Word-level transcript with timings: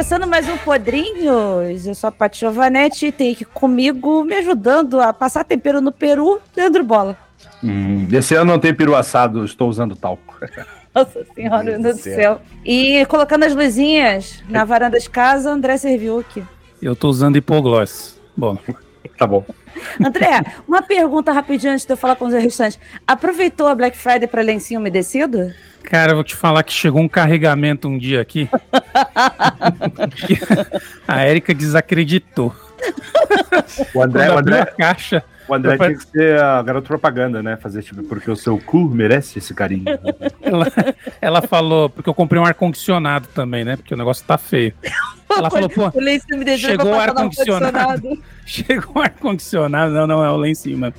Começando 0.00 0.26
mais 0.26 0.48
um 0.48 0.56
Podrinhos. 0.56 1.86
Eu 1.86 1.94
sou 1.94 2.08
a 2.08 2.10
Paty 2.10 2.40
Giovanetti 2.40 3.08
e 3.08 3.12
tem 3.12 3.32
aqui 3.32 3.44
comigo, 3.44 4.24
me 4.24 4.34
ajudando 4.36 4.98
a 4.98 5.12
passar 5.12 5.44
tempero 5.44 5.82
no 5.82 5.92
peru, 5.92 6.40
Leandro 6.56 6.82
Bola. 6.82 7.18
Hum, 7.62 8.08
esse 8.10 8.34
ano 8.34 8.52
não 8.52 8.58
tem 8.58 8.72
peru 8.72 8.96
assado, 8.96 9.44
estou 9.44 9.68
usando 9.68 9.94
talco. 9.94 10.38
Nossa 10.94 11.22
senhora 11.34 11.78
do 11.78 11.92
céu. 11.92 12.40
E 12.64 13.04
colocando 13.10 13.44
as 13.44 13.54
luzinhas 13.54 14.42
na 14.48 14.64
varanda 14.64 14.98
de 14.98 15.10
casa, 15.10 15.50
André 15.50 15.76
Serviuc. 15.76 16.42
Eu 16.80 16.96
tô 16.96 17.10
usando 17.10 17.36
hipogloss. 17.36 18.18
Bom, 18.34 18.56
Tá 19.20 19.26
bom. 19.26 19.44
André, 20.04 20.42
uma 20.66 20.82
pergunta 20.82 21.32
rapidinho 21.32 21.72
antes 21.72 21.84
de 21.84 21.92
eu 21.92 21.96
falar 21.96 22.16
com 22.16 22.26
os 22.26 22.34
restantes. 22.34 22.78
Aproveitou 23.06 23.66
a 23.68 23.74
Black 23.74 23.96
Friday 23.96 24.26
para 24.26 24.42
lencinho 24.42 24.80
umedecido? 24.80 25.52
cara, 25.82 26.12
eu 26.12 26.16
vou 26.16 26.24
te 26.24 26.36
falar 26.36 26.62
que 26.62 26.72
chegou 26.72 27.00
um 27.00 27.08
carregamento 27.08 27.88
um 27.88 27.98
dia 27.98 28.20
aqui. 28.20 28.48
a 31.08 31.22
Érica 31.22 31.52
desacreditou. 31.54 32.54
O 33.94 34.02
André, 34.02 34.30
o 34.30 34.38
André, 34.38 34.60
a 34.60 34.66
caixa. 34.66 35.24
O 35.50 35.54
André 35.54 35.76
tinha 35.76 35.96
que 35.96 36.06
ser 36.06 36.40
a 36.40 36.62
garota 36.62 36.86
propaganda, 36.86 37.42
né? 37.42 37.56
Fazer 37.56 37.82
tipo, 37.82 38.04
porque 38.04 38.30
o 38.30 38.36
seu 38.36 38.56
cu 38.58 38.88
merece 38.88 39.40
esse 39.40 39.52
carinho. 39.52 39.84
Ela, 40.40 40.66
ela 41.20 41.42
falou, 41.42 41.90
porque 41.90 42.08
eu 42.08 42.14
comprei 42.14 42.40
um 42.40 42.44
ar-condicionado 42.44 43.26
também, 43.34 43.64
né? 43.64 43.76
Porque 43.76 43.92
o 43.92 43.96
negócio 43.96 44.24
tá 44.24 44.38
feio. 44.38 44.72
Ela 45.28 45.50
falou, 45.50 45.68
pô, 45.68 45.88
O 45.88 46.56
chegou 46.56 46.92
o 46.92 46.94
ar-condicionado. 46.94 48.22
chegou 48.46 48.92
um 48.96 49.00
ar-condicionado. 49.00 49.92
Não, 49.92 50.06
não, 50.06 50.24
é 50.24 50.30
o 50.30 50.36
lá 50.36 50.48
em 50.48 50.54
cima. 50.54 50.94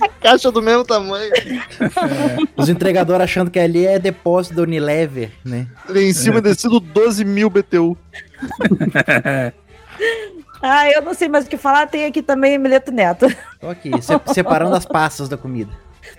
A 0.00 0.08
caixa 0.08 0.52
do 0.52 0.62
mesmo 0.62 0.84
tamanho. 0.84 1.32
Os 2.56 2.68
entregadores 2.68 3.24
achando 3.24 3.50
que 3.50 3.58
ali 3.58 3.84
é 3.84 3.98
depósito 3.98 4.54
da 4.54 4.62
Unilever, 4.62 5.32
né? 5.44 5.66
Ali 5.88 6.08
em 6.08 6.12
cima 6.12 6.40
descido 6.40 6.78
12 6.78 7.24
mil 7.24 7.50
BTU. 7.50 7.98
Ah, 10.62 10.88
eu 10.88 11.02
não 11.02 11.12
sei 11.12 11.28
mais 11.28 11.44
o 11.44 11.48
que 11.48 11.56
falar. 11.56 11.86
Tem 11.88 12.04
aqui 12.04 12.22
também 12.22 12.56
Mileto 12.56 12.92
Neto. 12.92 13.26
Tô 13.60 13.68
aqui, 13.68 13.90
se- 14.00 14.20
separando 14.32 14.74
as 14.76 14.84
pastas 14.86 15.28
da 15.28 15.36
comida. 15.36 15.72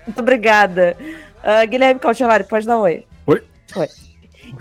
Muito 0.05 0.19
obrigada. 0.19 0.97
Ah, 1.41 1.65
Guilherme 1.65 1.99
Cautelari, 1.99 2.43
pode 2.43 2.65
dar 2.67 2.77
oi. 2.79 3.05
Oi. 3.25 3.41
Oi. 3.75 3.87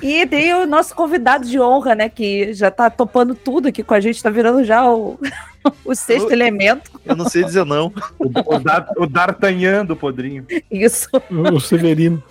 E 0.00 0.26
tem 0.26 0.54
o 0.54 0.66
nosso 0.66 0.94
convidado 0.94 1.46
de 1.46 1.60
honra, 1.60 1.94
né? 1.94 2.08
Que 2.08 2.54
já 2.54 2.70
tá 2.70 2.88
topando 2.88 3.34
tudo 3.34 3.68
aqui 3.68 3.82
com 3.82 3.92
a 3.92 4.00
gente, 4.00 4.22
tá 4.22 4.30
virando 4.30 4.64
já 4.64 4.88
o, 4.90 5.18
o 5.84 5.94
sexto 5.94 6.28
Oi. 6.28 6.32
elemento. 6.32 6.90
Eu 7.04 7.14
não 7.14 7.28
sei 7.28 7.44
dizer 7.44 7.64
não. 7.66 7.92
O, 8.18 8.54
o, 8.54 8.58
Dar- 8.58 8.88
o 8.96 9.06
D'Artagnan 9.06 9.84
do 9.84 9.94
Podrinho. 9.96 10.46
Isso. 10.70 11.08
O 11.30 11.60
Severino. 11.60 12.22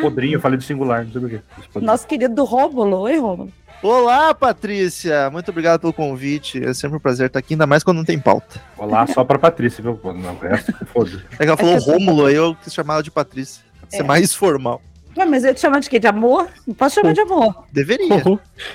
Podrinho, 0.00 0.34
eu 0.36 0.40
falei 0.40 0.56
do 0.56 0.62
singular, 0.64 1.04
não 1.04 1.12
sei 1.12 1.20
por 1.20 1.30
quê. 1.30 1.40
Esse 1.58 1.68
podrinho. 1.68 1.86
Nosso 1.92 2.06
querido 2.06 2.44
Rômulo. 2.44 2.98
Oi, 3.00 3.18
Rômulo. 3.18 3.50
Olá, 3.82 4.34
Patrícia. 4.34 5.30
Muito 5.30 5.50
obrigado 5.50 5.80
pelo 5.80 5.92
convite. 5.92 6.62
É 6.62 6.74
sempre 6.74 6.98
um 6.98 7.00
prazer 7.00 7.28
estar 7.28 7.38
aqui, 7.38 7.54
ainda 7.54 7.66
mais 7.66 7.82
quando 7.82 7.96
não 7.98 8.04
tem 8.04 8.18
pauta. 8.18 8.60
Olá, 8.76 9.06
só 9.06 9.24
pra 9.24 9.38
Patrícia, 9.38 9.82
viu? 9.82 9.98
Não, 10.04 10.36
resto, 10.38 10.72
foda 10.92 11.22
É 11.34 11.36
que 11.38 11.44
ela 11.44 11.56
falou 11.56 11.74
É 11.76 11.80
que 11.80 11.88
eu- 11.88 11.94
Rômulo, 11.94 12.26
aí 12.26 12.34
eu 12.34 12.54
quis 12.62 12.74
chamar 12.74 12.94
ela 12.94 13.02
de 13.02 13.10
Patrícia. 13.10 13.64
Ser 13.88 14.00
É. 14.00 14.02
mais 14.02 14.34
formal. 14.34 14.82
Ué, 15.16 15.24
mas 15.24 15.44
eu 15.44 15.52
te 15.54 15.60
chamar 15.60 15.80
de 15.80 15.90
quê? 15.90 15.98
De 15.98 16.06
amor? 16.06 16.48
Não 16.66 16.74
posso 16.74 16.94
chamar 16.96 17.12
de 17.14 17.20
amor. 17.20 17.64
Deveria. 17.72 18.22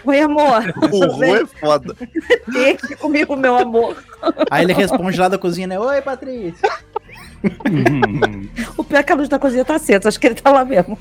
Oi, 0.06 0.20
amor. 0.20 0.74
O 0.92 1.06
Rô 1.08 1.24
é 1.24 1.46
foda. 1.46 1.96
Tem 2.52 2.72
aqui 2.72 2.96
comigo, 2.98 3.36
meu 3.38 3.56
amor. 3.56 3.96
Aí 4.52 4.64
ele 4.66 4.74
responde 4.74 5.18
lá 5.18 5.30
da 5.30 5.38
cozinha, 5.38 5.68
né? 5.68 5.80
Oi, 5.80 6.02
Patrícia. 6.02 6.68
O 8.76 8.84
pior 8.84 9.00
é 9.00 9.04
que 9.04 9.12
a 9.14 9.16
luz 9.16 9.30
da 9.30 9.40
cozinha 9.40 9.64
tá 9.64 9.76
acesa, 9.76 10.10
acho 10.10 10.20
que 10.20 10.28
ele 10.28 10.36
tá 10.36 10.52
lá 10.52 10.66
mesmo. 10.66 10.98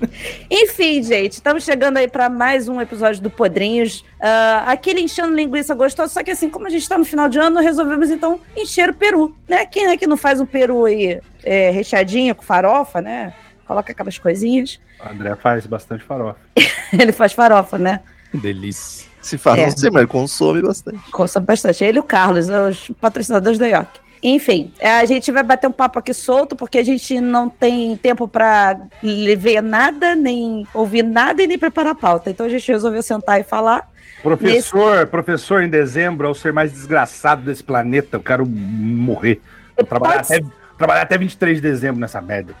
Enfim, 0.50 1.02
gente, 1.02 1.32
estamos 1.32 1.64
chegando 1.64 1.96
aí 1.98 2.08
para 2.08 2.28
mais 2.28 2.68
um 2.68 2.80
episódio 2.80 3.22
do 3.22 3.30
Podrinhos. 3.30 4.04
Ah, 4.20 4.64
aquele 4.66 5.00
enchendo 5.00 5.34
linguiça 5.34 5.74
gostoso, 5.74 6.12
só 6.12 6.22
que 6.22 6.30
assim, 6.30 6.48
como 6.48 6.66
a 6.66 6.70
gente 6.70 6.88
tá 6.88 6.96
no 6.98 7.04
final 7.04 7.28
de 7.28 7.38
ano, 7.38 7.60
resolvemos 7.60 8.10
então 8.10 8.40
encher 8.56 8.90
o 8.90 8.94
peru, 8.94 9.34
né? 9.48 9.66
Quem 9.66 9.86
é 9.86 9.96
que 9.96 10.06
não 10.06 10.16
faz 10.16 10.40
um 10.40 10.46
peru 10.46 10.84
aí 10.84 11.20
é, 11.44 11.70
recheadinho 11.70 12.34
com 12.34 12.42
farofa, 12.42 13.00
né? 13.00 13.32
Coloca 13.66 13.92
aquelas 13.92 14.18
coisinhas. 14.18 14.80
O 15.04 15.08
André 15.08 15.34
faz 15.36 15.66
bastante 15.66 16.02
farofa. 16.04 16.38
Ele 16.92 17.12
faz 17.12 17.32
farofa, 17.32 17.78
né? 17.78 18.00
Delícia. 18.32 19.08
Se 19.20 19.36
faz, 19.36 19.58
É. 19.58 19.66
não 19.66 19.76
sei, 19.76 19.90
mas 19.90 20.06
consome 20.06 20.62
bastante. 20.62 20.98
Consome 21.10 21.44
bastante. 21.46 21.84
Ele 21.84 21.98
e 21.98 22.00
o 22.00 22.02
Carlos, 22.02 22.48
os 22.48 22.90
patrocinadores 23.00 23.58
da 23.58 23.68
IOC. 23.68 23.86
Enfim, 24.22 24.72
é, 24.78 24.98
a 24.98 25.04
gente 25.06 25.32
vai 25.32 25.42
bater 25.42 25.66
um 25.66 25.72
papo 25.72 25.98
aqui 25.98 26.12
solto, 26.12 26.54
porque 26.54 26.78
a 26.78 26.84
gente 26.84 27.20
não 27.20 27.48
tem 27.48 27.96
tempo 27.96 28.28
para 28.28 28.78
ver 29.02 29.62
nada, 29.62 30.14
nem 30.14 30.66
ouvir 30.74 31.02
nada 31.02 31.42
e 31.42 31.46
nem 31.46 31.58
preparar 31.58 31.92
a 31.92 31.94
pauta. 31.94 32.30
Então 32.30 32.44
a 32.44 32.48
gente 32.48 32.70
resolveu 32.70 33.02
sentar 33.02 33.40
e 33.40 33.44
falar. 33.44 33.88
Professor, 34.22 35.06
professor 35.06 35.62
em 35.62 35.70
dezembro 35.70 36.26
é 36.26 36.30
o 36.30 36.34
ser 36.34 36.52
mais 36.52 36.70
desgraçado 36.72 37.42
desse 37.42 37.64
planeta. 37.64 38.18
Eu 38.18 38.22
quero 38.22 38.46
morrer. 38.46 39.40
Vou 39.74 39.86
trabalhar, 39.86 40.22
Pode, 40.22 40.34
até, 40.34 40.46
trabalhar 40.76 41.02
até 41.02 41.16
23 41.16 41.56
de 41.56 41.62
dezembro 41.62 41.98
nessa 41.98 42.20
merda. 42.20 42.54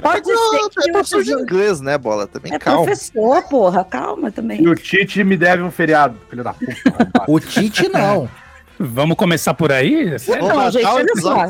pode 0.00 0.26
ser 0.26 0.32
é 0.32 0.68
que 0.68 0.90
o 0.90 0.92
professor 0.92 1.24
de 1.24 1.32
inglês, 1.32 1.80
né, 1.80 1.98
Bola? 1.98 2.28
Também 2.28 2.54
É 2.54 2.58
calma. 2.60 2.84
professor, 2.84 3.42
porra, 3.48 3.84
calma 3.84 4.30
também. 4.30 4.62
E 4.62 4.68
o 4.68 4.76
Tite 4.76 5.24
me 5.24 5.36
deve 5.36 5.62
um 5.64 5.70
feriado, 5.72 6.16
filho 6.30 6.44
da 6.44 6.54
puta. 6.54 7.24
O 7.26 7.40
Tite 7.40 7.88
não. 7.88 8.28
Vamos 8.78 9.16
começar 9.16 9.54
por 9.54 9.72
aí? 9.72 10.16
Não, 10.40 10.48
matar 10.48 10.70
gente, 10.70 10.84
o 10.84 10.88
olha 10.88 11.16
só. 11.16 11.46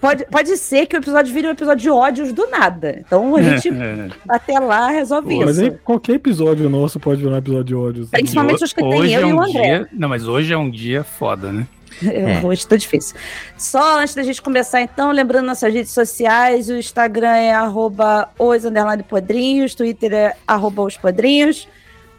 Pode, 0.00 0.24
pode 0.26 0.56
ser 0.56 0.86
que 0.86 0.96
o 0.96 0.98
episódio 0.98 1.32
vire 1.32 1.46
um 1.46 1.50
episódio 1.50 1.82
de 1.82 1.90
ódios 1.90 2.32
do 2.32 2.46
nada. 2.48 2.98
Então 2.98 3.34
a 3.36 3.42
gente 3.42 3.70
até 4.28 4.58
lá 4.58 4.88
resolve 4.88 5.36
Mas 5.38 5.56
isso. 5.56 5.64
aí 5.66 5.70
qualquer 5.84 6.14
episódio 6.14 6.68
nosso 6.68 7.00
pode 7.00 7.22
virar 7.22 7.34
um 7.34 7.38
episódio 7.38 7.64
de 7.64 7.74
ódio. 7.74 8.02
assim. 8.02 8.10
Principalmente 8.10 8.64
os 8.64 8.72
que 8.72 8.82
tem 8.82 8.94
hoje 8.94 9.12
eu 9.12 9.20
é 9.20 9.30
e 9.30 9.32
o 9.32 9.36
um 9.36 9.42
André. 9.42 9.62
dia. 9.62 9.88
Não, 9.92 10.08
mas 10.08 10.28
hoje 10.28 10.52
é 10.52 10.58
um 10.58 10.70
dia 10.70 11.02
foda, 11.02 11.52
né? 11.52 11.66
É, 12.02 12.40
Hoje 12.46 12.66
tá 12.66 12.76
difícil. 12.76 13.16
Só 13.58 13.98
antes 14.00 14.14
da 14.14 14.22
gente 14.22 14.40
começar, 14.40 14.80
então, 14.80 15.10
lembrando 15.10 15.46
nossas 15.46 15.72
redes 15.72 15.92
sociais, 15.92 16.70
o 16.70 16.76
Instagram 16.76 17.34
é 17.34 17.52
arroba 17.52 18.30
os 18.38 18.62
podrinhos, 19.06 19.74
Twitter 19.74 20.12
é 20.12 20.36
arroba 20.46 20.82
os 20.82 20.96
podrinhos. 20.96 21.68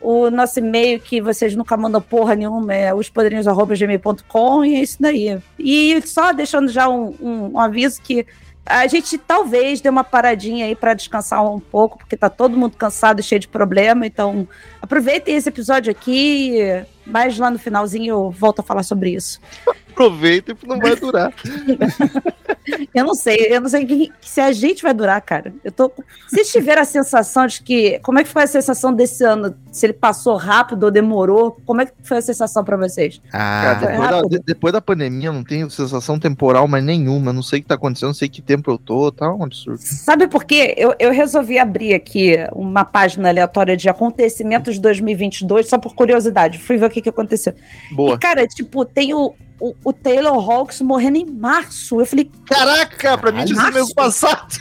O 0.01 0.29
nosso 0.31 0.59
e-mail, 0.59 1.00
que 1.00 1.22
vocês 1.22 1.56
nunca 1.56 1.78
mandam 1.78 2.01
porra 2.01 2.35
nenhuma, 2.35 2.73
é 2.73 2.91
ospodrinhos.gmail.com 2.94 4.66
e 4.66 4.75
é 4.75 4.79
isso 4.81 4.97
daí. 5.00 5.38
E 5.59 6.01
só 6.06 6.31
deixando 6.34 6.69
já 6.72 6.89
um, 6.89 7.16
um- 7.22 7.51
um 7.53 7.59
aviso 7.59 8.01
que 8.01 8.25
a 8.66 8.85
gente 8.88 9.17
talvez 9.17 9.81
dê 9.81 9.90
uma 9.90 10.03
paradinha 10.03 10.66
aí 10.66 10.75
para 10.75 10.94
descansar 10.94 11.44
um 11.45 11.59
pouco, 11.59 11.97
porque 11.97 12.16
tá 12.16 12.29
todo 12.29 12.57
mundo 12.57 12.75
cansado 12.78 13.19
e 13.19 13.23
cheio 13.23 13.40
de 13.41 13.47
problema. 13.47 14.06
Então, 14.06 14.47
aproveitem 14.81 15.35
esse 15.35 15.50
episódio 15.50 15.91
aqui, 15.91 16.57
mas 17.06 17.38
lá 17.40 17.50
no 17.50 17.57
finalzinho 17.59 18.11
eu 18.13 18.29
volto 18.31 18.59
a 18.59 18.63
falar 18.63 18.84
sobre 18.84 19.11
isso. 19.11 19.40
Aproveita 19.91 20.52
e 20.53 20.68
não 20.68 20.79
vai 20.79 20.96
durar. 20.96 21.34
Eu 22.94 23.06
não 23.06 23.16
sei, 23.16 23.47
eu 23.50 23.59
não 23.59 23.68
sei 23.69 23.85
que- 23.85 24.12
se 24.22 24.40
a 24.40 24.52
gente 24.52 24.84
vai 24.84 24.94
durar, 24.94 25.19
cara. 25.22 25.52
Eu 25.63 25.72
tô. 25.72 25.91
Vocês 26.29 26.52
tiveram 26.52 26.81
a 26.81 26.85
sensação 26.85 27.47
de 27.47 27.62
que. 27.63 28.00
Como 28.00 28.19
é 28.19 28.24
que 28.24 28.29
foi 28.29 28.44
a 28.44 28.47
sensação 28.47 28.94
desse 28.94 29.24
ano? 29.24 29.56
Se 29.72 29.85
ele 29.85 29.94
passou 29.94 30.35
rápido 30.38 30.84
ou 30.84 30.91
demorou? 30.91 31.57
Como 31.66 31.81
é 31.81 31.85
que 31.88 31.94
foi 32.03 32.18
a 32.18 32.22
sensação 32.22 32.63
pra 32.63 32.78
vocês? 32.78 33.19
Cara, 33.31 33.72
Ah, 33.72 33.79
foi 33.79 33.88
depois, 33.90 34.09
da, 34.09 34.22
de- 34.38 34.44
depois 34.46 34.74
da 34.74 34.81
pandemia, 34.81 35.29
eu 35.29 35.34
não 35.34 35.44
tenho 35.44 35.69
sensação 35.72 36.19
temporal 36.19 36.68
mais 36.68 36.84
nenhuma. 36.84 37.34
Não 37.34 37.41
sei 37.44 37.59
o 37.59 37.62
que 37.63 37.68
tá 37.68 37.75
acontecendo, 37.75 38.08
não 38.09 38.13
sei 38.13 38.29
que 38.29 38.41
tempo 38.41 38.69
eu 38.69 38.78
tô, 38.78 39.12
tá 39.12 39.34
um 39.34 39.44
absurdo. 39.44 39.79
Sabe 39.81 40.28
por 40.28 40.44
quê? 40.44 40.75
Eu, 40.78 40.94
eu 41.00 41.12
resolvi 41.12 41.58
abrir 41.58 41.94
aqui 41.96 42.35
uma 42.53 42.85
página 42.85 43.29
aleatória 43.29 43.76
de 43.76 43.90
acontecimentos 43.90 44.76
de 44.76 44.82
2022, 44.82 45.67
só 45.67 45.78
por 45.79 45.96
curiosidade. 45.96 46.59
Fui 46.59 46.78
ver 46.78 46.85
o 46.85 46.90
que, 46.90 47.02
que 47.02 47.09
aconteceu. 47.09 47.53
Boa. 47.91 48.16
E, 48.16 48.20
cara, 48.20 48.46
tipo, 48.47 48.85
tem 48.85 49.14
o, 49.14 49.34
o, 49.69 49.75
o 49.85 49.93
Taylor 49.93 50.34
Hawks 50.49 50.81
morrendo 50.81 51.17
em 51.17 51.25
março. 51.25 51.99
Eu 52.02 52.05
falei, 52.05 52.29
Caraca, 52.46 53.17
pra 53.17 53.31
mim 53.31 53.46
tinha 53.46 53.61
sido 53.61 53.73
mês 53.73 53.93
passado. 53.93 54.58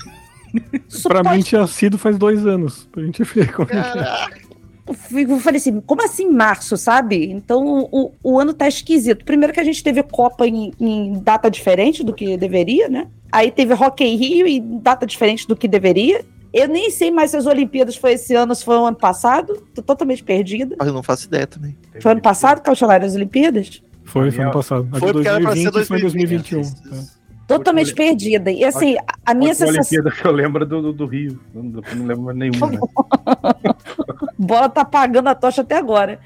Pra 1.02 1.22
pode 1.22 1.36
mim 1.36 1.42
tinha 1.42 1.66
sido 1.66 1.96
faz 1.98 2.18
dois 2.18 2.46
anos. 2.46 2.88
Pra 2.90 3.02
gente 3.02 3.22
ver 3.24 3.52
como 3.52 3.68
é 3.70 3.72
que 3.72 3.78
é. 3.78 3.82
Caraca. 3.82 4.50
Eu 4.86 4.94
fico- 4.94 5.32
eu 5.32 5.38
falei 5.38 5.58
assim, 5.58 5.80
como 5.82 6.02
assim 6.04 6.28
março, 6.28 6.76
sabe? 6.76 7.30
Então 7.30 7.86
o, 7.92 8.12
o 8.22 8.38
ano 8.40 8.52
tá 8.52 8.66
esquisito. 8.66 9.24
Primeiro 9.24 9.52
que 9.52 9.60
a 9.60 9.64
gente 9.64 9.82
teve 9.84 10.02
Copa 10.02 10.46
em, 10.46 10.72
em 10.80 11.12
data 11.22 11.48
diferente 11.48 12.02
do 12.02 12.12
que 12.12 12.36
deveria, 12.36 12.88
né? 12.88 13.06
Aí 13.30 13.52
teve 13.52 13.72
Rock 13.74 14.02
in 14.04 14.16
Rio 14.16 14.46
em 14.48 14.78
data 14.80 15.06
diferente 15.06 15.46
do 15.46 15.54
que 15.54 15.68
deveria. 15.68 16.24
Eu 16.52 16.66
nem 16.66 16.90
sei 16.90 17.12
mais 17.12 17.30
se 17.30 17.36
as 17.36 17.46
Olimpíadas 17.46 17.94
foi 17.94 18.14
esse 18.14 18.34
ano, 18.34 18.52
se 18.56 18.64
foi 18.64 18.74
o 18.76 18.84
ano 18.84 18.96
passado. 18.96 19.64
Tô 19.72 19.80
totalmente 19.82 20.24
perdida. 20.24 20.74
Eu 20.80 20.92
não 20.92 21.02
faço 21.04 21.26
ideia 21.28 21.46
também. 21.46 21.76
Foi 22.00 22.10
ano 22.10 22.20
passado, 22.20 22.60
Cautelar, 22.60 23.04
as 23.04 23.14
Olimpíadas? 23.14 23.80
Foi, 24.10 24.30
foi 24.30 24.44
ano 24.44 24.52
passado. 24.52 24.88
A 24.90 24.94
de 24.94 24.98
Foi 25.00 25.12
porque 25.12 25.28
era 25.28 25.40
pra 25.40 25.56
ser 25.56 25.70
2020 25.70 25.88
foi 25.88 25.98
em 25.98 26.02
2020. 26.02 26.50
2021. 26.54 27.16
é. 27.16 27.20
Totalmente 27.50 27.94
perdida. 27.94 28.50
E 28.52 28.64
assim, 28.64 28.96
a, 28.96 29.32
a 29.32 29.34
minha 29.34 29.50
A 29.50 29.54
sensação. 29.54 29.80
Olimpíada 29.80 30.10
que 30.12 30.24
eu 30.24 30.30
lembro 30.30 30.64
do, 30.64 30.82
do, 30.82 30.92
do 30.92 31.06
Rio. 31.06 31.40
Não, 31.52 31.62
não 31.64 32.06
lembro 32.06 32.32
nenhuma. 32.32 32.70
né? 32.70 32.78
Bola 34.38 34.68
tá 34.68 34.82
apagando 34.82 35.28
a 35.28 35.34
tocha 35.34 35.62
até 35.62 35.76
agora. 35.76 36.20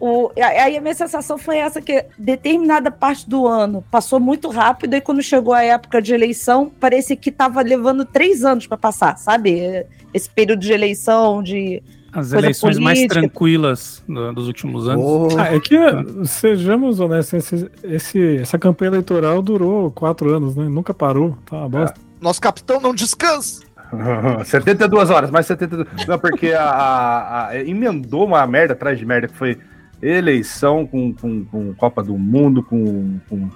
O, 0.00 0.30
e 0.34 0.40
aí 0.40 0.76
a 0.76 0.80
minha 0.80 0.94
sensação 0.94 1.36
foi 1.36 1.58
essa, 1.58 1.82
que 1.82 2.04
determinada 2.18 2.90
parte 2.90 3.28
do 3.28 3.46
ano 3.46 3.84
passou 3.90 4.18
muito 4.18 4.48
rápido, 4.48 4.94
e 4.94 5.00
quando 5.00 5.22
chegou 5.22 5.52
a 5.52 5.62
época 5.62 6.00
de 6.00 6.14
eleição, 6.14 6.70
parecia 6.80 7.16
que 7.16 7.32
tava 7.32 7.60
levando 7.62 8.04
três 8.04 8.44
anos 8.44 8.66
para 8.66 8.78
passar, 8.78 9.18
sabe? 9.18 9.86
Esse 10.14 10.30
período 10.30 10.60
de 10.60 10.72
eleição, 10.72 11.42
de 11.42 11.82
As 12.20 12.32
eleições 12.32 12.78
mais 12.78 12.98
política. 12.98 13.20
tranquilas 13.20 14.02
do- 14.08 14.32
dos 14.32 14.46
últimos 14.46 14.88
anos. 14.88 15.04
Ô, 15.04 15.28
Ah, 15.38 15.54
é 15.54 15.60
que, 15.60 15.76
sejamos 16.24 17.00
honestos, 17.00 17.52
esse, 17.52 17.70
esse- 17.82 18.36
essa 18.38 18.58
campanha 18.58 18.90
eleitoral 18.90 19.40
durou 19.42 19.90
quatro 19.90 20.34
anos, 20.34 20.54
né? 20.56 20.68
Nunca 20.68 20.92
parou. 20.94 21.36
Tá 21.46 21.56
uma 21.56 21.68
bosta. 21.68 22.00
Nosso 22.20 22.40
capitão 22.40 22.80
não 22.80 22.94
descansa. 22.94 23.62
72 24.44 25.10
horas, 25.10 25.30
mais 25.30 25.46
72. 25.46 25.86
Não, 26.06 26.18
porque 26.18 26.52
a, 26.52 26.62
a- 26.64 27.46
a- 27.48 27.56
emendou 27.64 28.24
uma 28.26 28.46
merda 28.46 28.72
atrás 28.74 28.98
de 28.98 29.06
merda, 29.06 29.28
que 29.28 29.34
foi 29.36 29.56
eleição 30.02 30.86
com, 30.86 31.12
com, 31.12 31.44
com 31.44 31.74
Copa 31.74 32.02
do 32.02 32.16
Mundo, 32.18 32.62
com. 32.62 33.18
com- 33.28 33.48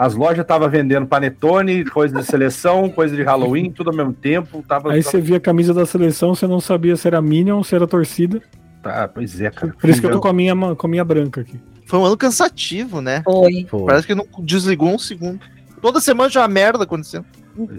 as 0.00 0.14
lojas 0.14 0.38
estavam 0.38 0.66
vendendo 0.70 1.06
panetone, 1.06 1.84
coisa 1.84 2.18
de 2.18 2.24
seleção, 2.24 2.88
coisa 2.88 3.14
de 3.14 3.22
Halloween, 3.22 3.70
tudo 3.70 3.90
ao 3.90 3.96
mesmo 3.96 4.14
tempo. 4.14 4.64
Tava, 4.66 4.92
Aí 4.92 5.02
você 5.02 5.20
via 5.20 5.36
a 5.36 5.40
camisa 5.40 5.74
da 5.74 5.84
seleção, 5.84 6.34
você 6.34 6.46
não 6.46 6.58
sabia 6.58 6.96
se 6.96 7.06
era 7.06 7.20
Minion 7.20 7.58
ou 7.58 7.64
se 7.64 7.74
era 7.74 7.86
torcida. 7.86 8.40
Tá, 8.82 9.06
pois 9.06 9.38
é, 9.42 9.50
cara. 9.50 9.74
Por 9.78 9.90
isso 9.90 10.00
que 10.00 10.06
eu 10.06 10.12
tô 10.12 10.18
com 10.18 10.28
a 10.28 10.32
minha, 10.32 10.56
com 10.56 10.86
a 10.86 10.88
minha 10.88 11.04
branca 11.04 11.42
aqui. 11.42 11.60
Foi 11.84 11.98
um 11.98 12.06
ano 12.06 12.16
cansativo, 12.16 13.02
né? 13.02 13.20
Foi. 13.22 13.66
pô. 13.70 13.84
Parece 13.84 14.06
que 14.06 14.14
não 14.14 14.26
desligou 14.38 14.88
um 14.88 14.98
segundo. 14.98 15.38
Toda 15.82 16.00
semana 16.00 16.30
já 16.30 16.40
uma 16.40 16.48
merda 16.48 16.84
acontecendo. 16.84 17.26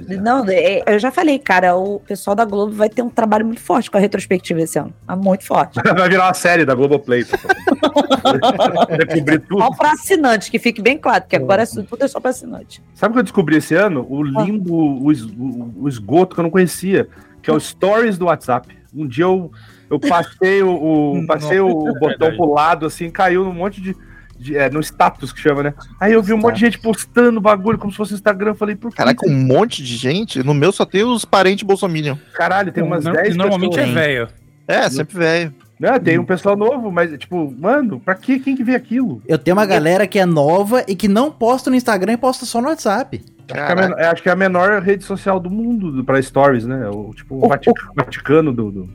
É. 0.10 0.16
Não, 0.18 0.46
é, 0.48 0.84
eu 0.86 1.00
já 1.00 1.12
falei, 1.12 1.40
cara, 1.40 1.76
o 1.76 2.00
pessoal 2.00 2.36
da 2.36 2.46
Globo 2.46 2.72
vai 2.74 2.90
ter 2.90 3.02
um 3.02 3.10
trabalho 3.10 3.46
muito 3.46 3.62
forte 3.62 3.90
com 3.90 3.98
a 3.98 4.00
retrospectiva 4.02 4.62
esse 4.62 4.78
ano. 4.78 4.94
Ah, 5.08 5.16
Muito 5.16 5.44
forte. 5.46 5.80
Vai 5.84 6.10
virar 6.10 6.26
uma 6.28 6.34
série 6.34 6.66
da 6.66 6.76
Globoplay. 6.76 7.24
tá? 7.26 7.38
Descobri 8.98 9.40
tudo. 9.40 9.60
Só 9.62 9.72
pra 9.72 9.92
assinante, 9.92 10.52
que 10.52 10.60
fique 10.60 10.82
bem 10.82 10.98
claro, 10.98 11.22
porque 11.24 11.36
agora 11.36 11.64
é 11.64 11.66
tudo 11.66 12.04
é 12.04 12.08
só 12.08 12.20
pra 12.20 12.30
assinante. 12.32 12.84
Sabe 12.94 13.12
o 13.12 13.14
que 13.14 13.20
eu 13.20 13.24
descobri 13.24 13.58
esse 13.58 13.76
ano? 13.76 14.06
O 14.10 14.24
limbo, 14.24 15.04
o, 15.04 15.12
es- 15.12 15.24
o- 15.24 15.74
o 15.78 15.88
esgoto 15.90 16.36
que 16.36 16.40
eu 16.40 16.44
não 16.44 16.52
conhecia, 16.52 17.08
que 17.42 17.50
é 17.50 17.54
o 17.54 17.60
Stories 17.60 18.18
do 18.18 18.26
WhatsApp. 18.26 18.68
Um 18.94 19.08
dia 19.08 19.24
eu, 19.26 19.52
eu 19.90 20.00
passei, 20.00 20.62
o, 20.62 20.72
o- 20.72 21.26
passei 21.28 21.60
o 21.60 21.70
botão 21.74 22.00
verdade. 22.10 22.38
pro 22.38 22.52
lado, 22.54 22.86
assim, 22.86 23.10
caiu 23.10 23.44
num 23.44 23.54
monte 23.54 23.82
de. 23.82 23.96
De- 24.42 24.58
é, 24.58 24.70
no 24.70 24.80
status 24.82 25.32
que 25.32 25.40
chama, 25.40 25.64
né? 25.64 25.74
Aí 26.00 26.14
eu 26.14 26.22
vi 26.24 26.34
um 26.34 26.38
monte 26.38 26.56
de 26.56 26.62
gente 26.62 26.80
postando 26.80 27.40
bagulho 27.40 27.78
como 27.78 27.92
se 27.92 27.98
fosse 27.98 28.14
Instagram. 28.14 28.52
Eu 28.52 28.56
falei, 28.56 28.76
por 28.76 28.90
que? 28.92 28.98
Caraca, 28.98 29.26
um 29.30 29.34
monte 29.34 29.84
de 29.84 29.96
gente. 29.96 30.44
No 30.44 30.54
meu 30.54 30.72
só 30.72 30.86
tem 30.86 31.04
os 31.04 31.24
parentes 31.24 31.64
bolsominion. 31.64 32.16
Caralho, 32.34 32.72
tem 32.72 32.84
umas 32.84 33.04
Não- 33.06 33.14
10 33.14 33.36
normalmente 33.36 33.76
pessoas. 33.76 33.90
é 33.90 33.94
velho. 33.94 34.28
É, 34.68 34.90
sempre 34.90 35.18
velho. 35.18 35.54
Né, 35.80 35.98
tem 35.98 36.20
um 36.20 36.24
pessoal 36.26 36.56
novo, 36.56 36.92
mas, 36.92 37.12
tipo, 37.18 37.52
mano, 37.60 38.00
pra 38.00 38.14
que 38.14 38.40
quem 38.40 38.56
que 38.56 38.64
vê 38.64 38.76
aquilo? 38.76 39.20
Eu 39.28 39.40
tenho 39.40 39.58
uma 39.58 39.66
galera 39.66 40.06
que 40.06 40.20
é 40.20 40.26
nova 40.28 40.84
e 40.88 40.96
que 40.96 41.08
não 41.08 41.32
posta 41.32 41.72
no 41.72 41.76
Instagram 41.76 42.14
e 42.14 42.18
posta 42.18 42.46
só 42.46 42.62
no 42.62 42.68
WhatsApp. 42.68 43.20
Acho 43.50 43.56
que, 43.56 43.60
é 43.60 43.64
a 43.72 43.76
menor, 43.76 44.00
acho 44.00 44.24
que 44.24 44.30
é 44.30 44.32
a 44.32 44.36
menor 44.36 44.82
rede 44.84 45.04
social 45.04 45.40
do 45.40 45.50
mundo 45.50 45.92
do- 45.92 46.04
pra 46.06 46.22
stories, 46.22 46.66
né? 46.68 46.88
O, 46.88 47.12
tipo, 47.16 47.34
o 47.36 47.46
O- 47.46 47.50
Vati- 47.50 47.72
Vaticano 47.96 48.54
do. 48.54 48.72
do- 48.72 48.90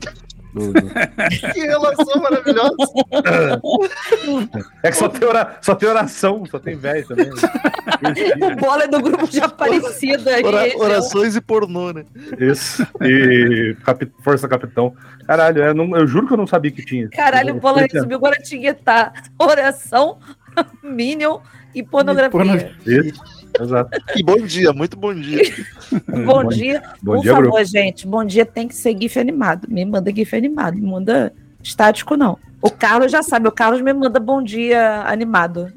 Que 1.52 1.60
relação 1.60 2.20
maravilhosa. 2.22 2.76
É 4.82 4.90
que 4.90 4.96
só 4.96 5.08
tem, 5.08 5.28
ora- 5.28 5.58
só 5.60 5.74
tem 5.74 5.88
oração, 5.88 6.44
só 6.50 6.58
tem 6.58 6.76
velho 6.76 7.06
também. 7.06 7.26
né? 7.26 7.32
O 8.52 8.56
bola 8.56 8.84
é 8.84 8.88
do 8.88 9.00
grupo 9.00 9.26
de 9.28 9.40
Aparecida 9.40 10.34
aí. 10.34 10.44
Ora- 10.44 10.76
orações 10.78 11.36
e 11.36 11.40
pornô, 11.40 11.92
né? 11.92 12.04
Isso. 12.38 12.86
E 13.02 13.76
Capi- 13.84 14.10
Força 14.22 14.46
Capitão. 14.48 14.94
Caralho, 15.26 15.62
eu, 15.62 15.74
não- 15.74 15.96
eu 15.96 16.06
juro 16.06 16.26
que 16.26 16.32
eu 16.32 16.36
não 16.36 16.46
sabia 16.46 16.70
que 16.70 16.84
tinha. 16.84 17.08
Caralho, 17.10 17.54
o 17.54 17.60
bola 17.60 17.82
resumiu 17.90 18.16
agora 18.16 18.36
tinha 18.36 18.74
tá 18.74 19.12
oração, 19.38 20.18
Minion 20.82 21.38
e 21.74 21.82
pornografia. 21.82 22.30
pornografia. 22.30 23.00
Isso. 23.00 23.35
Exato. 23.60 23.90
E 24.16 24.22
bom 24.22 24.38
dia, 24.38 24.72
muito 24.72 24.96
bom 24.96 25.14
dia. 25.14 25.42
Bom 26.26 26.44
dia. 26.48 26.82
Bom 27.02 27.14
Por 27.14 27.22
dia, 27.22 27.32
favor, 27.32 27.50
Bruno. 27.50 27.64
gente. 27.64 28.06
Bom 28.06 28.24
dia 28.24 28.44
tem 28.44 28.66
que 28.68 28.74
ser 28.74 28.96
GIF 29.00 29.18
animado. 29.18 29.66
Me 29.68 29.84
manda 29.84 30.12
GIF 30.14 30.34
animado. 30.36 30.74
Me 30.74 30.82
manda 30.90 31.32
estático, 31.62 32.16
não. 32.16 32.38
O 32.60 32.70
Carlos 32.70 33.10
já 33.12 33.22
sabe. 33.22 33.48
O 33.48 33.52
Carlos 33.52 33.80
me 33.80 33.92
manda 33.92 34.18
bom 34.20 34.42
dia 34.42 35.02
animado. 35.06 35.72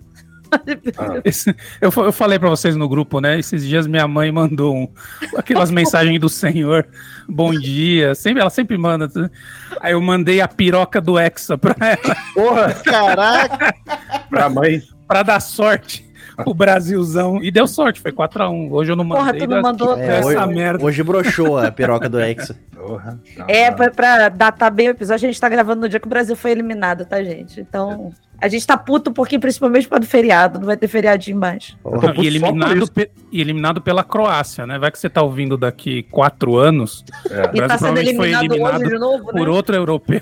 Esse- 1.23 1.55
eu, 1.79 1.91
eu 1.95 2.11
falei 2.11 2.39
pra 2.39 2.49
vocês 2.49 2.75
no 2.75 2.89
grupo, 2.89 3.19
né? 3.21 3.37
Esses 3.37 3.63
dias 3.63 3.85
minha 3.85 4.07
mãe 4.07 4.31
mandou 4.31 4.75
um- 4.75 4.87
aquelas 5.37 5.69
mensagens 5.69 6.19
do 6.19 6.27
Senhor, 6.27 6.87
bom 7.27 7.51
dia, 7.53 8.15
sempre, 8.15 8.41
ela 8.41 8.49
sempre 8.49 8.75
manda. 8.75 9.07
Aí 9.79 9.93
eu 9.93 10.01
mandei 10.01 10.41
a 10.41 10.47
piroca 10.47 10.99
do 10.99 11.19
Hexa 11.19 11.55
pra 11.55 11.75
ela, 11.79 12.15
Porra, 12.33 12.73
Caraca, 12.83 13.75
pra 14.27 14.49
mãe. 14.49 14.81
pra 15.07 15.21
dar 15.21 15.39
sorte 15.39 16.08
pro 16.43 16.53
Brasilzão. 16.53 17.39
E 17.43 17.51
deu 17.51 17.67
sorte, 17.67 17.99
foi 18.01 18.11
4x1. 18.11 18.71
Hoje 18.71 18.91
eu 18.91 18.95
não 18.95 19.03
mandei. 19.03 19.23
Porra, 19.23 19.33
tu 19.37 19.41
não 19.41 19.47
das- 19.47 19.61
mandou. 19.63 19.97
É, 19.97 20.17
essa 20.19 20.27
hoje, 20.45 20.53
merda. 20.55 20.83
hoje 20.85 21.03
broxou 21.03 21.57
a 21.57 21.71
piroca 21.71 22.07
do 22.09 22.19
Hexa. 22.19 22.55
Porra. 22.75 23.19
Não, 23.37 23.45
É, 23.47 23.69
não. 23.69 23.77
pra, 23.77 23.91
pra 23.91 24.29
datar 24.29 24.71
bem 24.71 24.87
o 24.87 24.91
episódio, 24.91 25.27
a 25.27 25.31
gente 25.31 25.39
tá 25.41 25.49
gravando 25.49 25.81
no 25.81 25.89
dia 25.89 25.99
que 25.99 26.07
o 26.07 26.09
Brasil 26.09 26.35
foi 26.35 26.51
eliminado, 26.51 27.05
tá, 27.05 27.21
gente? 27.21 27.59
Então, 27.59 28.11
a 28.41 28.47
gente 28.47 28.65
tá 28.65 28.77
puto 28.77 29.11
porque, 29.11 29.37
principalmente 29.37 29.85
para 29.87 29.99
do 29.99 30.05
feriado, 30.07 30.59
não 30.59 30.65
vai 30.65 30.77
ter 30.77 30.87
feriadinho 30.87 31.37
mais. 31.37 31.75
E 32.17 32.25
eliminado, 32.25 32.89
pe- 32.89 33.11
e 33.31 33.41
eliminado 33.41 33.81
pela 33.81 34.01
Croácia, 34.01 34.65
né? 34.65 34.79
Vai 34.79 34.89
que 34.91 34.97
você 34.97 35.09
tá 35.09 35.21
ouvindo 35.21 35.57
daqui 35.57 36.03
quatro 36.03 36.55
anos. 36.55 37.03
É. 37.29 37.33
E 37.33 37.35
Brasil 37.35 37.67
tá 37.67 37.77
sendo 37.77 37.79
provavelmente 37.95 38.15
foi 38.15 38.27
eliminado, 38.31 38.45
eliminado 38.53 38.81
hoje 38.81 38.89
de 38.93 38.97
novo, 38.99 39.25
né? 39.25 39.31
por 39.33 39.49
outro 39.49 39.75
europeu. 39.75 40.21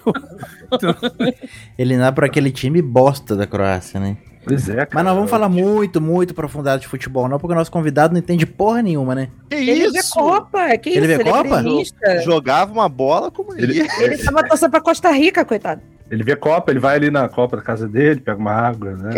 Eliminar 1.77 2.13
por 2.13 2.23
aquele 2.25 2.51
time 2.51 2.81
bosta 2.81 3.35
da 3.35 3.45
Croácia, 3.45 3.99
né? 3.99 4.17
Pois 4.47 4.69
é, 4.69 4.75
cara. 4.75 4.89
Mas 4.93 5.03
nós 5.05 5.15
vamos 5.15 5.29
falar 5.29 5.49
muito, 5.49 5.99
muito 6.01 6.31
aprofundado 6.31 6.81
de 6.81 6.87
futebol, 6.87 7.27
não, 7.27 7.37
porque 7.39 7.53
o 7.53 7.55
nosso 7.57 7.71
convidado 7.71 8.13
não 8.13 8.19
entende 8.19 8.45
porra 8.45 8.81
nenhuma, 8.81 9.13
né? 9.15 9.29
que 9.49 9.55
Ele 9.55 9.89
vê 9.91 9.99
isso? 9.99 10.13
Copa, 10.13 10.77
que 10.77 10.89
Ele 10.89 10.99
isso? 10.99 11.07
vê 11.07 11.13
Ele 11.15 11.23
Copa? 11.31 11.59
é 11.59 11.61
gremista. 11.63 12.21
Jogava 12.21 12.71
uma 12.71 12.89
bola 12.89 13.29
como 13.31 13.53
ele. 13.53 13.79
Ele, 13.79 13.89
Ele 13.99 14.17
tava 14.17 14.43
torcendo 14.47 14.71
pra 14.71 14.81
Costa 14.81 15.11
Rica, 15.11 15.43
coitado. 15.45 15.81
ele 16.09 16.23
vê 16.23 16.35
Copa, 16.35 16.71
ele 16.71 16.79
vai 16.79 16.95
ali 16.95 17.11
na 17.11 17.27
Copa 17.29 17.57
da 17.57 17.63
casa 17.63 17.87
dele, 17.87 18.19
pega 18.19 18.39
uma 18.39 18.51
água, 18.53 18.91
né? 18.95 19.09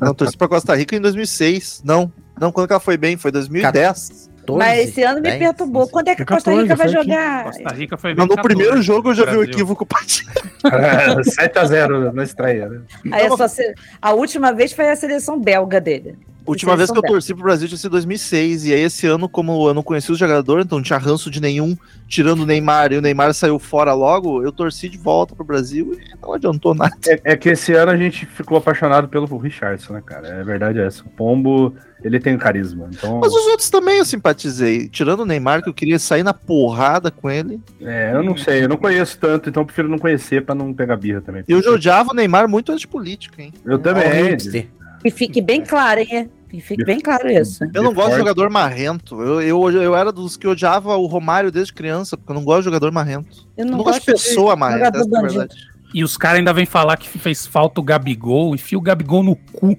Não, 0.00 0.14
torci 0.14 0.36
pra 0.36 0.48
Costa 0.48 0.74
Rica 0.74 0.94
em 0.96 1.00
2006. 1.00 1.82
Não, 1.84 2.12
não, 2.40 2.50
quando 2.52 2.66
que 2.66 2.72
ela 2.72 2.80
foi 2.80 2.96
bem? 2.96 3.16
Foi 3.16 3.30
2010. 3.30 4.27
12, 4.48 4.58
Mas 4.58 4.88
esse 4.88 5.02
ano 5.02 5.16
me 5.16 5.28
10, 5.28 5.38
perturbou. 5.38 5.88
Quando 5.88 6.08
é 6.08 6.14
que 6.14 6.22
a 6.22 6.24
14, 6.24 6.44
Costa 6.44 6.62
Rica 6.62 6.76
vai 6.76 6.88
jogar? 6.88 7.44
Costa 7.44 7.68
Rica 7.74 7.96
foi 7.98 8.14
Não, 8.14 8.26
no 8.26 8.34
primeiro 8.40 8.70
14, 8.72 8.86
jogo 8.86 9.10
eu 9.10 9.14
já 9.14 9.24
vi 9.26 9.36
o 9.36 9.42
equívoco 9.44 9.84
partido. 9.84 10.30
7x0 10.64 12.12
na 12.12 12.22
estreia, 12.22 12.68
né? 12.68 12.80
Aí 13.12 13.26
é 13.26 13.28
só 13.28 13.46
se- 13.46 13.74
A 14.00 14.12
última 14.12 14.52
vez 14.52 14.72
foi 14.72 14.88
a 14.88 14.96
seleção 14.96 15.38
belga 15.38 15.80
dele. 15.80 16.16
A 16.48 16.50
última 16.50 16.76
vez 16.76 16.90
que 16.90 16.98
eu 16.98 17.02
torci 17.02 17.34
pro 17.34 17.44
Brasil 17.44 17.68
tinha 17.68 17.76
sido 17.76 17.90
2006. 17.90 18.66
E 18.66 18.72
aí, 18.72 18.80
esse 18.80 19.06
ano, 19.06 19.28
como 19.28 19.68
eu 19.68 19.74
não 19.74 19.82
conhecia 19.82 20.12
os 20.12 20.18
jogadores, 20.18 20.64
então 20.64 20.78
não 20.78 20.82
tinha 20.82 20.98
ranço 20.98 21.30
de 21.30 21.40
nenhum, 21.40 21.76
tirando 22.08 22.40
o 22.40 22.46
Neymar, 22.46 22.92
e 22.92 22.96
o 22.96 23.02
Neymar 23.02 23.34
saiu 23.34 23.58
fora 23.58 23.92
logo, 23.92 24.42
eu 24.42 24.50
torci 24.50 24.88
de 24.88 24.96
volta 24.96 25.34
pro 25.34 25.44
Brasil 25.44 25.92
e 25.94 26.16
não 26.20 26.32
adiantou 26.32 26.74
nada. 26.74 26.96
É, 27.06 27.32
é 27.32 27.36
que 27.36 27.50
esse 27.50 27.74
ano 27.74 27.92
a 27.92 27.96
gente 27.96 28.24
ficou 28.24 28.56
apaixonado 28.56 29.08
pelo 29.08 29.26
Richardson, 29.36 29.92
né, 29.92 30.02
cara? 30.04 30.28
É 30.28 30.42
verdade 30.42 30.80
essa. 30.80 31.02
O 31.02 31.08
Pombo, 31.10 31.74
ele 32.02 32.18
tem 32.18 32.38
carisma. 32.38 32.88
Então, 32.92 33.20
Mas 33.20 33.32
os 33.32 33.46
outros 33.48 33.68
também 33.68 33.98
eu 33.98 34.04
simpatizei. 34.04 34.88
Tirando 34.88 35.20
o 35.20 35.26
Neymar, 35.26 35.62
que 35.62 35.68
eu 35.68 35.74
queria 35.74 35.98
sair 35.98 36.22
na 36.22 36.32
porrada 36.32 37.10
com 37.10 37.30
ele. 37.30 37.60
é, 37.80 38.12
eu 38.14 38.22
não 38.22 38.36
sei, 38.36 38.64
eu 38.64 38.68
não 38.68 38.76
conheço 38.78 39.18
tanto, 39.18 39.50
então 39.50 39.62
eu 39.62 39.66
prefiro 39.66 39.88
não 39.88 39.98
conhecer 39.98 40.44
pra 40.44 40.54
não 40.54 40.72
pegar 40.72 40.96
birra 40.96 41.20
também. 41.20 41.44
E 41.46 41.52
eu 41.52 41.62
já 41.62 41.70
odiava 41.72 42.12
o 42.12 42.14
Neymar 42.14 42.48
muito 42.48 42.72
antes 42.72 42.82
de 42.82 42.88
política, 42.88 43.42
hein? 43.42 43.52
Eu 43.66 43.78
também. 43.78 44.30
hipster. 44.30 44.68
Que 45.02 45.10
fique 45.10 45.40
bem 45.40 45.62
claro, 45.62 46.00
hein? 46.00 46.30
Fique 46.60 46.84
bem 46.84 47.00
claro 47.00 47.30
isso. 47.30 47.62
Eu 47.74 47.82
não 47.82 47.90
De 47.90 47.96
gosto 47.96 48.12
de 48.12 48.18
jogador 48.18 48.48
marrento. 48.48 49.20
Eu, 49.20 49.42
eu, 49.42 49.82
eu 49.82 49.96
era 49.96 50.10
dos 50.10 50.36
que 50.36 50.46
odiava 50.46 50.96
o 50.96 51.06
Romário 51.06 51.52
desde 51.52 51.72
criança, 51.72 52.16
porque 52.16 52.32
eu 52.32 52.34
não 52.34 52.44
gosto 52.44 52.60
de 52.60 52.64
jogador 52.66 52.90
marrento. 52.90 53.46
Eu 53.56 53.66
Eu 53.66 53.70
não, 53.70 53.78
gosto 53.84 54.00
de 54.00 54.06
pessoa 54.06 54.56
marrenta, 54.56 54.86
jogador 54.86 55.00
essa 55.00 55.16
é 55.16 55.18
a 55.18 55.28
verdade. 55.28 55.68
E 55.92 56.04
os 56.04 56.16
caras 56.16 56.38
ainda 56.38 56.52
vêm 56.52 56.66
falar 56.66 56.96
que 56.96 57.08
fez 57.18 57.46
falta 57.46 57.80
o 57.80 57.84
Gabigol, 57.84 58.54
enfia 58.54 58.78
o 58.78 58.80
Gabigol 58.80 59.22
no 59.22 59.36
cu, 59.36 59.76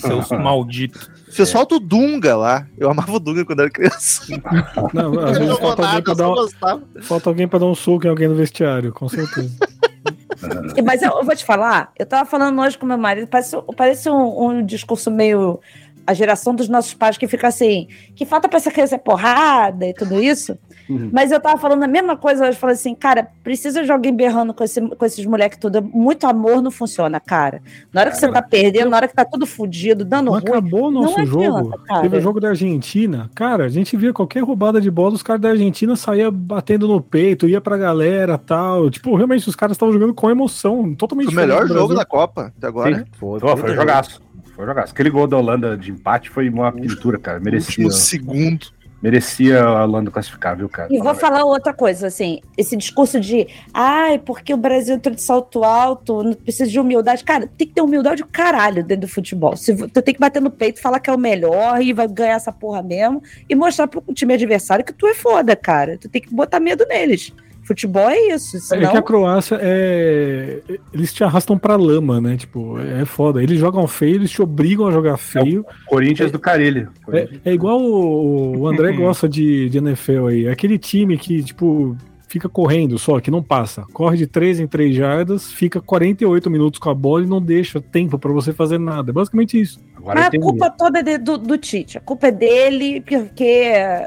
seus 0.00 0.28
malditos. 0.38 1.10
Fez 1.30 1.52
falta 1.52 1.74
o 1.74 1.80
Dunga 1.80 2.36
lá. 2.36 2.66
Eu 2.76 2.90
amava 2.90 3.12
o 3.12 3.20
Dunga 3.20 3.44
quando 3.44 3.60
era 3.60 3.70
criança. 3.70 4.22
Não, 4.94 5.18
às 5.20 5.38
vezes 5.38 5.48
não 5.48 5.56
falta 5.56 5.82
alguém, 5.82 5.94
nada, 5.94 6.02
pra 6.02 6.12
eu 6.12 6.16
dar 6.16 6.76
um, 6.76 7.02
falta 7.02 7.30
alguém 7.30 7.48
pra 7.48 7.58
dar 7.58 7.66
um 7.66 7.74
soco 7.74 8.06
em 8.06 8.10
alguém 8.10 8.28
no 8.28 8.34
vestiário, 8.34 8.92
com 8.92 9.08
certeza. 9.08 9.54
Mas 10.84 11.02
eu, 11.02 11.10
eu 11.10 11.24
vou 11.24 11.34
te 11.34 11.44
falar, 11.44 11.92
eu 11.98 12.06
tava 12.06 12.28
falando 12.28 12.60
hoje 12.60 12.78
com 12.78 12.86
meu 12.86 12.96
marido, 12.96 13.26
parece, 13.26 13.56
parece 13.76 14.08
um, 14.08 14.48
um 14.48 14.66
discurso 14.66 15.10
meio. 15.10 15.60
A 16.08 16.14
geração 16.14 16.54
dos 16.54 16.68
nossos 16.68 16.94
pais 16.94 17.18
que 17.18 17.28
fica 17.28 17.48
assim, 17.48 17.86
que 18.16 18.24
falta 18.24 18.48
pra 18.48 18.56
essa 18.56 18.70
criança 18.70 18.94
é 18.94 18.98
porrada 18.98 19.86
e 19.86 19.92
tudo 19.92 20.20
isso. 20.22 20.56
Uhum. 20.88 21.10
Mas 21.12 21.30
eu 21.30 21.38
tava 21.38 21.60
falando 21.60 21.82
a 21.82 21.86
mesma 21.86 22.16
coisa 22.16 22.48
hoje, 22.48 22.56
falei 22.56 22.74
assim, 22.74 22.94
cara, 22.94 23.28
precisa 23.44 23.84
de 23.84 23.92
alguém 23.92 24.14
berrando 24.14 24.54
com, 24.54 24.64
esse, 24.64 24.80
com 24.80 25.04
esses 25.04 25.24
moleques 25.26 25.58
tudo. 25.58 25.82
Muito 25.82 26.26
amor 26.26 26.62
não 26.62 26.70
funciona, 26.70 27.20
cara. 27.20 27.60
Na 27.92 28.00
hora 28.00 28.10
que 28.10 28.16
você 28.16 28.28
tá 28.28 28.40
perdendo, 28.40 28.88
na 28.88 28.96
hora 28.96 29.08
que 29.08 29.14
tá 29.14 29.24
tudo 29.24 29.46
fudido, 29.46 30.04
dando 30.04 30.30
ruim. 30.30 30.40
acabou 30.40 30.88
o 30.88 30.90
nosso 30.90 31.18
não 31.18 31.26
jogo. 31.26 31.44
adianta, 31.44 31.78
cara. 31.86 32.00
Teve 32.00 32.16
o 32.16 32.20
jogo 32.20 32.40
da 32.40 32.48
Argentina. 32.48 33.30
Cara, 33.34 33.66
a 33.66 33.68
gente 33.68 33.96
via 33.96 34.12
qualquer 34.12 34.42
roubada 34.42 34.80
de 34.80 34.90
bola, 34.90 35.14
os 35.14 35.22
caras 35.22 35.42
da 35.42 35.50
Argentina 35.50 35.94
saíam 35.94 36.32
batendo 36.32 36.88
no 36.88 37.02
peito, 37.02 37.46
ia 37.46 37.60
pra 37.60 37.76
galera 37.76 38.38
tal. 38.38 38.88
Tipo, 38.88 39.14
realmente, 39.14 39.48
os 39.48 39.56
caras 39.56 39.74
estavam 39.74 39.92
jogando 39.92 40.14
com 40.14 40.30
emoção. 40.30 40.94
Totalmente 40.94 41.34
Foi 41.34 41.44
o 41.44 41.46
melhor 41.46 41.66
jogo 41.66 41.94
da. 41.94 42.08
Copa 42.08 42.52
até 42.56 42.66
agora. 42.66 43.00
Sim. 43.00 43.04
Foi, 43.12 43.38
Pô, 43.38 43.54
foi 43.54 43.72
um 43.72 43.74
jogaço. 43.74 44.22
Foi 44.58 44.64
um 44.64 44.68
jogaço. 44.68 44.92
Aquele 44.92 45.08
gol 45.08 45.28
da 45.28 45.36
Holanda 45.36 45.76
de 45.76 45.92
empate 45.92 46.28
foi 46.28 46.48
uma 46.48 46.72
pintura, 46.72 47.16
cara. 47.16 47.38
Merecia. 47.38 47.84
Último 47.84 47.92
segundo. 47.92 48.66
Merecia 49.00 49.62
a 49.62 49.84
Holanda 49.84 50.10
classificar, 50.10 50.56
viu, 50.56 50.68
cara? 50.68 50.92
E 50.92 50.98
vou 50.98 51.14
falar 51.14 51.44
outra 51.44 51.72
coisa, 51.72 52.08
assim, 52.08 52.40
esse 52.56 52.76
discurso 52.76 53.20
de 53.20 53.46
ai, 53.72 54.18
porque 54.18 54.52
o 54.52 54.56
Brasil 54.56 54.96
entrou 54.96 55.14
de 55.14 55.22
salto 55.22 55.62
alto, 55.62 56.24
não 56.24 56.32
precisa 56.32 56.68
de 56.68 56.80
humildade. 56.80 57.22
Cara, 57.22 57.46
tem 57.46 57.68
que 57.68 57.74
ter 57.74 57.80
humildade 57.80 58.24
o 58.24 58.26
caralho 58.26 58.82
dentro 58.82 59.06
do 59.06 59.08
futebol. 59.08 59.56
Se, 59.56 59.72
tu 59.76 60.02
tem 60.02 60.12
que 60.12 60.18
bater 60.18 60.42
no 60.42 60.50
peito, 60.50 60.80
falar 60.80 60.98
que 60.98 61.08
é 61.08 61.12
o 61.12 61.18
melhor 61.18 61.80
e 61.80 61.92
vai 61.92 62.08
ganhar 62.08 62.34
essa 62.34 62.50
porra 62.50 62.82
mesmo 62.82 63.22
e 63.48 63.54
mostrar 63.54 63.86
pro 63.86 64.02
time 64.12 64.34
adversário 64.34 64.84
que 64.84 64.92
tu 64.92 65.06
é 65.06 65.14
foda, 65.14 65.54
cara. 65.54 65.96
Tu 65.96 66.08
tem 66.08 66.20
que 66.20 66.34
botar 66.34 66.58
medo 66.58 66.84
neles. 66.88 67.32
Futebol 67.68 68.08
é 68.08 68.34
isso, 68.34 68.56
É 68.56 68.60
senão... 68.60 68.90
que 68.90 68.96
a 68.96 69.02
Croácia 69.02 69.58
é. 69.60 70.60
Eles 70.92 71.12
te 71.12 71.22
arrastam 71.22 71.58
pra 71.58 71.76
lama, 71.76 72.18
né? 72.18 72.36
Tipo, 72.36 72.78
é 72.78 73.04
foda. 73.04 73.42
Eles 73.42 73.60
jogam 73.60 73.86
feio, 73.86 74.14
eles 74.16 74.30
te 74.30 74.40
obrigam 74.40 74.86
a 74.86 74.90
jogar 74.90 75.18
feio. 75.18 75.66
Corinthians 75.86 76.32
do 76.32 76.38
Carilho. 76.38 76.88
É, 77.12 77.28
é 77.44 77.52
igual 77.52 77.78
o, 77.80 78.60
o 78.60 78.66
André 78.68 78.92
gosta 78.96 79.28
de, 79.28 79.68
de 79.68 79.76
NFL 79.78 80.28
aí. 80.28 80.46
É 80.46 80.50
aquele 80.50 80.78
time 80.78 81.18
que, 81.18 81.42
tipo, 81.42 81.94
fica 82.26 82.48
correndo 82.48 82.98
só, 82.98 83.20
que 83.20 83.30
não 83.30 83.42
passa. 83.42 83.84
Corre 83.92 84.16
de 84.16 84.26
3 84.26 84.60
em 84.60 84.66
3 84.66 84.96
jardas, 84.96 85.52
fica 85.52 85.80
48 85.80 86.50
minutos 86.50 86.80
com 86.80 86.88
a 86.88 86.94
bola 86.94 87.24
e 87.24 87.28
não 87.28 87.40
deixa 87.42 87.80
tempo 87.80 88.18
pra 88.18 88.32
você 88.32 88.52
fazer 88.52 88.78
nada. 88.78 89.10
É 89.10 89.12
basicamente 89.12 89.60
isso. 89.60 89.78
Agora 89.94 90.20
Mas 90.20 90.28
a 90.34 90.38
culpa 90.40 90.70
toda 90.70 91.00
é 91.00 91.02
de- 91.02 91.18
do, 91.18 91.36
do 91.36 91.58
Tite. 91.58 91.98
A 91.98 92.00
culpa 92.00 92.28
é 92.28 92.32
dele, 92.32 93.00
porque 93.02 93.14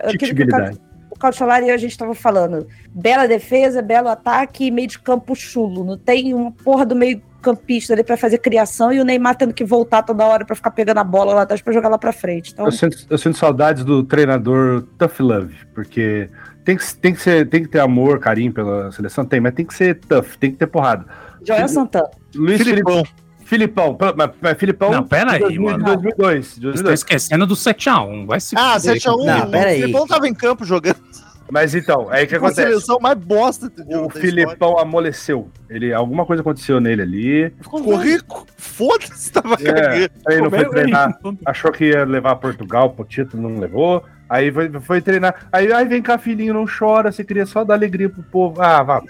aquilo 0.03 0.90
Cautelar 1.21 1.63
e 1.63 1.69
eu, 1.69 1.75
a 1.75 1.77
gente 1.77 1.91
estava 1.91 2.15
falando. 2.15 2.67
Bela 2.89 3.27
defesa, 3.27 3.81
belo 3.81 4.09
ataque 4.09 4.65
e 4.65 4.71
meio 4.71 4.87
de 4.87 4.99
campo 4.99 5.35
chulo. 5.35 5.83
Não 5.83 5.97
tem 5.97 6.33
uma 6.33 6.51
porra 6.51 6.85
do 6.85 6.95
meio 6.95 7.21
campista 7.41 7.93
ali 7.93 8.03
pra 8.03 8.15
fazer 8.15 8.37
criação 8.37 8.93
e 8.93 8.99
o 8.99 9.03
Neymar 9.03 9.35
tendo 9.35 9.53
que 9.53 9.63
voltar 9.63 10.03
toda 10.03 10.25
hora 10.25 10.45
pra 10.45 10.55
ficar 10.55 10.71
pegando 10.71 10.99
a 10.99 11.03
bola 11.03 11.33
lá 11.33 11.41
atrás 11.41 11.61
pra 11.61 11.73
jogar 11.73 11.89
lá 11.89 11.97
pra 11.97 12.13
frente. 12.13 12.51
Então, 12.53 12.65
Eu 12.65 12.71
sinto, 12.71 12.97
eu 13.09 13.17
sinto 13.17 13.37
saudades 13.37 13.83
do 13.83 14.03
treinador 14.03 14.83
Tough 14.97 15.19
Love, 15.19 15.55
porque 15.73 16.29
tem 16.63 16.77
que, 16.77 16.95
tem, 16.95 17.13
que 17.13 17.21
ser, 17.21 17.49
tem 17.49 17.63
que 17.63 17.69
ter 17.69 17.79
amor, 17.79 18.19
carinho 18.19 18.53
pela 18.53 18.91
seleção, 18.91 19.25
tem, 19.25 19.39
mas 19.39 19.53
tem 19.53 19.65
que 19.65 19.73
ser 19.73 19.99
tough, 19.99 20.35
tem 20.39 20.51
que 20.51 20.57
ter 20.57 20.67
porrada. 20.67 21.05
Joel 21.43 21.67
Santana. 21.67 22.09
Luiz 22.35 22.61
Filipão. 22.61 23.03
Filipão, 23.51 23.97
mas, 24.15 24.29
mas 24.41 24.57
Filipão. 24.57 24.91
Não, 24.91 25.03
pera 25.03 25.31
de 25.31 25.35
aí, 25.35 25.41
2000, 25.41 25.61
mano. 25.63 25.83
2002. 25.83 26.45
Você 26.47 26.55
tá 26.55 26.61
2002. 26.61 26.99
esquecendo 27.01 27.45
do 27.45 27.53
7x1. 27.53 28.25
Vai 28.25 28.39
se 28.39 28.55
Ah, 28.57 28.79
fuder. 28.79 28.95
7x1. 28.95 29.25
Não, 29.25 29.51
pera 29.51 29.69
aí. 29.71 29.77
O 29.77 29.81
Filipão 29.81 30.07
tava 30.07 30.27
em 30.29 30.33
campo 30.33 30.63
jogando. 30.63 30.95
Mas 31.51 31.75
então, 31.75 32.07
aí 32.09 32.23
o 32.23 32.27
que 32.29 32.35
a 32.35 32.37
acontece? 32.37 32.61
seleção 32.61 32.97
mais 33.01 33.17
bosta. 33.17 33.69
O. 33.89 34.09
Filipão 34.09 34.79
amoleceu. 34.79 35.49
Ele, 35.71 35.93
alguma 35.93 36.25
coisa 36.25 36.41
aconteceu 36.41 36.81
nele 36.81 37.01
ali. 37.01 37.53
Ficou 37.61 37.95
rico. 37.95 38.45
Foda-se, 38.57 39.31
tava 39.31 39.55
É, 39.55 39.63
cagando. 39.73 40.09
aí 40.27 40.41
não 40.41 40.49
foi 40.49 40.65
treinar. 40.69 41.17
Achou 41.45 41.71
que 41.71 41.85
ia 41.85 42.03
levar 42.03 42.35
Portugal 42.35 42.89
pro 42.89 43.05
título, 43.05 43.47
não 43.49 43.57
levou. 43.59 44.03
Aí 44.29 44.49
foi, 44.51 44.69
foi 44.81 45.01
treinar. 45.01 45.47
Aí, 45.51 45.71
aí 45.73 45.85
vem 45.85 46.01
cá, 46.01 46.17
filhinho, 46.17 46.53
não 46.53 46.65
chora. 46.65 47.11
Você 47.11 47.23
queria 47.23 47.45
só 47.45 47.63
dar 47.65 47.73
alegria 47.73 48.09
pro 48.09 48.21
povo. 48.23 48.61
Ah, 48.61 48.81
vá, 48.83 49.01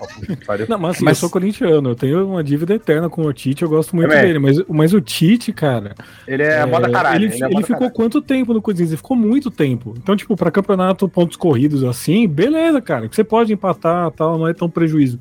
pariu. 0.47 0.65
Não, 0.69 0.79
mas 0.79 0.95
assim, 0.95 1.05
Mas- 1.05 1.17
eu 1.17 1.21
sou 1.21 1.29
corintiano, 1.29 1.89
eu 1.89 1.95
tenho 1.95 2.27
uma 2.27 2.43
dívida 2.43 2.73
eterna 2.73 3.07
com 3.07 3.23
o 3.23 3.31
Tite, 3.33 3.61
eu 3.63 3.69
gosto 3.69 3.95
muito 3.95 4.09
Também. 4.09 4.25
dele, 4.25 4.39
mas, 4.39 4.57
mas 4.67 4.93
o 4.93 5.01
Tite, 5.01 5.53
cara. 5.53 5.93
Ele 6.27 6.41
é, 6.43 6.65
moda 6.65 6.89
caralho. 6.89 7.25
Ele, 7.25 7.33
Ele, 7.35 7.43
é 7.43 7.47
ele 7.47 7.61
ficou 7.61 7.75
caralho. 7.77 7.93
quanto 7.93 8.19
tempo 8.21 8.51
no 8.53 8.61
Corinthians? 8.63 8.89
Ele 8.89 8.97
ficou 8.97 9.15
muito 9.15 9.51
tempo. 9.51 9.93
Então, 9.97 10.15
tipo, 10.15 10.35
pra 10.35 10.49
campeonato 10.49 11.07
pontos 11.07 11.37
corridos 11.37 11.83
assim, 11.83 12.27
beleza, 12.27 12.81
cara. 12.81 13.07
Que 13.07 13.15
você 13.15 13.23
pode 13.23 13.53
empatar 13.53 14.09
tal, 14.11 14.39
não 14.39 14.47
é 14.47 14.53
tão 14.55 14.67
prejuízo. 14.69 15.19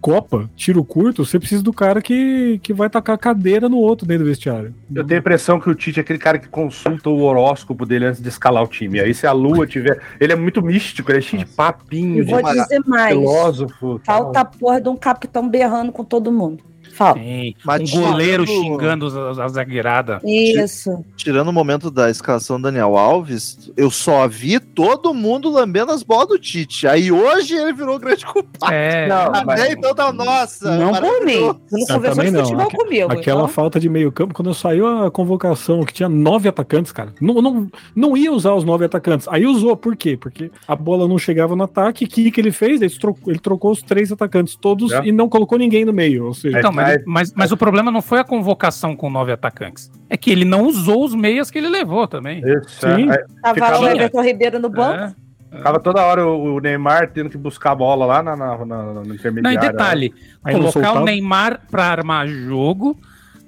Copa, 0.00 0.50
tiro 0.54 0.84
curto, 0.84 1.24
você 1.24 1.38
precisa 1.38 1.62
do 1.62 1.72
cara 1.72 2.02
que, 2.02 2.58
que 2.62 2.72
vai 2.72 2.90
tacar 2.90 3.14
a 3.14 3.18
cadeira 3.18 3.68
no 3.68 3.78
outro 3.78 4.06
dentro 4.06 4.24
do 4.24 4.28
vestiário. 4.28 4.74
Eu 4.94 5.04
tenho 5.04 5.18
a 5.18 5.20
impressão 5.20 5.58
que 5.58 5.70
o 5.70 5.74
Tite 5.74 6.00
é 6.00 6.02
aquele 6.02 6.18
cara 6.18 6.38
que 6.38 6.48
consulta 6.48 7.08
o 7.08 7.22
horóscopo 7.22 7.86
dele 7.86 8.06
antes 8.06 8.20
de 8.20 8.28
escalar 8.28 8.62
o 8.62 8.66
time. 8.66 9.00
Aí 9.00 9.14
se 9.14 9.26
a 9.26 9.32
lua 9.32 9.66
tiver. 9.66 10.00
Ele 10.20 10.32
é 10.32 10.36
muito 10.36 10.62
místico, 10.62 11.10
ele 11.10 11.18
é 11.18 11.20
cheio 11.20 11.44
de 11.44 11.50
papinho, 11.50 12.24
de 12.24 12.30
vou 12.30 12.42
dizer 12.42 12.80
mais. 12.86 13.16
filósofo. 13.16 14.00
tal. 14.04 14.24
Falta 14.24 14.40
a 14.40 14.44
porra 14.44 14.80
de 14.80 14.88
um 14.88 14.96
capitão 14.96 15.48
berrando 15.48 15.92
com 15.92 16.04
todo 16.04 16.30
mundo. 16.30 16.73
Falta. 16.94 17.20
Tem. 17.20 17.56
Mas 17.64 17.92
Um 17.92 18.00
goleiro 18.00 18.44
tirando- 18.44 18.62
xingando 18.64 19.06
os- 19.06 19.38
a 19.38 19.48
zagueirada. 19.48 20.20
Isso. 20.24 21.04
Tirando 21.16 21.48
o 21.48 21.52
momento 21.52 21.90
da 21.90 22.10
escalação 22.10 22.56
do 22.58 22.62
Daniel 22.64 22.96
Alves, 22.96 23.70
eu 23.76 23.90
só 23.90 24.26
vi 24.28 24.58
todo 24.60 25.12
mundo 25.12 25.50
lambendo 25.50 25.92
as 25.92 26.02
bolas 26.02 26.28
do 26.28 26.38
Tite. 26.38 26.86
Aí 26.86 27.10
hoje 27.10 27.54
ele 27.54 27.72
virou 27.72 27.96
o 27.96 27.98
grande 27.98 28.24
culpado. 28.24 28.72
É. 28.72 29.08
Não, 29.08 29.16
Até 29.34 29.44
mas- 29.44 29.70
então 29.70 29.94
tá, 29.94 30.12
nossa. 30.12 30.76
Não 30.78 30.92
por 30.92 31.24
mim. 31.24 31.38
Você 31.68 31.78
não 31.78 31.86
conversou 31.96 32.24
de 32.24 32.30
futebol 32.32 32.66
Aque- 32.66 32.76
comigo. 32.76 33.12
Aquela 33.12 33.40
então- 33.42 33.48
falta 33.48 33.80
de 33.80 33.88
meio 33.88 34.12
campo, 34.12 34.34
quando 34.34 34.52
saiu 34.54 34.86
a 34.86 35.10
convocação, 35.10 35.84
que 35.84 35.92
tinha 35.92 36.08
nove 36.08 36.48
atacantes, 36.48 36.92
cara, 36.92 37.12
não, 37.20 37.34
não, 37.42 37.68
não 37.94 38.16
ia 38.16 38.32
usar 38.32 38.52
os 38.54 38.64
nove 38.64 38.84
atacantes. 38.84 39.26
Aí 39.28 39.46
usou, 39.46 39.76
por 39.76 39.96
quê? 39.96 40.16
Porque 40.16 40.50
a 40.68 40.76
bola 40.76 41.08
não 41.08 41.18
chegava 41.18 41.56
no 41.56 41.64
ataque, 41.64 42.04
o 42.04 42.08
que, 42.08 42.30
que 42.30 42.40
ele 42.40 42.52
fez? 42.52 42.80
Ele 42.80 42.90
trocou, 42.98 43.32
ele 43.32 43.38
trocou 43.38 43.72
os 43.72 43.82
três 43.82 44.12
atacantes 44.12 44.54
todos 44.56 44.92
É. 44.92 45.02
e 45.06 45.12
não 45.12 45.28
colocou 45.28 45.58
ninguém 45.58 45.84
no 45.84 45.92
meio. 45.92 46.26
Ou 46.26 46.34
seja, 46.34 46.58
Então, 46.58 46.72
mas, 46.72 46.83
Mas- 46.84 47.02
mas, 47.06 47.32
mas 47.34 47.52
o 47.52 47.56
problema 47.56 47.90
não 47.90 48.00
foi 48.02 48.18
a 48.20 48.24
convocação 48.24 48.94
com 48.96 49.08
nove 49.10 49.32
atacantes. 49.32 49.90
É 50.08 50.16
que 50.16 50.30
ele 50.30 50.44
não 50.44 50.62
usou 50.66 51.04
os 51.04 51.14
meias 51.14 51.50
que 51.50 51.58
ele 51.58 51.68
levou 51.68 52.06
também. 52.06 52.40
Isso, 52.40 52.80
Sim. 52.80 53.10
é. 53.10 53.24
Tava 53.42 53.54
Ficava- 53.54 53.78
lá 53.78 53.80
o 53.80 53.88
Everton 53.88 54.22
Ribeiro 54.22 54.58
no 54.58 54.68
banco. 54.68 55.14
É. 55.52 55.56
Ficava 55.56 55.78
toda 55.78 56.02
hora 56.04 56.26
o 56.26 56.58
Neymar 56.58 57.10
tendo 57.12 57.30
que 57.30 57.38
buscar 57.38 57.70
a 57.72 57.74
bola 57.76 58.04
lá 58.04 58.22
na, 58.22 58.34
na, 58.36 58.58
na, 58.66 58.82
no 58.82 58.94
Não, 58.94 59.12
e 59.12 59.14
intermediário. 59.14 59.60
detalhe, 59.60 60.14
Aí 60.42 60.52
colocar 60.54 60.92
o 60.94 61.04
Neymar 61.04 61.60
pra 61.70 61.84
armar 61.84 62.26
jogo, 62.26 62.98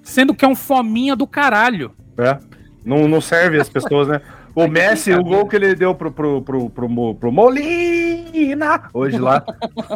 sendo 0.04 0.32
que 0.32 0.44
é 0.44 0.48
um 0.48 0.54
fominha 0.54 1.16
do 1.16 1.26
caralho. 1.26 1.90
É. 2.16 2.38
Não, 2.84 3.08
não 3.08 3.20
serve 3.20 3.60
as 3.60 3.68
pessoas, 3.70 4.06
né? 4.06 4.20
O 4.54 4.68
Messi, 4.68 5.12
o 5.12 5.22
gol 5.24 5.46
que 5.46 5.56
ele 5.56 5.74
deu 5.74 5.94
pro, 5.94 6.10
pro, 6.12 6.40
pro, 6.42 6.70
pro, 6.70 7.14
pro 7.16 7.32
Molina 7.32 8.82
hoje 8.94 9.18
lá. 9.18 9.44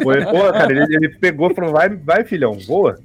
Foi, 0.03 0.23
pô, 0.25 0.51
cara, 0.51 0.71
ele, 0.71 0.95
ele 0.95 1.09
pegou 1.09 1.49
e 1.51 1.55
falou: 1.55 1.71
vai, 1.71 1.89
vai, 1.89 2.23
filhão, 2.23 2.57
voa. 2.67 2.97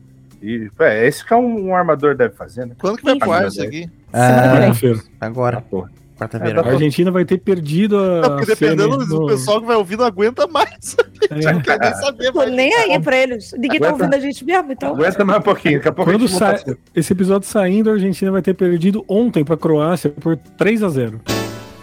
E 0.47 0.71
é, 0.79 1.05
é 1.05 1.09
isso 1.09 1.26
que 1.26 1.33
é 1.33 1.37
um, 1.37 1.69
um 1.71 1.75
armador 1.75 2.15
deve 2.15 2.35
fazer, 2.35 2.67
né? 2.67 2.75
Quando 2.79 2.99
que 2.99 3.05
vai 3.05 3.17
pro 3.19 3.33
ar 3.33 3.49
isso 3.49 3.61
aqui? 3.62 3.91
Ah, 4.12 4.53
quarta-feira. 4.57 5.00
agora, 5.21 5.59
Ah, 5.59 5.61
porra. 5.61 5.91
quarta-feira. 6.17 6.61
A 6.62 6.69
Argentina 6.69 7.11
vai 7.11 7.25
ter 7.25 7.38
perdido 7.38 7.99
a. 7.99 8.21
Não, 8.21 8.37
porque 8.38 8.55
dependendo 8.55 8.97
do 8.99 9.21
no- 9.23 9.26
pessoal 9.26 9.61
que 9.61 9.67
vai 9.67 9.75
ouvir, 9.76 9.97
não 9.99 10.05
aguenta 10.05 10.47
mais. 10.47 10.97
É. 11.31 11.55
Quer 11.61 11.79
nem 11.81 11.95
saber 11.95 12.31
Tô 12.33 12.38
mais. 12.38 12.53
nem 12.53 12.73
aí 12.75 13.00
pra 13.00 13.17
eles. 13.17 13.53
Ninguém 13.55 13.81
tá 13.81 13.88
Aguenta. 13.88 14.05
ouvindo 14.05 14.15
a 14.15 14.21
gente 14.21 14.45
mesmo, 14.45 14.71
então. 14.73 14.95
Aguenta 14.95 15.25
mais 15.25 15.38
um 15.41 15.43
pouquinho, 15.43 15.75
daqui 15.79 15.88
a 15.88 15.93
pouco 15.93 16.11
a 16.11 16.15
Quando 16.15 16.29
sai, 16.29 16.61
esse 16.95 17.12
episódio 17.12 17.49
saindo, 17.49 17.91
a 17.91 17.95
Argentina 17.95 18.31
vai 18.31 18.41
ter 18.41 18.55
perdido 18.55 19.05
ontem 19.09 19.45
pra 19.45 19.57
Croácia 19.57 20.11
por 20.11 20.37
3 20.37 20.83
a 20.85 20.88
0 20.88 21.21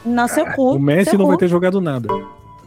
Não, 0.05 0.27
seu 0.27 0.45
cu. 0.53 0.75
O 0.75 0.79
Messi 0.79 1.17
não 1.17 1.25
cu. 1.25 1.31
vai 1.31 1.37
ter 1.37 1.47
jogado 1.49 1.81
nada. 1.81 2.07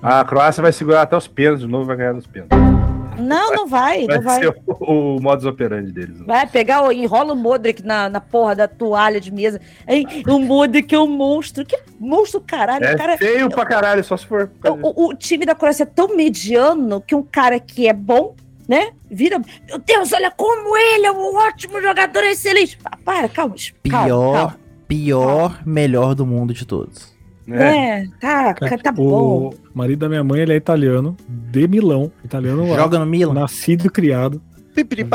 A 0.03 0.23
Croácia 0.25 0.63
vai 0.63 0.73
segurar 0.73 1.03
até 1.03 1.17
os 1.17 1.27
pênaltis 1.27 1.65
de 1.65 1.71
novo 1.73 1.87
vai 1.87 1.97
ganhar 1.97 2.13
dos 2.13 2.27
pênaltis. 2.27 2.86
Não, 3.19 3.53
não 3.53 3.67
vai. 3.67 4.07
Vai 4.07 4.17
Não 4.17 4.23
vai. 4.25 4.41
ser 4.41 4.49
o, 4.67 5.17
o 5.17 5.21
modus 5.21 5.45
operandi 5.45 5.93
deles. 5.93 6.19
né? 6.21 6.25
Vai 6.27 6.47
pegar, 6.47 6.83
o, 6.83 6.93
enrola 6.93 7.33
o 7.33 7.37
Modric 7.37 7.83
na, 7.85 8.09
na 8.09 8.21
porra 8.21 8.55
da 8.55 8.69
toalha 8.69 9.21
de 9.21 9.33
mesa. 9.33 9.61
Aí, 9.87 10.05
o 10.29 10.39
Modric 10.39 10.95
é 10.95 10.99
um 10.99 11.07
monstro. 11.07 11.65
Que 11.65 11.79
monstro, 11.99 12.41
caralho. 12.41 12.85
É 12.85 12.97
cara, 12.97 13.17
feio 13.17 13.49
pra 13.49 13.65
caralho, 13.67 14.03
só 14.05 14.17
se 14.17 14.27
for. 14.27 14.51
o, 14.83 15.07
o 15.09 15.15
time 15.15 15.45
da 15.47 15.55
Croácia 15.55 15.83
é 15.85 15.87
tão 15.87 16.15
mediano 16.17 17.01
que 17.01 17.15
um 17.15 17.23
cara 17.23 17.59
que 17.59 17.89
é 17.89 17.93
bom, 17.93 18.35
né? 18.69 18.91
Vira. 19.11 19.41
Meu 19.69 19.79
Deus, 19.79 20.13
olha 20.13 20.31
como 20.31 20.77
ele 20.77 21.07
é 21.07 21.13
um 21.13 21.35
ótimo 21.37 21.81
jogador, 21.81 22.23
é 22.25 22.33
excelente. 22.33 22.79
Para, 23.05 23.29
calma. 23.29 23.55
calma, 23.89 24.05
Pior, 24.07 24.33
calma. 24.35 24.61
pior, 24.89 25.61
melhor 25.65 26.15
do 26.15 26.27
mundo 26.27 26.53
de 26.53 26.67
todos. 26.67 27.16
É. 27.49 27.99
É, 28.01 28.07
tá, 28.21 28.55
Cara, 28.55 28.79
tá 28.79 28.93
bom. 28.93 29.51
O 29.51 29.55
marido 29.79 30.01
da 30.01 30.09
minha 30.09 30.25
mãe, 30.25 30.41
ele 30.41 30.53
é 30.53 30.57
italiano, 30.57 31.17
de 31.29 31.69
Milão. 31.69 32.11
Italiano 32.25 32.69
lá, 32.69 32.77
Joga 32.77 32.99
no 32.99 33.07
Milan. 33.07 33.35
nascido 33.35 33.87
e 33.87 33.91
criado. 33.91 34.41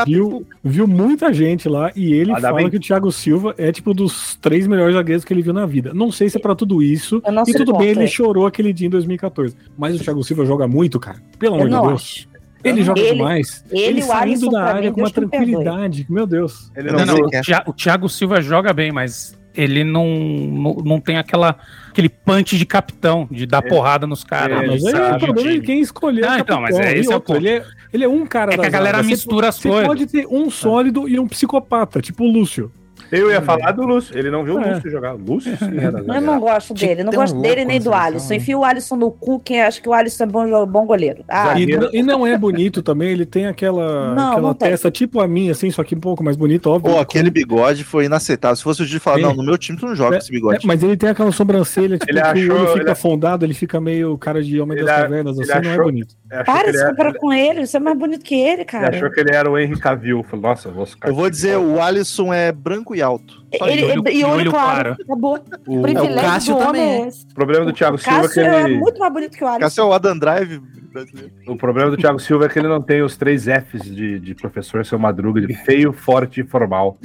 Viu, 0.08 0.44
viu 0.64 0.88
muita 0.88 1.32
gente 1.32 1.70
lá 1.70 1.92
e 1.96 2.12
ele 2.14 2.32
Ah, 2.32 2.40
fala 2.42 2.58
bem. 2.58 2.70
que 2.72 2.78
o 2.78 2.80
Thiago 2.80 3.12
Silva 3.12 3.54
é 3.60 3.72
tipo 3.72 3.94
dos 3.94 4.36
três 4.38 4.66
melhores 4.66 4.96
zagueiros 4.96 5.24
que 5.24 5.32
ele 5.32 5.44
viu 5.44 5.54
na 5.54 5.68
vida. 5.68 5.94
Não 5.94 6.12
sei 6.12 6.30
se 6.32 6.38
é 6.38 6.40
pra 6.40 6.56
tudo 6.56 6.82
isso. 6.82 7.22
E 7.48 7.54
tudo 7.54 7.78
bem, 7.78 7.90
ele 7.90 8.00
ele. 8.02 8.08
chorou 8.08 8.48
aquele 8.48 8.74
dia 8.74 8.88
em 8.88 8.90
2014. 8.90 9.56
Mas 9.78 9.96
o 9.96 10.04
Thiago 10.04 10.24
Silva 10.24 10.46
joga 10.46 10.68
muito, 10.68 11.00
cara. 11.00 11.22
Pelo 11.38 11.56
amor 11.56 11.70
de 11.70 11.80
Deus. 11.80 12.02
acho. 12.02 12.32
Ele 12.64 12.84
joga 12.84 13.00
Ele- 13.02 13.14
demais. 13.14 13.64
ele 13.72 13.84
Ele, 13.84 14.02
saindo 14.02 14.50
da 14.50 14.64
área 14.64 14.90
mim, 14.90 14.94
com 14.96 15.02
uma 15.02 15.10
tranquilidade. 15.12 16.08
Meu 16.10 16.26
Deus. 16.26 16.72
Ele 16.76 16.92
Não, 16.92 17.06
não, 17.06 17.18
não, 17.18 17.28
o 17.68 17.74
Thiago 17.74 18.10
Silva 18.10 18.42
joga 18.42 18.72
bem, 18.74 18.92
mas 18.92 19.38
ele 19.56 19.84
não, 19.84 20.08
não, 20.08 20.74
não 20.84 21.00
tem 21.00 21.18
aquela, 21.18 21.56
aquele 21.92 22.10
punch 22.10 22.58
de 22.58 22.66
capitão, 22.66 23.28
de 23.30 23.46
dar 23.46 23.64
É. 23.64 23.70
porrada 23.70 24.08
nos 24.08 24.24
caras. 24.24 24.64
É, 24.64 24.68
Mas 24.68 24.86
aí 24.86 24.94
o 24.94 24.98
sabe, 24.98 25.26
problema 25.26 25.52
é 25.52 25.60
quem 25.60 25.80
escolheu. 25.82 26.26
Não, 26.28 26.36
o 26.38 26.40
então, 26.40 26.62
mas 26.62 26.80
é 26.80 26.98
esse 26.98 27.12
é 27.12 27.16
o 27.16 27.20
ponto. 27.22 27.38
ele, 27.38 27.50
é, 27.50 27.66
ele 27.94 28.04
é 28.04 28.10
um 28.10 28.26
cara 28.26 28.54
É 28.54 28.58
da 28.58 28.64
que 28.64 28.68
a 28.68 28.72
galera 28.72 28.98
zaga. 28.98 29.04
Você- 29.04 29.10
mistura 29.12 29.48
as 29.50 29.56
Você 29.56 29.70
coisas. 29.70 29.88
pode 29.88 30.08
ter 30.08 30.26
um 30.28 30.50
sólido 30.50 31.08
e 31.08 31.20
um 31.20 31.28
psicopata, 31.28 32.02
tipo 32.02 32.24
o 32.24 32.32
Lúcio. 32.32 32.72
Eu 33.12 33.30
ia 33.30 33.42
falar 33.42 33.72
do 33.72 33.84
Lúcio. 33.84 34.18
Ele 34.18 34.32
não 34.32 34.44
viu 34.44 34.56
o 34.56 34.60
É. 34.62 34.74
Lúcio 34.76 34.90
jogar. 34.90 35.14
Lúcio 35.14 35.56
sim 35.58 35.78
era 35.78 36.00
Eu 36.00 36.22
não 36.22 36.40
gosto 36.40 36.74
dele, 36.74 37.04
não 37.04 37.12
um 37.12 37.16
gosto 37.16 37.42
dele 37.42 37.66
nem 37.66 37.78
do 37.80 37.84
seleção, 37.84 38.04
Alisson. 38.06 38.34
Enfia 38.34 38.58
o 38.58 38.64
Alisson 38.64 38.96
no 38.96 39.12
cu, 39.12 39.40
quem 39.40 39.62
acha 39.62 39.82
que 39.82 39.90
o 39.90 39.94
Alisson 39.94 40.24
é 40.24 40.28
bom, 40.28 40.66
bom 40.66 40.86
goleiro. 40.86 41.24
Ah, 41.28 41.54
E, 41.58 41.60
Zagueiro. 41.62 41.84
n- 41.88 41.90
e 42.00 42.04
não 42.04 42.26
é 42.26 42.38
bonito 42.38 42.82
também, 42.82 43.10
ele 43.10 43.26
tem 43.26 43.48
aquela, 43.48 44.14
Não, 44.16 44.28
aquela 44.32 44.42
não 44.48 44.54
tem. 44.54 44.70
testa 44.70 44.90
tipo 44.90 45.20
a 45.20 45.28
minha, 45.28 45.52
assim, 45.52 45.70
só 45.72 45.84
que 45.84 45.94
um 45.96 46.00
pouco 46.00 46.24
mais 46.24 46.38
bonito, 46.38 46.68
óbvio. 46.70 46.94
Pô, 46.94 47.00
aquele 47.00 47.30
bigode 47.30 47.84
foi 47.84 48.06
inaceitável. 48.06 48.56
Se 48.56 48.64
fosse 48.64 48.82
o 48.84 48.86
de 48.86 49.00
falar, 49.00 49.18
Sim. 49.18 49.24
não, 49.24 49.34
no 49.36 49.44
meu 49.44 49.58
time 49.58 49.78
tu 49.78 49.86
não 49.88 49.96
joga 49.96 50.12
com 50.12 50.18
esse 50.18 50.32
É, 50.32 50.36
bigode. 50.36 50.66
mas 50.66 50.82
ele 50.82 50.96
tem 50.96 51.10
aquela 51.10 51.32
sobrancelha, 51.32 51.98
tipo, 51.98 52.12
Ele 52.12 52.22
que 52.22 52.28
o 52.28 52.32
achou- 52.32 52.56
olho 52.56 52.68
fica 52.70 52.80
ele- 52.82 52.92
afundado, 52.92 53.46
ele 53.46 53.54
fica 53.54 53.80
meio 53.82 54.18
cara 54.18 54.42
de 54.42 54.60
homem 54.62 54.78
Ele 54.78 54.86
das 54.86 54.96
cavernas, 55.02 55.40
assim, 55.40 55.50
não 55.50 55.56
é 55.70 55.74
achou- 55.74 55.84
bonito. 55.86 56.16
Achou 56.32 56.46
para 56.46 56.64
de 56.64 56.70
ele 56.70 56.78
se 56.78 56.84
era- 56.84 56.90
comparar 56.92 57.14
com 57.16 57.34
ele, 57.34 57.66
você 57.68 57.78
é 57.78 57.80
mais 57.80 57.98
bonito 57.98 58.24
que 58.24 58.36
ele, 58.36 58.54
Ele 58.62 58.66
cara. 58.66 58.90
achou 58.96 59.10
que 59.12 59.20
ele 59.20 59.36
era 59.36 59.50
o 59.52 59.58
Henry 59.60 59.80
Cavill. 59.80 60.24
Falei, 60.24 60.42
nossa, 60.44 60.70
eu 60.70 60.74
vou 60.74 60.86
ficar 60.86 61.10
Eu 61.10 61.16
vou 61.16 61.30
dizer, 61.30 61.58
o 61.58 61.82
Alisson 61.82 62.34
é 62.34 62.52
branco 62.52 62.96
e 62.96 63.02
alto. 63.02 63.42
Só 63.58 63.68
Ele, 63.68 63.84
olho- 63.86 64.04
e 64.08 64.20
e 64.20 64.24
olho, 64.24 64.34
olho 64.36 64.52
claro, 64.52 64.96
claro. 64.96 64.98
acabou. 65.04 65.40
o, 65.68 65.80
O 65.80 65.82
privilégio 65.82 66.20
É, 66.20 66.22
o 66.22 66.32
Cássio 66.32 66.54
do 66.56 66.60
homem 66.60 66.68
também 66.72 66.90
é 67.02 67.02
é. 67.04 67.08
esse. 67.08 67.26
o 67.26 67.34
problema 67.34 67.66
do 67.66 67.74
Thiago 67.74 67.96
O 67.96 68.00
Silva 68.00 68.18
é 68.18 68.22
que 68.22 68.28
Cássio 68.28 68.44
é 68.44 68.64
ele. 68.64 68.78
muito 68.80 69.00
mais 69.00 69.14
bonito 69.14 69.38
que 69.38 69.44
o 69.44 69.48
Alisson. 69.48 69.60
Cássio 69.60 69.82
é 69.82 69.86
o 69.86 69.94
Adam 69.94 70.18
Drive 70.18 70.62
brasileiro. 70.94 71.32
O 71.48 71.56
problema 71.58 71.90
do 71.92 71.98
Thiago 71.98 72.20
Silva 72.20 72.46
é 72.46 72.50
que 72.50 72.60
ele 72.60 72.68
não 72.68 72.82
tem 72.82 73.02
os 73.02 73.16
três 73.18 73.46
Fs 73.46 73.84
de, 73.84 74.20
de 74.20 74.36
professor 74.36 74.86
seu 74.86 75.00
Madruga, 75.00 75.40
de 75.42 75.54
feio, 75.54 75.92
forte 75.94 76.42
e 76.42 76.44
formal. 76.46 76.98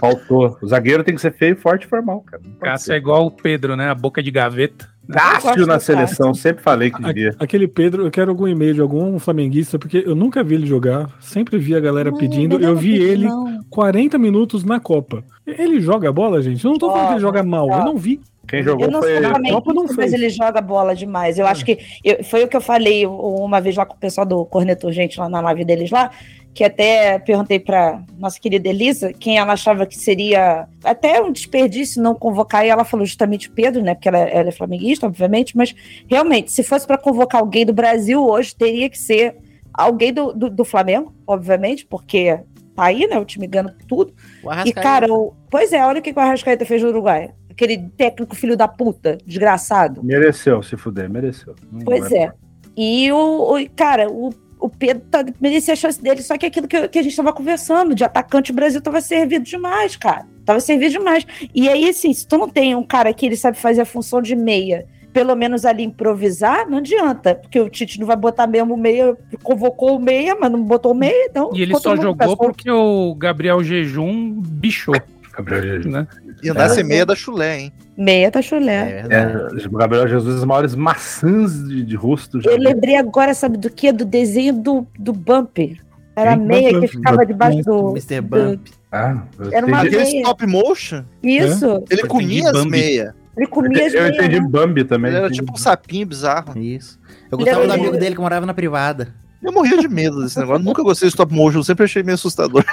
Faltou. 0.00 0.56
O 0.62 0.66
zagueiro 0.66 1.02
tem 1.04 1.14
que 1.14 1.20
ser 1.20 1.32
feio, 1.32 1.56
forte 1.56 1.84
e 1.84 1.88
formal, 1.88 2.20
cara. 2.20 2.42
Cássio 2.60 2.86
ser. 2.86 2.94
é 2.94 2.96
igual 2.96 3.26
o 3.26 3.30
Pedro, 3.30 3.74
né? 3.76 3.88
A 3.90 3.94
boca 3.94 4.22
de 4.22 4.30
gaveta. 4.30 4.88
Cássio 5.10 5.66
na 5.66 5.80
seleção, 5.80 6.32
sempre 6.32 6.62
falei 6.62 6.90
que 6.90 7.02
devia. 7.02 7.34
Aquele 7.38 7.66
Pedro, 7.66 8.04
eu 8.06 8.10
quero 8.10 8.30
algum 8.30 8.46
e-mail 8.46 8.74
de 8.74 8.80
algum 8.80 9.18
flamenguista, 9.18 9.78
porque 9.78 10.02
eu 10.06 10.14
nunca 10.14 10.42
vi 10.44 10.54
ele 10.54 10.66
jogar, 10.66 11.08
sempre 11.20 11.58
vi 11.58 11.74
a 11.74 11.80
galera 11.80 12.10
Não, 12.10 12.18
pedindo, 12.18 12.56
ele 12.56 12.66
eu 12.66 12.76
vi 12.76 12.94
ele 12.96 13.26
não. 13.26 13.60
40 13.68 14.18
minutos 14.18 14.64
na 14.64 14.78
Copa. 14.78 15.24
Ele 15.46 15.80
joga 15.80 16.12
bola, 16.12 16.40
gente? 16.40 16.64
Eu 16.64 16.70
não 16.70 16.78
tô 16.78 16.90
falando 16.90 17.06
que 17.08 17.12
ele 17.14 17.20
Joga, 17.20 17.42
mal, 17.42 17.68
eu 17.70 17.84
não 17.84 17.96
vi. 17.96 18.20
Quem 18.46 18.62
jogou 18.62 18.86
Eu 18.86 18.90
não 18.90 19.00
foi. 19.02 19.22
sou 19.22 19.52
Copa 19.54 19.72
não 19.72 19.84
mas 19.84 19.94
fez. 19.94 20.12
ele 20.12 20.28
joga 20.28 20.60
bola 20.60 20.94
demais. 20.96 21.38
Eu 21.38 21.46
acho 21.46 21.64
que 21.64 21.78
eu- 22.04 22.24
foi 22.24 22.42
o 22.44 22.48
que 22.48 22.56
eu 22.56 22.60
falei 22.60 23.06
uma 23.06 23.60
vez 23.60 23.76
lá 23.76 23.86
com 23.86 23.94
o 23.94 23.98
pessoal 23.98 24.26
do 24.26 24.44
Corneto 24.44 24.86
Urgente, 24.88 25.18
lá 25.18 25.28
na 25.28 25.40
live 25.40 25.64
deles 25.64 25.90
lá, 25.90 26.10
que 26.54 26.64
até 26.64 27.18
perguntei 27.18 27.58
para 27.58 28.02
nossa 28.18 28.38
querida 28.38 28.68
Elisa 28.68 29.12
quem 29.12 29.38
ela 29.38 29.54
achava 29.54 29.86
que 29.86 29.96
seria 29.96 30.68
até 30.84 31.20
um 31.20 31.32
desperdício 31.32 32.02
não 32.02 32.14
convocar, 32.14 32.64
e 32.64 32.68
ela 32.68 32.84
falou 32.84 33.06
justamente 33.06 33.48
o 33.48 33.52
Pedro, 33.52 33.82
né? 33.82 33.94
Porque 33.94 34.08
ela, 34.08 34.18
ela 34.18 34.48
é 34.48 34.52
flamenguista, 34.52 35.06
obviamente, 35.06 35.56
mas 35.56 35.74
realmente, 36.08 36.52
se 36.52 36.62
fosse 36.62 36.86
para 36.86 36.98
convocar 36.98 37.40
alguém 37.40 37.64
do 37.64 37.72
Brasil 37.72 38.22
hoje, 38.22 38.54
teria 38.54 38.88
que 38.90 38.98
ser 38.98 39.36
alguém 39.72 40.12
do, 40.12 40.32
do, 40.32 40.50
do 40.50 40.64
Flamengo, 40.64 41.14
obviamente, 41.26 41.86
porque 41.86 42.38
tá 42.74 42.84
aí, 42.84 43.06
né? 43.06 43.18
O 43.18 43.24
time 43.24 43.46
ganhando 43.46 43.74
tudo. 43.88 44.12
O 44.42 44.50
E, 44.66 44.72
cara, 44.72 45.12
o... 45.12 45.34
pois 45.50 45.72
é, 45.72 45.84
olha 45.84 46.00
o 46.00 46.02
que 46.02 46.12
o 46.12 46.20
Arrascaeta 46.20 46.66
fez 46.66 46.82
no 46.82 46.88
Uruguai. 46.88 47.30
Aquele 47.50 47.78
técnico 47.96 48.34
filho 48.34 48.56
da 48.56 48.66
puta, 48.66 49.18
desgraçado. 49.26 50.02
Mereceu 50.02 50.62
se 50.62 50.76
fuder, 50.76 51.08
mereceu. 51.08 51.54
Não 51.70 51.80
Pois 51.80 52.10
é. 52.12 52.32
E 52.76 53.12
o, 53.12 53.56
o- 53.56 53.70
cara, 53.76 54.10
o, 54.10 54.30
o 54.62 54.68
Pedro 54.68 55.02
tá, 55.10 55.24
merecia 55.40 55.74
a 55.74 55.76
chance 55.76 56.00
dele, 56.00 56.22
só 56.22 56.38
que 56.38 56.46
aquilo 56.46 56.68
que, 56.68 56.88
que 56.88 56.98
a 56.98 57.02
gente 57.02 57.16
tava 57.16 57.32
conversando, 57.32 57.94
de 57.94 58.04
atacante 58.04 58.52
o 58.52 58.54
Brasil 58.54 58.80
tava 58.80 59.00
servido 59.00 59.44
demais, 59.44 59.96
cara. 59.96 60.24
Tava 60.44 60.60
servido 60.60 60.92
demais. 60.92 61.26
E 61.52 61.68
aí, 61.68 61.88
assim, 61.88 62.12
se 62.12 62.26
tu 62.26 62.38
não 62.38 62.48
tem 62.48 62.74
um 62.74 62.84
cara 62.84 63.12
que 63.12 63.26
ele 63.26 63.36
sabe 63.36 63.58
fazer 63.58 63.80
a 63.80 63.84
função 63.84 64.22
de 64.22 64.36
meia, 64.36 64.86
pelo 65.12 65.34
menos 65.34 65.64
ali 65.64 65.82
improvisar, 65.82 66.68
não 66.68 66.78
adianta, 66.78 67.34
porque 67.34 67.60
o 67.60 67.68
Tite 67.68 67.98
não 68.00 68.06
vai 68.06 68.16
botar 68.16 68.46
mesmo 68.46 68.74
o 68.74 68.76
meia, 68.76 69.16
convocou 69.42 69.96
o 69.96 70.00
meia, 70.00 70.36
mas 70.40 70.50
não 70.50 70.62
botou 70.62 70.92
o 70.92 70.94
meia, 70.94 71.26
então. 71.28 71.50
E 71.54 71.62
ele 71.62 71.76
só 71.78 71.96
jogou 71.96 72.36
porque 72.36 72.70
o 72.70 73.14
Gabriel 73.14 73.62
Jejum 73.62 74.32
bichou, 74.40 74.94
Gabriel 75.36 75.62
Jesus. 75.62 75.86
né? 75.86 76.06
E 76.42 76.50
andar 76.50 76.68
sem 76.70 76.84
meia 76.84 77.06
da 77.06 77.14
chulé, 77.14 77.60
hein? 77.60 77.72
Meia 77.96 78.30
tá 78.30 78.42
chulé. 78.42 79.06
É. 79.08 79.14
É, 79.14 79.68
Gabriel 79.70 80.08
Jesus, 80.08 80.36
as 80.36 80.44
maiores 80.44 80.74
maçãs 80.74 81.66
de, 81.68 81.82
de 81.84 81.96
rosto. 81.96 82.40
já 82.40 82.50
Eu 82.50 82.58
lembrei 82.58 82.96
agora, 82.96 83.32
sabe 83.34 83.56
do 83.56 83.70
que? 83.70 83.90
Do 83.92 84.04
desenho 84.04 84.52
do, 84.54 84.86
do 84.98 85.12
Bumper. 85.12 85.78
Era 86.14 86.34
a 86.34 86.36
meia 86.36 86.78
que 86.78 86.88
ficava 86.88 87.24
debaixo 87.24 87.62
do. 87.62 87.90
Mr. 87.90 88.20
do- 88.20 88.28
Bump. 88.28 88.68
Ah, 88.90 89.22
eu 89.38 89.52
Era 89.52 89.66
uma 89.66 89.82
meia. 89.82 89.88
Aquele 90.02 90.18
stop 90.18 90.46
motion, 90.46 91.04
Isso. 91.22 91.64
ele 91.90 92.02
entendi 92.02 92.08
comia 92.08 92.50
as 92.50 92.64
meias. 92.66 93.14
Ele 93.34 93.46
comia 93.46 93.86
as 93.86 93.94
Eu 93.94 94.02
meias. 94.02 94.16
entendi 94.18 94.40
né? 94.40 94.46
Bambi 94.46 94.84
também. 94.84 95.10
Ele 95.10 95.18
era 95.18 95.30
tipo 95.30 95.52
um 95.54 95.56
sapinho 95.56 96.06
bizarro. 96.06 96.58
Isso. 96.58 97.00
Eu 97.30 97.38
Ele 97.38 97.44
gostava 97.46 97.58
era 97.64 97.66
do 97.68 97.72
amigo 97.72 97.96
dele 97.96 98.14
que 98.14 98.20
morava 98.20 98.44
na 98.44 98.52
privada. 98.52 99.08
Eu 99.42 99.50
morria 99.52 99.76
de 99.78 99.88
medo 99.88 100.22
desse 100.22 100.38
negócio. 100.38 100.64
Nunca 100.64 100.82
gostei 100.82 101.08
de 101.08 101.12
stop 101.14 101.34
motion, 101.34 101.58
eu 101.58 101.64
sempre 101.64 101.84
achei 101.84 102.02
meio 102.02 102.14
assustador. 102.14 102.64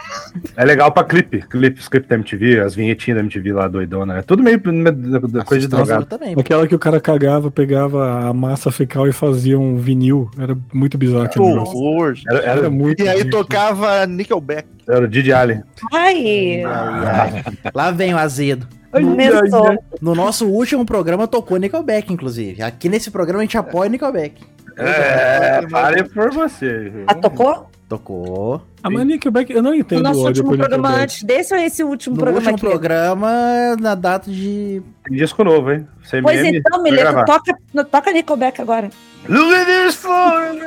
É 0.56 0.64
legal 0.64 0.92
pra 0.92 1.04
clipe, 1.04 1.42
clipe, 1.50 1.82
clipe 1.90 2.08
da 2.08 2.16
MTV, 2.16 2.60
as 2.60 2.76
vinhetinhas 2.76 3.18
da 3.18 3.24
MTV 3.24 3.54
lá 3.54 3.68
doidona. 3.68 4.18
É 4.18 4.22
tudo 4.22 4.44
meio 4.44 4.62
coisa 4.62 4.92
de 4.92 5.38
Assustador 5.40 5.68
drogado. 5.70 6.06
também. 6.06 6.36
Aquela 6.38 6.68
que 6.68 6.76
o 6.76 6.80
cara 6.80 7.00
cagava, 7.02 7.50
pegava 7.50 8.28
a 8.30 8.34
massa 8.34 8.72
fecal 8.72 9.08
e 9.08 9.12
fazia 9.12 9.58
um 9.60 9.78
vinil. 9.78 10.30
Era 10.38 10.56
muito 10.74 10.98
bizarro 10.98 11.24
Que 11.24 11.40
aquele 11.40 11.48
negócio. 11.48 11.76
horror. 11.78 12.14
Era, 12.30 12.40
Era 12.40 12.60
era, 12.60 12.70
muito 12.70 13.02
E 13.04 13.10
aí 13.10 13.18
ridículo. 13.20 13.44
tocava 13.44 14.06
Nickelback. 14.06 14.68
era 14.88 15.06
o 15.06 15.08
Didi 15.08 15.34
Allen. 15.34 15.64
Ai, 15.92 16.64
Ai, 16.64 17.44
ai. 17.44 17.44
Lá 17.74 17.90
vem 17.92 18.14
o 18.14 18.18
azedo. 18.18 18.68
começou. 18.92 19.76
No 20.02 20.14
nosso 20.14 20.46
último 20.48 20.86
programa 20.86 21.28
tocou 21.28 21.58
Nickelback, 21.58 22.12
inclusive. 22.14 22.62
Aqui 22.62 22.90
nesse 22.90 23.10
programa 23.10 23.40
a 23.42 23.44
gente 23.46 23.58
apoia 23.58 23.90
Nickelback. 23.90 24.42
É, 24.80 25.68
pare 25.68 26.04
por 26.06 26.32
você. 26.32 26.92
Ah, 27.08 27.14
tocou? 27.16 27.70
Tocou. 27.90 28.62
Ah, 28.84 28.90
mas 28.90 29.06
Nickelback, 29.06 29.52
eu 29.52 29.64
não 29.64 29.72
O 29.72 29.76
entendo 29.76 30.04
nosso 30.04 30.20
o 30.22 30.26
ódio 30.26 30.44
último 30.44 30.58
programa 30.58 30.90
antes 30.96 31.24
desse 31.24 31.54
ou 31.56 31.60
esse 31.60 31.84
último 31.84 32.16
No 32.16 32.22
programa 32.22 32.52
último 32.52 32.56
aqui? 32.56 32.66
programa, 32.80 33.76
na 33.80 33.96
data 33.96 34.30
de. 34.30 34.82
Tem 35.04 35.18
disco 35.18 35.44
novo, 35.44 35.72
hein? 35.72 35.88
Sem 36.04 36.22
Pois 36.22 36.40
então, 36.44 36.84
Mileto, 36.84 37.26
toca, 37.26 37.58
toca 37.92 38.12
Nickelback 38.12 38.62
agora. 38.62 38.90
Look 39.28 39.54
at 39.54 39.66
this 39.66 39.96
phone! 39.96 40.60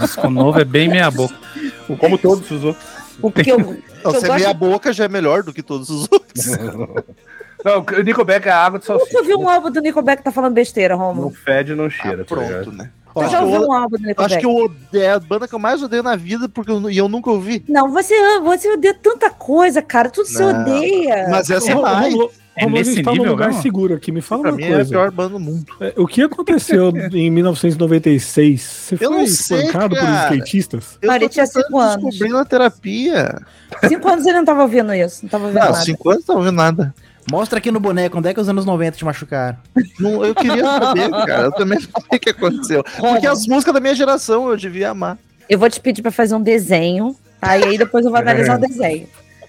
Disco 0.00 0.28
novo 0.28 0.60
é 0.60 0.64
bem 0.64 0.88
meia 0.88 1.10
boca. 1.10 1.34
Como 1.98 2.18
todos 2.18 2.50
os 2.50 2.64
outros. 2.64 2.84
Porque 3.20 3.52
eu, 3.52 3.58
Não, 3.58 3.76
eu 4.04 4.10
se 4.12 4.24
é 4.24 4.28
gosto- 4.28 4.32
meia 4.34 4.52
boca 4.54 4.92
já 4.92 5.04
é 5.04 5.08
melhor 5.08 5.42
do 5.44 5.52
que 5.52 5.62
todos 5.62 5.88
os 5.88 6.08
outros. 6.10 6.46
Não, 7.64 7.80
o 7.80 8.02
Nickelback 8.02 8.48
é 8.48 8.50
água 8.50 8.78
de 8.78 8.88
nunca 8.88 8.98
salsicha. 9.00 9.18
ouvi 9.18 9.34
um 9.34 9.46
álbum 9.48 9.70
do 9.70 9.80
Nickelback 9.82 10.18
que 10.18 10.24
tá 10.24 10.32
falando 10.32 10.54
besteira, 10.54 10.96
Não 10.96 11.04
Romulo. 11.04 11.30
fede, 11.30 11.74
não 11.74 11.90
cheira. 11.90 12.22
Ah, 12.22 12.24
tá 12.24 12.34
ligado? 12.36 12.62
pronto, 12.64 12.72
né? 12.78 12.90
Ó, 13.14 13.22
Você 13.22 13.30
já 13.30 13.38
acho 13.38 13.46
ouviu 13.46 13.62
eu- 13.62 13.68
um 13.68 13.72
álbum 13.72 13.96
do 13.96 14.02
Acho 14.02 14.06
Nickelback? 14.08 14.38
que 14.40 14.46
eu 14.46 14.54
odeio, 14.56 15.02
é 15.04 15.10
a 15.12 15.18
banda 15.20 15.48
que 15.48 15.54
eu 15.54 15.58
mais 15.58 15.82
odeio 15.82 16.02
na 16.02 16.16
vida, 16.16 16.48
porque 16.48 16.70
eu, 16.70 16.90
e 16.90 16.96
eu 16.98 17.08
nunca 17.08 17.30
ouvi. 17.30 17.64
Não, 17.68 17.90
você, 17.90 18.14
você 18.40 18.70
odeia 18.72 18.94
tanta 18.94 19.28
coisa, 19.30 19.82
cara. 19.82 20.08
Tudo 20.10 20.26
você 20.28 20.42
Não, 20.42 20.58
rodeia. 20.58 21.26
Mas 21.28 21.50
essa 21.50 21.72
é 21.72 21.74
mais. 21.74 22.14
É 22.56 22.64
Romulo, 22.64 22.80
a 22.80 22.84
nesse 22.84 23.02
tá 23.02 23.10
num 23.12 23.16
nível 23.18 23.30
lugar 23.32 23.46
mesmo? 23.48 23.62
seguro 23.62 23.94
aqui. 23.94 24.10
Me 24.12 24.20
fala 24.20 24.42
Pra 24.42 24.50
uma 24.50 24.56
mim 24.56 24.64
é 24.64 24.66
a 24.72 24.74
coisa. 24.74 24.90
pior 24.90 25.10
banda 25.12 25.30
do 25.30 25.40
mundo. 25.40 25.64
É, 25.80 25.94
O 25.96 26.06
que 26.06 26.20
aconteceu 26.20 26.92
em 27.14 27.30
1996? 27.30 28.60
Você 28.60 28.94
Eu 28.96 28.98
foi 28.98 29.08
não 29.08 29.26
sei, 29.26 29.58
espancado 29.58 29.96
por 29.96 30.04
skatistas? 30.04 30.98
Eu 31.00 31.28
tinha 31.28 31.46
cinco 31.46 31.78
anos. 31.78 32.10
descobrir 32.10 32.32
na 32.32 32.44
terapia. 32.44 33.38
Cinco 33.88 34.08
anos 34.08 34.26
ele 34.26 34.38
não 34.38 34.44
tava 34.44 34.62
ouvindo 34.62 34.92
isso. 34.92 35.20
Não 35.22 35.30
tava 35.30 35.44
ouvindo 35.44 35.60
Não, 35.60 35.70
nada. 35.70 35.84
cinco 35.84 36.10
anos 36.10 36.26
não 36.26 36.36
ouvindo 36.36 36.52
nada. 36.56 36.94
Mostra 37.30 37.58
aqui 37.58 37.70
no 37.70 37.78
boneco 37.78 38.18
onde 38.18 38.28
é 38.28 38.34
que 38.34 38.40
os 38.40 38.48
anos 38.48 38.64
90 38.64 38.96
te 38.98 39.04
machucaram. 39.04 39.56
Não, 39.98 40.24
eu 40.24 40.34
queria 40.34 40.64
saber, 40.64 41.10
cara. 41.26 41.42
Eu 41.44 41.52
também 41.52 41.78
não 41.78 42.02
sei 42.02 42.18
o 42.18 42.20
que 42.20 42.30
aconteceu. 42.30 42.84
Porque 42.98 43.26
as 43.26 43.46
músicas 43.46 43.72
da 43.72 43.80
minha 43.80 43.94
geração 43.94 44.48
eu 44.50 44.56
devia 44.56 44.90
amar. 44.90 45.16
Eu 45.48 45.58
vou 45.58 45.70
te 45.70 45.80
pedir 45.80 46.02
pra 46.02 46.10
fazer 46.10 46.34
um 46.34 46.42
desenho, 46.42 47.14
tá? 47.40 47.56
E 47.56 47.64
aí 47.64 47.78
depois 47.78 48.04
eu 48.04 48.10
vou 48.10 48.20
analisar 48.20 48.58
o 48.58 48.60
desenho. 48.66 49.06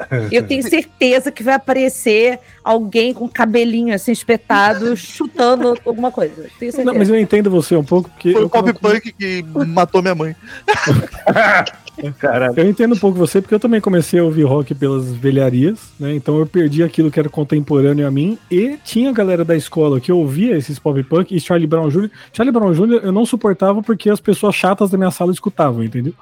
Eu 0.32 0.44
tenho 0.44 0.64
certeza 0.64 1.32
que 1.32 1.44
vai 1.44 1.56
aparecer 1.56 2.40
alguém 2.64 3.14
com 3.14 3.28
cabelinho 3.28 3.94
assim 3.94 4.12
espetado 4.12 4.96
chutando 4.98 5.78
alguma 5.86 6.12
coisa. 6.12 6.50
Tenho 6.60 6.72
certeza. 6.72 6.86
Não, 6.86 6.94
mas 6.94 7.10
eu 7.10 7.20
entendo 7.20 7.50
você 7.50 7.76
um 7.76 7.84
pouco, 7.84 8.10
porque 8.10 8.32
Foi 8.32 8.42
eu, 8.42 8.46
o 8.46 8.50
pop 8.50 8.74
punk 8.74 9.12
que 9.14 9.44
matou 9.68 10.02
minha 10.02 10.16
mãe. 10.16 10.36
Caralho. 12.20 12.54
eu 12.60 12.70
entendo 12.70 12.96
um 12.96 12.98
pouco 12.98 13.18
você, 13.18 13.42
porque 13.42 13.56
eu 13.56 13.60
também 13.60 13.82
comecei 13.82 14.20
a 14.20 14.24
ouvir 14.24 14.44
rock 14.44 14.74
pelas 14.74 15.12
velharias, 15.12 15.92
né? 16.00 16.14
Então 16.14 16.38
eu 16.40 16.46
perdi 16.46 16.84
aquilo 16.84 17.12
que 17.12 17.20
era 17.20 17.30
contemporâneo 17.30 18.08
a 18.08 18.12
mim. 18.12 18.38
E 18.50 18.78
tinha 18.84 19.10
a 19.10 19.14
galera 19.14 19.44
da 19.44 19.56
escola 19.56 20.00
que 20.00 20.12
ouvia 20.12 20.58
esses 20.58 20.80
pop 20.80 21.02
punk 21.04 21.36
e 21.36 21.40
Charlie 21.40 21.68
Brown 21.68 21.90
Jr. 21.90 22.10
Charlie 22.34 22.54
Brown 22.54 22.74
Jr. 22.74 23.02
eu 23.04 23.12
não 23.12 23.26
suportava 23.26 23.82
porque 23.82 24.10
as 24.10 24.20
pessoas 24.20 24.56
chatas 24.56 24.90
da 24.90 24.98
minha 24.98 25.12
sala 25.12 25.32
escutavam, 25.32 25.84
entendeu? 25.84 26.14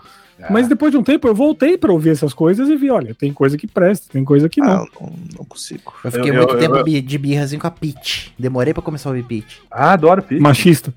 Mas 0.50 0.68
depois 0.68 0.92
de 0.92 0.98
um 0.98 1.04
tempo 1.04 1.28
eu 1.28 1.36
voltei 1.36 1.78
pra 1.78 1.92
ouvir 1.92 2.12
essas 2.12 2.34
coisas 2.34 2.70
e 2.70 2.76
vi, 2.76 2.90
olha, 2.90 3.14
tem 3.16 3.34
coisa 3.34 3.58
que 3.58 3.68
presta, 3.68 4.08
tem 4.12 4.24
coisa 4.24 4.48
que 4.48 4.62
não. 4.62 4.70
Ah, 4.70 4.86
não, 5.02 5.14
não 5.40 5.46
consigo. 5.46 5.94
Eu 6.04 6.12
fiquei 6.12 6.30
Eu- 6.32 6.36
muito 6.36 6.54
eu- 6.54 6.60
tempo 6.60 6.78
eu- 6.78 7.02
de 7.02 7.18
birrazinho 7.18 7.60
com 7.62 7.68
a 7.68 7.72
Peach. 7.72 8.32
Demorei 8.38 8.74
pra 8.74 8.82
começar 8.84 9.10
a 9.10 9.12
ouvir 9.12 9.24
Peach. 9.24 9.62
Ah, 9.70 9.92
adoro 9.94 10.22
Pete. 10.24 10.42
Machista. 10.42 10.94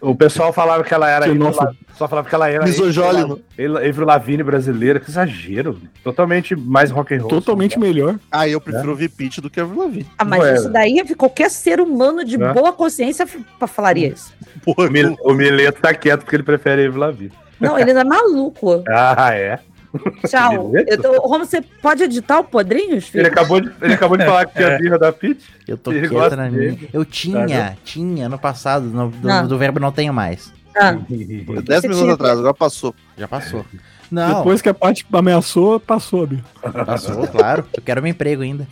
O 0.00 0.14
pessoal 0.14 0.52
falava 0.52 0.82
que 0.82 0.94
ela 0.94 1.08
era. 1.10 1.26
Xenófobo. 1.26 1.76
Só 1.94 2.08
falava 2.08 2.28
que 2.28 2.34
ela 2.34 2.48
era. 2.48 2.64
Misogólino. 2.64 3.40
Avril 3.86 4.06
Lavigne 4.06 4.42
brasileira, 4.42 4.98
que 4.98 5.10
exagero. 5.10 5.78
Totalmente 6.02 6.56
mais 6.56 6.90
rock 6.90 7.14
and 7.14 7.18
roll. 7.20 7.28
Totalmente 7.28 7.78
melhor. 7.78 8.18
Ah, 8.32 8.48
eu 8.48 8.60
prefiro 8.60 8.90
ouvir 8.90 9.10
Pitch 9.10 9.38
do 9.38 9.50
que 9.50 9.60
Avril 9.60 9.82
Lavigne. 9.82 10.08
Ah, 10.16 10.24
mas 10.24 10.40
Ué. 10.40 10.54
isso 10.54 10.70
daí, 10.70 11.14
qualquer 11.16 11.50
ser 11.50 11.80
humano 11.80 12.24
de 12.24 12.42
É. 12.42 12.52
boa 12.52 12.72
consciência 12.72 13.26
falaria 13.68 14.08
isso. 14.08 14.32
Porra, 14.64 14.88
O 15.22 15.34
Mileto 15.34 15.80
tá 15.82 15.92
quieto 15.92 16.20
porque 16.22 16.36
ele 16.36 16.42
prefere 16.42 16.86
Avril 16.86 17.00
Lavigne. 17.00 17.32
Não, 17.60 17.78
ele 17.78 17.92
não 17.92 18.00
é 18.00 18.04
maluco. 18.04 18.82
Ah, 18.88 19.34
é? 19.34 19.58
Tchau. 20.28 20.72
Eu 20.86 21.00
tô- 21.00 21.12
Romulo, 21.20 21.44
você 21.46 21.60
pode 21.60 22.02
editar 22.04 22.38
o 22.40 22.44
Podrinhos, 22.44 23.08
filho? 23.08 23.22
Ele 23.22 23.28
acabou 23.28 23.60
de, 23.60 23.70
ele 23.82 23.94
acabou 23.94 24.16
de 24.16 24.24
falar 24.26 24.46
que 24.46 24.54
tinha 24.56 24.78
birra 24.78 24.98
da 24.98 25.12
Pete. 25.12 25.44
Eu 25.66 25.76
tô 25.76 25.92
Ele 25.92 26.08
quieta 26.08 26.36
na 26.36 26.48
minha. 26.50 26.78
Eu 26.92 27.04
tinha, 27.04 27.76
tinha 27.84 28.28
no 28.28 28.38
passado, 28.38 28.86
no- 28.86 29.08
do, 29.10 29.30
Ah. 29.30 29.42
do 29.42 29.58
verbo 29.58 29.80
não 29.80 29.92
tenho 29.92 30.12
mais. 30.14 30.52
Ah, 30.76 30.92
Dez 31.64 31.82
minutos 31.82 32.00
tinha- 32.02 32.14
atrás, 32.14 32.38
agora 32.38 32.54
passou. 32.54 32.94
Já 33.18 33.26
passou. 33.26 33.64
Não, 34.10 34.38
Depois 34.38 34.60
que 34.60 34.68
a 34.68 34.74
Paty 34.74 35.06
ameaçou, 35.12 35.78
passou, 35.78 36.26
Bia. 36.26 36.40
passou, 36.84 37.28
claro. 37.28 37.64
Eu 37.72 37.80
quero 37.80 38.02
meu 38.02 38.10
emprego 38.10 38.42
ainda. 38.42 38.66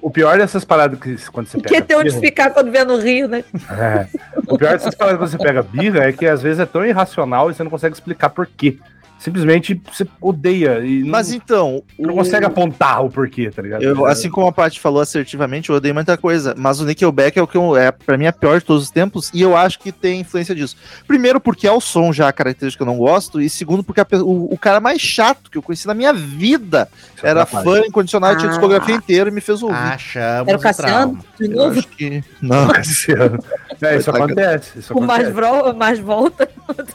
o, 0.00 0.08
pior 0.12 0.38
dessas 0.38 0.64
paradas 0.64 0.96
que 1.00 1.16
quando 1.32 1.48
você 1.48 1.58
que 1.58 1.64
pega. 1.70 1.82
ter 1.84 1.96
onde 1.96 2.10
birra- 2.10 2.20
ficar 2.20 2.50
quando 2.50 2.70
vier 2.70 2.86
no 2.86 2.96
Rio, 2.96 3.26
né? 3.26 3.42
É. 3.68 4.06
O 4.46 4.56
pior 4.56 4.70
dessas 4.74 4.94
paradas 4.94 5.18
quando 5.18 5.30
você 5.30 5.38
pega 5.38 5.60
birra 5.60 6.04
é 6.04 6.12
que 6.12 6.24
às 6.24 6.40
vezes 6.40 6.60
é 6.60 6.66
tão 6.66 6.86
irracional 6.86 7.50
e 7.50 7.54
você 7.54 7.64
não 7.64 7.70
consegue 7.70 7.94
explicar 7.96 8.30
por 8.30 8.46
quê. 8.46 8.78
Simplesmente 9.24 9.80
você 9.90 10.06
odeia 10.20 10.80
e 10.84 11.02
não, 11.02 11.08
Mas 11.08 11.32
então. 11.32 11.82
não 11.98 12.12
o- 12.12 12.16
consegue 12.18 12.44
apontar 12.44 13.02
o 13.02 13.08
porquê, 13.08 13.50
tá 13.50 13.62
ligado? 13.62 13.82
Eu, 13.82 14.04
assim 14.04 14.28
como 14.28 14.46
a 14.46 14.52
Paty 14.52 14.78
falou 14.78 15.00
assertivamente, 15.00 15.70
eu 15.70 15.76
odeio 15.76 15.94
muita 15.94 16.16
coisa. 16.18 16.54
Mas 16.58 16.78
o 16.78 16.84
Nickelback 16.84 17.38
é 17.38 17.42
o 17.42 17.46
que 17.46 17.56
eu, 17.56 17.74
é, 17.74 17.90
pra 17.90 18.18
mim, 18.18 18.26
é 18.26 18.28
a 18.28 18.32
pior 18.34 18.58
de 18.58 18.64
todos 18.66 18.82
os 18.82 18.90
tempos. 18.90 19.30
E 19.32 19.40
eu 19.40 19.56
acho 19.56 19.78
que 19.78 19.90
tem 19.90 20.20
influência 20.20 20.54
disso. 20.54 20.76
Primeiro, 21.06 21.40
porque 21.40 21.66
é 21.66 21.72
o 21.72 21.80
som 21.80 22.12
já 22.12 22.28
a 22.28 22.32
característica 22.34 22.84
que 22.84 22.88
eu 22.88 22.92
não 22.92 22.98
gosto. 22.98 23.40
E 23.40 23.48
segundo, 23.48 23.82
porque 23.82 24.02
a 24.02 24.06
o, 24.22 24.52
o 24.52 24.58
cara 24.58 24.78
mais 24.78 25.00
chato 25.00 25.50
que 25.50 25.56
eu 25.56 25.62
conheci 25.62 25.86
na 25.86 25.94
minha 25.94 26.12
vida 26.12 26.86
Isso 27.16 27.26
era 27.26 27.42
atrapalha. 27.44 27.64
fã 27.82 27.86
incondicional, 27.86 28.36
tinha 28.36 28.48
Ah. 28.48 28.50
discografia 28.50 28.94
inteira 28.94 29.30
e 29.30 29.32
me 29.32 29.40
fez 29.40 29.62
ouvir. 29.62 29.74
Achamos 29.76 30.48
Era 30.48 30.56
o 30.58 30.60
o 30.60 30.62
Cassiano, 30.62 31.18
de 31.38 31.44
Eu 31.46 31.50
novo, 31.56 31.78
acho 31.78 31.88
que. 31.88 32.22
Não. 32.42 32.68
Cassiano. 32.74 33.38
É, 33.80 33.96
isso 33.96 34.10
acontece. 34.10 34.78
Isso 34.80 34.92
o 34.92 35.00
mais, 35.00 35.28
acontece. 35.28 35.32
vro- 35.62 35.74
mais 35.74 35.98
volta. 35.98 36.48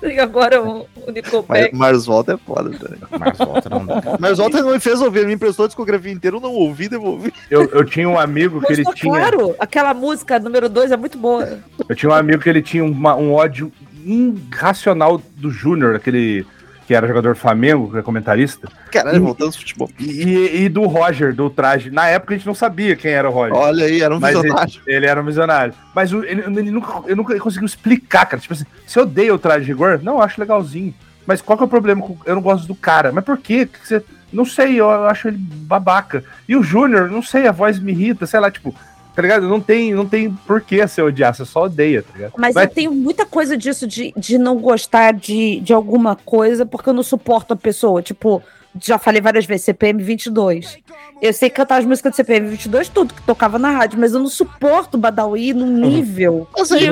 e 0.04 0.20
agora 0.20 0.62
o, 0.62 0.86
o 1.08 1.12
Nickelback. 1.12 1.74
Mars 1.76 2.06
Volta 2.06 2.19
é 2.28 2.38
foda 2.38 2.70
também. 2.72 3.00
Mas 3.20 3.38
volta 3.38 3.70
não 3.70 3.86
dá. 3.86 4.02
Mars 4.20 4.38
Volta 4.38 4.62
não 4.62 4.72
me 4.72 4.80
fez 4.80 5.02
ouvir, 5.02 5.20
ele 5.20 5.28
me 5.28 5.34
emprestou 5.36 5.66
a 5.66 5.68
discografia 5.68 6.12
inteira, 6.12 6.38
eu 6.38 6.42
não 6.42 6.52
ouvi, 6.54 6.88
devolvi. 6.90 7.34
Eu, 7.50 7.70
eu 7.72 7.86
tinha 7.86 8.08
um 8.10 8.20
amigo 8.20 8.62
que 8.62 8.74
ele 8.74 8.84
tinha. 8.94 9.14
claro, 9.14 9.56
aquela 9.60 9.94
música 9.94 10.40
número 10.40 10.68
2 10.70 10.92
é 10.92 10.98
muito 10.98 11.18
boa. 11.18 11.60
Eu 11.88 11.96
tinha 11.96 12.10
um 12.12 12.16
amigo 12.16 12.42
que 12.42 12.50
ele 12.50 12.62
tinha 12.62 12.84
uma- 12.84 13.16
um 13.16 13.34
ódio 13.34 13.72
irracional 14.06 15.22
do 15.36 15.52
Júnior, 15.52 15.96
aquele 15.96 16.46
que 16.88 16.96
era 16.96 17.08
jogador 17.08 17.36
do 17.36 17.40
Flamengo, 17.40 17.92
que 17.92 18.00
é 18.00 18.02
comentarista, 18.02 18.68
Caralho, 18.92 19.22
voltando 19.22 19.46
ao 19.50 19.54
futebol. 19.54 19.88
e, 20.00 20.64
e 20.64 20.70
do 20.70 20.88
Roger, 20.88 21.36
do 21.36 21.48
traje. 21.48 21.92
Na 21.92 22.08
época 22.08 22.34
a 22.34 22.38
gente 22.38 22.48
não 22.48 22.56
sabia 22.56 22.96
quem 22.96 23.12
era 23.12 23.30
o 23.30 23.32
Roger. 23.32 23.54
Olha 23.56 23.86
aí, 23.86 24.02
era 24.02 24.16
um 24.16 24.20
Mas 24.20 24.36
visionário. 24.36 24.74
Ele 24.88 25.06
era 25.06 25.22
um 25.22 25.26
visionário. 25.26 25.74
Mas 25.94 26.12
ele, 26.12 26.42
ele 26.42 26.72
nunca, 26.72 27.04
eu 27.08 27.16
nunca 27.16 27.38
conseguiu 27.40 27.68
explicar, 27.68 28.26
cara. 28.26 28.42
Tipo 28.42 28.56
assim, 28.56 28.66
você 28.88 29.00
odeia 29.00 29.32
o 29.32 29.38
traje 29.38 29.66
de 29.66 29.72
rigor? 29.72 30.00
Não, 30.02 30.14
eu 30.16 30.22
acho 30.24 30.42
legalzinho. 30.42 30.92
Mas 31.30 31.44
qual 31.44 31.56
que 31.56 31.63
é 31.63 31.68
o 31.68 31.70
problema? 31.70 32.04
Eu 32.26 32.34
não 32.34 32.42
gosto 32.42 32.65
do 32.65 32.74
cara. 32.74 33.12
Mas 33.12 33.24
por 33.24 33.38
quê? 33.38 33.68
Que 33.68 33.88
você- 33.88 34.04
Não 34.34 34.44
sei, 34.46 34.80
eu 34.80 34.89
acho 35.06 35.28
ele 35.28 35.38
babaca. 35.38 36.24
E 36.48 36.56
o 36.56 36.63
Júnior, 36.63 37.10
não 37.10 37.22
sei, 37.22 37.46
a 37.48 37.52
voz 37.52 37.80
me 37.80 37.92
irrita, 37.92 38.26
sei 38.26 38.39
lá, 38.39 38.50
tipo, 38.52 38.74
tá 39.15 39.22
ligado? 39.22 39.48
Não 39.48 39.60
tem, 39.62 39.94
não 39.94 40.06
tem 40.08 40.32
por 40.48 40.62
que 40.62 40.86
você 40.86 41.02
odiar, 41.04 41.34
você 41.36 41.46
só 41.46 41.65
odeia, 41.65 42.02
tá 42.04 42.10
ligado? 42.15 42.34
Mas 42.38 42.54
Vai- 42.56 42.65
eu 42.65 42.70
tenho 42.70 42.92
muita 42.92 43.26
coisa 43.28 43.56
disso 43.56 43.86
de, 43.88 44.12
de 44.18 44.38
não 44.39 44.58
gostar 44.58 45.13
de, 45.13 45.60
de 45.62 45.72
alguma 45.74 46.15
coisa 46.15 46.65
porque 46.65 46.89
eu 46.89 46.94
não 46.94 47.04
suporto 47.04 47.54
a 47.54 47.56
pessoa. 47.56 48.02
Tipo, 48.02 48.42
já 48.82 48.98
falei 48.98 49.22
várias 49.22 49.46
vezes, 49.46 49.66
CPM 49.66 50.02
22. 50.04 50.78
Eu 51.22 51.34
sei 51.34 51.50
cantar 51.50 51.80
as 51.80 51.86
músicas 51.86 52.14
do 52.14 52.16
CPM 52.16 52.48
22, 52.50 52.88
tudo 52.90 53.14
que 53.14 53.22
tocava 53.24 53.58
na 53.60 53.72
rádio, 53.72 54.00
mas 54.00 54.14
eu 54.14 54.20
não 54.20 54.28
suporto 54.30 54.98
Badawi 54.98 55.54
num 55.54 55.68
nível. 55.68 56.48
Mas 56.58 56.72
aí 56.72 56.90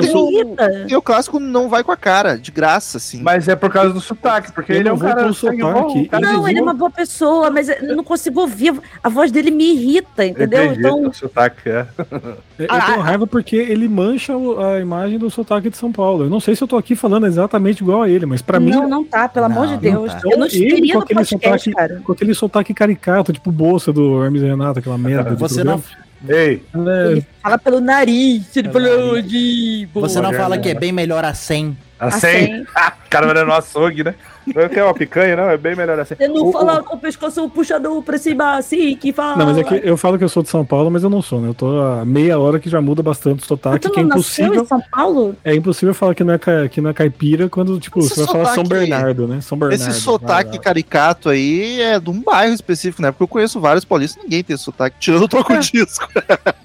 e 0.88 0.96
o 0.96 1.00
clássico 1.02 1.38
não 1.38 1.68
vai 1.68 1.82
com 1.84 1.92
a 1.92 1.96
cara, 1.96 2.36
de 2.38 2.50
graça, 2.50 2.98
assim. 2.98 3.22
Mas 3.22 3.48
é 3.48 3.56
por 3.56 3.70
causa 3.72 3.92
do 3.92 4.00
sotaque, 4.00 4.52
porque 4.52 4.72
Eu 4.72 4.76
ele 4.76 4.88
é 4.88 4.90
não 4.90 4.96
um 4.96 5.00
cara 5.00 5.32
sotaque, 5.32 5.62
bom, 5.62 6.06
cara 6.06 6.26
Não, 6.32 6.48
ele 6.48 6.58
é 6.58 6.62
uma 6.62 6.74
boa 6.74 6.90
pessoa, 6.90 7.50
mas 7.50 7.68
eu 7.68 7.96
não 7.96 8.04
consigo 8.04 8.40
ouvir. 8.40 8.78
A 9.02 9.08
voz 9.08 9.30
dele 9.30 9.50
me 9.50 9.72
irrita, 9.72 10.26
entendeu? 10.26 10.64
Entendi, 10.66 10.80
Então, 10.80 11.02
o 11.08 11.12
sotaque, 11.14 11.68
é. 11.68 11.86
Eu 12.58 12.66
Ah, 12.68 12.80
tenho 12.86 13.00
raiva 13.00 13.26
porque 13.26 13.56
ele 13.56 13.88
mancha 13.88 14.32
a 14.34 14.80
imagem 14.80 15.18
do 15.18 15.30
sotaque 15.30 15.70
de 15.70 15.76
São 15.76 15.92
Paulo. 15.92 16.24
Eu 16.24 16.30
não 16.30 16.40
sei 16.40 16.54
se 16.56 16.62
eu 16.62 16.68
tô 16.68 16.76
aqui 16.76 16.94
falando 16.96 17.26
exatamente 17.26 17.82
igual 17.82 18.02
a 18.02 18.08
ele, 18.08 18.26
mas 18.26 18.42
pra 18.42 18.58
mim, 18.60 18.70
não, 18.70 18.88
não 18.88 19.04
tá, 19.04 19.28
pelo 19.28 19.48
Não, 19.48 19.56
amor 19.62 19.68
de 19.68 19.76
Deus. 19.78 20.12
tá. 20.12 20.20
Eu 20.24 20.38
não 20.38 20.48
queria 20.48 20.94
com 20.94 21.00
no 21.00 21.06
podcast, 21.06 21.67
sotaque- 21.70 21.88
cara. 21.88 22.00
com 22.04 22.12
aquele 22.12 22.34
sotaque 22.34 22.74
caricato, 22.74 23.32
tipo 23.32 23.50
bolsa 23.52 23.92
do 23.92 24.22
Hermes 24.24 24.42
Renato, 24.42 24.78
aquela 24.78 24.98
merda. 24.98 25.30
de 25.30 25.36
Você 25.36 25.56
programa. 25.56 25.82
Ei, 26.28 26.62
É, 26.74 27.10
Ele 27.12 27.26
fala 27.40 27.58
pelo 27.58 27.80
nariz, 27.80 28.56
ele 28.56 28.68
Pelo 28.68 28.84
falou 28.88 29.12
nariz. 29.14 29.30
de. 29.30 29.88
Você 29.94 30.20
não 30.20 30.32
fala 30.32 30.58
que 30.58 30.68
é 30.68 30.74
bem 30.74 30.90
melhor 30.90 31.24
a 31.24 31.32
100. 31.32 31.76
A 31.98 32.06
A 32.06 32.10
100. 32.10 32.46
100. 32.46 32.62
o 32.62 32.66
cara 33.10 33.32
vai 33.32 33.44
no 33.44 33.52
açougue, 33.52 34.04
né? 34.04 34.14
Não 34.54 34.62
é 34.62 34.68
que 34.68 34.78
é 34.80 34.84
uma 34.84 34.94
picanha, 34.94 35.36
não? 35.36 35.50
É 35.50 35.58
bem 35.58 35.76
melhor 35.76 35.98
assim. 36.00 36.14
Você 36.14 36.26
não 36.26 36.46
O- 36.46 36.52
fala 36.52 36.80
o- 36.80 36.84
com 36.84 36.96
o 36.96 36.98
pescoço 36.98 37.50
puxado 37.50 38.02
pra 38.02 38.16
cima 38.16 38.56
assim, 38.56 38.96
que 38.96 39.12
fala. 39.12 39.36
Não, 39.36 39.44
mas 39.46 39.58
é 39.58 39.62
que 39.64 39.74
eu 39.86 39.94
falo 39.98 40.16
que 40.16 40.24
eu 40.24 40.28
sou 40.28 40.42
de 40.42 40.48
São 40.48 40.64
Paulo, 40.64 40.90
mas 40.90 41.02
eu 41.02 41.10
não 41.10 41.20
sou, 41.20 41.38
né? 41.38 41.48
Eu 41.50 41.54
tô 41.54 41.78
há 41.82 42.02
meia 42.02 42.38
hora 42.38 42.58
que 42.58 42.70
já 42.70 42.80
muda 42.80 43.02
bastante 43.02 43.42
o 43.42 43.46
sotaque, 43.46 43.80
Tu 43.80 43.90
que 43.90 44.00
é 44.00 44.02
impossível. 44.04 44.62
em 44.62 44.66
São 44.66 44.80
Paulo? 44.90 45.36
É 45.44 45.54
impossível 45.54 45.92
falar 45.94 46.14
que 46.14 46.24
não 46.24 46.32
é, 46.32 46.38
ca- 46.38 46.66
que 46.68 46.80
não 46.80 46.88
é 46.88 46.94
caipira 46.94 47.46
quando, 47.50 47.78
tipo, 47.78 47.98
Esse 47.98 48.08
você 48.10 48.24
vai 48.24 48.32
falar 48.32 48.54
São 48.54 48.64
Bernardo, 48.64 49.28
né? 49.28 49.40
São 49.42 49.58
Bernardo. 49.58 49.82
Esse 49.90 50.00
sotaque 50.00 50.50
vai 50.52 50.58
caricato 50.60 51.28
aí 51.28 51.82
é 51.82 52.00
de 52.00 52.08
um 52.08 52.22
bairro 52.22 52.54
específico, 52.54 53.02
né? 53.02 53.10
Porque 53.10 53.24
eu 53.24 53.28
conheço 53.28 53.60
vários 53.60 53.84
paulistas, 53.84 54.22
ninguém 54.22 54.42
tem 54.42 54.56
sotaque, 54.56 54.96
tirando 54.98 55.24
o 55.24 55.28
troco 55.28 55.54
disco. 55.58 56.08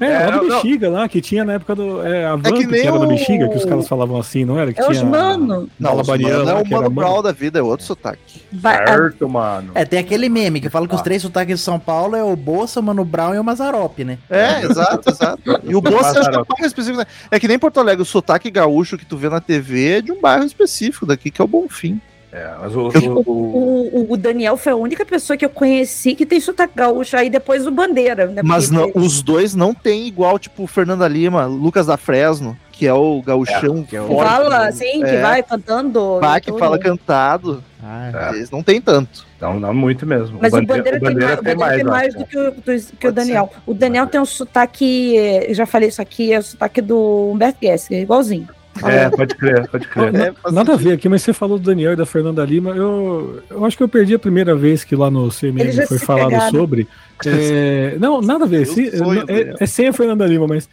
É, 0.00 0.04
É, 0.06 0.26
lá 0.26 0.36
do. 0.38 0.48
Bexiga, 0.48 0.90
lá, 0.90 1.08
que 1.08 1.20
tinha 1.20 1.44
na 1.44 1.54
época 1.54 1.74
do. 1.74 2.02
É, 2.06 2.26
a 2.26 2.36
van 2.36 2.42
que 2.52 2.60
que, 2.60 2.66
nem 2.66 2.82
era 2.86 2.98
do 2.98 3.04
o- 3.04 3.08
Bexiga, 3.08 3.48
que 3.48 3.56
os 3.56 3.64
caras 3.64 3.88
falavam 3.88 4.18
assim, 4.18 4.43
não 4.44 4.58
era? 4.58 4.72
Que 4.72 4.80
É 4.80 4.88
os 4.88 4.96
tinha 4.98 5.08
mano. 5.08 5.68
Não, 5.78 5.96
mano 5.96 6.28
é 6.28 6.36
o 6.36 6.46
Mano 6.46 6.70
mano. 6.70 6.90
Brown 6.90 7.22
da 7.22 7.32
vida, 7.32 7.58
é 7.58 7.62
outro 7.62 7.84
sotaque. 7.86 8.42
A- 8.62 8.86
Certo, 8.86 9.28
mano. 9.28 9.72
É, 9.74 9.84
tem 9.84 9.98
aquele 9.98 10.28
meme 10.28 10.60
que 10.60 10.68
fala 10.68 10.86
que 10.88 10.94
os 10.94 11.02
três 11.02 11.22
sotaques 11.22 11.58
de 11.58 11.64
São 11.64 11.78
Paulo 11.78 12.14
é 12.16 12.22
o 12.22 12.34
Bolsa, 12.36 12.80
o 12.80 12.82
Mano 12.82 13.04
Brown 13.04 13.34
e 13.34 13.38
o 13.38 13.44
Mazarope, 13.44 14.04
né? 14.04 14.18
É, 14.30 14.62
exato, 14.64 15.10
exato. 15.10 15.42
E 15.64 15.74
o 15.74 15.80
Bolsa 15.80 16.18
é 16.18 16.22
um 16.22 16.44
bairro 16.44 16.66
específico, 16.66 16.98
né? 16.98 17.06
É 17.30 17.38
que 17.40 17.48
nem 17.48 17.58
Porto 17.58 17.80
Alegre, 17.80 18.02
o 18.02 18.06
sotaque 18.06 18.50
gaúcho 18.50 18.96
que 18.98 19.04
tu 19.06 19.16
vê 19.16 19.28
na 19.28 19.40
TV 19.40 19.98
é 19.98 20.02
de 20.02 20.12
um 20.12 20.20
bairro 20.20 20.44
específico 20.44 21.06
daqui, 21.06 21.30
que 21.30 21.40
é 21.40 21.44
o 21.44 21.48
Bonfim. 21.48 22.00
É, 22.32 22.50
mas 22.60 22.74
o, 22.74 22.80
o- 22.88 23.22
o- 23.30 24.00
O, 24.10 24.12
o 24.12 24.16
Daniel 24.16 24.56
foi 24.56 24.72
a 24.72 24.76
única 24.76 25.06
pessoa 25.06 25.36
que 25.36 25.44
eu 25.44 25.48
conheci 25.50 26.16
que 26.16 26.26
tem 26.26 26.40
sotaque 26.40 26.72
gaúcho, 26.74 27.16
aí 27.16 27.30
depois 27.30 27.64
o 27.64 27.70
Bandeira. 27.70 28.26
Né? 28.26 28.42
Mas 28.44 28.70
não, 28.70 28.90
os 28.94 29.22
dois 29.22 29.54
não 29.54 29.72
tem 29.72 30.08
igual, 30.08 30.36
tipo, 30.36 30.66
Fernanda 30.66 31.06
Lima, 31.06 31.46
Lucas 31.46 31.86
da 31.86 31.96
Fresno, 31.96 32.56
que 32.76 32.86
é 32.86 32.92
o 32.92 33.22
gauchão 33.22 33.82
que 33.84 33.96
é 33.96 34.00
o- 34.02 34.06
que 34.08 34.12
forte, 34.14 34.28
fala 34.28 34.66
assim, 34.68 35.00
que 35.00 35.04
É. 35.06 35.20
vai 35.22 35.42
cantando. 35.42 36.18
pá, 36.20 36.40
que 36.40 36.52
fala 36.58 36.78
cantado. 36.78 37.62
Ah, 37.82 38.30
É. 38.32 38.36
Eles 38.36 38.50
não 38.50 38.62
tem 38.62 38.80
tanto. 38.80 39.24
não, 39.40 39.60
não 39.60 39.74
muito 39.74 40.06
mesmo. 40.06 40.38
Mas 40.40 40.52
o 40.52 40.62
Bandeira, 40.62 40.98
tem 40.98 41.14
mais, 41.14 41.38
o 41.38 41.42
Bandeira 41.42 41.74
tem 41.76 41.84
mais 41.84 42.08
acho. 42.14 42.18
do 42.18 42.26
que 42.26 42.38
o, 42.38 42.50
do- 42.50 42.96
que 42.98 43.08
o 43.08 43.12
Daniel. 43.12 43.50
O 43.66 43.74
Daniel 43.74 44.06
tem 44.06 44.20
um 44.20 44.24
sotaque, 44.24 45.14
eu 45.48 45.54
já 45.54 45.66
falei 45.66 45.88
isso 45.90 46.00
aqui, 46.02 46.32
é 46.32 46.38
o 46.38 46.42
sotaque 46.42 46.80
do 46.80 47.30
Humberto 47.32 47.58
Gessinger, 47.62 48.02
igualzinho. 48.02 48.48
É, 48.82 49.08
pode 49.08 49.36
crer, 49.36 49.68
pode 49.68 49.86
crer. 49.86 50.14
É, 50.16 50.50
Nada 50.50 50.72
a 50.72 50.76
ver 50.76 50.94
aqui, 50.94 51.08
mas 51.08 51.22
você 51.22 51.32
falou 51.32 51.58
do 51.60 51.64
Daniel 51.64 51.92
e 51.92 51.96
da 51.96 52.04
Fernanda 52.04 52.44
Lima. 52.44 52.70
Eu, 52.72 53.40
eu 53.48 53.64
acho 53.64 53.76
que 53.76 53.82
eu 53.84 53.88
perdi 53.88 54.14
a 54.14 54.18
primeira 54.18 54.56
vez 54.56 54.82
que 54.82 54.96
lá 54.96 55.08
no 55.10 55.28
CMM 55.30 55.86
foi 55.86 55.98
falado 55.98 56.30
pegaram. 56.30 56.50
sobre. 56.50 56.88
É, 57.24 57.96
não, 58.00 58.20
nada 58.20 58.44
a 58.44 58.48
ver. 58.48 58.66
Se- 58.66 58.90
é, 59.28 59.54
é 59.62 59.66
sem 59.66 59.86
a 59.86 59.92
Fernanda 59.92 60.26
Lima, 60.26 60.48
mas 60.48 60.68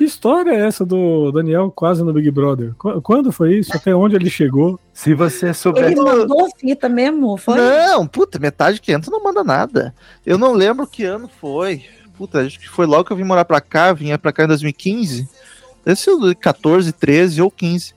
que 0.00 0.04
história 0.04 0.50
é 0.52 0.66
essa 0.66 0.84
do 0.84 1.30
Daniel 1.30 1.70
quase 1.70 2.02
no 2.02 2.10
Big 2.12 2.30
Brother? 2.30 2.74
Qu- 2.78 3.02
Quando 3.02 3.30
foi 3.30 3.58
isso? 3.58 3.76
Até 3.76 3.94
onde 3.94 4.16
ele 4.16 4.30
chegou? 4.30 4.80
Se 4.94 5.12
você 5.14 5.46
Ele 5.46 5.54
souber. 5.54 5.94
mandou 5.96 6.48
fita 6.58 6.88
mesmo, 6.88 7.36
foi? 7.36 7.56
Não, 7.58 8.06
puta, 8.06 8.38
metade 8.38 8.80
que 8.80 8.92
entra 8.92 9.10
não 9.10 9.22
manda 9.22 9.44
nada. 9.44 9.94
Eu 10.24 10.38
não 10.38 10.52
lembro 10.54 10.86
que 10.86 11.04
ano 11.04 11.28
foi. 11.40 11.84
Puta, 12.16 12.40
acho 12.40 12.58
que 12.58 12.68
foi 12.68 12.86
logo 12.86 13.04
que 13.04 13.12
eu 13.12 13.16
vim 13.16 13.24
morar 13.24 13.44
pra 13.44 13.60
cá, 13.60 13.92
vinha 13.92 14.18
pra 14.18 14.32
cá 14.32 14.44
em 14.44 14.48
2015. 14.48 15.28
Deve 15.84 16.00
ser 16.00 16.34
14, 16.36 16.92
13 16.92 17.42
ou 17.42 17.50
15. 17.50 17.92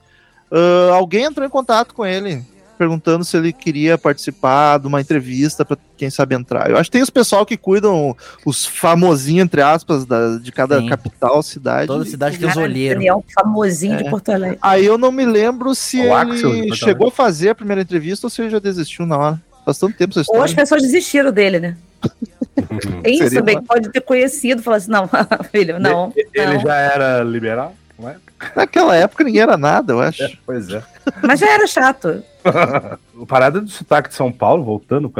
Ah, 0.50 0.90
alguém 0.94 1.24
entrou 1.24 1.46
em 1.46 1.50
contato 1.50 1.94
com 1.94 2.04
ele, 2.04 2.44
perguntando 2.74 3.24
se 3.24 3.36
ele 3.36 3.52
queria 3.52 3.96
participar 3.96 4.78
de 4.78 4.86
uma 4.86 5.00
entrevista 5.00 5.64
pra 5.64 5.76
quem 5.96 6.10
sabe 6.10 6.34
entrar. 6.34 6.70
Eu 6.70 6.76
acho 6.76 6.90
que 6.90 6.92
tem 6.94 7.02
os 7.02 7.10
pessoal 7.10 7.46
que 7.46 7.56
cuidam, 7.56 8.16
os 8.44 8.66
famosinhos, 8.66 9.44
entre 9.44 9.62
aspas, 9.62 10.04
da- 10.04 10.36
de 10.38 10.52
cada 10.52 10.80
Sim. 10.80 10.88
capital, 10.88 11.42
cidade. 11.42 11.86
toda 11.86 12.04
cidade 12.04 12.38
tem 12.38 12.48
os 12.48 12.56
olheiros. 12.56 12.96
Daniel 12.96 13.24
famosinho 13.34 13.96
de 13.98 14.06
É. 14.06 14.10
Porto 14.10 14.28
Alegre. 14.30 14.58
Aí 14.60 14.84
eu 14.84 14.98
não 14.98 15.10
me 15.12 15.24
lembro 15.24 15.74
se 15.74 16.00
O 16.00 16.14
Axel, 16.14 16.50
ele 16.50 16.64
então, 16.66 16.76
chegou 16.76 17.08
a 17.08 17.10
fazer 17.10 17.50
a 17.50 17.54
primeira 17.54 17.82
entrevista 17.82 18.26
ou 18.26 18.30
se 18.30 18.42
ele 18.42 18.50
já 18.50 18.58
desistiu 18.58 19.06
na 19.06 19.16
hora. 19.16 19.42
Faz 19.64 19.78
tanto 19.78 19.96
tempo 19.96 20.18
essa 20.18 20.30
Ou 20.30 20.42
as 20.42 20.50
história. 20.50 20.56
pessoas 20.56 20.82
desistiram 20.82 21.32
dele, 21.32 21.58
né? 21.60 21.76
Tem 23.02 23.14
isso 23.14 23.24
Seria 23.24 23.38
também, 23.40 23.54
uma- 23.56 23.62
que 23.62 23.66
pode 23.68 23.88
ter 23.90 24.00
conhecido, 24.02 24.62
falar 24.62 24.76
assim, 24.76 24.90
não, 24.90 25.08
filho, 25.50 25.78
não. 25.80 26.12
Ele 26.34 26.54
não. 26.54 26.60
já 26.60 26.74
era 26.76 27.22
liberal, 27.22 27.74
não 27.98 28.08
é? 28.08 28.16
Naquela 28.54 28.96
época 28.96 29.24
ninguém 29.24 29.42
era 29.42 29.56
nada, 29.56 29.92
eu 29.92 30.00
acho. 30.00 30.38
Pois 30.44 30.68
é. 30.70 30.82
Mas 31.22 31.40
já 31.40 31.50
era 31.50 31.66
chato. 31.66 32.22
O 33.16 33.24
parada 33.24 33.60
do 33.60 33.70
sotaque 33.70 34.08
de 34.08 34.16
São 34.16 34.30
Paulo, 34.32 34.64
voltando, 34.64 35.10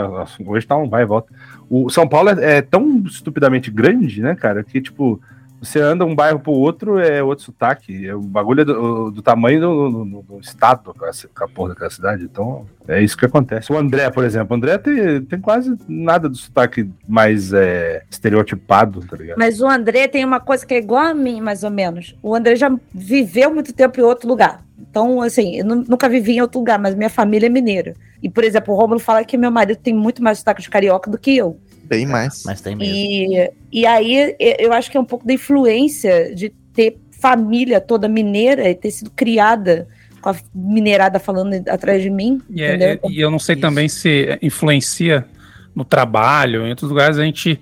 hoje 0.45 0.67
tá 0.67 0.77
um 0.77 0.89
vai 0.89 1.03
e 1.03 1.07
volta. 1.07 1.33
O 1.71 1.89
São 1.89 2.09
Paulo 2.09 2.29
é, 2.31 2.57
é 2.57 2.61
tão 2.61 3.05
estupidamente 3.07 3.71
grande, 3.71 4.21
né, 4.21 4.35
cara, 4.35 4.65
que 4.65 4.81
tipo, 4.81 5.21
Você 5.65 5.81
anda 5.81 6.05
um 6.05 6.15
bairro 6.15 6.39
pro 6.39 6.53
outro, 6.53 6.99
é 6.99 7.23
outro 7.23 7.45
sotaque. 7.45 8.07
É, 8.07 8.15
o 8.15 8.21
bagulho 8.21 8.61
é 8.61 8.65
do, 8.65 9.11
do 9.11 9.23
tamanho 9.23 9.61
do, 9.61 10.05
do- 10.05 10.23
do 10.23 10.41
estado 10.41 10.95
com 10.95 11.45
a 11.45 11.49
porra 11.49 11.71
daquela 11.71 11.91
cidade. 11.91 12.25
Então, 12.25 12.67
é 12.87 13.03
isso 13.03 13.17
que 13.17 13.25
acontece. 13.27 13.73
O 13.73 13.77
André, 13.79 14.11
por 14.11 14.25
exemplo, 14.25 14.55
o 14.55 14.57
André 14.57 14.79
tem, 14.79 15.23
tem 15.23 15.41
quase 15.41 15.77
nada 15.89 16.29
do 16.29 16.37
sotaque 16.37 16.89
mais 17.09 17.53
é, 17.53 18.03
estereotipado, 18.11 19.01
tá 19.07 19.17
ligado? 19.17 19.39
Mas 19.39 19.61
o 19.61 19.67
André 19.67 20.09
tem 20.09 20.25
uma 20.25 20.41
coisa 20.41 20.67
que 20.67 20.75
é 20.75 20.79
igual 20.79 21.05
a 21.07 21.15
mim, 21.15 21.41
mais 21.41 21.63
ou 21.65 21.71
menos. 21.71 22.15
O 22.23 22.35
André 22.35 22.57
já 22.57 22.71
viveu 22.93 23.53
muito 23.53 23.73
tempo 23.73 23.99
em 24.01 24.03
outro 24.03 24.29
lugar. 24.29 24.63
Então, 24.79 25.21
assim, 25.23 25.57
eu 25.57 25.65
nu- 25.65 25.85
nunca 25.89 26.09
vivi 26.09 26.33
em 26.37 26.41
outro 26.43 26.59
lugar, 26.59 26.79
mas 26.79 26.95
minha 26.95 27.11
família 27.11 27.47
é 27.47 27.51
mineira. 27.51 27.95
E, 28.23 28.29
por 28.31 28.43
exemplo, 28.45 28.75
o 28.75 28.77
Romulo 28.77 28.99
fala 29.01 29.25
que 29.25 29.37
meu 29.37 29.51
marido 29.51 29.79
tem 29.79 29.95
muito 29.95 30.23
mais 30.23 30.39
sotaque 30.39 30.63
de 30.63 30.71
carioca 30.71 31.11
do 31.11 31.19
que 31.19 31.37
eu. 31.37 31.59
Bem 31.87 32.07
mais. 32.07 32.43
Mas 32.45 32.61
tem 32.61 32.75
mesmo. 32.77 32.95
E, 32.95 33.51
e 33.73 33.87
aí 33.87 34.35
e- 34.39 34.57
eu 34.59 34.73
acho 34.73 34.91
que 34.91 34.97
é 34.97 35.01
um 35.01 35.05
pouco 35.05 35.27
da 35.27 35.33
influência 35.33 36.35
de 36.35 36.51
ter 36.73 36.99
família 37.21 37.81
toda 37.81 38.09
mineira 38.09 38.69
e 38.69 38.75
ter 38.75 38.91
sido 38.91 39.11
criada 39.11 39.87
com 40.21 40.31
a 40.31 40.37
mineirada 40.55 41.19
falando 41.19 41.55
atrás 41.69 42.03
de 42.03 42.11
mim. 42.11 42.41
E, 42.51 42.63
é- 42.63 42.99
e 43.09 43.21
eu 43.21 43.31
não 43.31 43.39
sei 43.39 43.55
Isso. 43.55 43.63
também 43.63 43.89
se 43.89 44.39
influencia 44.43 45.27
no 45.75 45.85
trabalho, 45.85 46.67
em 46.67 46.71
outros 46.71 46.89
lugares, 46.91 47.19
a 47.19 47.25
gente 47.25 47.61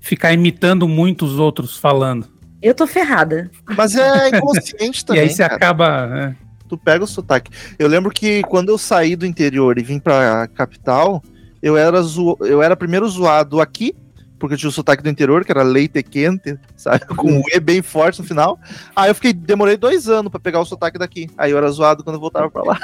ficar 0.00 0.32
imitando 0.32 0.86
muitos 0.86 1.38
outros 1.38 1.76
falando. 1.76 2.28
Eu 2.62 2.74
tô 2.74 2.86
ferrada. 2.86 3.50
Mas 3.76 3.96
é 3.96 4.28
inconsciente 4.36 5.02
e 5.02 5.04
também. 5.04 5.22
aí 5.22 5.30
você 5.30 5.42
cara. 5.42 5.54
acaba. 5.56 6.06
né? 6.06 6.36
Tu 6.68 6.76
pega 6.76 7.04
o 7.04 7.06
sotaque. 7.06 7.50
Eu 7.78 7.86
lembro 7.88 8.10
que 8.10 8.42
quando 8.44 8.70
eu 8.70 8.78
saí 8.78 9.14
do 9.14 9.24
interior 9.26 9.78
e 9.78 9.82
vim 9.84 9.98
pra 10.00 10.48
capital, 10.48 11.22
eu 11.62 11.76
era, 11.76 12.02
zo... 12.02 12.36
eu 12.40 12.62
era 12.62 12.76
primeiro 12.76 13.08
zoado 13.08 13.60
aqui, 13.60 13.94
porque 14.38 14.54
eu 14.54 14.58
tinha 14.58 14.68
o 14.68 14.72
sotaque 14.72 15.02
do 15.02 15.08
interior, 15.08 15.44
que 15.44 15.52
era 15.52 15.62
leite 15.62 16.02
quente, 16.02 16.58
sabe? 16.76 17.06
Com 17.06 17.40
o 17.40 17.42
E 17.52 17.60
bem 17.60 17.82
forte 17.82 18.20
no 18.20 18.26
final. 18.26 18.58
Aí 18.94 19.10
eu 19.10 19.14
fiquei, 19.14 19.32
demorei 19.32 19.76
dois 19.76 20.08
anos 20.08 20.30
pra 20.30 20.40
pegar 20.40 20.60
o 20.60 20.64
sotaque 20.64 20.98
daqui. 20.98 21.28
Aí 21.36 21.50
eu 21.50 21.58
era 21.58 21.70
zoado 21.70 22.04
quando 22.04 22.16
eu 22.16 22.20
voltava 22.20 22.50
pra 22.50 22.62
lá. 22.62 22.78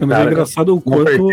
Mas 0.00 0.08
Cara, 0.10 0.24
é 0.24 0.32
engraçado 0.32 0.68
o 0.70 0.74
Não 0.74 0.80
quanto, 0.80 1.26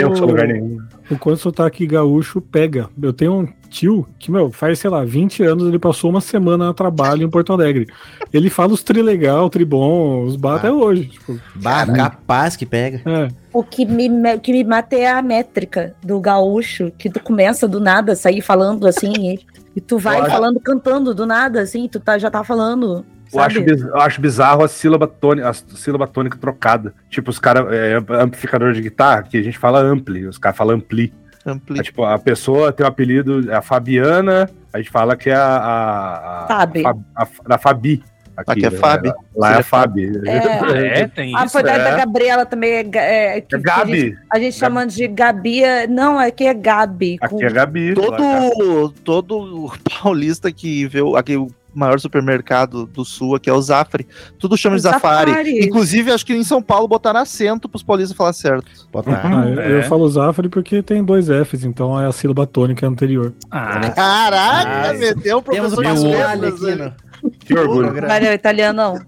o 1.12 1.20
quanto 1.20 1.36
o 1.36 1.42
sotaque 1.42 1.86
gaúcho 1.86 2.42
pega. 2.42 2.90
Eu 3.02 3.14
tenho 3.14 3.34
um 3.34 3.48
tio 3.70 4.08
que, 4.18 4.32
meu, 4.32 4.52
faz, 4.52 4.80
sei 4.80 4.90
lá, 4.90 5.04
20 5.04 5.44
anos 5.44 5.68
ele 5.68 5.78
passou 5.78 6.10
uma 6.10 6.22
semana 6.22 6.70
a 6.70 6.74
trabalho 6.74 7.24
em 7.24 7.30
Porto 7.30 7.54
Alegre. 7.54 7.88
Ele 8.34 8.50
fala 8.50 8.74
os 8.74 8.82
trilegal, 8.82 9.50
tribom, 9.50 10.24
os 10.24 10.36
bar 10.36 10.56
até 10.56 10.72
hoje. 10.72 11.06
Tipo, 11.06 11.40
Bah, 11.56 11.86
capaz 11.86 12.56
que 12.56 12.66
pega. 12.66 13.02
é. 13.06 13.28
O 13.54 13.64
que 13.64 13.86
me, 13.86 14.10
que 14.40 14.52
me 14.52 14.64
mata 14.64 14.96
é 14.96 15.08
a 15.08 15.22
métrica 15.22 15.96
do 16.04 16.20
gaúcho, 16.20 16.92
que 16.98 17.10
tu 17.10 17.22
começa 17.22 17.68
do 17.68 17.80
nada 17.80 18.14
a 18.14 18.16
sair 18.16 18.42
falando 18.42 18.86
assim, 18.86 19.14
e, 19.18 19.40
e 19.76 19.82
tu 19.82 19.98
vai 19.98 20.30
falando, 20.30 20.60
cantando 20.60 21.14
do 21.14 21.26
nada, 21.26 21.62
assim, 21.62 21.88
tu 21.88 22.00
tá, 22.00 22.18
já 22.18 22.30
tá 22.30 22.44
falando. 22.44 23.06
Eu 23.34 23.40
acho, 23.40 23.60
eu 23.60 23.98
acho 24.02 24.22
bizarro 24.22 24.64
a 24.64 24.68
sílaba 24.68 25.08
tônica, 25.08 25.50
a 25.50 25.54
sílaba 25.54 26.08
tônica 26.08 26.38
trocada. 26.38 26.94
Tipo, 27.10 27.30
os 27.30 27.40
caras, 27.40 27.66
é, 27.74 27.96
amplificador 28.22 28.74
de 28.74 28.82
guitarra, 28.82 29.24
que 29.24 29.38
a 29.38 29.42
gente 29.44 29.58
fala 29.58 29.80
ampli, 29.80 30.26
os 30.28 30.38
caras 30.38 30.58
falam 30.58 30.76
ampli. 30.76 31.14
Ampli. 31.46 31.80
É, 31.80 31.84
tipo, 31.84 32.04
a 32.04 32.18
pessoa 32.18 32.72
tem 32.72 32.84
o 32.86 32.90
apelido, 32.90 33.52
é 33.52 33.56
a 33.56 33.62
Fabiana, 33.62 34.50
a 34.74 34.78
gente 34.78 34.90
fala 34.90 35.16
que 35.16 35.30
é 35.30 35.36
a. 35.36 35.46
a, 35.46 36.44
a 36.44 36.48
Fabi. 36.48 36.84
A, 36.86 36.92
a, 37.16 37.28
a 37.56 37.58
Fabi. 37.58 38.04
Aqui 38.38 38.66
é 38.66 38.70
né? 38.70 38.78
Fabi. 38.78 39.14
Lá 39.36 39.54
é 39.54 39.60
a 39.60 39.64
Fabi. 39.64 40.12
É. 40.28 40.76
É, 41.02 41.08
tem 41.08 41.36
A 41.36 41.44
isso. 41.46 41.54
foi 41.54 41.64
da, 41.64 41.74
é. 41.74 41.84
da 41.92 41.98
Gabriela 41.98 42.46
também 42.46 42.72
é, 42.72 42.80
é, 42.80 42.84
que- 42.84 42.98
É 42.98 43.42
que 43.42 43.56
A 43.56 43.58
gente, 43.60 43.64
Gabi. 43.64 44.18
a 44.30 44.40
gente 44.40 44.58
chamando 44.58 44.90
de 44.90 45.08
Gabi, 45.08 45.64
é- 45.64 45.88
não, 45.88 46.20
aqui 46.20 46.46
é 46.46 46.54
Gabi. 46.54 47.18
Aqui 47.22 47.46
é 47.46 47.50
Gabi. 47.50 47.92
é 47.92 47.94
Gabi. 47.94 47.96
Todo, 47.96 48.90
todo 49.04 49.72
paulista 50.02 50.52
que 50.52 50.86
vê 50.88 51.00
aqui, 51.18 51.38
o 51.38 51.48
maior 51.76 52.00
supermercado 52.00 52.86
do 52.86 53.04
sul, 53.06 53.36
aqui 53.36 53.50
é 53.50 53.54
o 53.54 53.62
Zafari. 53.62 54.08
Tudo 54.40 54.58
chama 54.58 54.76
O 54.76 54.78
de 54.78 54.84
Zafari. 54.84 55.32
Zafari. 55.32 55.66
Inclusive, 55.66 56.12
acho 56.12 56.26
que 56.26 56.34
em 56.34 56.44
São 56.44 56.62
Paulo 56.62 56.88
botaram 56.88 57.20
acento 57.20 57.68
pros 57.70 57.84
paulistas 57.84 58.16
falar 58.18 58.34
certo. 58.34 58.66
Ah, 59.08 59.46
eu, 59.48 59.60
eu 59.62 59.80
É. 59.80 59.84
falo 59.84 60.10
Zafari 60.10 60.50
porque 60.50 60.82
tem 60.82 61.04
dois 61.04 61.28
Fs, 61.28 61.64
então 61.66 62.00
é 62.00 62.06
a 62.08 62.12
sílaba 62.12 62.48
tônica 62.48 62.88
anterior. 62.88 63.34
Ah, 63.52 63.90
Caraca, 63.92 64.90
Ah, 64.90 64.94
meteu 64.94 65.38
o 65.38 65.42
Temos 65.42 65.74
professor 65.76 66.06
muralha 66.06 66.42
letras, 66.42 66.64
aqui 66.64 66.76
né? 66.76 66.94
Que 67.40 67.54
orgulho. 67.58 67.94
Valeu, 68.08 68.34
italianão. 68.34 69.00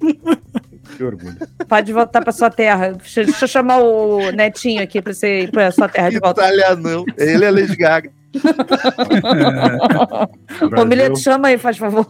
que 0.98 1.04
orgulho. 1.04 1.36
Pode 1.68 1.94
voltar 1.94 2.22
pra 2.24 2.32
sua 2.32 2.50
terra. 2.50 2.94
Deixa, 2.94 3.24
deixa 3.24 3.44
eu 3.46 3.50
chamar 3.50 3.78
o 3.80 4.32
netinho 4.32 4.82
aqui 4.82 5.02
pra 5.02 5.14
você 5.14 5.42
ir 5.42 5.52
pra 5.52 5.70
sua 5.72 5.88
terra 5.88 6.10
de 6.10 6.20
volta. 6.20 6.42
Italianão. 6.42 7.06
Ele 7.18 7.46
é 7.46 7.52
Lady 7.52 7.76
Gaga. 7.76 8.10
Ô, 10.80 10.86
Mileto, 10.86 11.18
chama 11.18 11.50
aí, 11.50 11.58
faz 11.58 11.78
favor. 11.78 12.08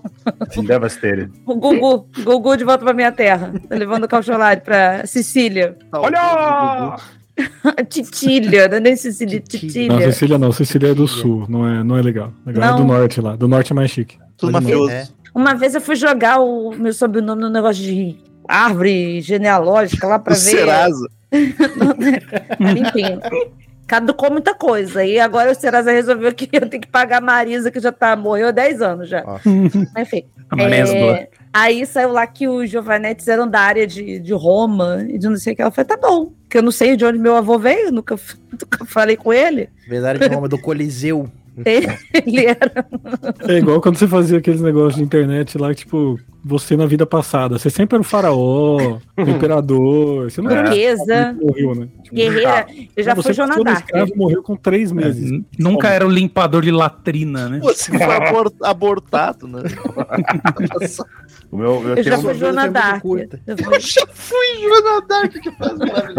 Devastated. 0.65 1.32
O 1.45 1.56
Gugu. 1.56 2.08
Gugu 2.23 2.58
de 2.58 2.63
volta 2.63 2.84
pra 2.84 2.93
minha 2.93 3.12
terra. 3.12 3.53
Tá 3.67 3.75
levando 3.75 4.06
o 4.06 4.08
Caucholari 4.08 4.62
pra 4.62 5.06
Sicília. 5.06 5.77
Olha! 5.91 6.95
Titília, 7.88 8.67
não 8.67 8.77
é 8.77 8.80
nem 8.80 8.95
Sicília, 8.95 9.38
Não, 9.39 9.45
Titília. 9.45 10.12
Cecília 10.12 10.38
não, 10.39 10.51
Cecília 10.51 10.89
é 10.89 10.93
do 10.95 11.08
sul, 11.08 11.45
não 11.47 11.67
é, 11.67 11.84
não 11.84 11.95
é 11.95 12.01
legal. 12.01 12.34
Legal 12.45 12.63
é 12.63 12.67
Não. 12.71 12.77
do 12.77 12.84
norte 12.86 13.21
lá. 13.21 13.36
Do 13.36 13.47
norte 13.47 13.71
é 13.71 13.75
mais 13.75 13.91
chique. 13.91 14.17
Tudo 14.38 14.53
mafioso. 14.53 14.89
É. 14.91 15.08
Uma 15.36 15.53
vez 15.53 15.75
eu 15.75 15.82
fui 15.82 15.95
jogar 15.95 16.39
o 16.39 16.71
meu 16.71 16.91
sobrenome 16.93 17.41
no 17.43 17.49
negócio 17.49 17.84
de 17.84 18.15
árvore 18.47 19.21
genealógica 19.21 20.08
lá 20.08 20.17
pra 20.17 20.34
O 20.34 20.36
ver. 20.36 20.41
Serasa. 20.41 21.08
Enfim. 21.32 23.19
Caducou 23.88 24.30
muita 24.30 24.54
coisa. 24.54 25.04
E 25.06 25.17
agora 25.17 25.52
o 25.52 25.56
Serasa 25.56 25.91
resolveu 25.91 26.34
que 26.34 26.50
eu 26.54 26.69
tenho 26.69 26.82
que 26.82 26.89
pagar 26.89 27.19
a 27.19 27.21
Marisa, 27.21 27.71
que 27.71 27.80
já 27.80 27.91
tá, 27.91 28.15
morreu 28.15 28.50
há 28.50 28.52
10 28.52 28.82
anos 28.82 29.10
já. 29.10 29.23
Enfim. 29.97 30.26
é, 30.60 31.30
aí 31.54 31.86
saiu 31.86 32.12
lá 32.12 32.28
que 32.28 32.47
os 32.47 32.69
Giovanetes 32.69 33.28
eram 33.28 33.50
da 33.50 33.62
área 33.62 33.88
de, 33.88 34.19
de 34.19 34.34
Roma 34.34 35.06
e 35.08 35.17
de 35.17 35.30
não 35.30 35.38
sei 35.38 35.54
o 35.54 35.56
que. 35.56 35.62
Ela 35.62 35.71
falou, 35.71 35.88
tá 35.88 35.97
bom. 35.97 36.34
Porque 36.43 36.58
eu 36.58 36.63
não 36.63 36.71
sei 36.71 36.97
de 36.97 37.06
onde 37.06 37.17
meu 37.17 37.36
avô 37.36 37.58
veio, 37.58 37.91
nunca, 37.91 38.15
nunca 38.52 38.86
falei 38.86 39.15
com 39.15 39.32
ele. 39.32 39.69
Verdade 39.88 40.19
de 40.19 40.30
nome 40.30 40.50
do 40.50 40.60
Coliseu. 40.60 41.30
Ele 41.65 42.45
era. 42.45 42.86
É 43.47 43.58
igual 43.58 43.82
quando 43.82 43.97
você 43.97 44.08
fazia 44.08 44.38
aqueles 44.38 44.62
negócios 44.62 44.95
de 44.95 45.02
internet 45.02 45.58
lá, 45.58 45.73
tipo, 45.73 46.19
você 46.47 46.75
na 46.77 46.86
vida 46.86 47.05
passada. 47.05 47.60
Você 47.60 47.69
sempre 47.69 47.95
era 47.95 48.01
o 48.01 48.03
faraó, 48.03 48.77
o 49.17 49.21
imperador. 49.21 50.31
Você 50.31 50.41
não 50.41 50.49
era 50.51 50.69
Riqueza, 50.69 51.36
que 51.38 51.45
morreu, 51.45 51.75
né? 51.75 51.88
Tipo, 52.03 52.15
guerreira. 52.15 52.65
Eu 52.95 53.03
já 53.03 53.13
você 53.13 53.33
fui 53.33 53.63
Dark. 53.65 53.79
escravo 53.86 54.12
morreu 54.15 54.41
com 54.43 54.55
três 54.55 54.91
meses. 54.91 55.29
N- 55.31 55.45
Nunca 55.60 55.89
era 55.89 56.05
o 56.05 56.10
limpador 56.10 56.62
de 56.62 56.71
latrina, 56.71 57.49
né? 57.49 57.60
Você 57.62 57.91
foi 57.91 58.01
abor- 58.15 58.53
abortado, 58.63 59.47
né? 59.47 59.63
O 61.49 61.55
meu, 61.57 61.81
eu 61.81 61.95
Eu 61.97 62.03
já 62.03 62.17
fui 62.17 62.33
um- 62.67 62.71
Dark. 62.73 63.01
curta. 63.01 63.39
Eu 63.47 63.55
já 63.79 64.05
fui 64.13 64.45
Joana 64.62 65.01
Dark 65.07 65.31
que 65.31 65.51
faz. 65.51 65.71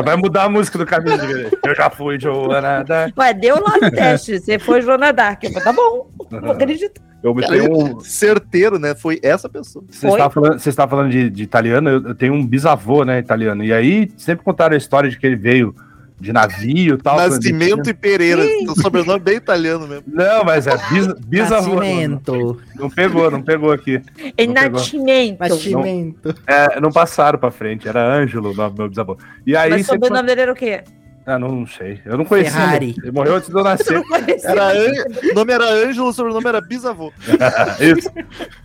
Vai 0.03 0.17
mudar 0.17 0.45
a 0.45 0.49
música 0.49 0.79
do 0.79 0.87
caminho 0.87 1.19
de 1.19 1.27
ver. 1.27 1.59
Eu 1.65 1.75
já 1.75 1.91
fui 1.91 2.19
Joana 2.19 2.83
Dark. 2.83 3.15
Ué, 3.19 3.35
deu 3.35 3.57
lá 3.63 3.77
no 3.79 3.91
teste. 3.91 4.39
Você 4.41 4.59
foi 4.59 4.81
Joana 4.81 5.13
Dark. 5.13 5.43
Tá 5.63 5.73
bom, 5.73 6.09
não 6.31 6.53
acredito. 6.53 7.01
Eu 7.23 7.35
me 7.35 7.47
tenho 7.47 7.73
um. 7.73 8.01
Certeiro, 8.01 8.79
né? 8.79 8.95
Foi 8.95 9.19
essa 9.23 9.49
pessoa. 9.49 9.85
Você 9.89 10.07
estava 10.07 10.31
falando, 10.31 10.59
você 10.59 10.73
falando 10.73 11.11
de, 11.11 11.29
de 11.29 11.43
italiano, 11.43 11.89
eu, 11.89 12.09
eu 12.09 12.15
tenho 12.15 12.35
um 12.35 12.47
bisavô, 12.47 13.05
né, 13.05 13.19
italiano. 13.19 13.65
E 13.65 13.73
aí 13.73 14.11
sempre 14.17 14.45
contaram 14.45 14.75
a 14.75 14.79
história 14.79 15.11
de 15.11 15.19
que 15.19 15.27
ele 15.27 15.37
veio 15.37 15.75
de 16.21 16.33
navio 16.33 16.95
e 16.95 16.99
tal. 16.99 17.17
Nascimento 17.17 17.91
e 17.91 17.95
Pereira. 17.95 18.43
O 18.69 18.81
sobrenome 18.81 19.21
bem 19.21 19.37
italiano 19.37 19.87
mesmo. 19.87 20.05
Não, 20.07 20.45
mas 20.45 20.67
é 20.67 20.77
bis, 20.91 21.13
bisavô. 21.27 21.75
Não, 21.75 21.81
Nascimento. 21.81 22.63
não 22.77 22.91
pegou, 22.91 23.31
não 23.31 23.43
pegou 23.43 23.73
aqui. 23.73 24.01
É 24.37 24.47
Não. 24.47 24.55
Nascimento. 24.55 25.39
Nascimento. 25.41 26.35
É, 26.47 26.81
não 26.81 26.91
passaram 26.91 27.39
pra 27.39 27.51
frente, 27.51 27.89
era 27.89 28.05
Ângelo, 28.05 28.55
meu 28.77 28.89
bisavô. 28.89 29.17
E 29.47 29.57
aí 29.57 29.71
Mas 29.71 29.87
sobrenome 29.87 30.27
dele 30.27 30.41
era 30.43 30.53
o 30.53 30.57
quê? 30.57 30.83
Ah, 31.31 31.39
não, 31.39 31.49
não 31.49 31.67
sei. 31.67 32.01
Eu 32.07 32.17
não 32.17 32.25
conheci. 32.25 32.51
Ferrari. 32.53 32.95
Ele 33.03 33.13
morreu 33.13 33.37
antes 33.37 33.51
de 33.51 33.55
eu 33.55 33.63
nascer. 33.65 34.01
Era 34.45 34.71
An- 34.73 35.31
O 35.31 35.35
nome 35.35 35.53
era 35.53 35.65
Ângelo, 35.65 36.09
o 36.09 36.13
sobrenome 36.13 36.47
era 36.49 36.61
bisavô. 36.61 37.13
Isso. 37.79 38.11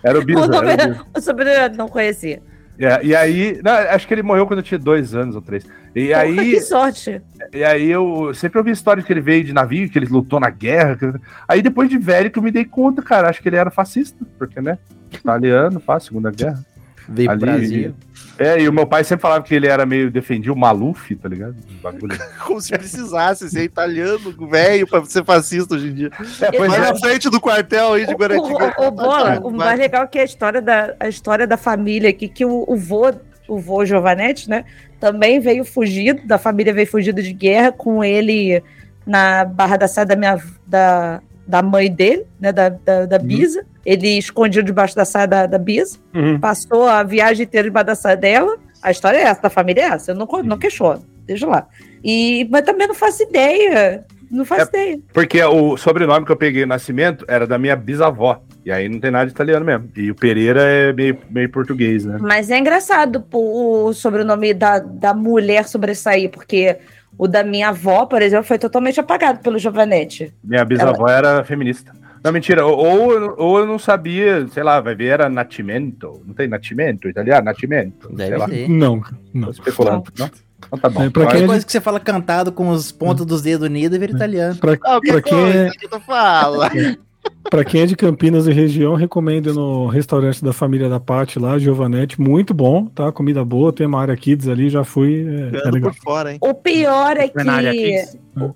Era 0.01 0.17
o 0.17 0.21
O, 0.21 0.25
bisavô. 0.25 0.47
nome 0.47 0.71
era 0.71 0.81
o 0.87 0.91
era- 0.93 1.05
o 1.17 1.21
sobrenome 1.21 1.57
eu 1.73 1.77
não 1.77 1.89
conhecia. 1.89 2.41
É, 2.79 3.05
e 3.05 3.15
aí, 3.15 3.59
não, 3.63 3.71
acho 3.71 4.07
que 4.07 4.13
ele 4.13 4.23
morreu 4.23 4.47
quando 4.47 4.59
eu 4.59 4.63
tinha 4.63 4.79
dois 4.79 5.13
anos 5.13 5.35
ou 5.35 5.41
três. 5.41 5.63
E 5.93 6.07
Porra, 6.07 6.21
aí, 6.21 6.35
que 6.53 6.61
sorte. 6.61 7.21
E 7.53 7.63
aí 7.63 7.87
eu 7.91 8.33
sempre 8.33 8.57
ouvi 8.57 8.71
história 8.71 9.01
de 9.01 9.05
que 9.05 9.13
ele 9.13 9.21
veio 9.21 9.43
de 9.43 9.53
navio, 9.53 9.87
que 9.89 9.99
ele 9.99 10.07
lutou 10.07 10.39
na 10.39 10.49
guerra. 10.49 10.95
que- 10.95 11.13
Aí 11.47 11.61
depois 11.61 11.87
de 11.89 11.97
velho 11.99 12.31
que 12.31 12.39
eu 12.39 12.43
me 12.43 12.49
dei 12.49 12.65
conta, 12.65 13.01
cara, 13.01 13.29
acho 13.29 13.41
que 13.43 13.49
ele 13.49 13.57
era 13.57 13.69
fascista, 13.69 14.25
porque, 14.39 14.59
né? 14.61 14.77
Italiano, 15.11 15.79
faz 15.81 16.05
Segunda 16.05 16.31
Guerra. 16.31 16.65
Veio 17.07 17.27
pro 17.29 17.33
Ali- 17.33 17.41
Brasil. 17.59 17.95
É, 18.37 18.59
e 18.59 18.67
o 18.67 18.73
meu 18.73 18.87
pai 18.87 19.03
sempre 19.03 19.21
falava 19.21 19.43
que 19.43 19.53
ele 19.53 19.67
era 19.67 19.85
meio, 19.85 20.09
defendia 20.09 20.51
o 20.51 20.55
Maluf, 20.55 21.15
tá 21.15 21.29
ligado? 21.29 21.55
Como 22.45 22.59
se 22.59 22.71
precisasse 22.71 23.49
ser 23.49 23.63
italiano, 23.63 24.33
velho, 24.49 24.87
pra 24.87 25.05
ser 25.05 25.23
fascista 25.23 25.75
hoje 25.75 25.87
em 25.87 25.93
dia. 25.93 26.11
É, 26.41 26.51
pois 26.51 26.71
Vai 26.71 26.79
é. 26.79 26.91
na 26.91 26.95
frente 26.95 27.29
do 27.29 27.39
quartel 27.39 27.93
aí 27.93 28.05
de 28.05 28.13
O, 28.13 28.17
Guaratinga. 28.17 28.73
o, 28.79 28.87
o 28.87 28.91
Bola, 28.91 29.39
o 29.39 29.51
mais 29.51 29.79
legal 29.79 30.03
é 30.03 30.07
que 30.07 30.19
a 30.19 30.23
história 30.23 30.61
da, 30.61 30.95
a 30.99 31.07
história 31.07 31.45
da 31.45 31.57
família 31.57 32.09
aqui, 32.09 32.27
que 32.27 32.43
o, 32.43 32.65
o 32.67 32.75
vô, 32.75 33.13
o 33.47 33.59
vô 33.59 33.85
Giovanetti, 33.85 34.49
né, 34.49 34.65
também 34.99 35.39
veio 35.39 35.63
fugido, 35.63 36.25
da 36.25 36.37
família 36.37 36.73
veio 36.73 36.87
fugido 36.87 37.21
de 37.21 37.33
guerra 37.33 37.71
com 37.71 38.03
ele 38.03 38.63
na 39.05 39.45
Barra 39.45 39.77
da 39.77 39.87
Saia 39.87 40.07
da 40.07 40.15
minha 40.15 40.41
da, 40.65 41.21
da 41.47 41.61
mãe 41.61 41.91
dele, 41.91 42.25
né, 42.39 42.51
da, 42.51 42.69
da, 42.69 43.05
da 43.05 43.19
Bisa. 43.19 43.65
ele 43.85 44.17
escondido 44.17 44.65
debaixo 44.65 44.95
da 44.95 45.05
saia 45.05 45.27
da, 45.27 45.45
da 45.45 45.57
Bisa, 45.57 45.97
Uhum. 46.13 46.39
passou 46.39 46.87
a 46.87 47.03
viagem 47.03 47.43
inteira 47.45 47.67
debaixo 47.67 47.87
da 47.87 47.95
saia 47.95 48.15
dela. 48.17 48.57
A 48.81 48.91
história 48.91 49.17
é 49.17 49.21
essa, 49.23 49.41
da 49.41 49.49
família 49.49 49.81
é 49.81 49.85
essa, 49.87 50.11
eu 50.11 50.15
não, 50.15 50.25
Uhum. 50.31 50.43
não 50.43 50.57
questiono, 50.57 51.03
deixa 51.25 51.45
lá. 51.47 51.67
E, 52.03 52.47
mas 52.51 52.63
também 52.63 52.87
não 52.87 52.95
faço 52.95 53.23
ideia, 53.23 54.03
não 54.31 54.43
faço 54.45 54.63
É. 54.73 54.83
ideia. 54.83 54.99
Porque 55.13 55.41
o 55.43 55.77
sobrenome 55.77 56.25
que 56.25 56.31
eu 56.31 56.35
peguei 56.35 56.65
nascimento 56.65 57.23
era 57.27 57.45
da 57.47 57.57
minha 57.57 57.75
bisavó. 57.75 58.41
E 58.65 58.71
aí 58.71 58.87
não 58.87 58.97
tem 58.99 59.11
nada 59.11 59.25
de 59.25 59.31
italiano 59.33 59.65
mesmo. 59.65 59.89
E 59.97 60.09
o 60.09 60.15
Pereira 60.15 60.61
é 60.63 60.93
meio, 60.93 61.17
meio 61.29 61.49
português, 61.49 62.05
né? 62.05 62.17
Mas 62.21 62.49
é 62.49 62.57
engraçado 62.57 63.23
o 63.33 63.91
sobrenome 63.93 64.53
da, 64.53 64.79
da 64.79 65.13
mulher 65.13 65.65
sobressair, 65.67 66.29
porque 66.29 66.77
o 67.17 67.27
da 67.27 67.43
minha 67.43 67.69
avó, 67.69 68.05
por 68.05 68.21
exemplo, 68.21 68.45
foi 68.45 68.57
totalmente 68.57 68.99
apagado 68.99 69.39
pelo 69.39 69.57
Giovanetti. 69.59 70.33
Minha 70.43 70.65
bisavó 70.65 71.07
era 71.07 71.43
feminista. 71.43 71.91
Não, 72.23 72.31
mentira. 72.31 72.65
Ou, 72.65 73.35
ou, 73.37 73.59
eu 73.59 73.65
não 73.65 73.77
sabia, 73.77 74.47
sei 74.47 74.63
lá, 74.63 74.79
vai 74.79 74.95
ver, 74.95 75.07
era 75.07 75.29
Natimento. 75.29 76.21
Não 76.25 76.33
tem 76.33 76.47
Natimento 76.47 77.09
italiano? 77.09 77.43
Natimento? 77.45 78.07
sei 78.07 78.15
Deve 78.15 78.37
lá. 78.37 78.47
ser. 78.47 78.69
Não, 78.69 78.99
Tô 79.01 79.09
não. 79.33 79.49
especulando. 79.49 80.03
Não? 80.17 80.29
Então 80.65 80.79
tá 80.79 80.89
bom. 80.89 81.03
É, 81.03 81.09
pra 81.09 81.23
quem 81.23 81.29
Qualquer 81.31 81.43
é 81.43 81.47
coisa 81.47 81.65
que 81.65 81.71
você 81.71 81.81
fala 81.81 81.99
cantado 81.99 82.51
com 82.53 82.69
os 82.69 82.91
pontos 82.93 83.25
dos 83.25 83.41
dedos 83.41 83.67
unidos 83.67 83.99
vira 83.99 84.13
italiano. 84.13 84.55
Pra, 84.55 84.77
Ah, 84.85 84.99
que 85.01 85.11
pra 85.11 85.21
quem 85.21 85.49
é, 85.51 85.69
que 85.71 85.87
tu 85.89 85.99
fala. 85.99 86.71
pra 87.53 87.63
quem 87.63 87.81
é 87.81 87.85
de 87.85 87.95
Campinas 87.95 88.47
e 88.47 88.51
região, 88.51 88.95
recomendo 88.95 89.51
ir 89.51 89.53
no 89.53 89.85
restaurante 89.85 90.43
da 90.43 90.51
família 90.51 90.89
da 90.89 90.99
Paty 90.99 91.37
lá, 91.37 91.59
Giovanetti. 91.59 92.19
Muito 92.19 92.51
bom, 92.51 92.87
tá? 92.87 93.11
Comida 93.11 93.45
boa, 93.45 93.71
tem 93.71 93.85
uma 93.85 94.01
área 94.01 94.15
kids 94.15 94.47
ali, 94.47 94.69
já 94.69 94.83
fui. 94.83 95.23
É, 95.53 95.67
é 95.67 95.71
legal. 95.71 95.91
por 95.91 96.01
fora, 96.01 96.31
hein? 96.31 96.39
O 96.41 96.53
pior 96.55 97.15
é 97.15 97.27
que. 97.27 98.05